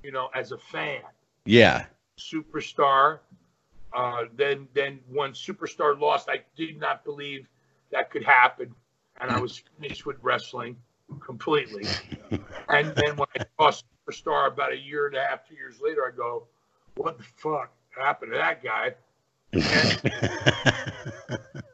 you 0.05 0.11
know, 0.11 0.29
as 0.35 0.51
a 0.51 0.57
fan. 0.57 1.01
Yeah. 1.45 1.85
Superstar. 2.19 3.19
Uh, 3.91 4.25
then, 4.35 4.67
then 4.75 4.99
when 5.11 5.31
Superstar 5.31 5.99
lost, 5.99 6.29
I 6.29 6.41
did 6.55 6.79
not 6.79 7.03
believe 7.03 7.47
that 7.91 8.11
could 8.11 8.23
happen, 8.23 8.75
and 9.21 9.31
I 9.31 9.39
was 9.39 9.63
finished 9.79 10.05
with 10.05 10.17
wrestling 10.21 10.77
completely. 11.19 11.85
and 12.69 12.93
then 12.95 13.15
when 13.15 13.27
I 13.39 13.45
saw 13.57 13.71
Superstar 13.71 14.47
about 14.47 14.73
a 14.73 14.77
year 14.77 15.07
and 15.07 15.15
a 15.15 15.23
half, 15.23 15.47
two 15.47 15.55
years 15.55 15.79
later, 15.81 16.05
I 16.05 16.15
go, 16.15 16.47
"What 16.95 17.17
the 17.17 17.23
fuck 17.23 17.71
happened 17.89 18.31
to 18.31 18.37
that 18.37 18.63
guy?" 18.63 18.95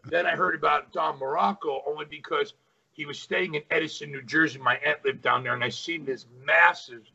then 0.06 0.26
I 0.26 0.32
heard 0.32 0.56
about 0.56 0.92
Don 0.92 1.20
Muraco 1.20 1.82
only 1.88 2.06
because 2.06 2.54
he 2.92 3.06
was 3.06 3.18
staying 3.20 3.56
in 3.56 3.64
Edison, 3.72 4.12
New 4.12 4.22
Jersey. 4.22 4.60
My 4.60 4.76
aunt 4.86 5.04
lived 5.04 5.22
down 5.22 5.44
there, 5.44 5.54
and 5.54 5.64
I 5.64 5.70
seen 5.70 6.06
this 6.06 6.26
massive 6.46 7.10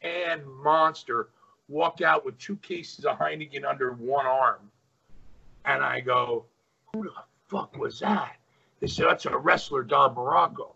tan 0.00 0.42
monster 0.62 1.28
walk 1.68 2.02
out 2.02 2.24
with 2.24 2.38
two 2.38 2.56
cases 2.56 3.04
of 3.04 3.18
Heineken 3.18 3.64
under 3.64 3.92
one 3.92 4.26
arm. 4.26 4.70
And 5.64 5.82
I 5.82 6.00
go, 6.00 6.44
who 6.92 7.04
the 7.04 7.12
fuck 7.48 7.76
was 7.78 8.00
that? 8.00 8.36
They 8.82 8.88
said, 8.88 9.06
that's 9.06 9.26
a 9.26 9.38
wrestler, 9.38 9.84
Don 9.84 10.16
Muraco. 10.16 10.74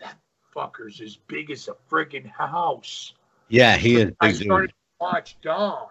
That 0.00 0.16
fucker's 0.54 1.00
as 1.00 1.16
big 1.16 1.50
as 1.50 1.66
a 1.66 1.74
friggin' 1.90 2.24
house. 2.30 3.12
Yeah, 3.48 3.76
he 3.76 3.96
is. 3.96 4.12
I 4.20 4.32
started 4.32 4.68
to 4.68 4.74
watch 5.00 5.36
Don, 5.42 5.88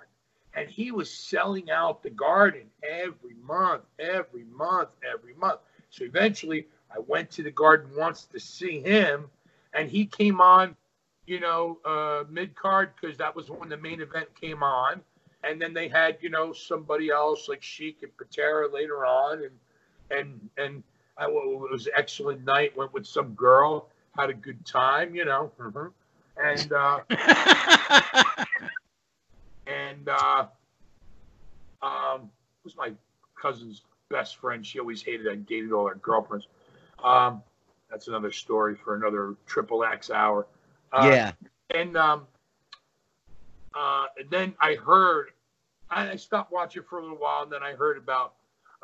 and 0.54 0.70
he 0.70 0.92
was 0.92 1.12
selling 1.12 1.70
out 1.70 2.02
the 2.02 2.10
garden 2.10 2.68
every 2.82 3.36
month, 3.44 3.84
every 4.00 4.46
month, 4.46 4.88
every 5.06 5.34
month. 5.34 5.60
So 5.90 6.06
eventually, 6.06 6.66
I 6.96 7.00
went 7.00 7.30
to 7.32 7.44
the 7.44 7.52
garden 7.52 7.92
once 7.98 8.24
to 8.32 8.40
see 8.40 8.80
him, 8.80 9.30
and 9.74 9.90
he 9.90 10.06
came 10.06 10.40
on 10.40 10.78
you 11.26 11.42
know, 11.42 11.78
uh, 11.84 12.24
mid 12.30 12.56
card 12.56 12.92
because 12.96 13.18
that 13.18 13.36
was 13.36 13.50
when 13.52 13.68
the 13.68 13.76
main 13.76 14.00
event 14.00 14.30
came 14.40 14.64
on, 14.64 15.02
and 15.44 15.62
then 15.62 15.74
they 15.74 15.90
had 15.90 16.18
you 16.22 16.30
know 16.30 16.54
somebody 16.54 17.10
else 17.10 17.50
like 17.50 17.62
Sheik 17.62 18.02
and 18.02 18.16
Patera 18.16 18.72
later 18.74 19.06
on, 19.06 19.44
and 19.44 19.52
and 20.10 20.50
and 20.58 20.84
I, 21.20 21.26
it 21.26 21.72
was 21.72 21.88
an 21.88 21.94
excellent 21.96 22.46
night. 22.46 22.76
Went 22.78 22.94
with 22.94 23.06
some 23.06 23.34
girl, 23.34 23.90
had 24.18 24.30
a 24.30 24.34
good 24.34 24.66
time, 24.66 25.16
you 25.16 25.26
know, 25.26 25.52
mm-hmm. 25.60 25.88
and 26.44 26.74
uh, 26.74 27.00
and 29.68 30.10
uh, 30.10 30.46
um, 31.82 32.30
was 32.64 32.76
my 32.78 32.92
cousin's 33.40 33.82
best 34.10 34.38
friend. 34.38 34.66
She 34.66 34.80
always 34.80 35.02
hated 35.02 35.28
I 35.28 35.36
dated 35.36 35.72
all 35.72 35.88
her 35.88 35.96
girlfriends. 35.96 36.48
Um, 37.04 37.44
that's 37.90 38.08
another 38.08 38.32
story 38.32 38.76
for 38.76 38.96
another 38.96 39.36
triple 39.46 39.84
X 39.84 40.10
hour. 40.10 40.48
Uh, 40.92 41.10
yeah. 41.12 41.32
And 41.74 41.98
um, 41.98 42.28
uh, 43.78 44.06
and 44.18 44.30
then 44.30 44.56
I 44.60 44.76
heard, 44.76 45.32
I, 45.90 46.12
I 46.12 46.16
stopped 46.16 46.52
watching 46.52 46.84
for 46.84 47.00
a 47.00 47.02
little 47.02 47.18
while, 47.18 47.44
and 47.44 47.52
then 47.52 47.64
I 47.64 47.74
heard 47.74 47.98
about 47.98 48.34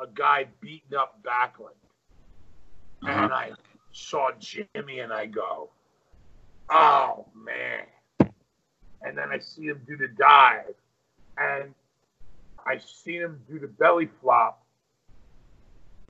a 0.00 0.06
guy 0.06 0.46
beating 0.60 0.96
up 0.96 1.20
Backlund. 1.22 1.74
Uh-huh. 3.06 3.24
And 3.24 3.32
I 3.32 3.52
saw 3.92 4.30
Jimmy 4.38 5.00
and 5.00 5.12
I 5.12 5.26
go, 5.26 5.70
oh 6.70 7.26
man. 7.34 7.86
And 9.02 9.18
then 9.18 9.30
I 9.30 9.38
see 9.38 9.64
him 9.64 9.82
do 9.86 9.96
the 9.96 10.08
dive. 10.08 10.74
And 11.36 11.74
I 12.66 12.78
see 12.78 13.16
him 13.16 13.40
do 13.48 13.58
the 13.58 13.68
belly 13.68 14.08
flop. 14.20 14.64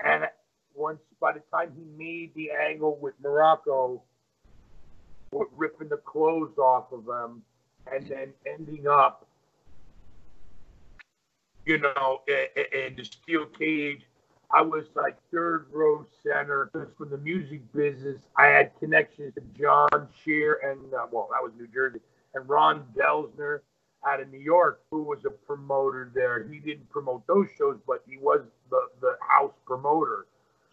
And 0.04 0.28
once 0.74 1.00
by 1.20 1.32
the 1.32 1.42
time 1.52 1.72
he 1.76 1.84
made 1.96 2.34
the 2.34 2.50
angle 2.50 2.96
with 3.00 3.20
Muraco, 3.22 4.00
ripping 5.56 5.88
the 5.88 5.96
clothes 5.96 6.56
off 6.58 6.92
of 6.92 7.08
him 7.08 7.42
and 7.92 8.06
then 8.06 8.32
ending 8.46 8.86
up, 8.86 9.26
you 11.66 11.78
know, 11.78 12.20
in 12.28 12.94
the 12.96 13.04
steel 13.04 13.46
cage. 13.46 14.02
I 14.50 14.62
was 14.62 14.84
like 14.94 15.16
third 15.32 15.66
row 15.72 16.06
center 16.22 16.70
from 16.96 17.10
the 17.10 17.18
music 17.18 17.60
business. 17.72 18.20
I 18.36 18.46
had 18.46 18.78
connections 18.78 19.34
to 19.34 19.40
John 19.58 20.08
Scher 20.24 20.54
and, 20.62 20.92
uh, 20.94 21.06
well, 21.10 21.28
that 21.32 21.42
was 21.42 21.52
New 21.58 21.66
Jersey, 21.66 22.00
and 22.34 22.48
Ron 22.48 22.84
Delsner 22.96 23.60
out 24.06 24.20
of 24.20 24.30
New 24.30 24.38
York, 24.38 24.82
who 24.90 25.02
was 25.02 25.24
a 25.24 25.30
promoter 25.30 26.10
there. 26.14 26.46
He 26.46 26.58
didn't 26.58 26.88
promote 26.90 27.26
those 27.26 27.48
shows, 27.56 27.78
but 27.86 28.02
he 28.06 28.18
was 28.18 28.42
the, 28.70 28.80
the 29.00 29.16
house 29.26 29.54
promoter. 29.66 30.26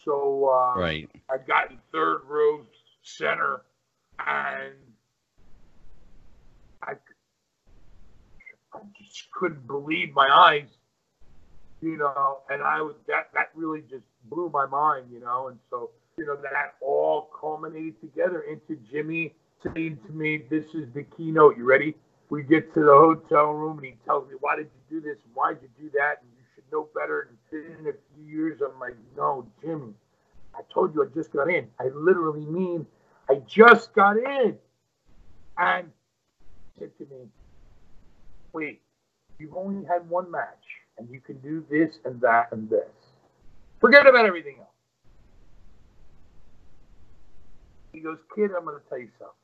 So 0.04 0.50
uh, 0.50 0.80
right. 0.80 1.10
I 1.30 1.38
got 1.38 1.72
in 1.72 1.78
third 1.92 2.22
row 2.28 2.62
center, 3.04 3.62
and 4.20 4.74
I, 6.84 6.94
I 8.74 8.80
just 9.00 9.32
couldn't 9.32 9.66
believe 9.68 10.14
my 10.14 10.28
eyes, 10.28 10.68
you 11.82 11.98
know. 11.98 12.40
And 12.50 12.62
I 12.62 12.82
was 12.82 12.96
that 13.08 13.30
that 13.34 13.50
really 13.56 13.82
just 13.90 14.04
blew 14.26 14.50
my 14.50 14.66
mind, 14.66 15.08
you 15.12 15.20
know. 15.20 15.48
And 15.48 15.60
so 15.70 15.92
you 16.18 16.26
know 16.26 16.36
that 16.38 16.76
all 16.82 17.30
culminated 17.40 18.00
together 18.02 18.42
into 18.42 18.76
Jimmy 18.92 19.34
saying 19.64 20.00
to 20.08 20.14
me, 20.14 20.46
"This 20.50 20.66
is 20.74 20.92
the 20.94 21.04
keynote. 21.04 21.58
You 21.58 21.66
ready?" 21.66 21.96
We 22.30 22.44
get 22.44 22.74
to 22.76 22.80
the 22.80 22.94
hotel 22.94 23.52
room, 23.52 23.78
and 23.80 23.88
he 23.88 23.96
tells 24.06 24.30
me, 24.30 24.36
"Why 24.40 24.56
did 24.56 24.70
you 24.90 25.02
do 25.02 25.06
this? 25.06 25.18
Why 25.34 25.54
did 25.54 25.70
you 25.78 25.90
do 25.90 25.98
that?" 25.98 26.22
And 26.22 26.32
you 26.38 26.44
should 26.56 26.64
know 26.72 26.88
better. 26.96 27.28
And 27.30 27.38
in 27.52 27.88
a 27.88 27.94
few 28.16 28.24
years, 28.24 28.62
I'm 28.62 28.80
like, 28.80 28.96
no, 29.18 29.46
Jimmy, 29.62 29.94
I 30.56 30.62
told 30.74 30.96
you 30.96 31.04
I 31.04 31.08
just 31.14 31.34
got 31.34 31.50
in. 31.50 31.68
I 31.80 31.90
literally 31.94 32.46
mean 32.46 32.88
I 33.30 33.36
just 33.46 33.94
got 33.94 34.18
in. 34.18 34.58
And 35.58 35.92
said 36.80 36.98
to 36.98 37.06
me, 37.06 37.28
wait, 38.54 38.82
you've 39.38 39.56
only 39.56 39.86
had 39.86 40.10
one 40.10 40.32
match 40.32 40.81
and 41.02 41.10
you 41.10 41.20
can 41.20 41.38
do 41.40 41.66
this 41.70 41.98
and 42.06 42.22
that 42.22 42.50
and 42.52 42.70
this. 42.70 42.88
Forget 43.80 44.06
about 44.06 44.26
everything 44.26 44.58
else. 44.60 44.68
He 47.92 48.00
goes, 48.00 48.20
kid, 48.36 48.52
I'm 48.56 48.66
going 48.66 48.80
to 48.80 48.88
tell 48.88 49.00
you 49.00 49.10
something. 49.18 49.36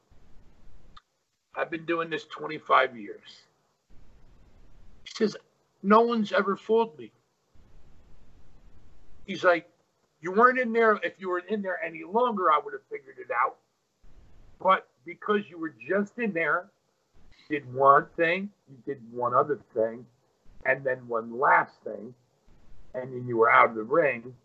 I've 1.56 1.72
been 1.72 1.86
doing 1.86 2.12
this 2.12 2.26
25 2.26 2.96
years. 2.96 3.42
He 5.04 5.12
says, 5.16 5.36
no 5.82 6.02
one's 6.02 6.32
ever 6.32 6.56
fooled 6.56 6.98
me. 7.00 7.12
He's 9.26 9.44
like, 9.44 9.68
you 10.22 10.32
weren't 10.32 10.60
in 10.60 10.72
there. 10.72 11.00
If 11.04 11.14
you 11.18 11.30
were 11.30 11.40
in 11.40 11.64
there 11.64 11.84
any 11.84 12.04
longer, 12.04 12.52
I 12.52 12.60
would 12.64 12.74
have 12.74 12.84
figured 12.92 13.16
it 13.20 13.32
out. 13.32 13.56
But 14.62 14.88
because 15.06 15.42
you 15.50 15.60
were 15.60 15.74
just 15.90 16.20
in 16.20 16.34
there, 16.34 16.70
did 17.50 17.74
one 17.74 18.06
thing, 18.16 18.50
you 18.70 18.78
did 18.86 19.02
one 19.12 19.34
other 19.34 19.60
thing, 19.74 20.06
and 20.68 20.84
then 20.84 21.08
one 21.08 21.40
last 21.40 21.82
thing, 21.84 22.14
and 22.94 23.14
then 23.14 23.26
you 23.26 23.38
were 23.38 23.50
out 23.50 23.70
of 23.70 23.76
the 23.76 23.84
ring. 23.84 24.36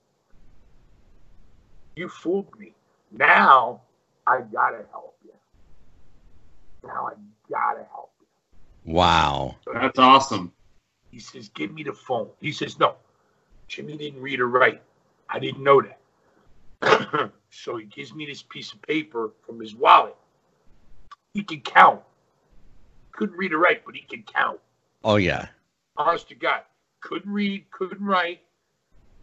You 1.96 2.08
fooled 2.08 2.58
me. 2.58 2.72
Now 3.10 3.82
I 4.26 4.40
gotta 4.40 4.84
help 4.90 5.16
you. 5.24 5.32
Now 6.84 7.08
I 7.08 7.14
gotta 7.50 7.84
help 7.90 8.12
you. 8.20 8.92
Wow. 8.92 9.56
So 9.64 9.72
that's 9.74 9.98
awesome. 9.98 10.52
He 11.10 11.18
says, 11.18 11.50
Give 11.50 11.72
me 11.72 11.82
the 11.82 11.92
phone. 11.92 12.28
He 12.40 12.52
says, 12.52 12.78
No, 12.78 12.94
Jimmy 13.68 13.96
didn't 13.96 14.22
read 14.22 14.40
or 14.40 14.48
write. 14.48 14.80
I 15.28 15.38
didn't 15.38 15.62
know 15.62 15.82
that. 15.82 17.30
so 17.50 17.76
he 17.76 17.84
gives 17.86 18.14
me 18.14 18.26
this 18.26 18.42
piece 18.42 18.72
of 18.72 18.80
paper 18.82 19.32
from 19.44 19.60
his 19.60 19.74
wallet. 19.74 20.16
He 21.34 21.42
can 21.42 21.60
count. 21.60 22.00
Couldn't 23.12 23.36
read 23.36 23.52
or 23.52 23.58
write, 23.58 23.84
but 23.84 23.94
he 23.94 24.02
can 24.02 24.22
count. 24.22 24.58
Oh, 25.04 25.16
yeah. 25.16 25.48
Honest 25.96 26.28
to 26.28 26.34
God. 26.34 26.62
Couldn't 27.00 27.32
read, 27.32 27.70
couldn't 27.70 28.04
write, 28.04 28.40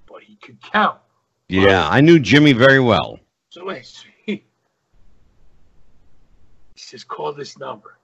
but 0.08 0.22
he 0.24 0.36
could 0.36 0.62
count. 0.62 1.00
Yeah, 1.48 1.88
I 1.88 2.02
knew 2.02 2.20
Jimmy 2.20 2.54
very 2.54 2.80
well. 2.80 3.20
So 3.50 3.70
he 4.26 4.44
says, 6.76 7.04
call 7.04 7.34
this 7.34 7.58
number. 7.58 7.98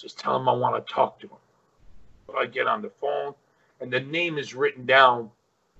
Just 0.00 0.18
tell 0.18 0.36
him 0.36 0.48
I 0.48 0.52
want 0.52 0.86
to 0.86 0.92
talk 0.92 1.18
to 1.20 1.26
him. 1.26 1.38
So 2.26 2.36
I 2.36 2.46
get 2.46 2.66
on 2.66 2.82
the 2.82 2.90
phone, 2.90 3.34
and 3.80 3.90
the 3.90 4.00
name 4.00 4.36
is 4.36 4.54
written 4.54 4.84
down. 4.84 5.30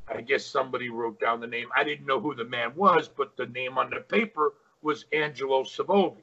I 0.09 0.21
guess 0.21 0.45
somebody 0.45 0.89
wrote 0.89 1.21
down 1.21 1.41
the 1.41 1.47
name. 1.47 1.69
I 1.77 1.85
didn't 1.85 2.07
know 2.07 2.21
who 2.21 2.35
the 2.35 2.45
man 2.45 2.73
was, 2.77 3.09
but 3.09 3.37
the 3.37 3.47
name 3.47 3.77
on 3.77 3.91
the 3.91 4.01
paper 4.01 4.55
was 4.83 5.05
Angelo 5.13 5.65
Savoldi. 5.65 6.23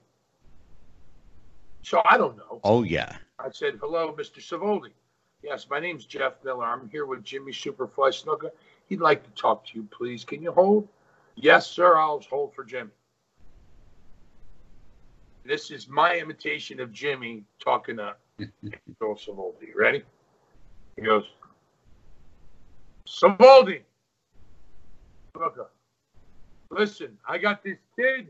So 1.84 2.02
I 2.10 2.18
don't 2.18 2.38
know. 2.38 2.62
Oh, 2.64 2.84
yeah. 2.84 3.18
I 3.40 3.50
said, 3.52 3.80
hello, 3.82 4.14
Mr. 4.14 4.40
Savoldi. 4.40 4.92
Yes, 5.42 5.68
my 5.70 5.80
name's 5.80 6.06
Jeff 6.06 6.34
Miller. 6.44 6.66
I'm 6.66 6.88
here 6.90 7.06
with 7.06 7.24
Jimmy 7.24 7.52
Superfly 7.52 8.24
Snuka. 8.24 8.52
He'd 8.88 9.02
like 9.02 9.24
to 9.24 9.30
talk 9.32 9.66
to 9.68 9.76
you, 9.76 9.88
please. 9.92 10.24
Can 10.24 10.42
you 10.42 10.52
hold? 10.52 10.88
Yes, 11.36 11.68
sir. 11.68 11.98
I'll 11.98 12.22
hold 12.22 12.54
for 12.54 12.64
Jimmy. 12.64 12.92
This 15.46 15.72
is 15.72 15.90
my 15.90 16.16
imitation 16.16 16.80
of 16.80 16.94
Jimmy 16.94 17.44
talking 17.60 17.98
to 17.98 18.16
Joel 18.40 19.16
Savoldi. 19.16 19.76
Ready? 19.76 20.04
He 20.96 21.02
goes, 21.02 21.26
Savoldi, 23.08 23.82
look, 25.36 25.72
listen, 26.70 27.18
I 27.28 27.38
got 27.40 27.64
this 27.64 27.80
kid. 27.98 28.28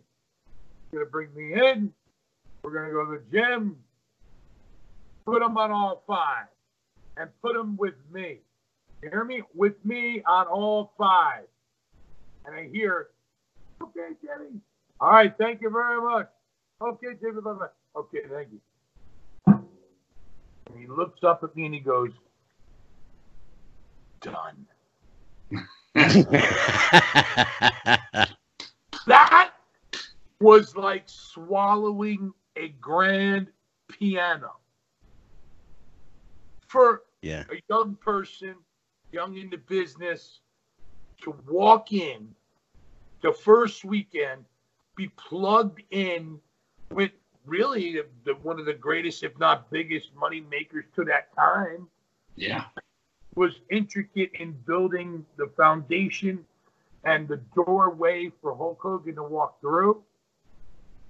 He's 0.92 0.94
gonna 0.94 1.06
bring 1.06 1.34
me 1.36 1.54
in. 1.54 1.94
We're 2.64 2.72
gonna 2.74 2.92
go 2.92 3.06
to 3.06 3.20
the 3.20 3.38
gym. 3.38 3.78
Put 5.26 5.40
them 5.40 5.58
on 5.58 5.72
all 5.72 6.04
five, 6.06 6.48
and 7.18 7.30
put 7.42 7.54
them 7.54 7.78
with 7.78 7.96
me. 8.12 8.40
You 9.02 9.10
hear 9.10 9.24
me? 9.24 9.42
With 9.54 9.84
me 9.86 10.22
on 10.28 10.48
all 10.48 10.94
five. 10.98 11.46
And 12.46 12.56
I 12.56 12.68
hear, 12.68 13.10
okay, 13.82 14.10
Jimmy. 14.22 14.60
All 15.00 15.12
right, 15.12 15.34
thank 15.38 15.62
you 15.62 15.70
very 15.70 16.02
much. 16.02 16.28
Okay, 16.82 17.14
David, 17.22 17.44
bye 17.44 17.54
bye. 17.54 17.68
Okay, 17.96 18.20
thank 18.30 18.50
you. 18.52 18.60
And 19.48 20.80
he 20.80 20.88
looks 20.88 21.24
up 21.24 21.44
at 21.44 21.56
me 21.56 21.66
and 21.66 21.74
he 21.74 21.80
goes, 21.80 22.12
Done. 24.22 24.66
that 29.08 29.52
was 30.40 30.76
like 30.76 31.04
swallowing 31.06 32.34
a 32.56 32.70
grand 32.70 33.48
piano. 33.90 34.54
For 36.74 37.04
yeah. 37.22 37.44
a 37.52 37.62
young 37.70 37.94
person, 37.98 38.56
young 39.12 39.38
into 39.38 39.60
business, 39.60 40.40
to 41.22 41.36
walk 41.48 41.94
in 41.94 42.34
the 43.22 43.32
first 43.32 43.86
weekend, 43.86 44.44
be 44.96 45.10
plugged 45.10 45.84
in 45.92 46.40
with 46.90 47.12
really 47.46 47.94
the, 47.94 48.08
the, 48.26 48.34
one 48.42 48.60
of 48.60 48.66
the 48.66 48.74
greatest, 48.74 49.22
if 49.22 49.38
not 49.38 49.70
biggest, 49.70 50.16
money 50.16 50.42
makers 50.42 50.86
to 50.96 51.06
that 51.06 51.32
time. 51.36 51.88
Yeah, 52.36 52.64
was 53.36 53.60
intricate 53.70 54.32
in 54.40 54.54
building 54.66 55.24
the 55.38 55.52
foundation 55.56 56.44
and 57.04 57.28
the 57.28 57.38
doorway 57.54 58.32
for 58.42 58.56
Hulk 58.56 58.80
Hogan 58.82 59.14
to 59.14 59.24
walk 59.24 59.62
through. 59.62 60.02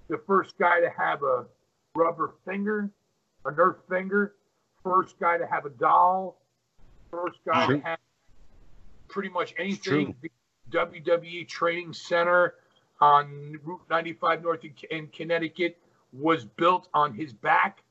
The 0.09 0.17
first 0.27 0.57
guy 0.57 0.81
to 0.81 0.89
have 0.89 1.23
a 1.23 1.45
rubber 1.95 2.33
finger, 2.43 2.89
a 3.45 3.51
Nerf 3.51 3.77
finger. 3.87 4.33
First 4.83 5.19
guy 5.19 5.37
to 5.37 5.45
have 5.45 5.65
a 5.65 5.69
doll. 5.69 6.39
First 7.11 7.39
guy 7.45 7.65
True. 7.65 7.77
to 7.77 7.83
have 7.85 7.99
pretty 9.07 9.29
much 9.29 9.53
anything. 9.57 10.15
WWE 10.71 11.47
Training 11.47 11.93
Center 11.93 12.55
on 12.99 13.59
Route 13.63 13.81
95 13.89 14.43
North 14.43 14.61
in 14.89 15.07
Connecticut 15.07 15.77
was 16.11 16.45
built 16.45 16.89
on 16.93 17.13
his 17.13 17.33
back. 17.33 17.83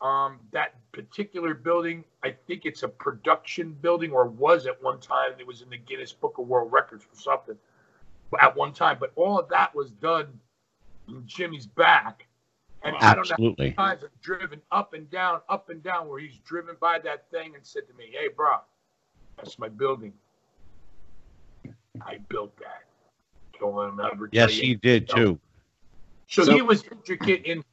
Um, 0.00 0.38
that 0.52 0.74
particular 0.92 1.54
building, 1.54 2.04
I 2.22 2.34
think 2.46 2.66
it's 2.66 2.82
a 2.82 2.88
production 2.88 3.72
building 3.80 4.12
or 4.12 4.26
was 4.26 4.66
at 4.66 4.82
one 4.82 5.00
time. 5.00 5.32
It 5.38 5.46
was 5.46 5.62
in 5.62 5.70
the 5.70 5.78
Guinness 5.78 6.12
Book 6.12 6.36
of 6.38 6.46
World 6.46 6.70
Records 6.72 7.04
for 7.04 7.16
something 7.16 7.56
at 8.40 8.54
one 8.54 8.72
time. 8.72 8.98
But 9.00 9.12
all 9.16 9.38
of 9.38 9.48
that 9.48 9.74
was 9.74 9.92
done 9.92 10.26
in 11.08 11.22
Jimmy's 11.26 11.66
back. 11.66 12.26
And 12.84 12.94
Absolutely. 13.00 13.74
I 13.78 13.94
don't 13.94 13.98
know 13.98 14.02
times 14.02 14.04
I've 14.04 14.20
driven 14.20 14.60
up 14.70 14.92
and 14.92 15.10
down, 15.10 15.40
up 15.48 15.70
and 15.70 15.82
down, 15.82 16.06
where 16.08 16.20
he's 16.20 16.36
driven 16.44 16.76
by 16.80 16.98
that 17.00 17.30
thing 17.30 17.54
and 17.54 17.64
said 17.66 17.88
to 17.88 17.94
me, 17.94 18.10
"Hey, 18.12 18.28
bro, 18.28 18.58
That's 19.36 19.58
my 19.58 19.68
building. 19.68 20.12
I 22.02 22.18
built 22.28 22.56
that. 22.58 22.84
Don't 23.58 23.74
let 23.74 23.88
him 23.88 24.00
ever 24.00 24.28
Yes, 24.32 24.50
tell 24.52 24.60
he 24.60 24.66
you. 24.68 24.76
did 24.76 25.08
too. 25.08 25.40
So, 26.28 26.44
So- 26.44 26.52
he 26.54 26.62
was 26.62 26.84
intricate 26.84 27.42
in. 27.44 27.64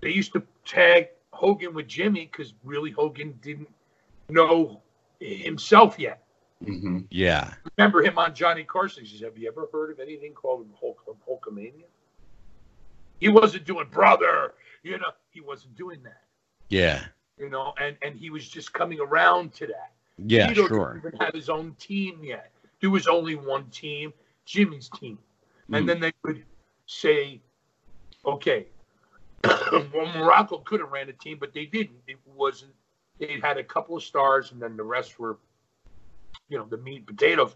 They 0.00 0.10
used 0.10 0.32
to 0.34 0.42
tag 0.64 1.08
Hogan 1.32 1.74
with 1.74 1.88
Jimmy 1.88 2.26
because 2.26 2.54
really 2.64 2.90
Hogan 2.90 3.32
didn't 3.42 3.72
know 4.28 4.82
himself 5.20 5.98
yet. 5.98 6.22
Mm-hmm. 6.64 7.00
Yeah. 7.10 7.54
Remember 7.76 8.02
him 8.02 8.18
on 8.18 8.34
Johnny 8.34 8.64
Carson? 8.64 9.04
He 9.04 9.10
says, 9.10 9.20
"Have 9.22 9.36
you 9.38 9.48
ever 9.48 9.68
heard 9.72 9.90
of 9.90 9.98
anything 9.98 10.32
called 10.34 10.68
Hulk, 10.78 11.02
Hulkamania?" 11.28 11.86
He 13.20 13.28
wasn't 13.28 13.64
doing 13.64 13.86
brother, 13.90 14.54
you 14.82 14.98
know. 14.98 15.12
He 15.30 15.40
wasn't 15.40 15.76
doing 15.76 16.02
that, 16.02 16.22
Yeah. 16.68 17.04
you 17.38 17.48
know. 17.50 17.74
And 17.78 17.96
and 18.02 18.16
he 18.16 18.30
was 18.30 18.48
just 18.48 18.72
coming 18.72 18.98
around 19.00 19.52
to 19.54 19.66
that. 19.68 19.92
Yeah, 20.16 20.48
Tito 20.48 20.66
sure. 20.66 20.94
didn't 20.94 21.14
even 21.14 21.20
have 21.26 21.34
his 21.34 21.48
own 21.48 21.74
team 21.78 22.24
yet. 22.24 22.50
There 22.80 22.90
was 22.90 23.06
only 23.06 23.36
one 23.36 23.68
team, 23.70 24.12
Jimmy's 24.44 24.88
team. 24.88 25.18
And 25.72 25.84
Mm. 25.84 25.86
then 25.86 26.00
they 26.00 26.12
would 26.24 26.44
say, 26.86 27.40
okay, 28.24 28.66
well, 29.44 30.06
Muraco 30.06 30.64
could 30.64 30.80
have 30.80 30.90
ran 30.90 31.08
a 31.08 31.12
team, 31.12 31.38
but 31.38 31.52
they 31.52 31.66
didn't. 31.66 32.00
It 32.06 32.18
wasn't, 32.26 32.74
they 33.18 33.38
had 33.40 33.56
a 33.56 33.64
couple 33.64 33.96
of 33.96 34.02
stars, 34.02 34.52
and 34.52 34.60
then 34.60 34.76
the 34.76 34.82
rest 34.82 35.18
were, 35.18 35.38
you 36.48 36.58
know, 36.58 36.64
the 36.64 36.76
meat 36.78 36.98
and 36.98 37.06
potatoes. 37.06 37.54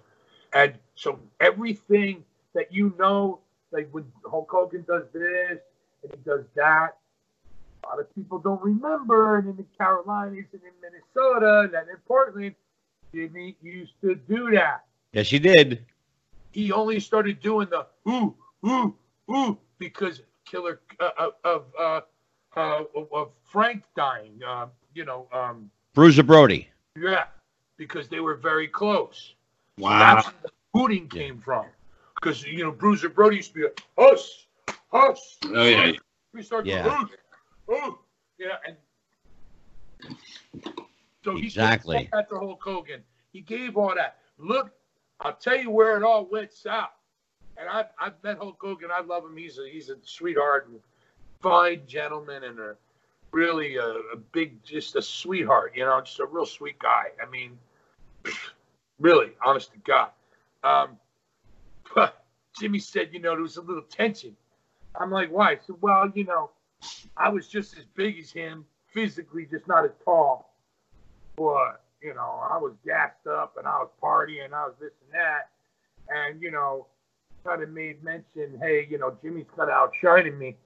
And 0.53 0.79
so 0.95 1.19
everything 1.41 2.25
that 2.55 2.73
you 2.73 2.95
know, 2.99 3.41
like 3.75 3.89
when 3.91 4.05
Hulk 4.31 4.49
Hogan 4.51 4.85
does 4.87 5.05
this 5.13 5.59
and 6.03 6.11
he 6.13 6.19
does 6.25 6.45
that, 6.55 6.97
a 7.83 7.89
lot 7.89 8.01
of 8.01 8.15
people 8.15 8.39
don't 8.39 8.63
remember. 8.63 9.39
And 9.39 9.49
in 9.49 9.57
the 9.57 9.67
Carolinas 9.77 10.47
and 10.53 10.63
in 10.63 10.73
Minnesota 10.81 11.63
and 11.65 11.75
then 11.75 11.83
in 11.91 11.97
Portland, 12.07 12.55
Jimmy 13.13 13.57
used 13.61 13.93
to 14.01 14.15
do 14.15 14.51
that. 14.53 14.85
Yes, 15.13 15.29
he 15.29 15.39
did. 15.39 15.85
He 16.53 16.73
only 16.73 17.01
started 17.01 17.41
doing 17.41 17.69
the 17.69 17.87
ooh, 18.09 18.35
ooh, 18.65 18.95
ooh 19.31 19.59
because 19.79 20.23
killer 20.45 20.81
uh, 21.01 21.11
uh, 21.19 21.31
of 21.45 21.65
uh, 21.79 22.01
uh, 22.57 22.85
of 23.13 23.31
Frank 23.43 23.83
dying. 23.97 24.41
Uh, 24.47 24.67
you 24.95 25.05
know, 25.05 25.27
um, 25.33 25.71
Bruiser 25.95 26.23
Brody. 26.23 26.69
yeah, 26.97 27.25
because 27.77 28.09
they 28.09 28.21
were 28.21 28.37
very 28.37 28.69
close. 28.69 29.35
Wow. 29.79 30.15
That's 30.15 30.27
where 30.27 30.35
the 30.45 30.51
hooting 30.73 31.09
came 31.09 31.41
from. 31.41 31.67
Because 32.25 32.43
you 32.43 32.65
know, 32.65 32.73
Bruiser 32.73 33.11
Brody 33.11 33.37
used 33.37 33.53
to 33.53 33.55
be 33.55 33.67
a 33.67 34.03
hush, 34.03 34.49
hush. 34.91 35.37
Oh 35.45 35.67
yeah. 35.67 35.93
We 36.33 36.43
start 36.43 36.65
Yeah. 36.65 36.85
to 36.85 37.73
ooh, 37.73 37.75
ooh, 37.75 37.99
yeah, 38.39 38.57
and 38.67 38.77
so 41.23 41.37
he 41.37 41.47
Exactly. 41.47 41.99
said 41.99 42.09
that 42.13 42.29
to 42.31 42.39
Hulk 42.39 42.63
Hogan. 42.63 43.03
He 43.35 43.43
gave 43.43 43.77
all 43.77 43.95
that. 43.95 44.21
Look, 44.39 44.73
I'll 45.21 45.35
tell 45.35 45.59
you 45.59 45.71
where 45.71 45.99
it 45.99 46.03
all 46.03 46.25
went 46.25 46.51
south. 46.51 46.89
And 47.59 47.69
I've, 47.69 47.91
I've 48.01 48.15
met 48.25 48.39
Hulk 48.39 48.57
Hogan. 48.59 48.89
I 48.91 49.03
love 49.03 49.25
him. 49.25 49.37
He's 49.37 49.59
a 49.59 49.69
he's 49.71 49.91
a 49.91 49.97
sweetheart 50.03 50.69
and 50.69 50.81
fine 51.43 51.83
gentleman 51.87 52.45
and 52.45 52.59
a 52.59 52.77
really 53.33 53.77
a, 53.77 53.87
a 54.15 54.17
big 54.33 54.65
just 54.65 54.97
a 54.97 55.03
sweetheart. 55.03 55.73
You 55.77 55.85
know, 55.85 56.01
just 56.01 56.21
a 56.21 56.25
real 56.25 56.47
sweet 56.47 56.79
guy. 56.79 57.09
I 57.23 57.29
mean, 57.29 57.59
really, 58.99 59.33
honest 59.45 59.73
to 59.73 59.79
God. 59.81 60.09
Um, 60.63 60.89
but 60.93 61.04
Jimmy 62.59 62.79
said, 62.79 63.11
you 63.13 63.21
know, 63.21 63.33
there 63.33 63.43
was 63.43 63.57
a 63.57 63.63
little 63.63 63.83
tension. 63.83 64.37
I'm 65.01 65.11
like, 65.11 65.31
why? 65.31 65.59
Said, 65.67 65.77
well, 65.81 66.11
you 66.15 66.25
know, 66.25 66.51
I 67.17 67.29
was 67.29 67.49
just 67.49 67.77
as 67.77 67.85
big 67.95 68.19
as 68.19 68.31
him, 68.31 68.65
physically, 68.93 69.47
just 69.51 69.67
not 69.67 69.85
as 69.85 69.91
tall. 70.05 70.55
But, 71.37 71.83
you 72.01 72.15
know, 72.15 72.41
I 72.49 72.59
was 72.59 72.75
gassed 72.85 73.27
up 73.27 73.57
and 73.59 73.67
I 73.67 73.79
was 73.79 73.89
partying, 74.03 74.53
I 74.53 74.67
was 74.67 74.75
this 74.81 74.93
and 75.05 75.13
that. 75.15 75.51
And, 76.09 76.41
you 76.41 76.51
know, 76.51 76.87
kind 77.45 77.63
of 77.63 77.71
made 77.71 78.03
mention, 78.03 78.59
hey, 78.61 78.87
you 78.89 78.99
know, 78.99 79.17
Jimmy's 79.23 79.47
kind 79.57 79.71
of 79.71 79.75
outshining 79.75 80.39
me. 80.39 80.57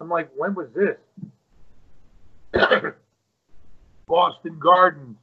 I'm 0.00 0.08
like, 0.08 0.30
when 0.36 0.54
was 0.54 0.68
this? 0.74 0.98
Boston 4.06 4.58
Gardens. 4.58 5.16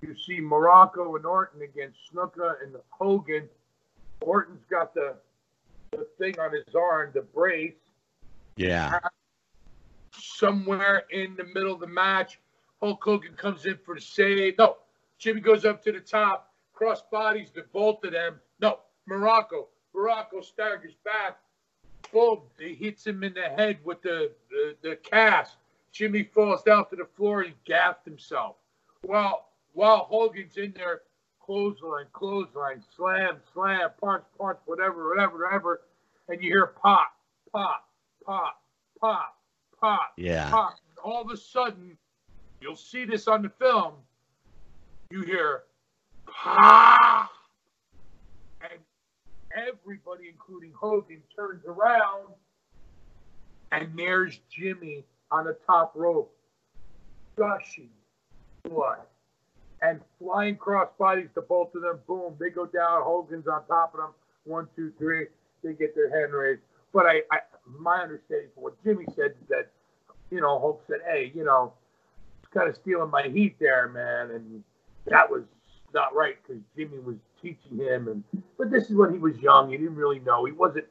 You 0.00 0.14
see 0.26 0.40
Muraco 0.40 1.16
and 1.16 1.26
Orton 1.26 1.60
against 1.62 1.98
Snuka 2.12 2.62
and 2.62 2.74
Hogan. 2.90 3.48
Orton's 4.22 4.64
got 4.70 4.94
the 4.94 5.16
the 5.92 6.06
thing 6.18 6.38
on 6.38 6.52
his 6.52 6.74
arm, 6.74 7.10
the 7.14 7.22
brace. 7.22 7.74
Yeah. 8.56 9.00
Uh, 9.02 9.08
somewhere 10.12 11.04
in 11.10 11.34
the 11.36 11.44
middle 11.44 11.74
of 11.74 11.80
the 11.80 11.86
match, 11.86 12.38
Hulk 12.80 13.02
Hogan 13.02 13.34
comes 13.34 13.66
in 13.66 13.78
for 13.84 13.94
the 13.94 14.00
save. 14.00 14.58
No, 14.58 14.76
Jimmy 15.18 15.40
goes 15.40 15.64
up 15.64 15.82
to 15.84 15.92
the 15.92 16.00
top, 16.00 16.52
cross 16.72 17.02
bodies 17.10 17.50
the 17.54 17.64
both 17.72 18.04
of 18.04 18.12
them. 18.12 18.40
No, 18.60 18.80
Muraco. 19.08 19.66
Muraco 19.94 20.44
staggers 20.44 20.94
back. 21.04 21.38
Boom! 22.12 22.40
He 22.58 22.74
hits 22.74 23.06
him 23.06 23.22
in 23.22 23.34
the 23.34 23.42
head 23.42 23.78
with 23.84 24.02
the, 24.02 24.32
the, 24.50 24.76
the 24.82 24.96
cast. 24.96 25.56
Jimmy 25.92 26.24
falls 26.24 26.62
down 26.62 26.88
to 26.88 26.96
the 26.96 27.04
floor 27.04 27.42
and 27.42 27.54
gaffed 27.64 28.04
himself. 28.04 28.56
Well, 29.04 29.48
while 29.72 30.06
Hogan's 30.10 30.56
in 30.56 30.72
there, 30.76 31.02
clothesline, 31.50 32.06
clothesline, 32.12 32.82
slam, 32.96 33.36
slam, 33.52 33.90
punch, 34.00 34.22
punch, 34.38 34.58
whatever, 34.66 35.08
whatever, 35.08 35.44
whatever, 35.44 35.80
and 36.28 36.40
you 36.40 36.48
hear 36.48 36.66
pop, 36.68 37.12
pop, 37.52 37.88
pop, 38.24 38.62
pop, 39.00 39.36
pop, 39.80 40.12
Yeah. 40.16 40.48
pop. 40.48 40.78
And 40.88 40.98
all 40.98 41.22
of 41.22 41.30
a 41.30 41.36
sudden, 41.36 41.98
you'll 42.60 42.76
see 42.76 43.04
this 43.04 43.26
on 43.26 43.42
the 43.42 43.48
film. 43.48 43.94
You 45.10 45.22
hear 45.22 45.64
pop, 46.28 47.32
and 48.60 48.78
everybody, 49.52 50.28
including 50.28 50.72
Hogan, 50.72 51.20
turns 51.34 51.64
around, 51.64 52.32
and 53.72 53.98
there's 53.98 54.38
Jimmy 54.48 55.04
on 55.32 55.46
the 55.46 55.54
top 55.66 55.96
rope, 55.96 56.32
gushing 57.36 57.90
blood 58.62 59.00
and 59.82 60.00
flying 60.18 60.56
cross 60.56 60.88
bodies 60.98 61.28
to 61.34 61.42
both 61.42 61.74
of 61.74 61.82
them. 61.82 61.98
Boom, 62.06 62.34
they 62.38 62.50
go 62.50 62.66
down. 62.66 63.02
Hogan's 63.02 63.46
on 63.46 63.66
top 63.66 63.94
of 63.94 64.00
them. 64.00 64.10
One, 64.44 64.68
two, 64.76 64.92
three. 64.98 65.26
They 65.62 65.72
get 65.74 65.94
their 65.94 66.10
hand 66.10 66.32
raised. 66.32 66.62
But 66.92 67.06
I, 67.06 67.22
I 67.30 67.38
my 67.66 67.98
understanding 68.02 68.48
from 68.54 68.64
what 68.64 68.82
Jimmy 68.82 69.04
said 69.14 69.32
is 69.40 69.48
that, 69.48 69.70
you 70.30 70.40
know, 70.40 70.58
Hulk 70.58 70.82
said, 70.88 70.98
hey, 71.08 71.32
you 71.34 71.44
know, 71.44 71.72
it's 72.42 72.52
kind 72.52 72.68
of 72.68 72.76
stealing 72.76 73.10
my 73.10 73.28
heat 73.28 73.56
there, 73.60 73.88
man, 73.88 74.30
and 74.30 74.64
that 75.06 75.30
was 75.30 75.44
not 75.94 76.14
right 76.14 76.36
because 76.42 76.62
Jimmy 76.76 76.98
was 76.98 77.16
teaching 77.40 77.78
him. 77.78 78.08
And 78.08 78.42
but 78.58 78.70
this 78.70 78.90
is 78.90 78.96
when 78.96 79.12
he 79.12 79.18
was 79.18 79.36
young. 79.38 79.70
He 79.70 79.76
didn't 79.76 79.96
really 79.96 80.18
know. 80.20 80.44
He 80.44 80.52
wasn't 80.52 80.86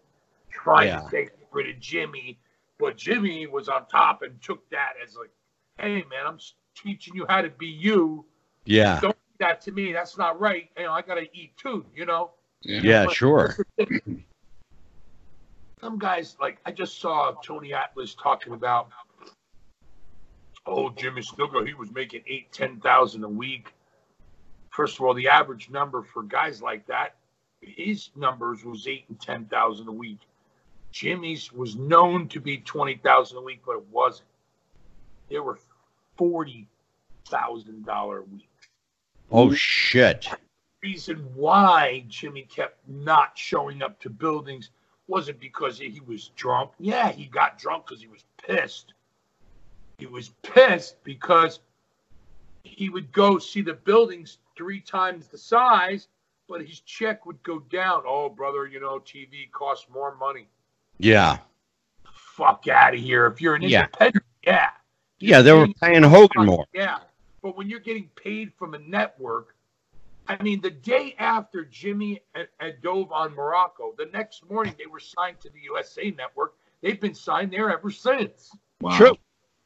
trying 0.50 0.88
Yeah. 0.88 1.02
to 1.02 1.12
take 1.12 1.32
rid 1.52 1.70
of 1.70 1.80
Jimmy, 1.80 2.40
but 2.80 2.98
Jimmy 2.98 3.48
was 3.48 3.70
on 3.70 3.86
top 3.88 4.22
and 4.22 4.42
took 4.42 4.68
that 4.70 4.94
as 5.04 5.16
like, 5.16 5.32
hey, 5.78 6.04
man, 6.10 6.26
I'm 6.26 6.40
teaching 6.76 7.16
you 7.16 7.26
how 7.28 7.42
to 7.42 7.50
be 7.50 7.68
you 7.68 8.26
Yeah. 8.66 9.00
don't 9.00 9.16
do 9.16 9.36
that 9.40 9.62
to 9.62 9.72
me. 9.72 9.92
That's 9.94 10.18
not 10.18 10.40
right. 10.40 10.70
You 10.78 10.84
know, 10.84 10.92
I 10.94 11.02
gotta 11.02 11.28
eat 11.34 11.56
too. 11.58 11.86
You 11.96 12.06
know. 12.06 12.32
Yeah, 12.62 13.06
But 13.06 13.16
sure. 13.16 13.56
that's 13.78 13.90
the 13.90 14.00
thing. 14.00 14.24
Some 15.82 15.98
guys 15.98 16.36
like 16.42 16.60
I 16.66 16.72
just 16.72 17.00
saw 17.00 17.34
Tony 17.44 17.74
Atlas 17.74 18.16
talking 18.16 18.54
about. 18.54 18.90
Oh, 20.66 20.90
Jimmy 20.90 21.22
Snuka, 21.22 21.66
he 21.66 21.74
was 21.74 21.92
making 21.92 22.22
eight, 22.28 22.52
ten 22.52 22.80
thousand 22.82 23.24
a 23.24 23.30
week. 23.30 23.74
First 24.72 25.00
of 25.00 25.06
all, 25.06 25.14
the 25.14 25.30
average 25.30 25.70
number 25.70 26.04
for 26.04 26.22
guys 26.24 26.62
like 26.62 26.86
that, 26.88 27.16
his 27.62 28.10
numbers 28.16 28.64
was 28.66 28.88
eight 28.88 29.06
and 29.10 29.20
ten 29.20 29.46
thousand 29.46 29.88
a 29.88 29.92
week. 29.92 30.20
Jimmy's 30.92 31.54
was 31.54 31.76
known 31.76 32.28
to 32.28 32.40
be 32.42 32.58
twenty 32.58 32.96
thousand 32.96 33.38
a 33.38 33.42
week, 33.42 33.62
but 33.66 33.78
it 33.78 33.86
wasn't. 33.90 34.28
There 35.30 35.44
were 35.44 35.60
forty 36.18 36.68
thousand 37.28 37.86
dollar 37.86 38.20
a 38.20 38.24
week 38.24 38.49
Oh 39.32 39.54
shit. 39.54 40.28
reason 40.82 41.18
why 41.36 42.06
Jimmy 42.08 42.44
kept 42.44 42.88
not 42.88 43.38
showing 43.38 43.82
up 43.84 44.00
to 44.00 44.10
buildings 44.10 44.70
wasn't 45.08 45.40
because 45.40 45.78
he 45.78 46.00
was 46.08 46.30
drunk. 46.36 46.72
Yeah, 46.80 47.12
he 47.12 47.26
got 47.26 47.58
drunk 47.60 47.86
because 47.88 48.02
he 48.02 48.08
was 48.08 48.24
pissed. 48.42 48.94
He 49.98 50.06
was 50.06 50.30
pissed 50.44 51.04
because 51.04 51.60
he 52.64 52.90
would 52.90 53.12
go 53.12 53.38
see 53.40 53.62
the 53.62 53.74
buildings 53.74 54.38
three 54.56 54.80
times 54.80 55.28
the 55.28 55.38
size, 55.38 56.08
but 56.48 56.62
his 56.66 56.80
check 56.82 57.26
would 57.26 57.42
go 57.44 57.60
down. 57.72 58.04
Oh, 58.06 58.30
brother, 58.30 58.66
you 58.68 58.80
know, 58.80 59.00
TV 59.00 59.52
costs 59.52 59.88
more 59.94 60.16
money. 60.16 60.48
Yeah. 60.98 61.40
Fuck 62.14 62.68
out 62.68 62.94
of 62.94 63.00
here. 63.00 63.26
If 63.26 63.42
you're 63.42 63.56
an 63.56 63.64
Yeah. 63.64 63.86
independent, 63.86 64.26
yeah. 64.44 64.70
Yeah, 65.20 65.42
they 65.42 65.52
were 65.52 65.68
paying 65.82 66.04
Hogan 66.04 66.46
more. 66.46 66.66
Yeah. 66.74 67.00
But 67.42 67.58
when 67.58 67.70
you're 67.70 67.80
getting 67.80 68.10
paid 68.16 68.54
from 68.54 68.74
a 68.74 68.80
network, 68.80 69.56
I 70.28 70.42
mean, 70.44 70.62
the 70.62 70.70
day 70.70 71.16
after 71.18 71.66
Jimmy 71.66 72.22
and, 72.36 72.48
and 72.60 72.76
dove 72.82 73.12
on 73.12 73.32
Muraco, 73.36 73.96
the 73.98 74.10
next 74.14 74.50
morning 74.50 74.76
they 74.78 74.86
were 74.86 75.00
signed 75.00 75.40
to 75.42 75.50
the 75.50 75.60
USA 75.64 76.12
network. 76.12 76.56
They've 76.82 77.00
been 77.00 77.16
signed 77.16 77.52
there 77.52 77.72
ever 77.72 77.90
since. 77.90 78.52
Wow. 78.82 78.98
True. 78.98 79.18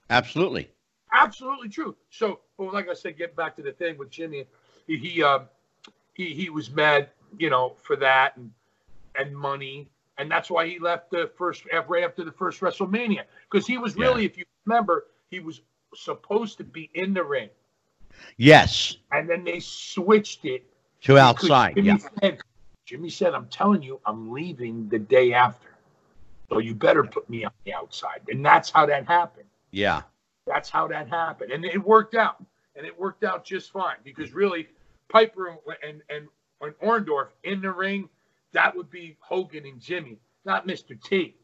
Absolutely. 0.10 0.70
Absolutely 1.12 1.70
true. 1.70 1.96
So, 2.10 2.40
but 2.58 2.74
like 2.74 2.90
I 2.90 2.94
said, 2.94 3.18
get 3.18 3.36
back 3.36 3.56
to 3.58 3.62
the 3.62 3.72
thing 3.72 3.98
with 3.98 4.10
Jimmy. 4.10 4.46
he 4.88 4.98
he, 4.98 5.24
uh, 5.24 5.40
he 6.14 6.34
he 6.34 6.50
was 6.50 6.72
mad, 6.72 7.10
you 7.38 7.50
know, 7.50 7.76
for 7.82 7.96
that 7.98 8.38
and 8.38 8.52
and 9.16 9.36
money, 9.36 9.90
and 10.18 10.30
that's 10.30 10.50
why 10.50 10.68
he 10.68 10.80
left 10.80 11.12
the 11.12 11.30
first 11.38 11.66
right 11.88 12.04
after 12.04 12.24
the 12.24 12.32
first 12.32 12.62
WrestleMania 12.62 13.24
because 13.50 13.68
he 13.68 13.78
was 13.78 13.96
really, 13.96 14.24
yeah. 14.24 14.30
if 14.30 14.38
you 14.38 14.46
remember, 14.66 15.06
he 15.30 15.40
was 15.40 15.62
supposed 15.96 16.58
to 16.58 16.64
be 16.64 16.90
in 16.94 17.14
the 17.14 17.24
ring. 17.24 17.50
Yes. 18.38 18.98
And 19.12 19.30
then 19.30 19.44
they 19.44 19.60
switched 19.60 20.46
it 20.46 20.66
to 21.02 21.18
outside. 21.18 21.76
Jimmy 21.76 21.88
yeah. 21.88 21.98
Said, 22.20 22.40
Jimmy 22.86 23.10
said, 23.10 23.34
"I'm 23.34 23.48
telling 23.48 23.82
you, 23.82 24.00
I'm 24.06 24.32
leaving 24.32 24.90
the 24.90 25.00
day 25.00 25.34
after, 25.34 25.70
so 26.50 26.60
you 26.60 26.76
better 26.76 27.04
put 27.04 27.30
me 27.30 27.46
on 27.46 27.52
the 27.66 27.74
outside." 27.74 28.22
And 28.30 28.46
that's 28.46 28.70
how 28.70 28.86
that 28.86 29.08
happened. 29.08 29.48
Yeah. 29.72 30.02
That's 30.46 30.70
how 30.70 30.88
that 30.88 31.08
happened, 31.08 31.52
and 31.52 31.64
it 31.64 31.82
worked 31.82 32.16
out, 32.16 32.44
and 32.76 32.86
it 32.86 33.00
worked 33.00 33.24
out 33.24 33.46
just 33.46 33.72
fine 33.72 33.96
because 34.04 34.34
really, 34.34 34.68
Piper 35.08 35.58
and 35.84 36.02
and, 36.10 36.28
and 36.62 36.74
Orndorff 36.80 37.30
in 37.44 37.62
the 37.62 37.72
ring, 37.72 38.10
that 38.52 38.76
would 38.76 38.90
be 38.90 39.16
Hogan 39.20 39.66
and 39.66 39.80
Jimmy, 39.80 40.20
not 40.44 40.68
Mr. 40.68 41.02
T. 41.02 41.36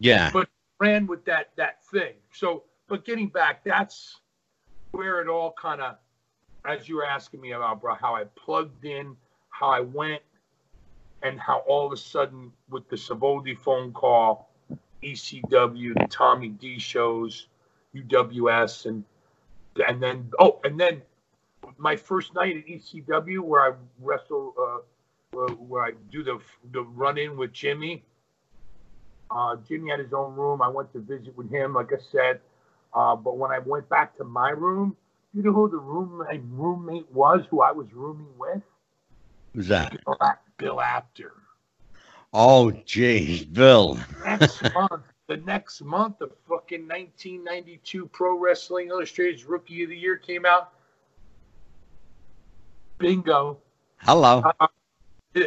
Yeah. 0.00 0.30
But 0.32 0.48
ran 0.80 1.06
with 1.06 1.24
that 1.26 1.50
that 1.56 1.84
thing. 1.84 2.14
So, 2.32 2.64
but 2.88 3.04
getting 3.04 3.28
back, 3.28 3.62
that's 3.62 4.20
where 4.90 5.20
it 5.20 5.28
all 5.28 5.54
kind 5.60 5.80
of, 5.80 5.96
as 6.64 6.88
you 6.88 6.96
were 6.96 7.06
asking 7.06 7.40
me 7.40 7.52
about, 7.52 7.80
bro, 7.80 7.94
how 7.94 8.14
I 8.14 8.24
plugged 8.36 8.84
in, 8.84 9.16
how 9.50 9.68
I 9.68 9.80
went, 9.80 10.22
and 11.22 11.38
how 11.38 11.58
all 11.66 11.86
of 11.86 11.92
a 11.92 11.96
sudden 11.96 12.52
with 12.70 12.88
the 12.88 12.96
Savoldi 12.96 13.58
phone 13.58 13.92
call, 13.92 14.50
ECW, 15.02 15.94
the 15.94 16.06
Tommy 16.08 16.48
D 16.48 16.78
shows, 16.78 17.48
UWS, 17.94 18.86
and 18.86 19.04
and 19.86 20.02
then 20.02 20.30
oh, 20.38 20.60
and 20.64 20.78
then 20.78 21.02
my 21.78 21.96
first 21.96 22.34
night 22.34 22.56
at 22.56 22.66
ECW 22.66 23.40
where 23.40 23.72
I 23.72 23.76
wrestle, 24.00 24.54
uh, 24.58 24.78
where, 25.32 25.48
where 25.48 25.84
I 25.84 25.92
do 26.10 26.22
the 26.22 26.38
the 26.72 26.82
run 26.82 27.18
in 27.18 27.36
with 27.36 27.52
Jimmy. 27.52 28.04
Uh, 29.30 29.56
Jimmy 29.68 29.90
had 29.90 30.00
his 30.00 30.12
own 30.12 30.34
room. 30.34 30.60
I 30.60 30.68
went 30.68 30.92
to 30.92 30.98
visit 30.98 31.36
with 31.36 31.50
him, 31.50 31.74
like 31.74 31.92
I 31.92 32.02
said. 32.10 32.40
Uh, 32.92 33.14
but 33.14 33.36
when 33.36 33.52
I 33.52 33.60
went 33.60 33.88
back 33.88 34.16
to 34.16 34.24
my 34.24 34.50
room, 34.50 34.96
you 35.34 35.42
know 35.42 35.52
who 35.52 35.68
the 35.68 35.78
room 35.78 36.18
my 36.18 36.40
roommate 36.50 37.10
was, 37.12 37.42
who 37.50 37.62
I 37.62 37.72
was 37.72 37.92
rooming 37.92 38.36
with? 38.38 38.62
Who's 39.54 39.68
that? 39.68 39.96
Bill, 40.04 40.18
Bill 40.58 40.80
Apter. 40.80 41.32
Oh, 42.32 42.70
geez, 42.70 43.44
Bill. 43.44 43.98
next 44.24 44.62
month, 44.74 45.02
the 45.26 45.38
next 45.38 45.82
month, 45.82 46.18
the 46.18 46.30
fucking 46.48 46.86
1992 46.86 48.06
Pro 48.06 48.38
Wrestling 48.38 48.88
Illustrated's 48.88 49.44
Rookie 49.44 49.82
of 49.82 49.90
the 49.90 49.96
Year 49.96 50.16
came 50.16 50.46
out. 50.46 50.72
Bingo. 52.98 53.58
Hello. 53.98 54.42
Uh, 54.60 54.66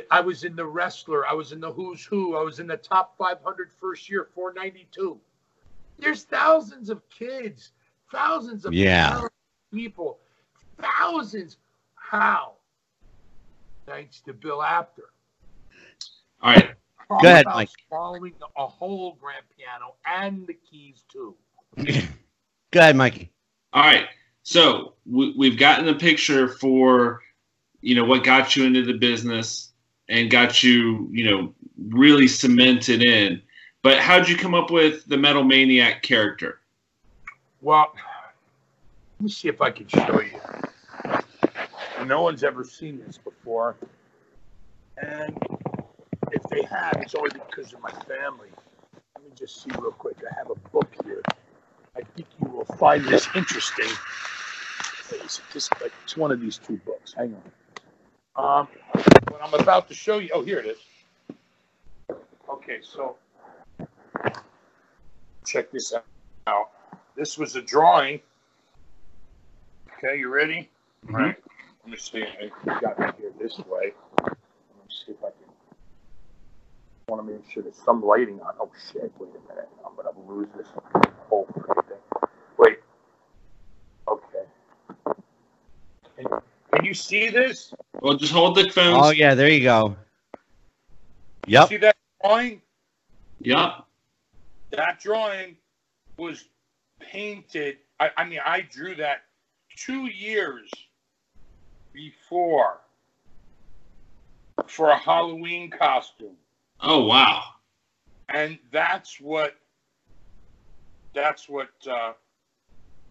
I 0.10 0.22
was 0.22 0.44
in 0.44 0.56
the 0.56 0.66
wrestler. 0.66 1.28
I 1.28 1.34
was 1.34 1.52
in 1.52 1.60
the 1.60 1.72
who's 1.72 2.04
who. 2.04 2.38
I 2.38 2.42
was 2.42 2.60
in 2.60 2.68
the 2.68 2.78
top 2.78 3.18
500 3.18 3.72
first 3.80 4.10
year, 4.10 4.30
492. 4.34 5.20
There's 6.00 6.24
thousands 6.24 6.90
of 6.90 7.02
kids, 7.10 7.72
thousands 8.12 8.66
of 8.66 8.74
yeah. 8.74 9.22
People, 9.74 10.20
thousands. 10.80 11.58
How? 11.96 12.54
Thanks 13.86 14.22
to 14.22 14.34
Bill 14.34 14.64
Apter. 14.64 15.10
All 16.42 16.54
right. 16.54 16.72
Go 17.10 17.28
ahead, 17.28 17.46
Mike. 17.46 17.70
Following 17.90 18.34
a 18.58 18.68
whole 18.68 19.18
grand 19.20 19.46
piano 19.56 19.96
and 20.06 20.48
the 20.48 20.54
keys 20.54 21.04
too. 21.12 21.36
Go 22.72 22.80
ahead, 22.80 22.96
Mikey. 22.96 23.32
All 23.74 23.84
right. 23.84 24.06
So 24.44 24.94
we, 25.06 25.34
we've 25.38 25.58
gotten 25.58 25.86
the 25.86 25.94
picture 25.96 26.48
for, 26.48 27.22
you 27.82 27.96
know, 27.96 28.04
what 28.04 28.24
got 28.24 28.56
you 28.56 28.66
into 28.66 28.84
the 28.84 28.94
business 28.94 29.72
and 30.10 30.30
got 30.30 30.64
you, 30.64 31.10
you 31.12 31.30
know, 31.30 31.54
really 31.90 32.28
cemented 32.28 33.04
in. 33.04 33.42
But 33.82 34.00
how'd 34.00 34.28
you 34.28 34.38
come 34.38 34.54
up 34.54 34.72
with 34.72 35.06
the 35.06 35.18
Metal 35.18 35.44
Maniac 35.44 36.02
character? 36.04 36.60
Well, 37.62 37.94
let 37.96 38.13
me 39.24 39.30
see 39.30 39.48
if 39.48 39.62
I 39.62 39.72
can 39.72 39.88
show 39.88 40.22
you. 40.22 40.40
No 42.06 42.22
one's 42.22 42.44
ever 42.44 42.64
seen 42.64 43.02
this 43.06 43.18
before. 43.18 43.78
And 44.98 45.38
if 46.32 46.44
they 46.50 46.64
have, 46.64 46.98
it's 47.02 47.16
only 47.16 47.32
because 47.32 47.74
of 47.74 47.82
my 47.82 47.92
family. 47.92 48.50
Let 49.16 49.24
me 49.24 49.32
just 49.36 49.64
see 49.64 49.70
real 49.80 49.92
quick. 49.92 50.18
I 50.30 50.36
have 50.38 50.50
a 50.50 50.70
book 50.70 50.94
here. 51.06 51.22
I 51.96 52.02
think 52.16 52.28
you 52.42 52.50
will 52.50 52.66
find 52.66 53.06
this 53.06 53.28
interesting. 53.36 53.90
It's, 55.12 55.40
it's 55.56 56.18
one 56.18 56.32
of 56.32 56.42
these 56.42 56.58
two 56.58 56.78
books. 56.78 57.14
Hang 57.14 57.36
on. 57.36 57.44
Um, 58.36 58.68
what 59.30 59.42
I'm 59.42 59.54
about 59.54 59.88
to 59.90 59.94
show 59.94 60.20
you. 60.20 60.30
Oh, 60.34 60.44
here 60.44 60.60
it 60.60 60.66
is. 60.66 60.78
Okay, 62.50 62.80
so 62.82 63.16
check 65.46 65.72
this 65.72 65.94
out. 66.48 66.70
This 67.16 67.38
was 67.38 67.56
a 67.56 67.62
drawing. 67.62 68.20
Okay, 70.04 70.20
you 70.20 70.28
ready? 70.28 70.70
Mm-hmm. 71.06 71.16
All 71.16 71.22
right. 71.22 71.36
Let 71.84 71.92
me 71.92 71.98
see. 71.98 72.24
I 72.24 72.80
got 72.82 73.00
it 73.00 73.16
here 73.20 73.32
this 73.40 73.58
way. 73.60 73.94
Let 74.22 74.32
me 74.32 74.36
see 74.90 75.12
if 75.14 75.18
I 75.20 75.30
can. 75.30 75.50
I 77.08 77.12
want 77.12 77.26
to 77.26 77.34
make 77.34 77.50
sure 77.50 77.64
there's 77.64 77.76
some 77.86 78.04
lighting 78.04 78.42
on. 78.42 78.54
Oh 78.60 78.70
shit! 78.92 79.12
Wait 79.18 79.30
a 79.30 79.54
minute. 79.54 79.70
I'm 79.86 79.96
gonna 79.96 80.10
lose 80.28 80.50
this 80.58 80.68
whole 81.30 81.48
thing. 81.54 81.98
Wait. 82.58 82.80
Okay. 84.08 84.44
Can, 86.18 86.42
can 86.74 86.86
you 86.86 86.94
see 86.94 87.30
this? 87.30 87.74
Well, 88.02 88.16
just 88.16 88.34
hold 88.34 88.56
the 88.56 88.70
phone. 88.70 89.00
Oh 89.02 89.12
yeah, 89.12 89.36
there 89.36 89.50
you 89.50 89.64
go. 89.64 89.96
Yep. 91.48 91.70
See 91.70 91.78
that 91.78 91.96
drawing? 92.22 92.62
Yep. 93.40 93.86
That 94.72 95.00
drawing 95.00 95.56
was 96.18 96.46
painted. 97.00 97.78
I, 98.02 98.10
I 98.18 98.26
mean, 98.26 98.40
I 98.46 98.62
drew 98.62 98.96
that 98.96 99.24
two 99.76 100.08
years 100.08 100.70
before 101.94 102.80
for 104.68 104.90
a 104.90 104.98
Halloween 104.98 105.70
costume. 105.70 106.36
Oh 106.82 107.06
wow! 107.06 107.44
And 108.30 108.58
that's 108.72 109.20
what 109.20 109.56
that's 111.14 111.48
what 111.48 111.70
uh, 111.90 112.14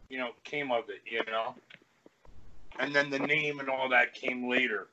you 0.09 0.18
know 0.18 0.30
came 0.44 0.70
of 0.70 0.84
it, 0.89 1.02
you 1.10 1.22
know. 1.30 1.55
And 2.78 2.94
then 2.94 3.10
the 3.10 3.18
name 3.18 3.60
and 3.60 3.68
all 3.68 3.89
that 3.90 4.14
came 4.14 4.48
later. 4.48 4.89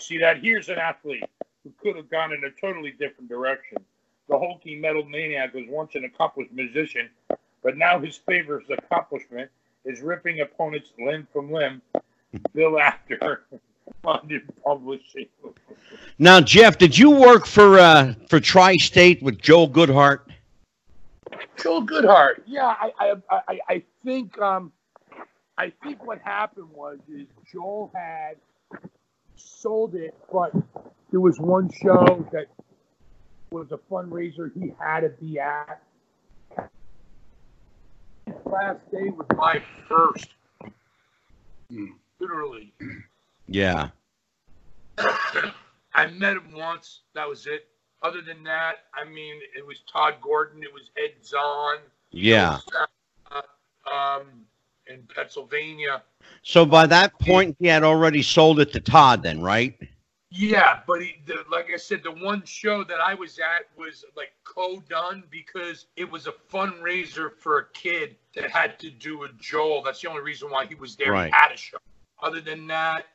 See 0.00 0.18
that? 0.18 0.42
Here's 0.42 0.68
an 0.68 0.78
athlete 0.78 1.24
who 1.64 1.72
could 1.80 1.96
have 1.96 2.10
gone 2.10 2.32
in 2.32 2.44
a 2.44 2.50
totally 2.50 2.92
different 2.92 3.28
direction. 3.28 3.78
The 4.28 4.38
hulking 4.38 4.80
metal 4.80 5.04
maniac 5.04 5.54
was 5.54 5.64
once 5.68 5.94
an 5.94 6.04
accomplished 6.04 6.52
musician, 6.52 7.08
but 7.62 7.76
now 7.76 7.98
his 7.98 8.16
favorite 8.16 8.66
accomplishment 8.70 9.50
is 9.86 10.00
ripping 10.00 10.40
opponents 10.40 10.90
limb 10.98 11.26
from 11.32 11.50
limb. 11.50 11.80
Bill 12.52 12.78
Apter 12.80 13.44
London 14.04 14.42
Publishing. 14.64 15.26
Now, 16.18 16.40
Jeff, 16.40 16.76
did 16.78 16.98
you 16.98 17.10
work 17.10 17.46
for 17.46 17.78
uh, 17.78 18.14
for 18.28 18.40
Tri-State 18.40 19.22
with 19.22 19.40
Joel 19.40 19.70
Goodhart? 19.70 20.20
Joel 21.62 21.86
Goodhart, 21.86 22.42
yeah, 22.46 22.74
I 22.78 22.92
I, 22.98 23.14
I, 23.30 23.60
I 23.68 23.82
think 24.04 24.38
um, 24.40 24.72
I 25.56 25.72
think 25.82 26.04
what 26.04 26.20
happened 26.20 26.68
was 26.74 26.98
is 27.08 27.26
Joel 27.50 27.90
had 27.94 28.36
sold 29.36 29.94
it, 29.94 30.14
but 30.32 30.52
there 31.10 31.20
was 31.20 31.38
one 31.38 31.70
show 31.70 32.26
that 32.32 32.46
was 33.50 33.72
a 33.72 33.78
fundraiser 33.90 34.50
he 34.54 34.72
had 34.78 35.00
to 35.00 35.08
be 35.08 35.38
at. 35.38 35.80
Last 38.26 38.80
day 38.90 39.10
was 39.10 39.26
my 39.36 39.62
first. 39.88 40.28
Literally. 42.18 42.72
Yeah. 43.48 43.90
I 44.98 46.06
met 46.12 46.36
him 46.36 46.52
once. 46.54 47.00
That 47.14 47.28
was 47.28 47.46
it. 47.46 47.68
Other 48.02 48.20
than 48.20 48.42
that, 48.44 48.84
I 48.94 49.08
mean, 49.08 49.36
it 49.56 49.66
was 49.66 49.80
Todd 49.90 50.14
Gordon. 50.20 50.62
It 50.62 50.72
was 50.72 50.90
Ed 50.96 51.14
Zahn. 51.24 51.78
Yeah. 52.10 52.58
Uh, 53.30 53.42
um, 53.92 54.26
in 54.86 55.02
Pennsylvania. 55.14 56.02
So 56.42 56.66
by 56.66 56.86
that 56.86 57.18
point, 57.18 57.56
he 57.58 57.66
had 57.66 57.82
already 57.82 58.22
sold 58.22 58.60
it 58.60 58.72
to 58.72 58.80
Todd, 58.80 59.22
then, 59.22 59.40
right? 59.40 59.78
Yeah, 60.30 60.80
but 60.86 61.02
he, 61.02 61.16
the, 61.26 61.44
like 61.50 61.70
I 61.72 61.76
said, 61.76 62.02
the 62.02 62.10
one 62.10 62.44
show 62.44 62.82
that 62.84 63.00
I 63.00 63.14
was 63.14 63.38
at 63.38 63.66
was 63.78 64.04
like 64.16 64.32
co-done 64.44 65.22
because 65.30 65.86
it 65.96 66.10
was 66.10 66.26
a 66.26 66.32
fundraiser 66.52 67.32
for 67.38 67.58
a 67.58 67.64
kid 67.72 68.16
that 68.34 68.50
had 68.50 68.78
to 68.80 68.90
do 68.90 69.22
a 69.22 69.28
Joel. 69.40 69.82
That's 69.82 70.00
the 70.00 70.08
only 70.08 70.22
reason 70.22 70.50
why 70.50 70.66
he 70.66 70.74
was 70.74 70.96
there. 70.96 71.12
Right. 71.12 71.26
He 71.26 71.30
had 71.32 71.52
a 71.52 71.56
show. 71.56 71.78
Other 72.22 72.40
than 72.40 72.66
that, 72.66 73.06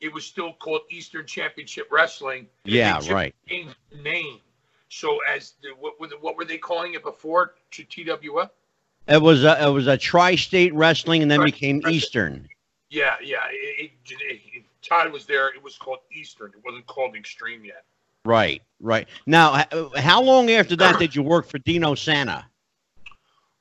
it 0.00 0.12
was 0.12 0.24
still 0.24 0.54
called 0.54 0.82
Eastern 0.90 1.26
Championship 1.26 1.88
Wrestling. 1.90 2.46
Yeah, 2.64 3.00
right. 3.10 3.34
Changed 3.46 3.76
the 3.90 3.98
name. 3.98 4.40
So 4.88 5.18
as 5.30 5.54
the, 5.62 5.70
what, 5.78 6.00
were 6.00 6.06
the, 6.06 6.16
what 6.16 6.36
were 6.36 6.44
they 6.44 6.56
calling 6.56 6.94
it 6.94 7.02
before 7.02 7.54
to 7.72 7.84
TWF? 7.84 8.48
It 9.06 9.20
was 9.20 9.44
a, 9.44 9.66
it 9.66 9.70
was 9.70 9.86
a 9.86 9.96
Tri-State 9.96 10.74
Wrestling, 10.74 11.22
and 11.22 11.30
then 11.30 11.42
became 11.42 11.82
Eastern. 11.88 12.48
Yeah, 12.90 13.16
yeah. 13.22 13.38
It, 13.50 13.90
it, 14.08 14.40
Todd 14.88 15.12
was 15.12 15.26
there. 15.26 15.48
It 15.48 15.62
was 15.62 15.76
called 15.76 15.98
Eastern. 16.12 16.52
It 16.56 16.64
wasn't 16.64 16.86
called 16.86 17.14
Extreme 17.14 17.64
yet. 17.64 17.84
Right, 18.24 18.62
right. 18.80 19.08
Now, 19.26 19.64
how 19.96 20.22
long 20.22 20.50
after 20.50 20.76
that 20.76 20.98
did 20.98 21.14
you 21.14 21.22
work 21.22 21.46
for 21.46 21.58
Dino 21.58 21.94
Santa? 21.94 22.44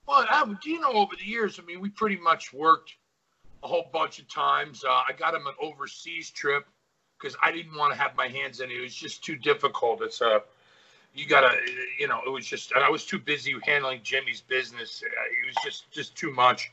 Well, 0.07 0.25
I, 0.29 0.45
Dino 0.63 0.87
over 0.93 1.15
the 1.17 1.25
years, 1.25 1.59
I 1.59 1.65
mean, 1.65 1.79
we 1.81 1.89
pretty 1.89 2.17
much 2.17 2.53
worked 2.53 2.95
a 3.63 3.67
whole 3.67 3.89
bunch 3.91 4.19
of 4.19 4.27
times. 4.27 4.83
Uh, 4.83 4.91
I 4.91 5.11
got 5.17 5.33
him 5.33 5.45
an 5.47 5.53
overseas 5.61 6.29
trip 6.29 6.65
because 7.19 7.35
I 7.41 7.51
didn't 7.51 7.75
want 7.75 7.93
to 7.93 7.99
have 7.99 8.15
my 8.15 8.27
hands 8.27 8.59
in 8.59 8.71
it. 8.71 8.75
It 8.75 8.81
was 8.81 8.95
just 8.95 9.23
too 9.23 9.35
difficult. 9.35 10.01
It's 10.01 10.21
a, 10.21 10.27
uh, 10.27 10.39
you 11.13 11.25
gotta, 11.27 11.49
you 11.97 12.07
know, 12.07 12.21
it 12.25 12.29
was 12.29 12.45
just, 12.45 12.71
and 12.73 12.83
I 12.83 12.89
was 12.89 13.05
too 13.05 13.19
busy 13.19 13.55
handling 13.63 14.01
Jimmy's 14.03 14.41
business. 14.41 15.03
Uh, 15.03 15.07
it 15.07 15.47
was 15.47 15.55
just, 15.63 15.91
just 15.91 16.15
too 16.15 16.31
much. 16.31 16.71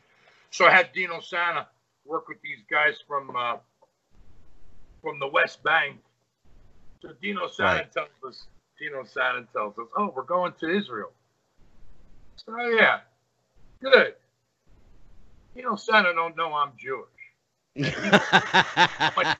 So 0.50 0.66
I 0.66 0.70
had 0.70 0.92
Dino 0.92 1.20
Santa 1.20 1.66
work 2.04 2.28
with 2.28 2.40
these 2.42 2.62
guys 2.70 3.02
from, 3.06 3.34
uh, 3.34 3.56
from 5.04 5.20
the 5.20 5.28
West 5.28 5.62
Bank. 5.62 5.98
So 7.02 7.10
Dino 7.22 7.46
Santa 7.46 7.82
right. 7.82 7.92
tells 7.92 8.08
us, 8.26 8.46
Dino 8.80 9.04
Santa 9.04 9.46
tells 9.52 9.78
us, 9.78 9.86
oh, 9.96 10.12
we're 10.16 10.22
going 10.22 10.54
to 10.60 10.76
Israel. 10.76 11.12
So 12.36 12.56
yeah, 12.60 13.00
good. 13.80 14.14
Dino 15.54 15.76
Santa 15.76 16.12
don't 16.14 16.36
know 16.36 16.52
I'm 16.52 16.72
Jewish. 16.76 17.08
like 19.16 19.36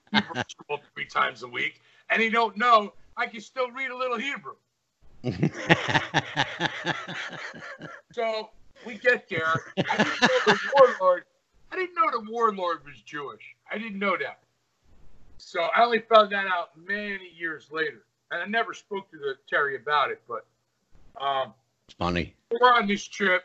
school 0.49 0.81
three 0.95 1.07
times 1.07 1.43
a 1.43 1.49
week, 1.49 1.81
and 2.11 2.21
he 2.21 2.29
don't 2.29 2.57
know 2.57 2.93
I 3.17 3.27
can 3.27 3.41
still 3.41 3.71
read 3.71 3.91
a 3.91 3.97
little 3.97 4.19
Hebrew. 4.19 4.55
so 8.13 8.51
we 8.85 8.99
get 8.99 9.29
there. 9.29 9.55
I 9.79 9.97
didn't 9.97 10.21
know 10.21 10.41
the 10.47 10.59
warlord. 10.79 11.25
I 11.71 11.77
didn't 11.77 11.95
know 11.95 12.11
the 12.11 12.31
warlord 12.31 12.85
was 12.85 13.01
Jewish. 13.05 13.43
I 13.71 13.79
didn't 13.79 13.99
know 13.99 14.17
that. 14.19 14.41
So 15.39 15.63
I 15.63 15.83
only 15.83 16.01
found 16.01 16.33
that 16.33 16.47
out 16.47 16.71
many 16.77 17.31
years 17.37 17.69
later, 17.71 18.05
and 18.31 18.43
I 18.43 18.47
never 18.47 18.73
spoke 18.75 19.11
to 19.11 19.19
the 19.19 19.35
Terry 19.49 19.77
about 19.77 20.11
it. 20.11 20.23
But 20.29 20.47
um, 21.23 21.55
it's 21.89 21.97
funny. 21.97 22.35
We're 22.51 22.73
on 22.73 22.87
this 22.87 23.07
trip, 23.07 23.45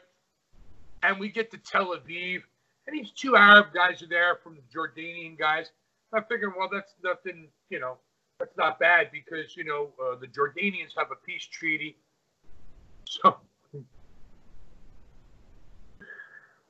and 1.03 1.19
we 1.19 1.29
get 1.29 1.51
to 1.51 1.57
Tel 1.57 1.95
Aviv, 1.95 2.41
and 2.87 2.97
these 2.97 3.11
two 3.11 3.35
Arab 3.35 3.73
guys 3.73 4.01
are 4.01 4.07
there 4.07 4.39
from 4.43 4.55
the 4.55 4.61
Jordanian 4.73 5.37
guys. 5.37 5.71
I 6.13 6.21
figured, 6.21 6.53
well, 6.57 6.69
that's 6.71 6.95
nothing, 7.03 7.49
you 7.69 7.79
know, 7.79 7.97
that's 8.39 8.55
not 8.57 8.79
bad 8.79 9.09
because 9.11 9.55
you 9.57 9.65
know 9.65 9.89
uh, 10.01 10.15
the 10.15 10.27
Jordanians 10.27 10.91
have 10.97 11.11
a 11.11 11.15
peace 11.25 11.45
treaty. 11.45 11.97
So 13.05 13.35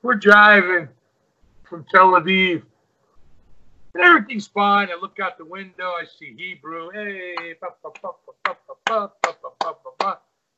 we're 0.02 0.16
driving 0.16 0.90
from 1.64 1.86
Tel 1.94 2.12
Aviv 2.14 2.64
and 4.00 4.08
everything's 4.08 4.48
fine. 4.48 4.90
I 4.90 4.96
look 5.00 5.20
out 5.20 5.38
the 5.38 5.46
window, 5.46 5.92
I 5.92 6.06
see 6.06 6.34
Hebrew. 6.38 6.90
Hey, 6.92 7.36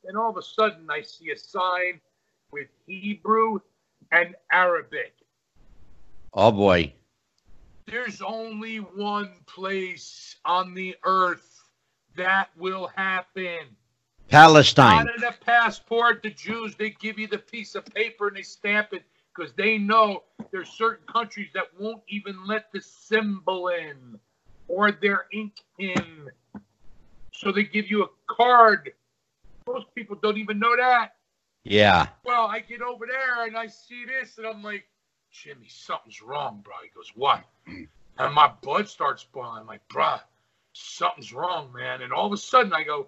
and 0.07 0.17
all 0.17 0.29
of 0.29 0.37
a 0.37 0.41
sudden 0.41 0.89
I 0.89 1.01
see 1.01 1.31
a 1.31 1.37
sign 1.37 1.99
with 2.51 2.67
Hebrew 2.85 3.59
and 4.11 4.35
Arabic. 4.51 5.13
Oh 6.33 6.51
boy. 6.51 6.93
There's 7.87 8.21
only 8.21 8.77
one 8.77 9.31
place 9.47 10.35
on 10.45 10.73
the 10.73 10.95
earth 11.03 11.63
that 12.15 12.49
will 12.57 12.87
happen. 12.95 13.75
Palestine. 14.29 15.05
Not 15.05 15.15
in 15.17 15.23
a 15.23 15.31
passport. 15.31 16.23
The 16.23 16.29
Jews, 16.29 16.75
they 16.75 16.91
give 16.91 17.19
you 17.19 17.27
the 17.27 17.37
piece 17.37 17.75
of 17.75 17.85
paper 17.85 18.27
and 18.27 18.37
they 18.37 18.43
stamp 18.43 18.93
it 18.93 19.03
because 19.35 19.53
they 19.53 19.77
know 19.77 20.23
there's 20.51 20.69
certain 20.69 21.05
countries 21.11 21.49
that 21.53 21.65
won't 21.79 22.01
even 22.07 22.45
let 22.45 22.71
the 22.73 22.81
symbol 22.81 23.69
in 23.69 24.19
or 24.67 24.91
their 24.91 25.25
ink 25.33 25.53
in. 25.79 26.29
So 27.33 27.51
they 27.51 27.63
give 27.63 27.89
you 27.89 28.03
a 28.03 28.07
card. 28.27 28.91
Most 29.67 29.93
people 29.95 30.17
don't 30.21 30.37
even 30.37 30.59
know 30.59 30.75
that. 30.75 31.15
Yeah. 31.63 32.07
Well, 32.25 32.47
I 32.47 32.59
get 32.59 32.81
over 32.81 33.05
there 33.05 33.45
and 33.45 33.57
I 33.57 33.67
see 33.67 34.05
this 34.05 34.37
and 34.37 34.47
I'm 34.47 34.63
like, 34.63 34.85
Jimmy, 35.31 35.67
something's 35.69 36.21
wrong, 36.21 36.61
bro. 36.63 36.73
He 36.83 36.89
goes, 36.89 37.11
What? 37.15 37.43
And 37.67 38.33
my 38.33 38.51
blood 38.61 38.87
starts 38.87 39.23
boiling. 39.23 39.61
I'm 39.61 39.67
like, 39.67 39.87
bruh, 39.87 40.19
something's 40.73 41.33
wrong, 41.33 41.71
man. 41.73 42.01
And 42.01 42.11
all 42.11 42.25
of 42.25 42.33
a 42.33 42.37
sudden 42.37 42.73
I 42.73 42.83
go, 42.83 43.07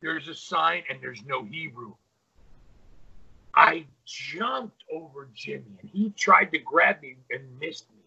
There's 0.00 0.28
a 0.28 0.34
sign 0.34 0.84
and 0.88 0.98
there's 1.00 1.22
no 1.26 1.44
Hebrew. 1.44 1.94
I 3.54 3.84
jumped 4.04 4.84
over 4.92 5.28
Jimmy 5.34 5.78
and 5.80 5.90
he 5.90 6.10
tried 6.10 6.52
to 6.52 6.58
grab 6.58 7.00
me 7.02 7.16
and 7.30 7.42
missed 7.58 7.88
me. 7.90 8.02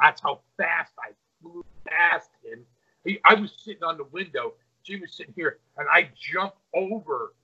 That's 0.00 0.20
how 0.20 0.40
fast 0.56 0.92
I 0.98 1.12
flew 1.40 1.64
past 1.86 2.30
him. 2.42 2.64
He, 3.04 3.18
I 3.24 3.34
was 3.34 3.52
sitting 3.64 3.82
on 3.82 3.96
the 3.96 4.04
window. 4.04 4.54
Jimmy 4.84 5.02
was 5.02 5.14
sitting 5.14 5.34
here, 5.36 5.58
and 5.76 5.86
I 5.90 6.10
jumped 6.16 6.58
over 6.74 7.34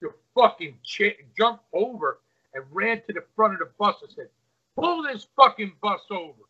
the 0.00 0.12
fucking 0.34 0.78
chair, 0.84 1.12
jumped 1.36 1.64
over 1.72 2.20
and 2.54 2.64
ran 2.70 3.02
to 3.06 3.12
the 3.12 3.24
front 3.34 3.54
of 3.54 3.58
the 3.60 3.70
bus. 3.78 3.96
I 4.02 4.12
said, 4.14 4.28
"Pull 4.76 5.02
this 5.02 5.26
fucking 5.36 5.74
bus 5.82 6.00
over." 6.10 6.42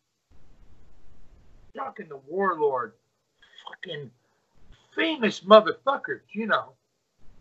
Fucking 1.75 2.09
the 2.09 2.17
warlord, 2.17 2.93
fucking 3.67 4.11
famous 4.95 5.41
motherfuckers, 5.41 6.21
you 6.31 6.47
know, 6.47 6.73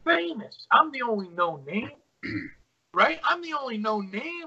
famous. 0.05 0.67
I'm 0.71 0.93
the 0.93 1.03
only 1.03 1.29
known 1.29 1.65
name 1.65 1.91
right? 2.99 3.21
I'm 3.23 3.41
the 3.43 3.53
only 3.53 3.79
known 3.79 4.11
name. 4.11 4.47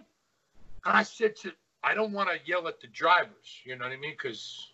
And 0.85 0.97
I 0.97 1.03
said 1.03 1.37
to, 1.37 1.53
I 1.83 1.93
don't 1.93 2.11
want 2.11 2.29
to 2.29 2.35
yell 2.45 2.67
at 2.67 2.81
the 2.81 2.87
drivers, 2.87 3.61
you 3.63 3.77
know 3.77 3.85
what 3.85 3.93
I 3.93 3.97
mean? 3.97 4.11
Because 4.11 4.67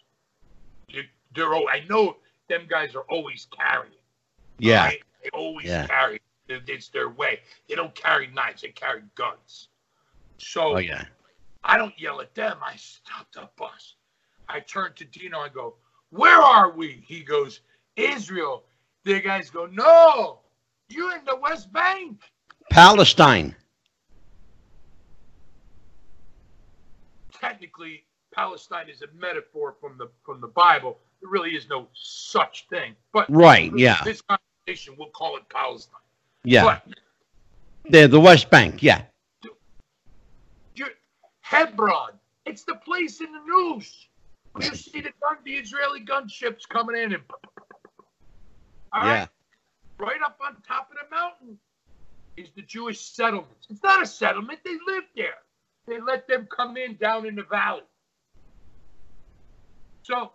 they're, 1.36 1.54
oh, 1.54 1.68
I 1.68 1.84
know 1.88 2.18
them 2.50 2.66
guys 2.68 2.96
are 2.96 3.06
always 3.10 3.48
carrying. 3.56 3.94
Yeah. 4.58 4.86
Right? 4.86 5.04
They 5.24 5.30
always 5.30 5.68
yeah. 5.68 5.86
carry. 5.86 6.20
It's 6.50 6.90
their 6.90 7.10
way. 7.10 7.40
They 7.70 7.76
don't 7.76 7.94
carry 7.94 8.28
knives, 8.28 8.64
they 8.64 8.70
carry 8.70 9.04
guns. 9.16 9.68
So 10.38 10.76
oh, 10.76 10.80
yeah. 10.80 11.06
I 11.64 11.78
don't 11.78 11.98
yell 12.00 12.20
at 12.22 12.34
them. 12.34 12.58
I 12.66 12.78
stop 12.78 13.28
the 13.34 13.48
bus. 13.58 13.96
I 14.50 14.62
turn 14.62 14.94
to 14.96 15.06
Dino. 15.06 15.40
I 15.40 15.50
go, 15.50 15.76
Where 16.10 16.40
are 16.40 16.72
we? 16.72 17.04
He 17.06 17.22
goes, 17.22 17.60
Israel. 17.96 18.64
The 19.04 19.20
guys 19.20 19.50
go, 19.50 19.68
No, 19.68 20.40
you're 20.90 21.16
in 21.16 21.26
the 21.26 21.36
West 21.36 21.72
Bank. 21.72 22.22
Palestine. 22.72 23.56
Technically, 27.40 28.04
Palestine 28.34 28.90
is 28.90 29.02
a 29.02 29.08
metaphor 29.18 29.76
from 29.80 29.98
the 29.98 30.10
from 30.24 30.42
the 30.42 30.48
Bible. 30.48 30.98
There 31.22 31.30
really 31.30 31.52
is 31.52 31.68
no 31.70 31.88
such 31.94 32.68
thing. 32.70 32.96
But 33.12 33.26
right, 33.30 33.72
yeah. 33.76 34.02
This 34.04 34.22
conversation, 34.22 34.96
we'll 34.98 35.10
call 35.10 35.38
it 35.38 35.44
Palestine. 35.50 36.00
Yeah. 36.44 36.64
But, 36.64 36.84
the 37.90 38.08
the 38.08 38.20
West 38.20 38.50
Bank, 38.50 38.84
yeah. 38.84 39.04
Hebron. 41.48 42.12
It's 42.46 42.64
the 42.64 42.76
place 42.76 43.22
in 43.22 43.32
the 43.32 43.40
news. 43.40 44.08
You 44.60 44.76
see 44.76 45.02
the 45.02 45.14
gun, 45.22 45.38
the 45.46 45.54
Israeli 45.54 46.02
gunships 46.02 46.68
coming 46.68 47.02
in 47.02 47.14
and 47.14 47.24
all 48.92 49.06
yeah. 49.06 49.20
right, 49.20 49.30
right 50.00 50.22
up 50.26 50.40
on 50.46 50.58
top 50.68 50.90
of 50.92 50.98
the 50.98 51.16
mountain 51.16 51.58
is 52.36 52.50
the 52.56 52.64
Jewish 52.64 53.00
settlements. 53.00 53.68
It's 53.70 53.84
not 53.84 54.02
a 54.02 54.06
settlement, 54.06 54.60
they 54.66 54.78
live 54.88 55.04
there. 55.16 55.36
They 55.88 56.00
let 56.02 56.28
them 56.28 56.48
come 56.54 56.76
in 56.78 56.96
down 56.98 57.26
in 57.26 57.36
the 57.36 57.44
valley. 57.44 57.84
So 60.04 60.32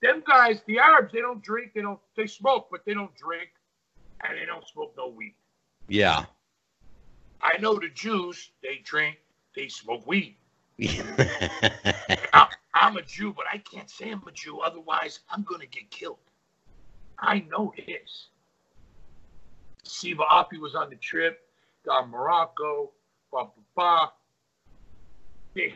them 0.00 0.22
guys, 0.26 0.60
the 0.66 0.78
Arabs, 0.78 1.12
they 1.12 1.20
don't 1.20 1.42
drink, 1.42 1.72
they 1.74 1.82
don't 1.82 1.98
they 2.16 2.26
smoke, 2.26 2.68
but 2.70 2.84
they 2.84 2.94
don't 2.94 3.14
drink 3.16 3.50
and 4.24 4.38
they 4.38 4.46
don't 4.46 4.66
smoke 4.66 4.94
no 4.96 5.08
weed. 5.08 5.34
Yeah. 5.88 6.24
I 7.42 7.58
know 7.58 7.78
the 7.78 7.88
Jews, 7.88 8.50
they 8.62 8.80
drink, 8.84 9.18
they 9.54 9.68
smoke 9.68 10.06
weed. 10.06 10.36
I, 10.80 12.48
I'm 12.74 12.96
a 12.96 13.02
Jew, 13.02 13.32
but 13.32 13.46
I 13.52 13.58
can't 13.58 13.90
say 13.90 14.10
I'm 14.10 14.22
a 14.26 14.32
Jew, 14.32 14.60
otherwise 14.60 15.20
I'm 15.30 15.42
gonna 15.42 15.66
get 15.66 15.90
killed. 15.90 16.18
I 17.18 17.40
know 17.40 17.74
this. 17.76 18.28
Siva 19.82 20.22
Afi 20.30 20.60
was 20.60 20.76
on 20.76 20.90
the 20.90 20.96
trip, 20.96 21.40
got 21.84 22.08
Morocco, 22.08 22.92
blah, 23.32 23.44
blah, 23.44 23.62
blah. 23.74 24.10
They 25.58 25.74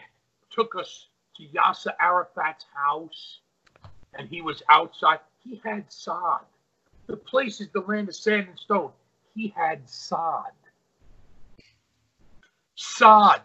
took 0.48 0.76
us 0.76 1.08
to 1.36 1.42
Yasser 1.42 1.92
Arafat's 2.00 2.64
house, 2.72 3.40
and 4.14 4.28
he 4.28 4.40
was 4.40 4.62
outside. 4.68 5.18
He 5.40 5.60
had 5.64 5.92
sod. 5.92 6.42
The 7.08 7.16
place 7.16 7.60
is 7.60 7.68
the 7.70 7.80
land 7.80 8.08
of 8.08 8.14
sand 8.14 8.46
and 8.48 8.56
stone. 8.56 8.92
He 9.34 9.48
had 9.56 9.80
sod. 9.90 10.52
Sod. 12.76 13.40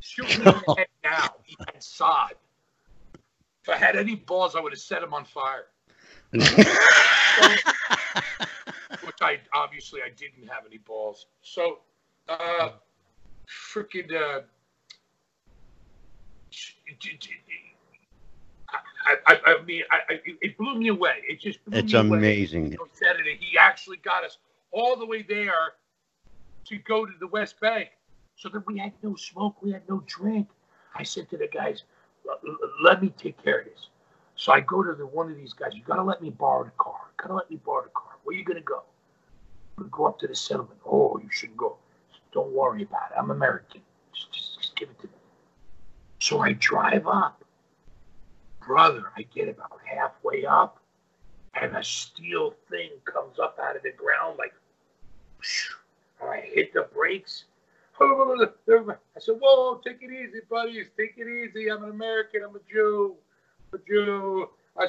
Shoot 0.00 0.28
me 0.28 0.34
in 0.34 0.44
the 0.44 0.74
head 0.76 0.86
now. 1.02 1.30
He 1.44 1.56
had 1.72 1.82
sod. 1.82 2.34
If 3.62 3.70
I 3.70 3.76
had 3.76 3.96
any 3.96 4.16
balls, 4.16 4.54
I 4.54 4.60
would 4.60 4.72
have 4.72 4.80
set 4.80 5.02
him 5.02 5.14
on 5.14 5.24
fire. 5.24 5.68
which 6.32 6.44
I 9.22 9.38
obviously 9.54 10.02
I 10.02 10.10
didn't 10.10 10.46
have 10.46 10.66
any 10.66 10.76
balls. 10.76 11.24
So, 11.40 11.78
uh, 12.28 12.72
freaking, 13.48 14.14
uh, 14.14 14.42
I, 19.06 19.16
I, 19.26 19.40
I 19.46 19.62
mean, 19.64 19.82
I, 19.90 20.14
I, 20.14 20.20
it 20.40 20.56
blew 20.58 20.76
me 20.76 20.88
away. 20.88 21.16
It 21.28 21.40
just 21.40 21.64
blew 21.64 21.78
It's 21.78 21.92
me 21.92 21.98
amazing. 21.98 22.76
On 22.80 22.88
Saturday, 22.92 23.38
he 23.40 23.58
actually 23.58 23.96
got 23.98 24.24
us 24.24 24.38
all 24.72 24.96
the 24.96 25.06
way 25.06 25.22
there 25.22 25.74
to 26.66 26.76
go 26.78 27.06
to 27.06 27.12
the 27.18 27.26
West 27.26 27.60
Bank. 27.60 27.90
So 28.36 28.48
that 28.50 28.66
we 28.66 28.78
had 28.78 28.92
no 29.02 29.16
smoke, 29.16 29.60
we 29.62 29.70
had 29.72 29.82
no 29.88 30.02
drink. 30.06 30.48
I 30.94 31.02
said 31.02 31.28
to 31.28 31.36
the 31.36 31.46
guys, 31.48 31.82
"L- 32.26 32.40
l- 32.46 32.58
"Let 32.82 33.02
me 33.02 33.10
take 33.10 33.42
care 33.42 33.60
of 33.60 33.66
this." 33.66 33.88
So 34.34 34.50
I 34.52 34.60
go 34.60 34.82
to 34.82 34.94
the 34.94 35.06
one 35.06 35.30
of 35.30 35.36
these 35.36 35.52
guys. 35.52 35.74
You 35.74 35.82
gotta 35.82 36.02
let 36.02 36.22
me 36.22 36.30
borrow 36.30 36.64
the 36.64 36.70
car. 36.78 37.10
Gotta 37.18 37.34
let 37.34 37.50
me 37.50 37.56
borrow 37.56 37.84
the 37.84 37.90
car. 37.90 38.16
Where 38.24 38.34
you 38.34 38.44
gonna 38.44 38.62
go? 38.62 38.84
We 39.76 39.84
go 39.90 40.06
up 40.06 40.18
to 40.20 40.26
the 40.26 40.34
settlement. 40.34 40.80
Oh, 40.86 41.18
you 41.22 41.28
shouldn't 41.30 41.58
go. 41.58 41.76
Don't 42.32 42.50
worry 42.52 42.82
about 42.84 43.10
it. 43.10 43.18
I'm 43.18 43.30
American. 43.30 43.82
Just, 44.14 44.32
just, 44.32 44.58
just 44.60 44.76
give 44.76 44.88
it 44.88 44.98
to 45.00 45.06
me. 45.08 45.19
So 46.20 46.40
I 46.40 46.52
drive 46.52 47.06
up. 47.06 47.42
Brother, 48.64 49.04
I 49.16 49.22
get 49.22 49.48
about 49.48 49.80
halfway 49.84 50.44
up, 50.44 50.78
and 51.54 51.74
a 51.76 51.82
steel 51.82 52.54
thing 52.68 52.90
comes 53.04 53.38
up 53.38 53.58
out 53.60 53.74
of 53.74 53.82
the 53.82 53.92
ground 53.92 54.38
like, 54.38 54.52
I 56.22 56.40
hit 56.40 56.74
the 56.74 56.86
brakes. 56.94 57.44
I 58.00 58.46
said, 59.18 59.36
"Whoa, 59.40 59.80
take 59.84 60.02
it 60.02 60.10
easy, 60.10 60.40
buddies. 60.48 60.86
Take 60.96 61.14
it 61.16 61.26
easy. 61.26 61.70
I'm 61.70 61.84
an 61.84 61.90
American. 61.90 62.42
I'm 62.44 62.54
a 62.54 62.60
Jew. 62.70 63.16
I'm 63.72 63.80
a 63.80 63.82
Jew." 63.86 64.48
I 64.76 64.86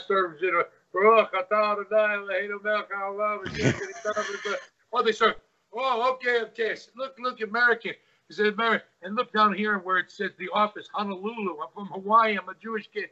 haolam 2.95 3.43
v'yisrael." 3.43 4.55
Oh, 4.93 5.01
they 5.01 5.11
start. 5.11 5.37
Oh, 5.73 6.11
okay, 6.13 6.41
okay. 6.41 6.75
Look, 6.95 7.17
look, 7.19 7.41
American. 7.41 7.93
He 8.31 8.35
said, 8.35 8.45
American. 8.53 8.87
And 9.01 9.15
look 9.15 9.33
down 9.33 9.53
here 9.53 9.77
where 9.79 9.97
it 9.97 10.09
says 10.09 10.31
the 10.39 10.47
office, 10.53 10.87
Honolulu. 10.93 11.57
I'm 11.61 11.67
from 11.73 11.87
Hawaii. 11.87 12.37
I'm 12.37 12.47
a 12.47 12.53
Jewish 12.63 12.89
kid. 12.93 13.09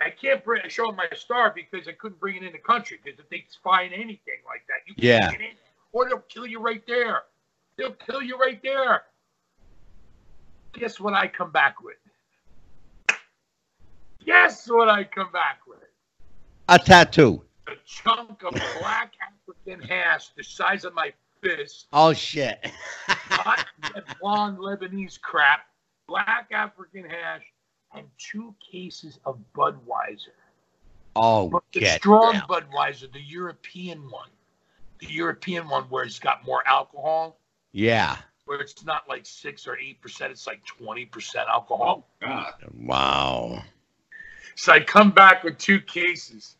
I 0.00 0.08
can't 0.08 0.42
bring, 0.42 0.66
show 0.70 0.90
my 0.90 1.04
star 1.14 1.52
because 1.54 1.86
I 1.86 1.92
couldn't 1.92 2.18
bring 2.18 2.36
it 2.36 2.42
in 2.44 2.52
the 2.52 2.58
country 2.58 2.98
because 3.04 3.18
if 3.18 3.28
they 3.28 3.44
find 3.62 3.92
anything 3.92 4.40
like 4.46 4.64
that, 4.68 4.76
you 4.86 4.94
can't 4.94 5.04
Yeah. 5.04 5.30
get 5.32 5.40
in, 5.42 5.56
or 5.92 6.08
they'll 6.08 6.20
kill 6.20 6.46
you 6.46 6.60
right 6.60 6.82
there. 6.86 7.24
They'll 7.76 7.92
kill 7.92 8.22
you 8.22 8.38
right 8.38 8.58
there. 8.62 9.02
Guess 10.72 10.98
what 10.98 11.12
I 11.12 11.28
come 11.28 11.50
back 11.50 11.82
with? 11.82 11.98
Guess 14.24 14.66
what 14.70 14.88
I 14.88 15.04
come 15.04 15.30
back 15.30 15.58
with? 15.66 15.84
A 16.70 16.78
tattoo. 16.78 17.44
A 17.66 17.72
chunk 17.84 18.42
of 18.44 18.54
black 18.80 19.12
African 19.20 19.86
hash 19.86 20.30
the 20.38 20.42
size 20.42 20.86
of 20.86 20.94
my 20.94 21.12
fist, 21.42 21.86
Oh 21.92 22.12
shit. 22.12 22.70
hot 23.08 23.64
blonde 24.20 24.58
Lebanese 24.58 25.20
crap, 25.20 25.60
black 26.06 26.48
African 26.52 27.04
hash, 27.08 27.42
and 27.94 28.06
two 28.18 28.54
cases 28.72 29.18
of 29.24 29.38
Budweiser. 29.54 30.34
oh, 31.16 31.48
But 31.48 31.62
the 31.72 31.80
get 31.80 32.00
strong 32.00 32.34
down. 32.34 32.42
Budweiser, 32.48 33.10
the 33.12 33.20
European 33.20 34.10
one, 34.10 34.28
the 34.98 35.06
European 35.06 35.68
one 35.68 35.84
where 35.84 36.04
it's 36.04 36.18
got 36.18 36.44
more 36.44 36.66
alcohol, 36.66 37.38
Yeah. 37.72 38.16
where 38.44 38.60
it's 38.60 38.84
not 38.84 39.08
like 39.08 39.24
six 39.26 39.66
or 39.66 39.78
eight 39.78 40.00
percent, 40.00 40.32
it's 40.32 40.46
like 40.46 40.64
twenty 40.64 41.04
percent 41.06 41.48
alcohol. 41.48 42.08
Oh, 42.22 42.26
God. 42.26 42.54
Wow. 42.74 43.62
So 44.56 44.72
I 44.72 44.80
come 44.80 45.10
back 45.12 45.44
with 45.44 45.56
two 45.58 45.80
cases. 45.80 46.56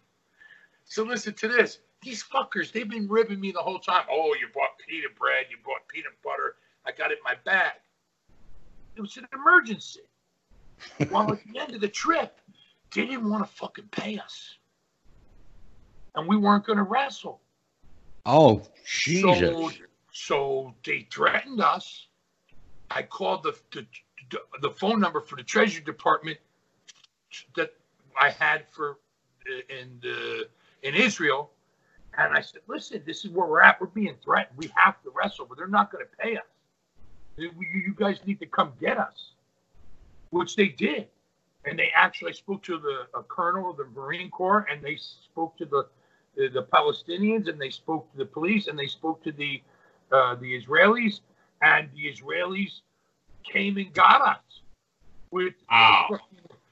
So 0.84 1.02
listen 1.02 1.34
to 1.34 1.48
this. 1.48 1.80
These 2.02 2.24
fuckers, 2.24 2.72
they've 2.72 2.88
been 2.88 3.08
ribbing 3.08 3.40
me 3.40 3.50
the 3.50 3.60
whole 3.60 3.78
time. 3.78 4.04
Oh, 4.10 4.34
you 4.40 4.46
bought 4.54 4.70
pita 4.86 5.08
bread, 5.18 5.46
you 5.50 5.56
bought 5.64 5.86
peanut 5.88 6.12
butter. 6.22 6.56
I 6.86 6.92
got 6.92 7.10
it 7.10 7.18
in 7.18 7.24
my 7.24 7.34
bag. 7.44 7.72
It 8.96 9.00
was 9.00 9.16
an 9.16 9.26
emergency. 9.34 10.00
well, 11.10 11.32
at 11.32 11.40
the 11.52 11.58
end 11.58 11.74
of 11.74 11.80
the 11.80 11.88
trip, 11.88 12.40
they 12.94 13.06
didn't 13.06 13.28
want 13.28 13.44
to 13.44 13.52
fucking 13.56 13.88
pay 13.90 14.18
us. 14.18 14.56
And 16.14 16.28
we 16.28 16.36
weren't 16.36 16.64
going 16.64 16.78
to 16.78 16.84
wrestle. 16.84 17.40
Oh, 18.26 18.62
Jesus. 18.84 19.56
So, 19.56 19.70
so 20.12 20.74
they 20.84 21.06
threatened 21.10 21.60
us. 21.60 22.06
I 22.90 23.02
called 23.02 23.42
the, 23.42 23.54
the 23.72 23.86
the 24.60 24.70
phone 24.70 25.00
number 25.00 25.20
for 25.20 25.36
the 25.36 25.42
Treasury 25.42 25.82
Department 25.82 26.38
that 27.56 27.70
I 28.20 28.30
had 28.30 28.68
for 28.68 28.98
uh, 29.48 29.74
in 29.74 29.98
the 30.02 30.48
in 30.82 30.94
Israel, 30.94 31.50
and 32.18 32.36
I 32.36 32.40
said, 32.40 32.62
"Listen, 32.66 33.02
this 33.06 33.24
is 33.24 33.30
where 33.30 33.46
we're 33.46 33.60
at. 33.60 33.80
We're 33.80 33.86
being 33.86 34.16
threatened. 34.22 34.58
We 34.58 34.70
have 34.74 35.00
to 35.02 35.10
wrestle, 35.10 35.46
but 35.46 35.56
they're 35.56 35.66
not 35.68 35.90
going 35.90 36.04
to 36.04 36.16
pay 36.16 36.36
us. 36.36 36.44
You 37.36 37.94
guys 37.96 38.18
need 38.26 38.40
to 38.40 38.46
come 38.46 38.72
get 38.80 38.98
us," 38.98 39.32
which 40.30 40.56
they 40.56 40.68
did, 40.68 41.08
and 41.64 41.78
they 41.78 41.90
actually 41.94 42.32
spoke 42.32 42.62
to 42.64 42.78
the 42.78 43.06
a 43.18 43.22
colonel 43.22 43.70
of 43.70 43.76
the 43.76 43.84
Marine 43.86 44.30
Corps, 44.30 44.66
and 44.70 44.82
they 44.82 44.96
spoke 44.96 45.56
to 45.58 45.64
the 45.64 45.86
the, 46.36 46.48
the 46.48 46.62
Palestinians, 46.64 47.48
and 47.48 47.60
they 47.60 47.70
spoke 47.70 48.10
to 48.12 48.18
the 48.18 48.26
police, 48.26 48.66
and 48.66 48.78
they 48.78 48.86
spoke 48.86 49.22
to 49.24 49.32
the 49.32 49.62
uh, 50.12 50.34
the 50.34 50.60
Israelis, 50.60 51.20
and 51.62 51.88
the 51.94 52.12
Israelis 52.12 52.80
came 53.44 53.76
and 53.78 53.92
got 53.94 54.20
us 54.22 54.62
with. 55.30 55.54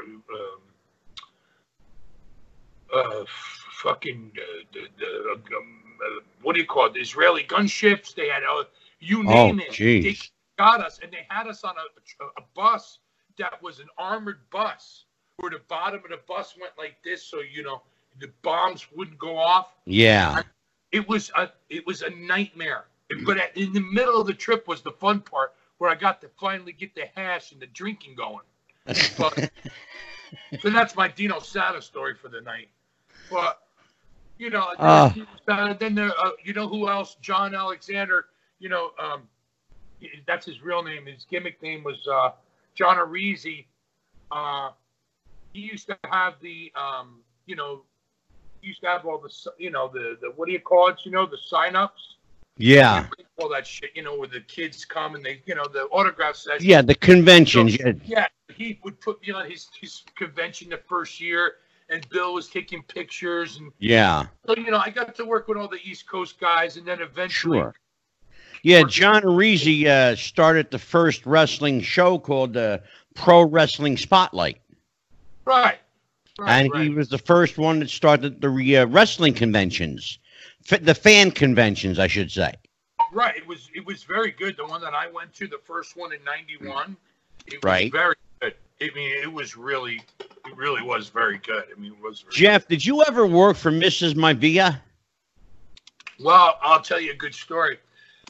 um, 0.03 0.61
uh, 2.93 3.23
fucking 3.81 4.31
uh, 4.37 4.63
the, 4.73 4.87
the, 4.99 5.55
um, 5.57 5.83
uh, 6.05 6.19
what 6.41 6.53
do 6.53 6.59
you 6.61 6.67
call 6.67 6.87
it? 6.87 6.93
The 6.93 6.99
Israeli 7.01 7.43
gunships. 7.43 8.13
They 8.13 8.27
had 8.29 8.43
uh, 8.43 8.63
you 8.99 9.19
Oh, 9.19 9.23
name 9.47 9.59
it. 9.59 9.71
They 9.71 10.01
jeez. 10.11 10.29
got 10.57 10.81
us, 10.81 10.99
and 11.01 11.11
they 11.11 11.25
had 11.29 11.47
us 11.47 11.63
on 11.63 11.75
a, 11.77 12.23
a 12.37 12.43
bus 12.55 12.99
that 13.37 13.61
was 13.61 13.79
an 13.79 13.87
armored 13.97 14.39
bus, 14.51 15.05
where 15.37 15.49
the 15.49 15.61
bottom 15.67 16.01
of 16.03 16.09
the 16.09 16.19
bus 16.27 16.55
went 16.59 16.73
like 16.77 16.95
this, 17.03 17.23
so 17.23 17.39
you 17.41 17.63
know 17.63 17.81
the 18.19 18.29
bombs 18.43 18.87
wouldn't 18.95 19.17
go 19.17 19.37
off. 19.37 19.73
Yeah. 19.85 20.41
It 20.91 21.07
was 21.09 21.31
a 21.35 21.49
it 21.69 21.85
was 21.87 22.03
a 22.03 22.09
nightmare. 22.11 22.85
But 23.25 23.37
in 23.55 23.73
the 23.73 23.81
middle 23.81 24.19
of 24.21 24.27
the 24.27 24.33
trip 24.33 24.67
was 24.67 24.81
the 24.81 24.91
fun 24.91 25.19
part, 25.21 25.53
where 25.77 25.89
I 25.89 25.95
got 25.95 26.19
to 26.21 26.29
finally 26.39 26.71
get 26.71 26.95
the 26.95 27.03
hash 27.15 27.51
and 27.51 27.61
the 27.61 27.67
drinking 27.67 28.15
going. 28.15 28.45
But, 28.85 29.51
so 30.61 30.69
that's 30.69 30.95
my 30.95 31.07
Dino 31.07 31.39
Sada 31.39 31.81
story 31.81 32.15
for 32.15 32.29
the 32.29 32.41
night. 32.41 32.69
But 33.31 33.59
you 34.37 34.49
know, 34.49 34.73
uh, 34.77 35.73
then 35.79 35.95
there, 35.95 36.11
uh, 36.19 36.31
you 36.43 36.53
know 36.53 36.67
who 36.67 36.89
else? 36.89 37.15
John 37.21 37.55
Alexander. 37.55 38.25
You 38.59 38.69
know, 38.69 38.91
um, 39.01 39.23
that's 40.27 40.45
his 40.45 40.61
real 40.61 40.83
name. 40.83 41.05
His 41.05 41.25
gimmick 41.29 41.61
name 41.61 41.83
was 41.83 42.07
uh, 42.07 42.31
John 42.75 42.97
Arezzi. 42.97 43.65
Uh, 44.31 44.71
he 45.53 45.61
used 45.61 45.87
to 45.87 45.97
have 46.05 46.35
the, 46.41 46.71
um, 46.75 47.19
you 47.45 47.55
know, 47.55 47.83
he 48.61 48.67
used 48.69 48.81
to 48.81 48.87
have 48.87 49.05
all 49.05 49.19
the, 49.19 49.31
you 49.57 49.69
know, 49.69 49.87
the, 49.87 50.17
the 50.21 50.31
what 50.35 50.47
do 50.47 50.51
you 50.51 50.59
call 50.59 50.89
it? 50.89 50.97
You 51.03 51.11
know, 51.11 51.25
the 51.25 51.37
sign-ups. 51.37 52.15
Yeah. 52.57 53.07
All 53.37 53.49
that 53.49 53.65
shit. 53.65 53.91
You 53.95 54.03
know, 54.03 54.17
where 54.17 54.27
the 54.27 54.41
kids 54.41 54.85
come 54.85 55.15
and 55.15 55.23
they, 55.25 55.41
you 55.45 55.55
know, 55.55 55.65
the 55.67 55.83
autograph 55.91 56.35
session. 56.35 56.67
Yeah. 56.67 56.81
The 56.81 56.95
conventions. 56.95 57.77
yeah. 57.79 57.93
Yeah, 58.05 58.27
he 58.55 58.79
would 58.83 58.99
put 59.01 59.21
me 59.25 59.33
on 59.33 59.49
his 59.49 59.67
his 59.79 60.03
convention 60.15 60.69
the 60.69 60.77
first 60.87 61.19
year, 61.19 61.53
and 61.89 62.07
Bill 62.09 62.33
was 62.35 62.47
taking 62.49 62.83
pictures, 62.83 63.57
and 63.57 63.71
Yeah. 63.79 64.27
so 64.45 64.55
you 64.55 64.69
know 64.69 64.77
I 64.77 64.89
got 64.91 65.15
to 65.15 65.25
work 65.25 65.47
with 65.47 65.57
all 65.57 65.67
the 65.67 65.79
East 65.83 66.07
Coast 66.07 66.39
guys, 66.39 66.77
and 66.77 66.85
then 66.85 67.01
eventually, 67.01 67.57
Sure. 67.59 67.73
Yeah. 68.61 68.83
John 68.87 69.23
Arezzi 69.23 69.87
uh, 69.87 70.15
started 70.15 70.69
the 70.71 70.79
first 70.79 71.25
wrestling 71.25 71.81
show 71.81 72.19
called 72.19 72.55
uh, 72.55 72.77
Pro 73.15 73.43
Wrestling 73.43 73.97
Spotlight. 73.97 74.61
right, 75.45 75.79
right, 76.39 76.61
and 76.61 76.71
right. 76.71 76.83
he 76.83 76.89
was 76.89 77.09
the 77.09 77.17
first 77.17 77.57
one 77.57 77.79
that 77.79 77.89
started 77.89 78.39
the 78.41 78.77
uh, 78.77 78.85
wrestling 78.85 79.33
conventions, 79.33 80.19
the 80.81 80.95
fan 80.95 81.31
conventions, 81.31 81.99
I 81.99 82.07
should 82.07 82.31
say. 82.31 82.53
Right. 83.11 83.35
It 83.37 83.45
was 83.47 83.69
it 83.75 83.85
was 83.85 84.03
very 84.03 84.31
good. 84.31 84.57
The 84.57 84.65
one 84.65 84.81
that 84.81 84.93
I 84.93 85.07
went 85.11 85.33
to, 85.35 85.47
the 85.47 85.59
first 85.63 85.95
one 85.95 86.13
in 86.13 86.23
'91, 86.23 86.97
it 87.47 87.53
was 87.53 87.63
Right. 87.63 87.91
very 87.91 88.15
good. 88.39 88.55
I 88.81 88.89
mean, 88.95 89.11
it 89.21 89.31
was 89.31 89.55
really, 89.55 90.01
it 90.19 90.57
really 90.57 90.81
was 90.81 91.09
very 91.09 91.37
good. 91.37 91.65
I 91.75 91.79
mean, 91.79 91.93
it 91.93 92.01
was. 92.01 92.25
Jeff, 92.31 92.67
did 92.67 92.85
you 92.85 93.03
ever 93.03 93.25
work 93.25 93.55
for 93.55 93.71
Mrs. 93.71 94.15
Maivia? 94.15 94.79
Well, 96.19 96.57
I'll 96.61 96.81
tell 96.81 96.99
you 96.99 97.11
a 97.11 97.15
good 97.15 97.33
story. 97.35 97.77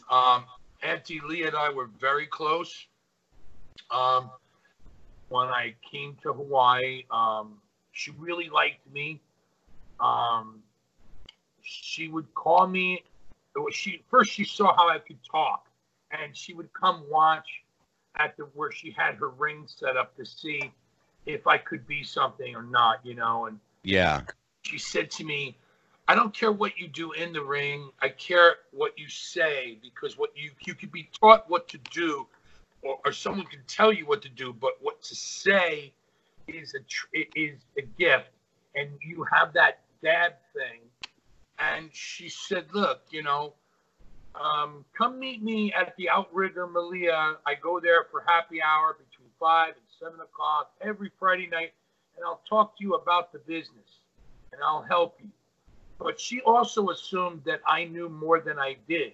Um, 0.10 0.46
Auntie 0.82 1.22
Lee 1.28 1.44
and 1.44 1.56
I 1.56 1.70
were 1.70 1.90
very 2.00 2.26
close. 2.28 2.88
Um, 3.90 4.30
when 5.30 5.48
I 5.48 5.76
came 5.90 6.18
to 6.24 6.34
Hawaii, 6.34 7.04
um, 7.10 7.58
she 7.92 8.12
really 8.18 8.50
liked 8.50 8.80
me. 8.94 9.20
Um, 10.00 10.62
she 11.64 12.08
would 12.10 12.34
call 12.36 12.68
me. 12.68 13.04
She 13.72 14.04
first 14.10 14.32
she 14.32 14.44
saw 14.44 14.76
how 14.76 14.90
I 14.90 15.00
could 15.00 15.20
talk, 15.30 15.68
and 16.12 16.36
she 16.36 16.54
would 16.54 16.72
come 16.74 17.04
watch 17.10 17.48
at 18.18 18.38
the 18.38 18.44
where 18.54 18.72
she 18.72 18.92
had 18.92 19.16
her 19.16 19.30
ring 19.30 19.66
set 19.68 19.98
up 19.98 20.16
to 20.18 20.26
see 20.26 20.72
if 21.26 21.48
I 21.48 21.58
could 21.58 21.88
be 21.88 22.04
something 22.04 22.56
or 22.56 22.64
not, 22.64 23.06
you 23.06 23.16
know. 23.16 23.46
And 23.46 23.60
Yeah. 23.84 24.22
she 24.64 24.78
said 24.78 25.10
to 25.12 25.24
me, 25.24 25.58
I 26.08 26.16
don't 26.16 26.34
care 26.34 26.52
what 26.52 26.78
you 26.78 26.88
do 26.88 27.14
in 27.14 27.32
the 27.32 27.42
ring. 27.42 27.90
I 28.02 28.10
care 28.10 28.58
what 28.72 28.98
you 29.00 29.08
say 29.08 29.78
because 29.82 30.18
what 30.18 30.36
you 30.36 30.52
you 30.66 30.76
could 30.76 30.92
be 30.92 31.10
taught 31.20 31.50
what 31.50 31.68
to 31.70 31.78
do 31.92 32.28
or, 32.84 33.00
or 33.06 33.12
someone 33.12 33.46
can 33.46 33.62
tell 33.68 33.92
you 33.92 34.06
what 34.06 34.22
to 34.24 34.30
do, 34.30 34.54
but 34.54 34.74
what 34.82 35.02
to 35.04 35.16
say 35.16 35.94
is 36.48 36.76
a 36.76 36.80
tr- 36.82 37.08
is 37.36 37.60
a 37.78 37.82
gift, 37.98 38.30
and 38.76 38.90
you 39.02 39.26
have 39.32 39.54
that 39.54 39.80
dad 40.04 40.36
thing. 40.54 40.82
And 41.60 41.94
she 41.94 42.30
said, 42.30 42.74
"Look, 42.74 43.02
you 43.12 43.24
know, 43.24 43.54
um, 44.36 44.86
come 44.98 45.20
meet 45.20 45.42
me 45.44 45.72
at 45.74 45.96
the 45.98 46.10
Outrigger 46.10 46.68
Malia. 46.68 47.38
I 47.46 47.56
go 47.56 47.80
there 47.80 48.06
for 48.06 48.22
happy 48.22 48.62
hour 48.62 48.94
between 48.94 49.30
five 49.40 49.76
and 49.76 49.86
seven 50.00 50.20
o'clock 50.20 50.72
every 50.82 51.12
Friday 51.20 51.48
night, 51.48 51.74
and 52.16 52.26
I'll 52.26 52.42
talk 52.50 52.78
to 52.78 52.84
you 52.84 52.96
about 52.96 53.32
the 53.32 53.40
business, 53.40 54.02
and 54.52 54.62
I'll 54.64 54.84
help 54.84 55.20
you." 55.22 55.30
But 56.00 56.20
she 56.20 56.42
also 56.42 56.90
assumed 56.90 57.44
that 57.46 57.62
I 57.66 57.86
knew 57.86 58.10
more 58.10 58.40
than 58.42 58.60
I 58.60 58.74
did. 58.88 59.14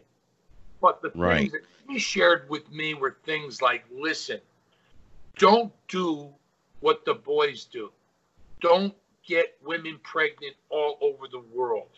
But 0.81 1.01
the 1.01 1.11
Right. 1.11 1.39
things 1.39 1.51
that 1.51 1.65
she 1.87 1.99
shared 1.99 2.49
with 2.49 2.69
me 2.71 2.93
were 2.93 3.17
things 3.25 3.61
like, 3.61 3.83
listen, 3.91 4.41
don't 5.37 5.73
do 5.87 6.33
what 6.79 7.03
the 7.05 7.13
boys 7.13 7.65
do. 7.65 7.91
Don't 8.61 8.95
get 9.23 9.57
women 9.61 9.99
pregnant 9.99 10.55
all 10.69 10.97
over 11.01 11.27
the 11.27 11.39
world. 11.39 11.89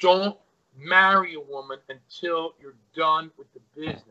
Don't 0.00 0.36
marry 0.76 1.34
a 1.34 1.40
woman 1.40 1.78
until 1.88 2.54
you're 2.60 2.76
done 2.94 3.30
with 3.36 3.48
the 3.54 3.60
business. 3.74 4.04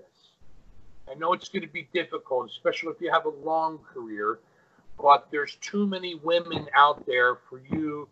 I 1.09 1.13
know 1.15 1.33
it's 1.33 1.47
going 1.47 1.61
to 1.61 1.71
be 1.71 1.87
difficult, 1.93 2.49
especially 2.51 2.89
if 2.89 3.01
you 3.01 3.09
have 3.11 3.25
a 3.25 3.29
long 3.29 3.79
career, 3.93 4.39
but 5.01 5.27
there's 5.31 5.55
too 5.55 5.87
many 5.87 6.15
women 6.15 6.67
out 6.75 7.05
there 7.05 7.35
for 7.49 7.61
you 7.71 8.09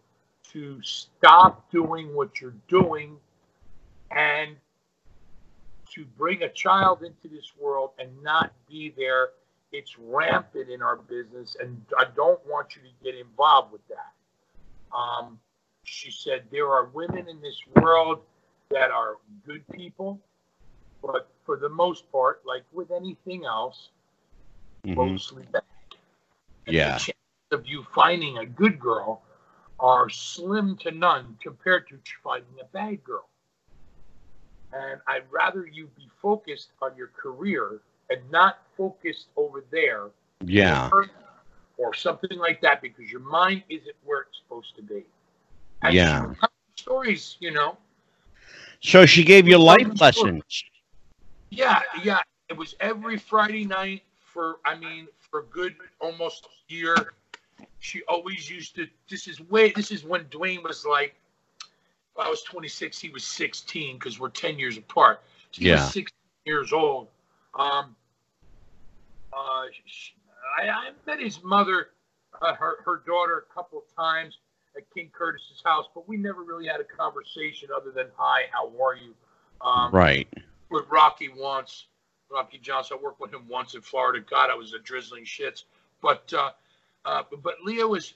to 0.51 0.81
stop 0.81 1.69
doing 1.71 2.15
what 2.15 2.39
you're 2.39 2.55
doing 2.67 3.17
and 4.11 4.55
to 5.93 6.05
bring 6.17 6.43
a 6.43 6.49
child 6.49 7.03
into 7.03 7.27
this 7.27 7.51
world 7.59 7.91
and 7.99 8.09
not 8.23 8.53
be 8.69 8.93
there. 8.95 9.29
It's 9.71 9.97
rampant 9.99 10.69
in 10.69 10.81
our 10.81 10.95
business, 10.95 11.57
and 11.59 11.83
I 11.97 12.05
don't 12.15 12.39
want 12.45 12.75
you 12.75 12.81
to 12.83 13.03
get 13.03 13.15
involved 13.19 13.73
with 13.73 13.85
that. 13.89 14.13
Um, 14.95 15.39
she 15.87 16.11
said 16.11 16.43
there 16.51 16.69
are 16.69 16.85
women 16.85 17.27
in 17.27 17.41
this 17.41 17.59
world 17.75 18.21
that 18.69 18.91
are 18.91 19.17
good 19.45 19.67
people, 19.69 20.19
but 21.01 21.29
for 21.45 21.57
the 21.57 21.69
most 21.69 22.11
part, 22.11 22.41
like 22.45 22.63
with 22.71 22.91
anything 22.91 23.45
else, 23.45 23.89
Mhm. 24.83 24.95
mostly 24.95 25.43
bad. 25.45 25.63
And 26.65 26.75
Yeah. 26.75 26.93
The 26.93 26.99
chances 26.99 27.51
of 27.51 27.65
you 27.67 27.83
finding 27.83 28.39
a 28.39 28.45
good 28.45 28.79
girl 28.79 29.21
are 29.79 30.09
slim 30.09 30.77
to 30.77 30.91
none 30.91 31.37
compared 31.41 31.87
to 31.89 31.99
finding 32.23 32.59
a 32.59 32.65
bad 32.65 33.03
girl. 33.03 33.29
And 34.71 35.01
I'd 35.07 35.31
rather 35.31 35.65
you 35.67 35.87
be 35.87 36.09
focused 36.21 36.71
on 36.81 36.95
your 36.95 37.09
career 37.09 37.81
and 38.09 38.29
not 38.31 38.59
focused 38.75 39.29
over 39.35 39.61
there 39.69 40.11
Yeah. 40.41 40.89
or 41.77 41.93
something 41.93 42.37
like 42.39 42.61
that 42.61 42.81
because 42.81 43.11
your 43.11 43.21
mind 43.21 43.63
isn't 43.69 43.95
where 44.03 44.21
it's 44.21 44.37
supposed 44.37 44.75
to 44.75 44.81
be. 44.81 45.05
And 45.83 45.93
Yeah. 45.95 46.09
she 46.09 46.19
would 46.21 46.39
tell 46.39 46.49
me 46.49 46.73
Stories, 46.77 47.37
you 47.39 47.51
know. 47.51 47.77
So 48.81 49.05
she 49.05 49.23
gave 49.23 49.47
you 49.47 49.57
life 49.57 49.87
lessons. 49.99 50.63
Yeah, 51.49 51.81
yeah. 52.03 52.19
It 52.49 52.57
was 52.57 52.75
every 52.79 53.17
Friday 53.17 53.65
night 53.65 54.03
for, 54.19 54.57
I 54.65 54.75
mean, 54.75 55.07
for 55.17 55.41
a 55.41 55.43
good 55.45 55.75
almost 55.99 56.47
year. 56.67 57.13
She 57.79 58.03
always 58.07 58.49
used 58.49 58.75
to. 58.75 58.87
This 59.09 59.27
is 59.27 59.39
way. 59.41 59.71
This 59.71 59.91
is 59.91 60.03
when 60.03 60.25
Dwayne 60.25 60.63
was 60.63 60.85
like, 60.85 61.15
I 62.17 62.29
was 62.29 62.43
26. 62.43 62.99
He 62.99 63.09
was 63.09 63.23
16 63.23 63.97
because 63.97 64.19
we're 64.19 64.29
10 64.29 64.59
years 64.59 64.77
apart. 64.77 65.21
So 65.51 65.61
he 65.61 65.67
Yeah. 65.67 65.73
was 65.73 65.83
16 65.83 66.11
years 66.45 66.73
old. 66.73 67.07
Um, 67.57 67.95
uh, 69.33 69.65
sh 69.85 70.11
I, 70.59 70.69
I 70.69 70.91
met 71.05 71.19
his 71.19 71.43
mother, 71.43 71.89
uh, 72.41 72.53
her 72.53 72.81
her 72.83 73.01
daughter, 73.05 73.45
a 73.49 73.53
couple 73.53 73.79
of 73.79 73.95
times 73.95 74.37
at 74.77 74.83
King 74.93 75.09
Curtis's 75.13 75.61
house, 75.63 75.85
but 75.93 76.07
we 76.07 76.17
never 76.17 76.43
really 76.43 76.67
had 76.67 76.79
a 76.79 76.83
conversation 76.83 77.69
other 77.75 77.91
than 77.91 78.07
"Hi, 78.17 78.43
how 78.51 78.71
are 78.83 78.95
you?" 78.95 79.13
Um, 79.61 79.91
Right. 79.93 80.27
with 80.69 80.87
Rocky 80.89 81.29
once. 81.29 81.85
Rocky 82.31 82.57
Johnson. 82.57 82.97
I 82.99 83.03
worked 83.03 83.19
with 83.19 83.31
him 83.33 83.47
once 83.47 83.75
in 83.75 83.81
Florida. 83.81 84.19
God, 84.27 84.49
I 84.49 84.55
was 84.55 84.73
a 84.73 84.79
drizzling 84.79 85.25
shits. 85.25 85.63
But 86.01 86.31
uh, 86.33 86.51
uh, 87.05 87.23
but, 87.29 87.41
but 87.41 87.55
Leah 87.63 87.87
was. 87.87 88.13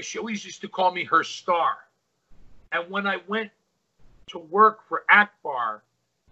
She 0.00 0.18
always 0.18 0.44
used 0.44 0.60
to 0.60 0.68
call 0.68 0.92
me 0.92 1.04
her 1.04 1.24
star. 1.24 1.78
And 2.72 2.90
when 2.90 3.06
I 3.06 3.18
went 3.26 3.50
to 4.28 4.38
work 4.38 4.86
for 4.88 5.04
Akbar 5.10 5.82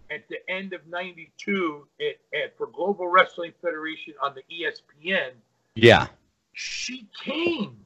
at 0.09 0.27
the 0.29 0.37
end 0.49 0.73
of 0.73 0.85
'92 0.87 1.87
at, 1.99 2.37
at 2.37 2.57
for 2.57 2.67
Global 2.67 3.07
Wrestling 3.07 3.51
Federation 3.61 4.13
on 4.21 4.35
the 4.35 4.43
ESPN, 4.53 5.31
Yeah. 5.75 6.07
she 6.53 7.07
came 7.23 7.77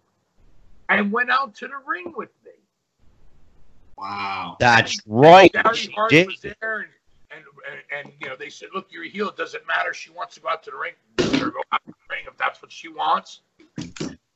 and 0.97 1.11
went 1.11 1.30
out 1.30 1.55
to 1.55 1.68
the 1.68 1.77
ring 1.85 2.13
with 2.15 2.30
me. 2.45 2.51
Wow. 3.97 4.57
That's 4.59 4.99
right. 5.05 5.51
Gary 5.51 5.88
Hart 5.95 6.09
did. 6.09 6.27
was 6.27 6.41
there, 6.41 6.80
and, 6.80 6.89
and 7.31 7.43
and 7.69 8.05
and 8.07 8.13
you 8.19 8.27
know 8.27 8.35
they 8.35 8.49
said, 8.49 8.69
"Look, 8.73 8.88
you're 8.91 9.05
a 9.05 9.09
heel. 9.09 9.30
It 9.30 9.38
doesn't 9.38 9.65
matter. 9.68 9.93
She 9.93 10.11
wants 10.11 10.35
to 10.35 10.41
go 10.41 10.49
out 10.49 10.63
to 10.63 10.72
the 10.72 10.77
ring. 10.77 10.93
Let 11.19 11.35
her 11.35 11.51
go 11.51 11.61
out 11.72 11.81
to 11.85 11.91
the 11.91 12.15
ring 12.15 12.23
if 12.27 12.38
that's 12.38 12.61
what 12.61 12.72
she 12.72 12.89
wants." 12.89 13.41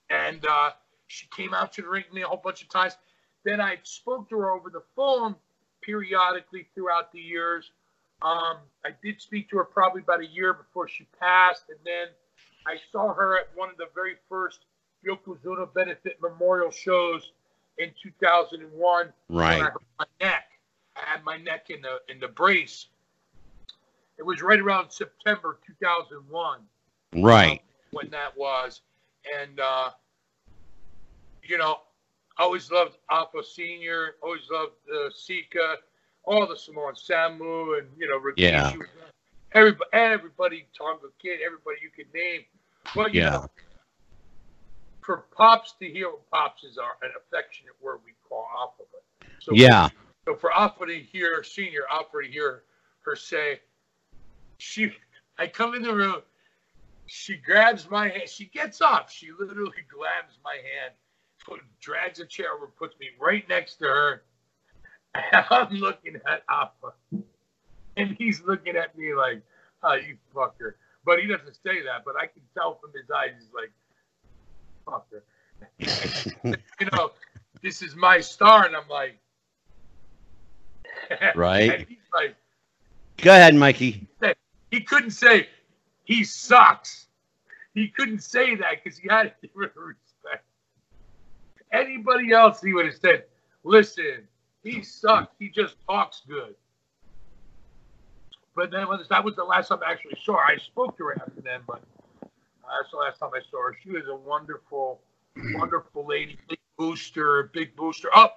And 0.10 0.46
uh, 0.46 0.72
she 1.08 1.28
came 1.36 1.54
out 1.54 1.74
to 1.74 1.82
the 1.82 1.90
ring 1.90 2.04
with 2.08 2.14
me 2.14 2.22
a 2.22 2.28
whole 2.28 2.42
bunch 2.44 2.62
of 2.62 2.70
times. 2.70 2.96
Then 3.44 3.60
I 3.60 3.78
spoke 3.84 4.30
to 4.30 4.38
her 4.40 4.52
over 4.52 4.70
the 4.70 4.84
phone 4.96 5.36
periodically 5.82 6.68
throughout 6.74 7.12
the 7.12 7.20
years. 7.20 7.72
Um, 8.22 8.58
I 8.84 8.90
did 9.04 9.22
speak 9.22 9.50
to 9.50 9.58
her 9.58 9.66
probably 9.66 10.02
about 10.02 10.22
a 10.22 10.28
year 10.28 10.54
before 10.54 10.88
she 10.88 11.08
passed, 11.20 11.66
and 11.70 11.78
then 11.84 12.08
I 12.66 12.78
saw 12.92 13.14
her 13.14 13.38
at 13.38 13.48
one 13.56 13.70
of 13.70 13.78
the 13.78 13.88
very 13.94 14.16
first 14.30 14.60
Yokozuna 15.06 15.72
benefit 15.74 16.20
memorial 16.22 16.72
shows 16.72 17.32
in 17.78 17.92
2001 18.02 19.14
when 19.28 19.44
I 19.44 19.60
Right. 19.60 19.64
hurt 19.72 19.84
my 20.00 20.06
neck. 20.22 20.52
I 20.96 21.02
had 21.02 21.24
my 21.24 21.38
neck 21.38 21.70
in 21.70 21.82
the 21.82 22.02
in 22.10 22.20
the 22.20 22.28
brace. 22.28 22.88
It 24.18 24.24
was 24.24 24.42
right 24.42 24.60
around 24.60 24.92
September 24.92 25.60
2001 25.68 26.62
Right. 27.14 27.62
when 27.92 28.10
that 28.12 28.36
was, 28.38 28.82
and 29.38 29.60
uh, 29.60 29.92
you 31.44 31.58
know, 31.58 31.82
I 32.38 32.44
always 32.44 32.72
loved 32.72 32.98
Afa 33.10 33.44
Senior, 33.44 34.16
always 34.22 34.50
loved 34.50 34.74
uh, 34.94 35.10
Sika, 35.14 35.78
all 36.24 36.48
the 36.48 36.56
Samoans, 36.58 37.06
Samu, 37.08 37.78
and 37.80 37.88
you 37.98 38.08
know, 38.08 38.20
Rikishi. 38.20 38.38
Yeah. 38.52 38.74
Everybody, 39.54 39.90
everybody, 39.94 40.68
Tonga 40.78 41.08
Kid, 41.22 41.40
everybody 41.46 41.78
you 41.82 41.90
could 41.90 42.12
name. 42.14 42.46
But 42.96 43.14
you 43.14 43.22
Yeah. 43.22 43.30
know, 43.32 43.48
for 45.06 45.26
Pops 45.36 45.74
to 45.80 45.88
hear 45.88 46.10
Pops 46.32 46.64
is 46.64 46.78
our 46.78 46.98
an 47.04 47.12
affectionate 47.16 47.76
word 47.80 48.00
we 48.04 48.14
call 48.28 48.48
Afa. 48.58 48.84
But 48.92 49.04
so 49.40 49.54
Yeah. 49.54 49.90
so 50.26 50.36
for 50.36 50.52
Afa 50.52 50.88
to 50.88 51.00
hear 51.00 51.44
senior 51.44 51.88
Afa 51.92 52.24
to 52.24 52.28
hear 52.28 52.64
her 53.02 53.16
say, 53.16 53.62
she 54.58 54.96
I 55.38 55.48
come 55.48 55.76
in 55.76 55.84
the 55.84 55.94
room, 55.94 56.24
she 57.06 57.36
grabs 57.36 57.90
my 57.90 58.10
hand, 58.10 58.28
she 58.28 58.46
gets 58.46 58.82
up, 58.82 59.10
she 59.10 59.32
literally 59.32 59.84
grabs 59.88 60.40
my 60.44 60.56
hand, 60.56 60.94
put, 61.46 61.62
drags 61.80 62.20
a 62.20 62.26
chair 62.26 62.54
over, 62.54 62.68
puts 62.68 62.98
me 63.00 63.10
right 63.20 63.48
next 63.48 63.76
to 63.76 63.86
her. 63.86 64.24
And 65.14 65.46
I'm 65.52 65.76
looking 65.76 66.16
at 66.28 66.44
Afa. 66.50 66.94
And 67.98 68.16
he's 68.18 68.42
looking 68.42 68.76
at 68.76 68.98
me 68.98 69.14
like, 69.14 69.42
oh, 69.84 69.94
you 69.94 70.18
fucker. 70.34 70.74
But 71.06 71.20
he 71.20 71.28
doesn't 71.28 71.56
say 71.64 71.84
that, 71.84 72.04
but 72.04 72.16
I 72.16 72.26
can 72.26 72.42
tell 72.54 72.80
from 72.80 72.92
his 72.94 73.10
eyes, 73.12 73.32
he's 73.38 73.54
like, 73.54 73.72
fucker. 74.86 75.22
you 76.80 76.88
know, 76.94 77.12
this 77.62 77.82
is 77.82 77.96
my 77.96 78.20
star. 78.20 78.66
And 78.66 78.76
I'm 78.76 78.88
like, 78.90 79.18
Right. 81.36 81.86
He's 81.88 81.98
like, 82.14 82.36
Go 83.18 83.32
ahead, 83.32 83.56
Mikey. 83.56 84.08
he 84.72 84.82
couldn't 84.82 85.12
say 85.12 85.48
he 86.04 86.24
sucks. 86.24 87.08
He 87.74 87.90
couldn't 87.90 88.24
say 88.24 88.56
that 88.56 88.84
because 88.84 88.98
he 88.98 89.08
had 89.10 89.34
to 89.42 89.48
give 89.48 89.52
it 89.56 89.74
respect. 89.76 90.46
Anybody 91.72 92.32
else, 92.32 92.62
he 92.62 92.74
would 92.74 92.86
have 92.86 92.96
said, 92.96 93.26
"Listen, 93.64 94.28
he 94.64 94.82
sucks. 94.82 95.34
He 95.40 95.50
just 95.50 95.76
talks 95.88 96.22
good." 96.28 96.56
But 98.56 98.72
then 98.72 98.88
when 98.88 99.00
that 99.10 99.24
was 99.24 99.36
the 99.36 99.44
last 99.44 99.68
time 99.68 99.80
I 99.86 99.92
actually 99.92 100.18
saw 100.24 100.38
her. 100.38 100.44
I 100.44 100.58
spoke 100.58 100.98
to 100.98 101.06
her 101.06 101.14
after 101.20 101.42
then, 101.42 101.62
but 101.68 101.82
that's 102.70 102.92
the 102.92 102.98
last 102.98 103.20
time 103.20 103.30
I 103.34 103.42
saw 103.52 103.62
her. 103.64 103.78
She 103.84 103.90
was 103.92 104.04
a 104.08 104.16
wonderful, 104.16 105.02
wonderful 105.54 106.06
lady. 106.06 106.38
Big 106.50 106.60
booster, 106.78 107.50
big 107.54 107.76
booster. 107.76 108.10
Oh, 108.14 108.30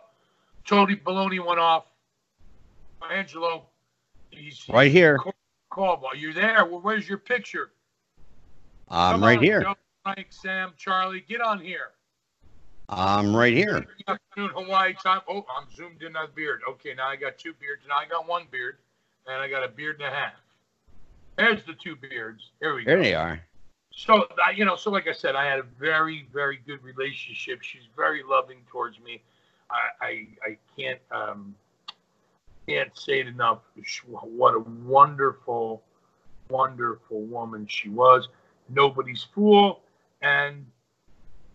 Tony 0.64 0.96
Baloney 0.96 1.44
went 1.44 1.60
off. 1.60 1.84
Angelo, 3.10 3.66
he's 4.30 4.68
Right 4.68 4.90
here. 4.90 5.18
call 5.70 5.96
while 5.98 6.16
you're 6.16 6.34
there. 6.34 6.64
Well, 6.64 6.80
where's 6.80 7.08
your 7.08 7.18
picture? 7.18 7.70
I'm 8.88 9.14
Come 9.14 9.24
right 9.24 9.38
on, 9.38 9.44
here. 9.44 9.62
Joe, 9.62 9.74
Mike, 10.04 10.26
Sam, 10.30 10.72
Charlie, 10.76 11.24
get 11.28 11.40
on 11.40 11.60
here. 11.60 11.92
I'm 12.88 13.36
right 13.36 13.52
here. 13.52 13.80
Good 13.80 13.86
afternoon, 14.08 14.50
Hawaii 14.54 14.94
time. 14.94 15.20
Oh, 15.28 15.44
I'm 15.54 15.66
zoomed 15.74 16.02
in 16.02 16.16
on 16.16 16.26
the 16.26 16.32
beard. 16.32 16.62
Okay, 16.68 16.94
now 16.94 17.06
I 17.08 17.16
got 17.16 17.36
two 17.38 17.52
beards. 17.60 17.82
Now 17.86 17.96
I 17.98 18.06
got 18.08 18.26
one 18.26 18.44
beard, 18.50 18.78
and 19.26 19.36
I 19.42 19.48
got 19.48 19.62
a 19.62 19.68
beard 19.68 20.00
and 20.00 20.08
a 20.08 20.16
half. 20.16 20.32
There's 21.36 21.62
the 21.64 21.74
two 21.74 21.96
beards. 21.96 22.50
Here 22.60 22.74
we 22.74 22.84
There 22.84 22.96
go. 22.96 23.02
There 23.02 23.10
they 23.10 23.14
are. 23.14 23.40
So 23.90 24.26
you 24.54 24.64
know, 24.64 24.76
so 24.76 24.90
like 24.90 25.08
I 25.08 25.12
said, 25.12 25.34
I 25.34 25.44
had 25.44 25.58
a 25.58 25.64
very, 25.78 26.26
very 26.32 26.60
good 26.66 26.82
relationship. 26.82 27.62
She's 27.62 27.88
very 27.96 28.22
loving 28.22 28.58
towards 28.70 29.00
me. 29.00 29.22
I, 29.70 30.06
I, 30.06 30.26
I 30.42 30.58
can't, 30.76 31.00
um, 31.10 31.54
can't 32.66 32.96
say 32.96 33.20
it 33.20 33.26
enough. 33.26 33.60
What 34.06 34.54
a 34.54 34.60
wonderful, 34.60 35.82
wonderful 36.48 37.22
woman 37.22 37.66
she 37.66 37.88
was. 37.88 38.28
Nobody's 38.68 39.26
fool, 39.34 39.80
and 40.22 40.66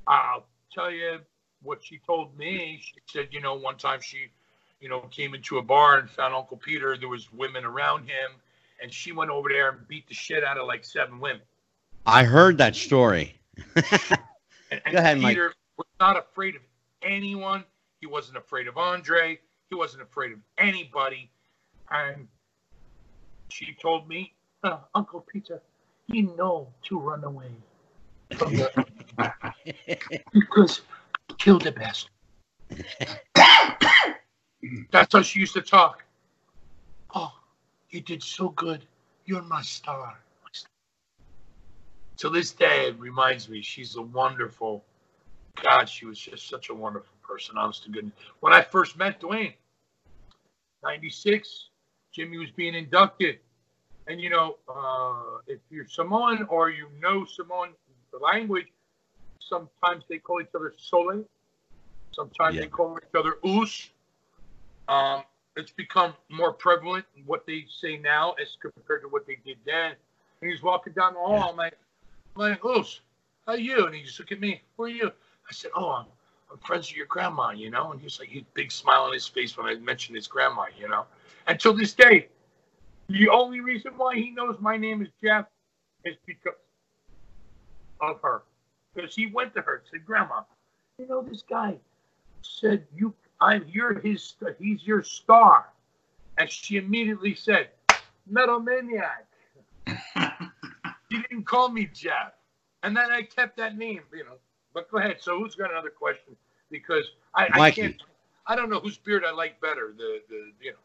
I'll 0.07 0.45
tell 0.71 0.91
you 0.91 1.19
what 1.61 1.83
she 1.83 1.99
told 2.05 2.37
me. 2.37 2.79
She 2.81 2.95
said, 3.07 3.29
you 3.31 3.41
know, 3.41 3.55
one 3.55 3.77
time 3.77 3.99
she, 4.01 4.27
you 4.81 4.89
know, 4.89 5.01
came 5.11 5.33
into 5.33 5.59
a 5.59 5.61
bar 5.61 5.97
and 5.99 6.09
found 6.09 6.33
Uncle 6.33 6.57
Peter. 6.57 6.97
There 6.97 7.09
was 7.09 7.31
women 7.31 7.63
around 7.63 8.01
him, 8.01 8.31
and 8.81 8.91
she 8.91 9.11
went 9.11 9.31
over 9.31 9.49
there 9.49 9.69
and 9.69 9.87
beat 9.87 10.07
the 10.07 10.13
shit 10.13 10.43
out 10.43 10.57
of 10.57 10.67
like 10.67 10.83
seven 10.83 11.19
women. 11.19 11.41
I 12.05 12.23
heard 12.23 12.57
that 12.57 12.75
story. 12.75 13.35
And, 13.75 14.81
and 14.85 14.93
Go 14.93 14.97
ahead, 14.97 15.19
Mike. 15.19 15.35
Peter 15.35 15.53
was 15.77 15.87
not 15.99 16.17
afraid 16.17 16.55
of 16.55 16.61
anyone. 17.01 17.63
He 18.01 18.07
wasn't 18.07 18.37
afraid 18.37 18.67
of 18.67 18.77
Andre. 18.77 19.39
He 19.69 19.75
wasn't 19.75 20.03
afraid 20.03 20.31
of 20.31 20.39
anybody. 20.57 21.29
And 21.91 22.27
she 23.49 23.75
told 23.79 24.09
me, 24.09 24.33
uh, 24.63 24.79
Uncle 24.95 25.25
Peter, 25.31 25.61
you 26.07 26.35
know 26.35 26.67
to 26.83 26.99
run 26.99 27.23
away 27.23 27.51
from 28.35 28.55
the 28.55 28.87
because 30.33 30.81
kill 31.37 31.59
the 31.59 31.71
best. 31.71 32.09
That's 34.91 35.13
how 35.13 35.21
she 35.21 35.39
used 35.39 35.53
to 35.53 35.61
talk. 35.61 36.03
Oh, 37.13 37.31
you 37.89 38.01
did 38.01 38.23
so 38.23 38.49
good. 38.49 38.85
You're 39.25 39.43
my 39.43 39.61
star. 39.61 40.17
To 42.23 42.29
this 42.29 42.53
day, 42.53 42.87
it 42.87 42.97
reminds 43.01 43.49
me 43.49 43.61
she's 43.61 43.97
a 43.97 44.01
wonderful. 44.01 44.85
God, 45.61 45.89
she 45.89 46.05
was 46.05 46.17
just 46.17 46.47
such 46.47 46.69
a 46.69 46.73
wonderful 46.73 47.17
person. 47.21 47.57
Honest 47.57 47.83
to 47.83 47.89
goodness. 47.89 48.13
When 48.39 48.53
I 48.53 48.61
first 48.61 48.97
met 48.97 49.19
Dwayne, 49.19 49.55
'96, 50.83 51.67
Jimmy 52.13 52.37
was 52.37 52.49
being 52.51 52.75
inducted, 52.75 53.39
and 54.07 54.21
you 54.21 54.29
know, 54.29 54.55
uh, 54.69 55.39
if 55.47 55.59
you're 55.69 55.85
Samoan 55.85 56.43
or 56.43 56.69
you 56.69 56.87
know 57.01 57.25
Samoan 57.25 57.71
language, 58.17 58.71
sometimes 59.41 60.05
they 60.07 60.17
call 60.17 60.39
each 60.39 60.55
other 60.55 60.73
Sole, 60.77 61.25
sometimes 62.13 62.55
Yeah. 62.55 62.61
they 62.61 62.67
call 62.67 62.97
each 63.03 63.15
other 63.15 63.35
Us. 63.43 63.89
Um, 64.87 65.25
it's 65.57 65.71
become 65.71 66.13
more 66.29 66.53
prevalent 66.53 67.05
what 67.25 67.45
they 67.45 67.65
say 67.67 67.97
now 67.97 68.31
as 68.41 68.55
compared 68.61 69.01
to 69.01 69.09
what 69.09 69.27
they 69.27 69.39
did 69.45 69.57
then. 69.65 69.97
And 70.39 70.49
he's 70.49 70.61
walking 70.63 70.93
down 70.93 71.15
the 71.15 71.19
hall. 71.19 71.39
Yeah. 71.39 71.47
I'm 71.47 71.57
like, 71.57 71.77
like, 72.35 72.59
Us, 72.63 73.01
how 73.45 73.53
you? 73.53 73.85
And 73.85 73.95
he 73.95 74.03
just 74.03 74.19
looked 74.19 74.31
at 74.31 74.39
me. 74.39 74.61
Who 74.77 74.83
are 74.83 74.89
you? 74.89 75.07
I 75.07 75.51
said, 75.51 75.71
Oh, 75.75 75.89
I'm, 75.89 76.05
I'm 76.51 76.57
friends 76.59 76.89
with 76.89 76.97
your 76.97 77.07
grandma, 77.07 77.51
you 77.51 77.69
know. 77.69 77.91
And 77.91 78.01
he's 78.01 78.19
like, 78.19 78.29
he 78.29 78.45
big 78.53 78.71
smile 78.71 79.03
on 79.03 79.13
his 79.13 79.27
face 79.27 79.57
when 79.57 79.67
I 79.67 79.75
mentioned 79.75 80.15
his 80.15 80.27
grandma, 80.27 80.65
you 80.77 80.87
know. 80.87 81.05
And 81.47 81.59
till 81.59 81.73
this 81.73 81.93
day, 81.93 82.29
the 83.09 83.29
only 83.29 83.59
reason 83.59 83.93
why 83.97 84.15
he 84.15 84.31
knows 84.31 84.57
my 84.59 84.77
name 84.77 85.01
is 85.01 85.09
Jeff 85.21 85.45
is 86.05 86.15
because 86.25 86.53
of 88.01 88.21
her. 88.21 88.43
Because 88.93 89.15
he 89.15 89.27
went 89.27 89.53
to 89.55 89.61
her 89.61 89.75
and 89.75 89.83
said, 89.91 90.05
Grandma, 90.05 90.41
you 90.97 91.07
know 91.07 91.21
this 91.21 91.41
guy 91.41 91.77
said 92.43 92.85
you 92.95 93.13
I'm 93.41 93.65
you're 93.67 93.99
his 93.99 94.35
he's 94.59 94.85
your 94.85 95.03
star. 95.03 95.69
And 96.37 96.49
she 96.49 96.77
immediately 96.77 97.35
said, 97.35 97.69
Metal 98.27 98.59
Maniac. 98.59 99.27
he 101.13 101.21
didn't 101.21 101.45
call 101.45 101.69
me 101.69 101.89
Jeff. 101.93 102.33
And 102.81 102.97
then 102.97 103.11
I 103.11 103.21
kept 103.21 103.55
that 103.57 103.77
name, 103.77 104.01
you 104.13 104.23
know. 104.23 104.37
But 104.73 104.89
go 104.89 104.97
ahead. 104.97 105.17
So 105.19 105.39
who's 105.39 105.55
got 105.55 105.71
another 105.71 105.91
question? 105.91 106.35
Because 106.69 107.05
I, 107.35 107.47
I 107.53 107.71
can't 107.71 107.95
I 108.45 108.55
don't 108.55 108.69
know 108.69 108.79
whose 108.79 108.97
beard 108.97 109.23
I 109.25 109.31
like 109.31 109.61
better. 109.61 109.93
The 109.97 110.21
the 110.27 110.51
you 110.61 110.71
know. 110.71 110.77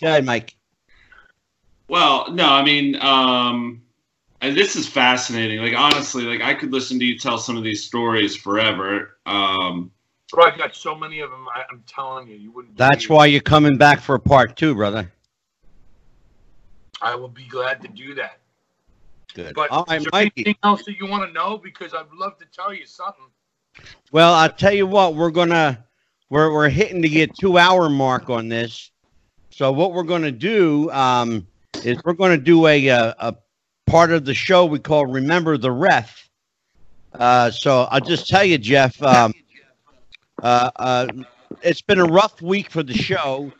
Go 0.00 0.08
ahead, 0.08 0.24
Mike. 0.24 0.56
Well, 1.88 2.30
no, 2.32 2.48
I 2.48 2.64
mean, 2.64 2.96
um, 2.96 3.82
and 4.40 4.56
this 4.56 4.76
is 4.76 4.86
fascinating. 4.88 5.60
Like 5.60 5.74
honestly, 5.74 6.24
like 6.24 6.42
I 6.42 6.54
could 6.54 6.72
listen 6.72 6.98
to 7.00 7.04
you 7.04 7.18
tell 7.18 7.38
some 7.38 7.56
of 7.56 7.64
these 7.64 7.84
stories 7.84 8.36
forever. 8.36 9.18
Um, 9.26 9.90
Bro, 10.30 10.44
I 10.44 10.56
got 10.56 10.74
so 10.74 10.94
many 10.94 11.20
of 11.20 11.30
them. 11.30 11.46
I, 11.54 11.64
I'm 11.70 11.82
telling 11.86 12.28
you, 12.28 12.36
you 12.36 12.52
wouldn't. 12.52 12.76
That's 12.76 13.08
why 13.08 13.26
you're 13.26 13.42
coming 13.42 13.76
back 13.76 14.00
for 14.00 14.14
a 14.14 14.20
part 14.20 14.56
two, 14.56 14.74
brother. 14.74 15.12
I 17.02 17.16
will 17.16 17.28
be 17.28 17.44
glad 17.44 17.82
to 17.82 17.88
do 17.88 18.14
that. 18.14 18.38
Good. 19.34 19.54
But 19.54 19.70
All 19.70 19.84
right, 19.88 19.98
is 19.98 20.04
there 20.04 20.10
Mikey. 20.12 20.32
anything 20.36 20.56
else 20.62 20.84
that 20.84 20.96
you 20.98 21.06
want 21.06 21.26
to 21.26 21.32
know? 21.32 21.58
Because 21.58 21.92
I'd 21.94 22.10
love 22.14 22.38
to 22.38 22.46
tell 22.46 22.72
you 22.72 22.86
something. 22.86 23.24
Well, 24.12 24.32
I'll 24.34 24.50
tell 24.50 24.72
you 24.72 24.86
what, 24.86 25.14
we're 25.14 25.30
gonna 25.30 25.84
we're 26.30 26.52
we're 26.52 26.68
hitting 26.68 27.00
the 27.00 27.26
two 27.38 27.58
hour 27.58 27.88
mark 27.88 28.30
on 28.30 28.48
this. 28.48 28.90
So 29.50 29.72
what 29.72 29.92
we're 29.92 30.02
gonna 30.02 30.30
do 30.32 30.90
um, 30.92 31.46
is 31.82 31.98
we're 32.04 32.12
gonna 32.12 32.36
do 32.38 32.66
a, 32.66 32.88
a 32.88 33.14
a 33.18 33.36
part 33.86 34.12
of 34.12 34.24
the 34.24 34.34
show 34.34 34.66
we 34.66 34.78
call 34.78 35.06
Remember 35.06 35.56
the 35.56 35.72
Ref. 35.72 36.28
Uh, 37.14 37.50
so 37.50 37.82
I'll 37.90 38.00
just 38.00 38.28
tell 38.28 38.44
you, 38.44 38.58
Jeff. 38.58 39.02
Um, 39.02 39.34
uh, 40.42 40.70
uh, 40.76 41.06
it's 41.62 41.82
been 41.82 42.00
a 42.00 42.04
rough 42.04 42.40
week 42.42 42.70
for 42.70 42.82
the 42.82 42.94
show. 42.94 43.52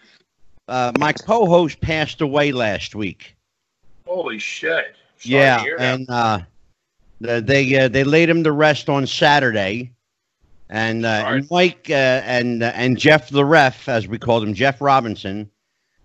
Uh, 0.68 0.93
my 0.98 1.12
co-host 1.12 1.80
passed 1.80 2.20
away 2.20 2.52
last 2.52 2.94
week. 2.94 3.36
Holy 4.06 4.39
shit! 4.39 4.94
Sorry 5.18 5.34
Yeah, 5.43 5.64
and 5.78 6.06
uh, 6.10 6.40
they 7.20 7.78
uh, 7.78 7.89
they 7.89 8.05
laid 8.05 8.28
him 8.28 8.44
to 8.44 8.52
rest 8.52 8.89
on 8.89 9.06
Saturday, 9.06 9.93
and, 10.70 11.05
uh, 11.05 11.24
and 11.26 11.48
Mike 11.51 11.86
uh, 11.90 11.94
and 12.24 12.62
uh, 12.62 12.72
and 12.74 12.98
Jeff 12.98 13.28
the 13.30 13.44
ref, 13.44 13.89
as 13.89 14.06
we 14.09 14.18
called 14.18 14.43
him, 14.43 14.55
Jeff 14.55 14.80
Robinson, 14.80 15.51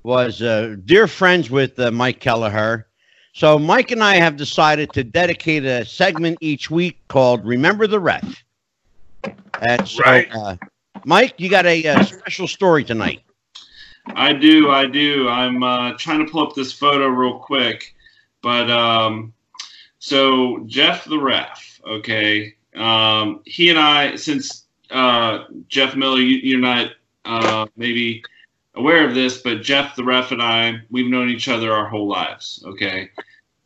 was 0.03 0.41
uh, 0.41 0.75
dear 0.85 1.07
friends 1.07 1.49
with 1.49 1.79
uh, 1.79 1.91
Mike 1.91 2.19
Kelleher. 2.19 2.87
So 3.33 3.59
Mike 3.59 3.91
and 3.91 4.03
I 4.03 4.15
have 4.15 4.35
decided 4.35 4.91
to 4.93 5.03
dedicate 5.03 5.63
a 5.63 5.85
segment 5.85 6.39
each 6.41 6.71
week 6.71 6.97
called 7.07 7.45
"Remember 7.45 7.87
the 7.87 7.99
Ref." 7.99 8.43
And 9.61 9.87
so, 9.87 10.03
Right. 10.03 10.27
uh, 10.33 10.55
Mike, 11.05 11.35
you 11.37 11.49
got 11.49 11.65
a, 11.65 11.85
uh 11.87 12.03
special 12.03 12.47
story 12.47 12.83
tonight. 12.83 13.21
I 14.15 14.33
do, 14.33 14.71
I 14.71 14.85
do. 14.85 15.27
I'm 15.29 15.63
uh, 15.63 15.93
trying 15.97 16.25
to 16.25 16.31
pull 16.31 16.45
up 16.47 16.55
this 16.55 16.73
photo 16.73 17.07
real 17.07 17.39
quick, 17.39 17.95
but 18.41 18.69
um, 18.69 19.33
so 19.99 20.63
Jeff 20.65 21.05
the 21.05 21.19
ref, 21.19 21.79
okay. 21.85 22.55
Um, 22.75 23.41
he 23.45 23.69
and 23.69 23.79
I, 23.79 24.15
since 24.15 24.67
uh, 24.91 25.45
Jeff 25.67 25.95
Miller, 25.95 26.19
you, 26.19 26.37
you're 26.37 26.59
not 26.59 26.91
uh, 27.25 27.67
maybe 27.75 28.23
aware 28.75 29.07
of 29.07 29.15
this, 29.15 29.41
but 29.41 29.61
Jeff 29.61 29.95
the 29.95 30.03
ref 30.03 30.31
and 30.31 30.41
I, 30.41 30.77
we've 30.89 31.09
known 31.09 31.29
each 31.29 31.47
other 31.47 31.73
our 31.73 31.87
whole 31.87 32.07
lives, 32.07 32.63
okay. 32.65 33.09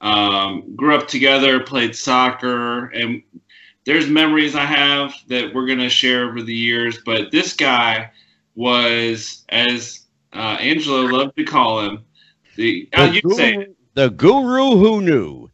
Um, 0.01 0.75
grew 0.75 0.95
up 0.95 1.07
together, 1.07 1.59
played 1.59 1.95
soccer, 1.95 2.87
and 2.87 3.21
there's 3.85 4.07
memories 4.07 4.55
I 4.55 4.65
have 4.65 5.13
that 5.27 5.53
we're 5.53 5.67
gonna 5.67 5.89
share 5.89 6.27
over 6.27 6.41
the 6.41 6.53
years. 6.53 6.99
But 7.05 7.31
this 7.31 7.53
guy 7.53 8.11
was, 8.55 9.45
as 9.49 10.00
uh, 10.33 10.57
Angelo 10.59 11.01
loved 11.01 11.35
to 11.37 11.43
call 11.43 11.81
him, 11.81 12.03
the 12.55 12.89
uh, 12.93 13.07
The 13.07 13.13
you 13.15 13.21
can 13.21 13.31
say 13.31 13.53
guru, 13.55 13.73
the 13.93 14.09
guru 14.09 14.77
who 14.77 15.01
knew, 15.01 15.49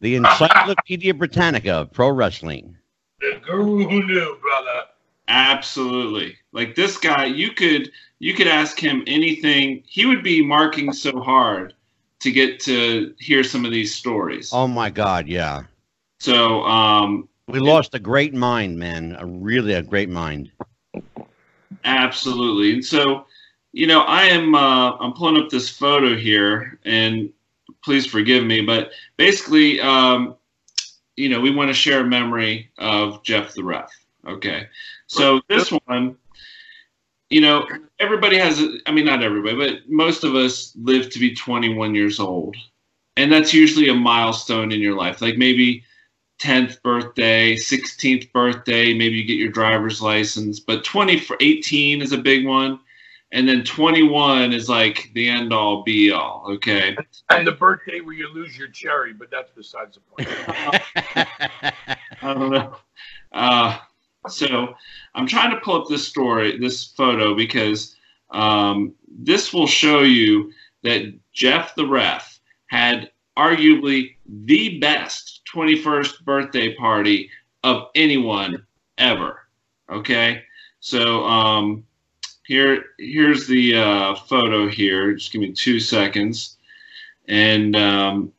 the 0.00 0.16
Encyclopedia 0.16 1.14
Britannica 1.14 1.72
of 1.72 1.92
pro 1.92 2.10
wrestling. 2.10 2.76
the 3.20 3.40
guru 3.44 3.88
who 3.88 4.04
knew, 4.06 4.38
brother. 4.42 4.86
absolutely 5.28 6.36
like 6.52 6.74
this 6.74 6.98
guy. 6.98 7.24
You 7.26 7.52
could 7.52 7.90
you 8.18 8.34
could 8.34 8.46
ask 8.48 8.78
him 8.78 9.02
anything. 9.06 9.82
He 9.86 10.06
would 10.06 10.22
be 10.22 10.44
marking 10.44 10.92
so 10.92 11.20
hard 11.20 11.74
to 12.20 12.30
get 12.30 12.60
to 12.60 13.14
hear 13.18 13.42
some 13.42 13.64
of 13.64 13.72
these 13.72 13.94
stories. 13.94 14.50
Oh 14.52 14.68
my 14.68 14.90
God, 14.90 15.26
yeah. 15.26 15.62
So 16.20 16.62
um, 16.62 17.28
We 17.48 17.58
lost 17.58 17.94
a 17.94 17.98
great 17.98 18.32
mind, 18.32 18.78
man. 18.78 19.16
A 19.18 19.26
really 19.26 19.74
a 19.74 19.82
great 19.82 20.08
mind. 20.08 20.52
Absolutely. 21.84 22.74
And 22.74 22.84
so, 22.84 23.26
you 23.72 23.86
know, 23.86 24.00
I 24.02 24.24
am 24.24 24.54
uh, 24.54 24.96
I'm 24.98 25.14
pulling 25.14 25.42
up 25.42 25.50
this 25.50 25.68
photo 25.68 26.14
here, 26.14 26.78
and 26.84 27.32
please 27.82 28.06
forgive 28.06 28.44
me, 28.44 28.60
but 28.60 28.92
basically, 29.16 29.80
um, 29.80 30.36
you 31.16 31.28
know, 31.28 31.40
we 31.40 31.54
want 31.54 31.68
to 31.68 31.74
share 31.74 32.00
a 32.00 32.04
memory 32.04 32.70
of 32.78 33.22
Jeff 33.22 33.54
the 33.54 33.64
Ref. 33.64 33.90
Okay. 34.26 34.68
So 35.06 35.40
this 35.48 35.70
one, 35.86 36.16
you 37.30 37.40
know, 37.40 37.66
everybody 37.98 38.36
has. 38.36 38.62
I 38.86 38.92
mean, 38.92 39.06
not 39.06 39.22
everybody, 39.22 39.56
but 39.56 39.88
most 39.88 40.22
of 40.22 40.34
us 40.34 40.72
live 40.76 41.10
to 41.10 41.18
be 41.18 41.34
21 41.34 41.94
years 41.94 42.20
old, 42.20 42.56
and 43.16 43.32
that's 43.32 43.54
usually 43.54 43.88
a 43.88 43.94
milestone 43.94 44.70
in 44.70 44.80
your 44.80 44.96
life. 44.96 45.22
Like 45.22 45.38
maybe 45.38 45.84
10th 46.40 46.82
birthday, 46.82 47.54
16th 47.54 48.32
birthday, 48.32 48.92
maybe 48.92 49.16
you 49.16 49.24
get 49.24 49.38
your 49.38 49.50
driver's 49.50 50.02
license, 50.02 50.60
but 50.60 50.84
20 50.84 51.18
for 51.20 51.36
18 51.40 52.02
is 52.02 52.12
a 52.12 52.18
big 52.18 52.46
one. 52.46 52.80
And 53.32 53.48
then 53.48 53.64
21 53.64 54.52
is 54.52 54.68
like 54.68 55.10
the 55.14 55.28
end 55.28 55.52
all 55.52 55.82
be 55.82 56.10
all. 56.10 56.44
Okay. 56.48 56.94
And 57.30 57.46
the 57.46 57.52
birthday 57.52 58.00
where 58.00 58.14
you 58.14 58.32
lose 58.32 58.56
your 58.56 58.68
cherry, 58.68 59.14
but 59.14 59.30
that's 59.30 59.50
besides 59.50 59.96
the 59.96 60.00
point. 60.02 60.28
I 62.22 62.34
don't 62.34 62.50
know. 62.50 62.76
Uh, 63.32 63.78
so 64.28 64.74
I'm 65.14 65.26
trying 65.26 65.50
to 65.50 65.60
pull 65.60 65.80
up 65.80 65.88
this 65.88 66.06
story, 66.06 66.58
this 66.58 66.84
photo, 66.84 67.34
because 67.34 67.96
um, 68.30 68.92
this 69.08 69.52
will 69.52 69.66
show 69.66 70.02
you 70.02 70.52
that 70.82 71.14
Jeff 71.32 71.74
the 71.74 71.86
Ref 71.86 72.38
had 72.66 73.10
arguably 73.38 74.16
the 74.26 74.78
best 74.78 75.40
21st 75.54 76.22
birthday 76.24 76.74
party 76.74 77.30
of 77.64 77.88
anyone 77.94 78.66
ever. 78.98 79.40
Okay, 79.90 80.42
so 80.80 81.24
um, 81.24 81.84
here 82.44 82.84
here's 82.98 83.46
the 83.46 83.76
uh, 83.76 84.14
photo 84.14 84.68
here. 84.68 85.14
Just 85.14 85.32
give 85.32 85.40
me 85.40 85.52
two 85.52 85.80
seconds, 85.80 86.56
and 87.28 87.76
um, 87.76 88.32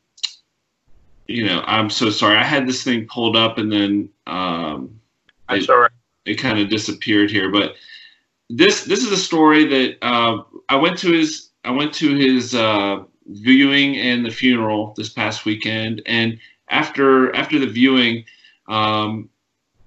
you 1.27 1.45
know 1.45 1.63
I'm 1.65 1.89
so 1.89 2.09
sorry. 2.09 2.37
I 2.37 2.43
had 2.43 2.67
this 2.67 2.83
thing 2.83 3.07
pulled 3.07 3.35
up 3.35 3.57
and 3.57 3.71
then 3.71 4.09
um, 4.27 4.99
right. 5.49 5.91
it 6.25 6.35
kind 6.35 6.59
of 6.59 6.69
disappeared 6.69 7.31
here. 7.31 7.51
But 7.51 7.75
this 8.49 8.83
this 8.83 9.03
is 9.03 9.11
a 9.11 9.17
story 9.17 9.65
that 9.65 9.97
uh, 10.05 10.43
I 10.69 10.75
went 10.75 10.97
to 10.99 11.11
his 11.11 11.49
I 11.63 11.71
went 11.71 11.93
to 11.95 12.15
his 12.15 12.53
uh, 12.53 13.03
viewing 13.27 13.97
and 13.97 14.25
the 14.25 14.29
funeral 14.29 14.93
this 14.97 15.09
past 15.09 15.45
weekend, 15.45 16.01
and 16.05 16.39
after 16.69 17.33
after 17.35 17.57
the 17.57 17.67
viewing, 17.67 18.25
um, 18.67 19.29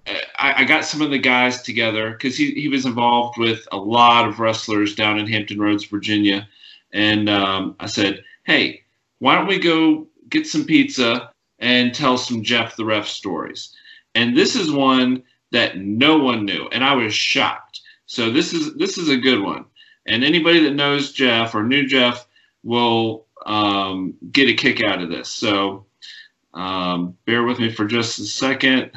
I, 0.06 0.54
I 0.58 0.64
got 0.64 0.84
some 0.84 1.02
of 1.02 1.10
the 1.10 1.18
guys 1.18 1.62
together 1.62 2.10
because 2.10 2.36
he 2.36 2.52
he 2.52 2.68
was 2.68 2.86
involved 2.86 3.38
with 3.38 3.66
a 3.72 3.76
lot 3.76 4.28
of 4.28 4.38
wrestlers 4.38 4.94
down 4.94 5.18
in 5.18 5.26
Hampton 5.26 5.60
Roads, 5.60 5.84
Virginia, 5.84 6.48
and 6.92 7.28
um, 7.28 7.76
I 7.80 7.86
said, 7.86 8.24
hey, 8.44 8.82
why 9.18 9.34
don't 9.34 9.46
we 9.46 9.58
go 9.58 10.06
get 10.28 10.46
some 10.46 10.64
pizza 10.64 11.32
and 11.58 11.94
tell 11.94 12.18
some 12.18 12.42
Jeff 12.42 12.76
the 12.76 12.84
Ref 12.84 13.06
stories? 13.06 13.74
And 14.14 14.36
this 14.36 14.54
is 14.56 14.70
one 14.70 15.22
that 15.52 15.78
no 15.78 16.18
one 16.18 16.44
knew, 16.44 16.68
and 16.72 16.84
I 16.84 16.94
was 16.94 17.14
shocked. 17.14 17.80
So 18.06 18.30
this 18.30 18.52
is 18.52 18.74
this 18.74 18.98
is 18.98 19.08
a 19.08 19.16
good 19.16 19.40
one, 19.40 19.64
and 20.06 20.22
anybody 20.22 20.60
that 20.60 20.74
knows 20.74 21.12
Jeff 21.12 21.54
or 21.54 21.62
knew 21.64 21.86
Jeff 21.86 22.26
will 22.62 23.26
um, 23.44 24.14
get 24.32 24.48
a 24.48 24.54
kick 24.54 24.82
out 24.82 25.02
of 25.02 25.08
this. 25.08 25.28
So 25.28 25.86
um, 26.54 27.16
bear 27.26 27.44
with 27.44 27.58
me 27.58 27.70
for 27.70 27.84
just 27.84 28.18
a 28.18 28.24
second. 28.24 28.90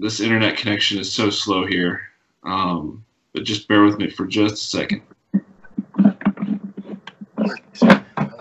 This 0.00 0.20
internet 0.20 0.56
connection 0.56 0.98
is 0.98 1.12
so 1.12 1.28
slow 1.28 1.66
here, 1.66 2.00
um, 2.42 3.04
but 3.34 3.44
just 3.44 3.68
bear 3.68 3.84
with 3.84 3.98
me 3.98 4.08
for 4.08 4.26
just 4.26 4.54
a 4.54 4.56
second. 4.56 5.02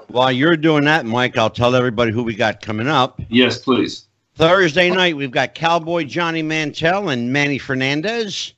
While 0.07 0.31
you're 0.31 0.55
doing 0.55 0.85
that, 0.85 1.05
Mike, 1.05 1.37
I'll 1.37 1.49
tell 1.49 1.75
everybody 1.75 2.13
who 2.13 2.23
we 2.23 2.33
got 2.33 2.61
coming 2.61 2.87
up. 2.87 3.19
Yes, 3.27 3.57
please. 3.57 4.05
Thursday 4.35 4.89
night, 4.89 5.17
we've 5.17 5.31
got 5.31 5.53
Cowboy 5.53 6.05
Johnny 6.05 6.41
Mantell 6.41 7.09
and 7.09 7.33
Manny 7.33 7.57
Fernandez. 7.57 8.53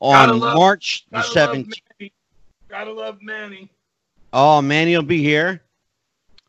On 0.00 0.38
love- 0.38 0.54
March 0.54 1.06
the 1.10 1.16
Gotta 1.22 1.28
love 1.28 1.56
17th. 1.56 1.80
Manny. 1.98 2.12
Gotta 2.68 2.92
love 2.92 3.22
Manny. 3.22 3.70
Oh, 4.34 4.60
Manny 4.60 4.94
will 4.94 5.02
be 5.02 5.22
here. 5.22 5.62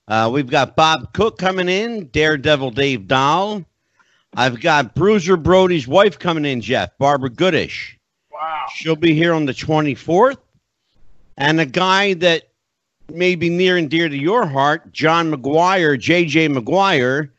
Uh, 0.09 0.29
we've 0.31 0.49
got 0.49 0.75
Bob 0.75 1.13
Cook 1.13 1.37
coming 1.37 1.69
in, 1.69 2.07
Daredevil 2.07 2.71
Dave 2.71 3.07
Dahl. 3.07 3.63
I've 4.37 4.61
got 4.61 4.93
Bruiser 4.93 5.35
Brody's 5.35 5.87
wife 5.87 6.19
coming 6.19 6.45
in, 6.45 6.61
Jeff, 6.61 6.95
Barbara 6.99 7.31
Goodish. 7.31 7.97
Wow. 8.31 8.65
She'll 8.71 8.95
be 8.95 9.15
here 9.15 9.33
on 9.33 9.47
the 9.47 9.51
24th. 9.51 10.37
And 11.37 11.59
a 11.59 11.65
guy 11.65 12.13
that 12.13 12.49
may 13.11 13.33
be 13.33 13.49
near 13.49 13.77
and 13.77 13.89
dear 13.89 14.07
to 14.07 14.15
your 14.15 14.45
heart, 14.45 14.93
John 14.93 15.31
Maguire, 15.31 15.97
JJ 15.97 16.53
Maguire, 16.53 17.33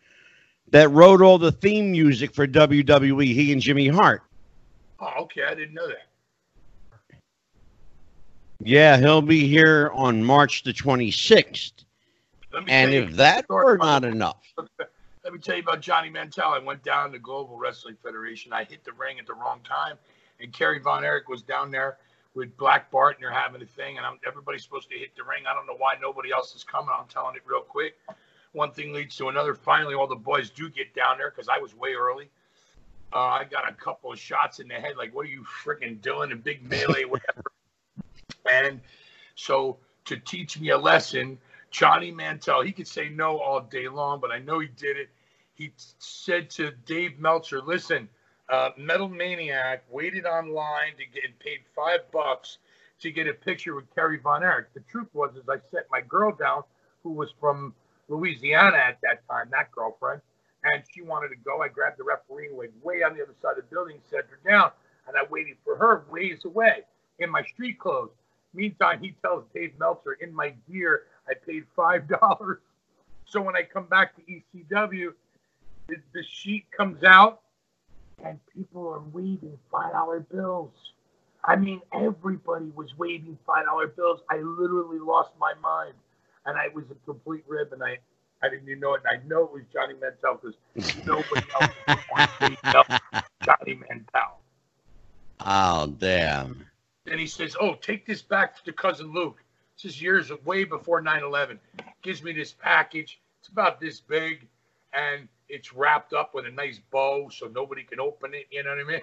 that 0.73 0.91
wrote 0.91 1.23
all 1.23 1.39
the 1.39 1.53
theme 1.53 1.93
music 1.93 2.35
for 2.35 2.49
WWE, 2.49 3.33
he 3.33 3.53
and 3.53 3.63
Jimmy 3.63 3.87
Hart. 3.87 4.23
Oh, 4.99 5.13
okay. 5.21 5.45
I 5.45 5.55
didn't 5.55 5.75
know 5.75 5.87
that. 5.87 7.19
Yeah, 8.59 8.97
he'll 8.97 9.23
be 9.23 9.47
here 9.47 9.93
on 9.95 10.25
March 10.25 10.65
the 10.65 10.73
26th. 10.73 11.85
And 12.67 12.93
if 12.93 13.13
that 13.13 13.49
were 13.49 13.77
not 13.77 14.05
enough, 14.05 14.43
Let 15.29 15.35
me 15.35 15.41
tell 15.41 15.57
you 15.57 15.63
about 15.63 15.83
Johnny 15.83 16.09
Mantell. 16.09 16.55
I 16.55 16.59
went 16.59 16.83
down 16.83 17.13
to 17.13 17.19
Global 17.19 17.59
Wrestling 17.59 17.99
Federation. 18.03 18.51
I 18.55 18.65
hit 18.65 18.83
the 18.83 18.93
ring 18.93 19.19
at 19.19 19.27
the 19.27 19.35
wrong 19.35 19.61
time, 19.63 19.99
and 20.41 20.51
Kerry 20.55 20.79
Von 20.79 21.05
Erich 21.05 21.29
was 21.29 21.43
down 21.43 21.71
there 21.71 21.99
with 22.33 22.57
Black 22.57 22.91
Bart, 22.91 23.17
and 23.17 23.23
they're 23.23 23.31
having 23.31 23.61
a 23.61 23.67
thing, 23.67 23.99
and 23.99 24.07
I'm, 24.07 24.19
everybody's 24.27 24.63
supposed 24.63 24.89
to 24.89 24.97
hit 24.97 25.15
the 25.19 25.25
ring. 25.25 25.43
I 25.47 25.53
don't 25.53 25.67
know 25.67 25.77
why 25.77 25.97
nobody 26.01 26.33
else 26.33 26.57
is 26.57 26.65
coming. 26.65 26.89
I'm 26.99 27.09
telling 27.09 27.37
it 27.37 27.43
real 27.45 27.61
quick. 27.61 27.99
One 28.53 28.71
thing 28.71 28.95
leads 28.95 29.17
to 29.17 29.29
another. 29.29 29.55
Finally, 29.55 29.97
all 29.97 30.07
the 30.07 30.17
boys 30.17 30.49
do 30.49 30.71
get 30.71 30.95
down 30.95 31.19
there 31.19 31.31
because 31.31 31.51
I 31.51 31.59
was 31.59 31.77
way 31.77 31.93
early. 31.93 32.31
Uh, 33.13 33.19
I 33.19 33.45
got 33.45 33.69
a 33.69 33.75
couple 33.75 34.11
of 34.11 34.19
shots 34.19 34.61
in 34.61 34.69
the 34.69 34.77
head, 34.77 34.97
like, 34.97 35.15
"What 35.15 35.27
are 35.27 35.31
you 35.31 35.45
freaking 35.63 36.01
doing?" 36.01 36.33
A 36.33 36.37
big 36.37 36.67
melee, 36.67 37.05
whatever. 37.05 37.43
and 38.51 38.81
so 39.35 39.77
to 40.07 40.17
teach 40.17 40.59
me 40.59 40.71
a 40.71 40.79
lesson, 40.79 41.37
Johnny 41.71 42.11
Mantell, 42.11 42.63
he 42.63 42.73
could 42.73 42.89
say 42.89 43.11
no 43.11 43.39
all 43.41 43.61
day 43.61 43.89
long, 43.89 44.21
but 44.21 44.31
I 44.31 44.39
know 44.39 44.59
he 44.61 44.69
did 44.69 44.97
it. 44.97 45.11
He 45.59 45.73
said 45.77 46.51
to 46.51 46.71
Dave 46.87 47.19
Meltzer, 47.19 47.61
listen, 47.61 48.09
uh, 48.49 48.71
Metal 48.79 49.09
Maniac 49.09 49.83
waited 49.91 50.25
online 50.25 50.97
to 50.97 51.05
get 51.05 51.25
and 51.25 51.37
paid 51.41 51.59
five 51.75 52.01
bucks 52.13 52.59
to 53.01 53.11
get 53.11 53.27
a 53.27 53.35
picture 53.35 53.75
with 53.75 53.93
Kerry 53.93 54.19
Von 54.19 54.45
Erich. 54.45 54.73
The 54.73 54.81
truth 54.89 55.09
was, 55.13 55.35
is 55.35 55.49
I 55.49 55.57
set 55.73 55.87
my 55.91 56.01
girl 56.01 56.31
down, 56.31 56.63
who 57.03 57.11
was 57.11 57.33
from 57.41 57.75
Louisiana 58.09 58.77
at 58.77 58.99
that 59.03 59.27
time, 59.29 59.49
that 59.51 59.73
girlfriend, 59.73 60.23
and 60.63 60.85
she 60.95 61.03
wanted 61.03 61.31
to 61.31 61.37
go. 61.37 61.61
I 61.61 61.69
grabbed 61.69 61.99
the 61.99 62.05
referee 62.05 62.51
went 62.53 62.73
way 62.85 63.03
on 63.03 63.17
the 63.17 63.23
other 63.23 63.35
side 63.43 63.59
of 63.59 63.69
the 63.69 63.75
building, 63.75 63.99
set 64.09 64.27
her 64.31 64.39
down, 64.49 64.71
and 65.09 65.17
I 65.17 65.25
waited 65.29 65.57
for 65.65 65.77
her 65.77 66.05
ways 66.09 66.45
away 66.45 66.85
in 67.19 67.31
my 67.31 67.43
street 67.43 67.81
clothes. 67.81 68.11
Meantime, 68.55 69.01
he 69.03 69.15
tells 69.23 69.45
Dave 69.53 69.73
Meltzer, 69.79 70.13
in 70.21 70.33
my 70.33 70.55
gear, 70.71 71.03
I 71.29 71.35
paid 71.35 71.65
five 71.75 72.09
dollars. 72.09 72.59
So 73.27 73.43
when 73.43 73.57
I 73.57 73.63
come 73.63 73.87
back 73.87 74.15
to 74.17 74.23
ECW, 74.23 75.13
the, 75.89 75.97
the 76.13 76.23
sheet 76.23 76.67
comes 76.77 77.03
out, 77.03 77.41
and 78.25 78.39
people 78.55 78.89
are 78.89 79.03
waving 79.13 79.59
five 79.71 79.93
dollar 79.93 80.21
bills. 80.21 80.71
I 81.45 81.57
mean, 81.57 81.81
everybody 81.93 82.71
was 82.75 82.97
waving 82.99 83.39
five 83.47 83.65
dollar 83.65 83.89
bills. 83.89 84.21
I 84.31 84.37
literally 84.37 84.99
lost 84.99 85.31
my 85.41 85.55
mind, 85.63 85.95
and 86.47 86.57
I 86.59 86.69
was 86.69 86.85
a 86.91 86.95
complete 87.07 87.45
rib, 87.49 87.73
and 87.73 87.83
I, 87.83 87.99
I 88.43 88.49
didn't 88.49 88.69
even 88.69 88.81
know 88.81 88.95
it. 88.95 89.03
And 89.09 89.21
I 89.21 89.27
know 89.27 89.45
it 89.45 89.53
was 89.53 89.63
Johnny 89.73 89.95
Mantell 90.01 90.41
because 90.43 91.07
nobody 91.07 91.47
else 91.61 91.73
was 92.13 93.17
Johnny 93.45 93.81
Mantell. 93.89 94.39
oh, 95.41 95.87
damn. 95.99 96.67
Then 97.05 97.19
he 97.19 97.27
says, 97.27 97.57
"Oh, 97.59 97.75
take 97.75 98.07
this 98.07 98.21
back 98.21 98.63
to 98.65 98.73
cousin 98.73 99.13
Luke." 99.13 99.43
This 99.77 99.95
is 99.95 100.03
years 100.03 100.33
way 100.45 100.65
before 100.65 101.01
9/11. 101.01 101.59
Gives 102.03 102.23
me 102.23 102.33
this 102.33 102.53
package. 102.53 103.21
It's 103.41 103.49
about 103.49 103.81
this 103.81 104.01
big, 104.01 104.47
and 104.93 105.29
it's 105.49 105.73
wrapped 105.73 106.13
up 106.13 106.35
with 106.35 106.47
a 106.47 106.51
nice 106.51 106.81
bow, 106.91 107.29
so 107.31 107.47
nobody 107.47 107.85
can 107.85 108.01
open 108.01 108.35
it. 108.35 108.47
You 108.51 108.63
know 108.65 108.71
what 108.71 108.79
I 108.81 108.85
mean? 108.85 109.01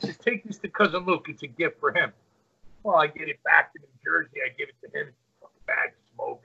He 0.00 0.06
says, 0.06 0.18
"Take 0.18 0.44
this 0.44 0.58
to 0.58 0.68
cousin 0.68 1.04
Luke. 1.04 1.26
It's 1.28 1.42
a 1.42 1.46
gift 1.46 1.80
for 1.80 1.92
him." 1.92 2.12
Well, 2.82 2.96
I 2.96 3.06
get 3.06 3.28
it 3.28 3.42
back 3.44 3.72
to 3.72 3.78
New 3.80 3.86
Jersey. 4.04 4.38
I 4.44 4.50
give 4.56 4.68
it 4.68 4.76
to 4.82 4.98
him. 4.98 5.08
It's 5.08 5.18
a 5.18 5.40
fucking 5.40 5.62
bag 5.66 5.90
of 5.90 6.14
smoke, 6.14 6.42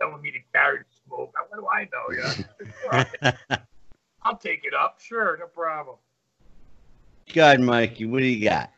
telling 0.00 0.22
me 0.22 0.32
to 0.32 0.38
carry 0.52 0.78
the 0.78 0.84
smoke. 1.06 1.34
What 1.48 1.60
do 1.60 1.68
I 1.68 1.88
know? 1.92 2.14
Yeah, 2.16 2.44
All 2.92 3.04
right. 3.22 3.60
I'll 4.22 4.36
take 4.36 4.64
it 4.64 4.74
up. 4.74 5.00
Sure, 5.00 5.36
no 5.38 5.46
problem. 5.46 5.96
God, 7.32 7.60
Mikey, 7.60 8.06
what 8.06 8.20
do 8.20 8.26
you 8.26 8.44
got? 8.48 8.70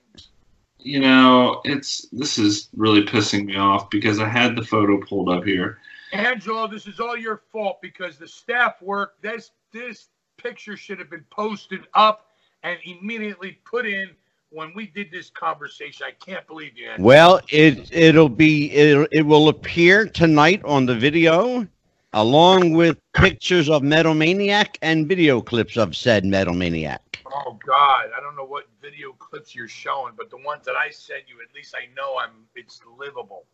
You 0.78 1.00
know, 1.00 1.60
it's 1.64 2.06
this 2.10 2.38
is 2.38 2.68
really 2.74 3.04
pissing 3.04 3.44
me 3.46 3.56
off 3.56 3.90
because 3.90 4.18
I 4.18 4.28
had 4.28 4.56
the 4.56 4.64
photo 4.64 4.98
pulled 4.98 5.28
up 5.28 5.44
here. 5.44 5.78
Angelo, 6.12 6.66
this 6.66 6.86
is 6.86 7.00
all 7.00 7.16
your 7.16 7.42
fault 7.52 7.80
because 7.82 8.18
the 8.18 8.26
staff 8.26 8.80
work. 8.82 9.14
This 9.20 9.52
this 9.72 10.08
picture 10.36 10.76
should 10.76 10.98
have 10.98 11.10
been 11.10 11.24
posted 11.30 11.80
up 11.94 12.26
and 12.62 12.78
immediately 12.84 13.58
put 13.64 13.86
in 13.86 14.10
when 14.50 14.72
we 14.74 14.86
did 14.86 15.10
this 15.10 15.30
conversation. 15.30 16.06
I 16.06 16.12
can't 16.24 16.46
believe 16.46 16.76
you. 16.76 16.90
Angelo. 16.90 17.06
Well, 17.06 17.40
it 17.48 17.92
it'll 17.92 18.28
be 18.28 18.70
it, 18.72 19.08
it 19.12 19.22
will 19.22 19.48
appear 19.48 20.06
tonight 20.06 20.62
on 20.64 20.86
the 20.86 20.94
video, 20.94 21.66
along 22.12 22.72
with 22.72 22.98
pictures 23.14 23.68
of 23.68 23.82
Metal 23.82 24.14
Maniac 24.14 24.78
and 24.82 25.06
video 25.06 25.40
clips 25.40 25.76
of 25.76 25.96
said 25.96 26.24
Metal 26.24 26.54
Maniac. 26.54 27.22
Oh 27.32 27.58
God, 27.64 28.06
I 28.16 28.20
don't 28.20 28.36
know 28.36 28.44
what 28.44 28.66
video 28.82 29.12
clips 29.12 29.54
you're 29.54 29.68
showing, 29.68 30.14
but 30.16 30.30
the 30.30 30.38
ones 30.38 30.64
that 30.66 30.74
I 30.74 30.90
sent 30.90 31.24
you, 31.28 31.36
at 31.46 31.54
least 31.54 31.74
I 31.76 31.86
know 31.94 32.18
I'm. 32.18 32.30
It's 32.56 32.80
livable. 32.98 33.46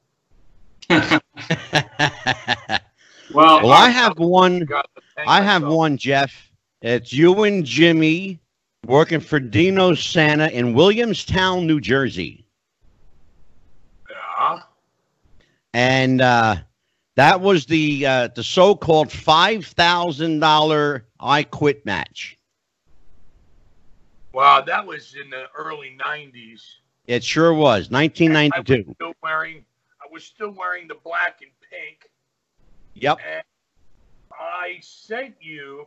Well, 3.32 3.62
well, 3.62 3.72
I 3.72 3.90
have 3.90 4.18
one. 4.18 4.60
God, 4.60 4.86
thank 5.16 5.28
I 5.28 5.40
have 5.40 5.62
myself. 5.62 5.76
one, 5.76 5.96
Jeff. 5.96 6.50
It's 6.82 7.12
you 7.12 7.42
and 7.44 7.64
Jimmy 7.64 8.40
working 8.86 9.20
for 9.20 9.40
Dino 9.40 9.94
Santa 9.94 10.48
in 10.48 10.74
Williamstown, 10.74 11.66
New 11.66 11.80
Jersey. 11.80 12.46
Yeah, 14.10 14.60
and 15.74 16.20
uh, 16.20 16.56
that 17.16 17.40
was 17.40 17.66
the 17.66 18.06
uh, 18.06 18.28
the 18.34 18.42
so-called 18.44 19.10
five 19.10 19.66
thousand 19.66 20.40
dollar 20.40 21.06
I 21.18 21.42
Quit 21.42 21.84
match. 21.84 22.36
Wow, 24.32 24.60
that 24.60 24.86
was 24.86 25.14
in 25.20 25.30
the 25.30 25.46
early 25.56 25.96
'90s. 26.04 26.60
It 27.06 27.22
sure 27.22 27.54
was, 27.54 27.90
1992. 27.90 28.74
I 28.74 28.76
was 28.76 28.94
still 28.96 29.12
wearing, 29.22 29.64
I 30.02 30.12
was 30.12 30.24
still 30.24 30.50
wearing 30.50 30.88
the 30.88 30.96
black 31.04 31.40
and 31.40 31.50
pink. 31.70 32.10
Yep. 32.94 33.18
And 33.24 33.42
I 34.38 34.78
sent 34.80 35.34
you, 35.40 35.86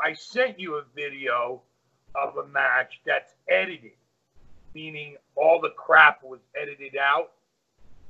I 0.00 0.14
sent 0.14 0.58
you 0.58 0.76
a 0.76 0.84
video 0.94 1.62
of 2.14 2.36
a 2.36 2.46
match 2.48 3.00
that's 3.06 3.34
edited, 3.48 3.92
meaning 4.74 5.16
all 5.36 5.60
the 5.60 5.70
crap 5.70 6.22
was 6.22 6.40
edited 6.60 6.96
out 6.96 7.32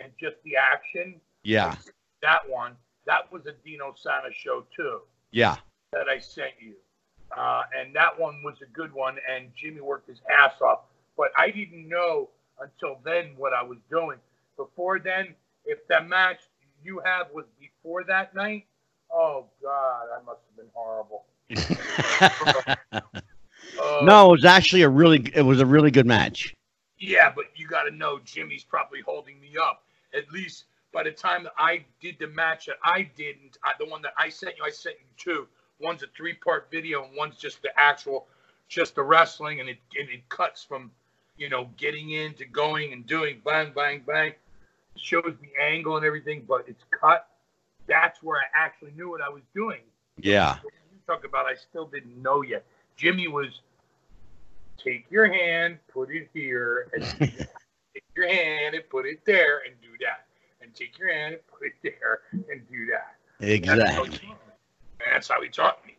and 0.01 0.13
just 0.21 0.37
the 0.45 0.57
action. 0.57 1.21
Yeah. 1.43 1.77
That 2.23 2.41
one, 2.49 2.77
that 3.07 3.31
was 3.33 3.47
a 3.47 3.53
Dino 3.65 3.95
Santa 3.97 4.33
show 4.33 4.65
too. 4.75 5.01
Yeah. 5.31 5.57
That 5.93 6.09
I 6.09 6.19
sent 6.19 6.53
you. 6.61 6.75
Uh, 7.37 7.63
and 7.79 7.95
that 7.95 8.19
one 8.19 8.43
was 8.43 8.57
a 8.63 8.67
good 8.73 8.93
one, 8.93 9.17
and 9.31 9.51
Jimmy 9.55 9.81
worked 9.81 10.09
his 10.09 10.21
ass 10.41 10.61
off. 10.63 10.81
But 11.17 11.29
I 11.37 11.51
didn't 11.51 11.89
know 11.89 12.31
until 12.61 12.99
then 13.05 13.35
what 13.37 13.53
I 13.53 13.63
was 13.63 13.79
doing. 13.91 14.19
Before 14.57 14.99
then, 14.99 15.35
if 15.65 15.87
that 15.89 16.09
match 16.09 16.41
you 16.83 17.01
have 17.05 17.27
was 17.33 17.45
before 17.61 18.05
that 18.05 18.35
night, 18.35 18.67
oh 19.13 19.47
God, 19.63 20.07
I 20.17 20.23
must 20.25 20.41
have 20.47 20.57
been 20.57 20.71
horrible. 20.75 21.25
uh, 22.93 24.01
no, 24.03 24.29
it 24.29 24.33
was 24.33 24.45
actually 24.45 24.83
a 24.83 24.89
really 24.89 25.31
it 25.35 25.43
was 25.43 25.61
a 25.61 25.67
really 25.67 25.91
good 25.91 26.07
match. 26.07 26.55
Yeah, 26.99 27.33
but 27.35 27.47
you 27.55 27.67
got 27.67 27.85
to 27.85 27.91
know 27.91 28.19
Jimmy's 28.25 28.65
probably 28.65 29.01
holding 29.01 29.41
me 29.41 29.53
up. 29.61 29.85
At 30.15 30.31
least 30.33 30.65
by 30.93 31.03
the 31.03 31.11
time 31.11 31.45
that 31.45 31.53
I 31.57 31.85
did 32.01 32.17
the 32.19 32.29
match 32.29 32.67
that 32.67 32.77
I 32.83 33.09
didn't, 33.17 33.59
I, 33.63 33.73
the 33.79 33.87
one 33.87 34.03
that 34.03 34.15
I 34.17 34.29
sent 34.29 34.57
you, 34.57 34.65
I 34.65 34.71
sent 34.71 34.97
you 34.99 35.07
two. 35.17 35.47
One's 35.81 36.03
a 36.03 36.07
three-part 36.17 36.69
video, 36.71 37.05
and 37.05 37.17
one's 37.17 37.37
just 37.37 37.63
the 37.63 37.71
actual, 37.77 38.27
just 38.69 38.95
the 38.95 39.03
wrestling, 39.03 39.61
and 39.61 39.69
it 39.69 39.79
and 39.99 40.09
it 40.09 40.29
cuts 40.29 40.65
from, 40.65 40.91
you 41.37 41.49
know, 41.49 41.69
getting 41.77 42.11
into 42.11 42.45
going 42.45 42.93
and 42.93 43.07
doing 43.07 43.41
bang 43.45 43.73
bang 43.75 44.03
bang. 44.05 44.31
It 44.31 45.01
shows 45.01 45.37
the 45.41 45.63
angle 45.63 45.97
and 45.97 46.05
everything, 46.05 46.45
but 46.49 46.65
it's 46.67 46.83
cut. 46.91 47.28
That's 47.89 48.23
where 48.23 48.39
I 48.39 48.45
actually 48.55 48.93
knew 48.97 49.11
what 49.11 49.21
I 49.21 49.29
was 49.29 49.43
doing. 49.55 49.81
Yeah. 50.19 50.59
you 50.63 50.71
talk 51.07 51.25
about, 51.25 51.47
I 51.47 51.55
still 51.55 51.87
didn't 51.87 52.21
know 52.23 52.43
yet. 52.43 52.65
Jimmy 52.97 53.29
was 53.29 53.61
take 54.77 55.07
your 55.11 55.33
hand, 55.33 55.79
put 55.93 56.11
it 56.11 56.29
here, 56.33 56.89
and 56.93 57.03
take 57.21 58.05
your 58.15 58.29
hand 58.29 58.75
and 58.75 58.89
put 58.89 59.07
it 59.07 59.25
there 59.25 59.63
and 59.67 59.75
do 59.81 59.89
that. 60.01 60.27
And 60.61 60.75
take 60.75 60.99
your 60.99 61.13
hand 61.13 61.35
and 61.35 61.47
put 61.47 61.67
it 61.67 61.75
there 61.83 62.21
and 62.33 62.69
do 62.69 62.87
that. 62.87 63.17
Exactly. 63.41 64.35
That's 65.05 65.29
how 65.29 65.41
he 65.41 65.49
taught 65.49 65.85
me. 65.87 65.97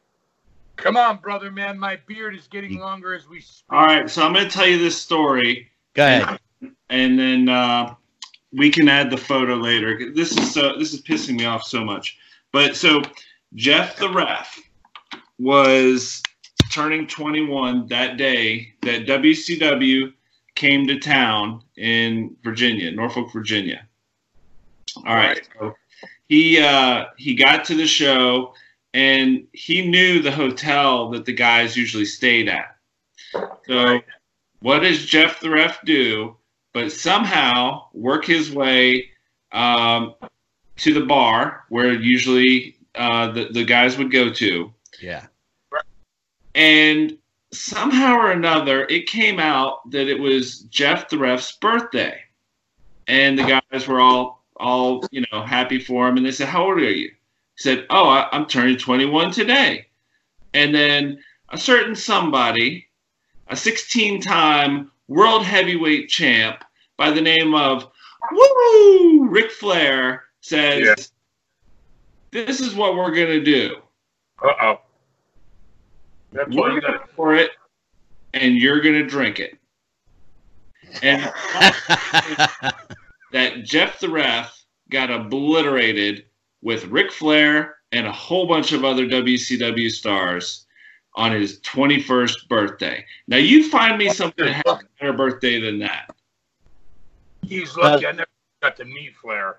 Come 0.76 0.96
on, 0.96 1.18
brother, 1.18 1.52
man. 1.52 1.78
My 1.78 1.98
beard 2.06 2.36
is 2.36 2.48
getting 2.48 2.80
longer 2.80 3.14
as 3.14 3.28
we 3.28 3.42
speak. 3.42 3.66
All 3.70 3.86
right, 3.86 4.10
so 4.10 4.26
I'm 4.26 4.34
going 4.34 4.46
to 4.46 4.52
tell 4.52 4.68
you 4.68 4.78
this 4.78 5.02
story. 5.02 5.70
Go 5.94 6.06
ahead. 6.06 6.40
And, 6.62 6.76
and 6.90 7.20
then 7.20 7.50
uh, 7.50 7.96
we 8.52 8.70
can 8.70 8.88
add 8.90 9.10
the 9.10 9.18
photo 9.18 9.56
later. 9.56 10.12
This 10.14 10.36
is 10.38 10.54
so. 10.54 10.78
This 10.78 10.94
is 10.94 11.02
pissing 11.02 11.38
me 11.38 11.46
off 11.46 11.64
so 11.64 11.84
much. 11.84 12.18
But 12.52 12.76
so 12.76 13.02
Jeff 13.56 13.98
the 13.98 14.10
ref 14.10 14.60
was 15.38 16.22
turning 16.72 17.08
21 17.08 17.88
that 17.88 18.18
day 18.18 18.74
that 18.82 19.06
WCW 19.06 20.14
came 20.56 20.86
to 20.88 21.00
town 21.00 21.64
in 21.78 22.36
Virginia, 22.44 22.92
Norfolk, 22.92 23.32
Virginia. 23.32 23.88
All 24.98 25.16
right. 25.16 25.48
So 25.60 25.76
he 26.28 26.60
uh, 26.60 27.06
he 27.18 27.36
got 27.36 27.66
to 27.66 27.76
the 27.76 27.88
show 27.88 28.54
and 28.94 29.48
he 29.54 29.88
knew 29.88 30.22
the 30.22 30.32
hotel 30.32 31.10
that 31.12 31.26
the 31.26 31.34
guys 31.34 31.78
usually 31.78 32.06
stayed 32.06 32.50
at. 32.50 32.76
So 33.68 34.00
what 34.60 34.80
does 34.80 35.06
Jeff 35.06 35.40
the 35.40 35.50
ref 35.50 35.80
do? 35.86 36.36
But 36.74 36.92
somehow 36.92 37.88
work 37.94 38.26
his 38.26 38.52
way 38.52 39.10
um, 39.52 40.16
to 40.78 40.94
the 40.94 41.06
bar 41.06 41.66
where 41.70 41.94
usually 41.94 42.78
uh, 42.96 43.32
the 43.32 43.50
the 43.52 43.64
guys 43.64 43.98
would 43.98 44.12
go 44.12 44.32
to. 44.34 44.74
Yeah. 45.02 45.26
And 46.56 47.18
somehow 47.52 48.16
or 48.16 48.32
another, 48.32 48.86
it 48.86 49.08
came 49.08 49.40
out 49.40 49.90
that 49.92 50.08
it 50.08 50.20
was 50.20 50.62
Jeff 50.62 51.10
the 51.10 51.18
ref's 51.18 51.52
birthday, 51.54 52.20
and 53.08 53.38
the 53.38 53.62
guys 53.72 53.88
were 53.88 54.00
all 54.00 54.44
all 54.58 55.06
you 55.12 55.24
know 55.32 55.44
happy 55.44 55.80
for 55.80 56.08
him, 56.08 56.18
and 56.18 56.26
they 56.26 56.32
said, 56.32 56.48
"How 56.48 56.66
old 56.66 56.80
are 56.80 56.92
you?" 56.92 57.10
He 57.10 57.14
said, 57.56 57.86
"Oh, 57.90 58.08
I, 58.08 58.28
I'm 58.32 58.46
turning 58.46 58.78
21 58.78 59.32
today." 59.32 59.88
And 60.54 60.74
then 60.74 61.24
a 61.50 61.58
certain 61.58 61.96
somebody, 61.96 62.88
a 63.48 63.54
16-time 63.54 64.92
world 65.10 65.44
heavyweight 65.44 66.08
champ 66.08 66.64
by 66.96 67.12
the 67.12 67.20
name 67.20 67.54
of 67.54 67.90
Woo 68.32 69.28
Ric 69.28 69.52
Flair, 69.52 70.24
says, 70.40 71.12
Yeah. 72.32 72.46
"This 72.46 72.62
is 72.62 72.74
what 72.76 72.96
we're 72.96 73.14
gonna 73.14 73.42
do." 73.42 73.82
Uh 74.42 74.54
oh. 74.62 74.82
That's 76.32 76.56
We're 76.56 76.72
you 76.72 76.82
gonna 76.82 77.00
pour 77.16 77.36
it, 77.36 77.52
and 78.34 78.56
you're 78.56 78.80
gonna 78.80 79.06
drink 79.06 79.40
it. 79.40 79.58
And 81.02 81.22
that 83.32 83.64
Jeff 83.64 84.00
the 84.00 84.10
Ref 84.10 84.64
got 84.90 85.12
obliterated 85.12 86.26
with 86.62 86.86
Ric 86.86 87.12
Flair 87.12 87.78
and 87.92 88.06
a 88.06 88.12
whole 88.12 88.48
bunch 88.48 88.72
of 88.74 88.86
other 88.86 89.06
WCW 89.06 89.90
stars 89.92 90.66
on 91.16 91.32
his 91.32 91.60
21st 91.62 92.48
birthday. 92.48 93.06
Now 93.28 93.38
you 93.38 93.70
find 93.70 93.98
me 93.98 94.10
something 94.10 94.46
that 94.46 94.54
has 94.66 94.80
a 94.80 94.80
better 95.00 95.14
birthday 95.14 95.60
than 95.60 95.80
that. 95.80 96.10
He's 97.42 97.76
lucky 97.76 98.06
I 98.06 98.12
never 98.12 98.28
got 98.62 98.78
to 98.78 98.86
meet 98.86 99.16
Flair. 99.16 99.58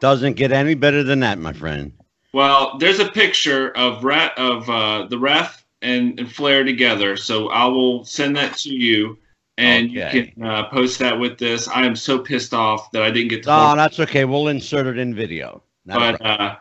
Doesn't 0.00 0.34
get 0.34 0.52
any 0.52 0.74
better 0.74 1.02
than 1.02 1.20
that, 1.20 1.38
my 1.38 1.52
friend. 1.52 1.92
Well, 2.32 2.76
there's 2.78 2.98
a 2.98 3.08
picture 3.10 3.70
of 3.76 4.04
rat 4.04 4.36
of 4.36 4.68
uh, 4.68 5.06
the 5.08 5.18
ref 5.18 5.64
and, 5.80 6.18
and 6.20 6.30
Flair 6.30 6.64
together, 6.64 7.16
so 7.16 7.48
I 7.48 7.64
will 7.64 8.04
send 8.04 8.36
that 8.36 8.56
to 8.58 8.74
you, 8.74 9.16
and 9.56 9.90
Okay. 9.90 10.18
you 10.18 10.32
can 10.32 10.42
uh, 10.44 10.68
post 10.68 10.98
that 10.98 11.18
with 11.18 11.38
this. 11.38 11.66
I 11.68 11.86
am 11.86 11.96
so 11.96 12.18
pissed 12.18 12.52
off 12.52 12.90
that 12.90 13.02
I 13.02 13.10
didn't 13.10 13.28
get 13.28 13.42
to. 13.44 13.50
Oh, 13.50 13.66
post 13.68 13.76
that's 13.76 14.00
okay. 14.10 14.26
We'll 14.26 14.48
insert 14.48 14.86
it 14.86 14.98
in 14.98 15.14
video. 15.14 15.62
Not 15.86 15.98
but 15.98 16.20
problem. 16.20 16.40
uh, 16.50 16.56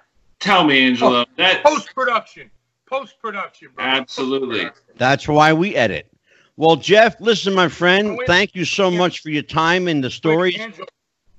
tell 0.46 0.64
me, 0.64 0.86
Angelo, 0.86 1.22
oh, 1.22 1.26
that 1.38 1.64
Post 1.64 1.94
production. 1.96 2.50
Post 2.86 3.20
production. 3.20 3.70
Absolutely. 3.80 4.60
Post-production. 4.66 4.94
That's 4.98 5.28
why 5.28 5.52
we 5.54 5.76
edit. 5.76 6.08
Well, 6.56 6.76
Jeff, 6.76 7.20
listen, 7.20 7.54
my 7.54 7.68
friend, 7.68 8.10
Oh, 8.12 8.16
wait. 8.18 8.28
thank 8.28 8.56
you 8.56 8.64
so 8.64 8.90
Yeah. 8.90 8.98
much 9.00 9.22
for 9.22 9.30
your 9.30 9.44
time 9.44 9.88
and 9.88 10.04
the 10.04 10.12
stories. 10.12 10.58
Angelo, 10.60 10.88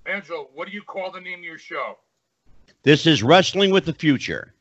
Angelo, 0.06 0.50
what 0.52 0.68
do 0.68 0.74
you 0.74 0.82
call 0.82 1.10
the 1.12 1.20
name 1.20 1.38
of 1.38 1.44
your 1.44 1.58
show? 1.58 1.98
This 2.82 3.06
is 3.06 3.22
Wrestling 3.22 3.70
with 3.70 3.84
the 3.86 3.94
Future. 3.94 4.54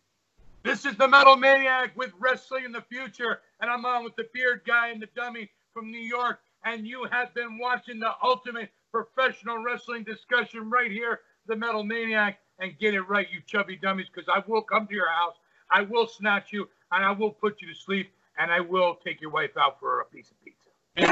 This 0.63 0.85
is 0.85 0.95
the 0.95 1.07
Metal 1.07 1.35
Maniac 1.35 1.91
with 1.95 2.11
Wrestling 2.19 2.65
in 2.65 2.71
the 2.71 2.81
Future, 2.81 3.41
and 3.59 3.69
I'm 3.69 3.85
on 3.85 4.03
with 4.03 4.15
the 4.15 4.27
beard 4.33 4.61
guy 4.65 4.89
and 4.89 5.01
the 5.01 5.07
dummy 5.15 5.49
from 5.73 5.91
New 5.91 5.99
York, 5.99 6.39
and 6.63 6.87
you 6.87 7.03
have 7.05 7.33
been 7.33 7.57
watching 7.57 7.99
the 7.99 8.13
ultimate 8.23 8.69
professional 8.91 9.57
wrestling 9.59 10.03
discussion 10.03 10.69
right 10.69 10.89
here, 10.91 11.21
the 11.47 11.55
Metal 11.55 11.83
Maniac, 11.83 12.39
and 12.59 12.77
get 12.79 12.93
it 12.93 13.01
right, 13.01 13.27
you 13.31 13.41
chubby 13.45 13.75
dummies, 13.75 14.07
because 14.13 14.29
I 14.33 14.41
will 14.47 14.61
come 14.61 14.87
to 14.87 14.93
your 14.93 15.09
house, 15.09 15.35
I 15.71 15.81
will 15.81 16.07
snatch 16.07 16.51
you, 16.51 16.67
and 16.91 17.03
I 17.03 17.11
will 17.11 17.31
put 17.31 17.61
you 17.61 17.67
to 17.67 17.75
sleep, 17.75 18.11
and 18.37 18.51
I 18.51 18.59
will 18.59 18.95
take 19.03 19.21
your 19.21 19.31
wife 19.31 19.57
out 19.57 19.79
for 19.79 20.01
a 20.01 20.05
piece 20.05 20.31
of 20.31 20.37
pizza. 20.43 20.69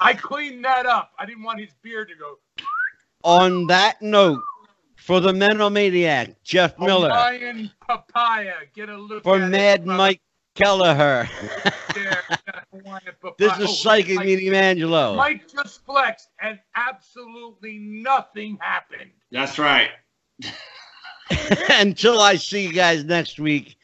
I 0.00 0.14
cleaned 0.14 0.64
that 0.64 0.86
up. 0.86 1.12
I 1.18 1.26
didn't 1.26 1.44
want 1.44 1.60
his 1.60 1.70
beard 1.82 2.08
to 2.08 2.14
go. 2.14 2.38
On 3.24 3.68
that 3.68 4.02
note, 4.02 4.40
for 4.96 5.20
the 5.20 5.32
Mental 5.32 5.70
Maniac, 5.70 6.42
Jeff 6.44 6.78
Miller, 6.78 7.08
Hawaiian 7.08 7.70
papaya. 7.86 8.54
Get 8.74 8.88
a 8.88 8.96
look 8.96 9.22
for 9.24 9.38
Mad. 9.38 9.84
Mike 9.86 10.20
Kelleher, 10.54 11.28
there. 11.94 12.22
Hawaiian 12.84 13.14
papaya. 13.20 13.34
this 13.38 13.58
is 13.70 13.80
Psychic 13.80 14.16
Mike- 14.16 14.26
Medium 14.26 14.54
Angelo. 14.54 15.14
Mike 15.16 15.50
just 15.52 15.84
flexed, 15.84 16.28
and 16.40 16.58
absolutely 16.76 17.78
nothing 17.78 18.58
happened. 18.60 19.10
that's 19.30 19.58
right. 19.58 19.90
Until 21.70 22.20
I 22.20 22.36
see 22.36 22.66
you 22.66 22.72
guys 22.72 23.04
next 23.04 23.38
week, 23.38 23.76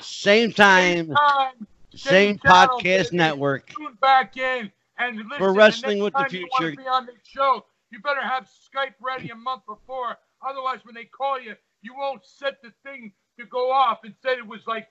same 0.00 0.52
time, 0.52 1.08
Time, 1.14 1.66
same 1.94 2.38
channel, 2.38 2.78
podcast 2.78 3.04
baby. 3.06 3.16
network. 3.16 3.68
tune 3.70 3.98
back 4.00 4.36
in 4.36 4.70
and 4.98 5.16
listen. 5.16 5.30
For 5.38 5.48
the 5.48 5.52
Wrestling 5.52 5.98
next 5.98 6.04
with 6.04 6.12
the 6.14 6.18
time 6.20 6.28
you 6.32 6.48
wanna 6.52 6.66
Future. 6.68 6.82
Be 6.82 6.88
on 6.88 7.06
the 7.06 7.12
show. 7.24 7.64
You 7.90 7.98
better 8.00 8.22
have 8.22 8.44
Skype 8.48 8.94
ready 9.00 9.30
a 9.30 9.34
month 9.34 9.62
before. 9.66 10.16
Otherwise, 10.48 10.78
when 10.84 10.94
they 10.94 11.04
call 11.04 11.40
you, 11.40 11.54
you 11.82 11.94
won't 11.96 12.24
set 12.24 12.62
the 12.62 12.72
thing 12.84 13.12
to 13.38 13.44
go 13.46 13.70
off 13.72 14.00
and 14.04 14.14
said 14.22 14.38
it 14.38 14.46
was 14.46 14.66
like. 14.66 14.88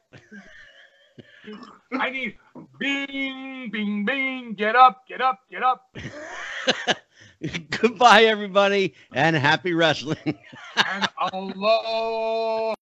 I 2.00 2.10
need 2.10 2.36
Bing, 2.78 3.70
bing, 3.72 4.06
bing. 4.06 4.54
Get 4.54 4.76
up, 4.76 5.08
get 5.08 5.22
up, 5.22 5.40
get 5.50 5.64
up. 5.64 5.96
Goodbye, 7.70 8.24
everybody, 8.24 8.94
and 9.14 9.36
happy 9.36 9.74
wrestling. 9.74 10.38
and 10.76 11.08
aloha. 11.32 12.76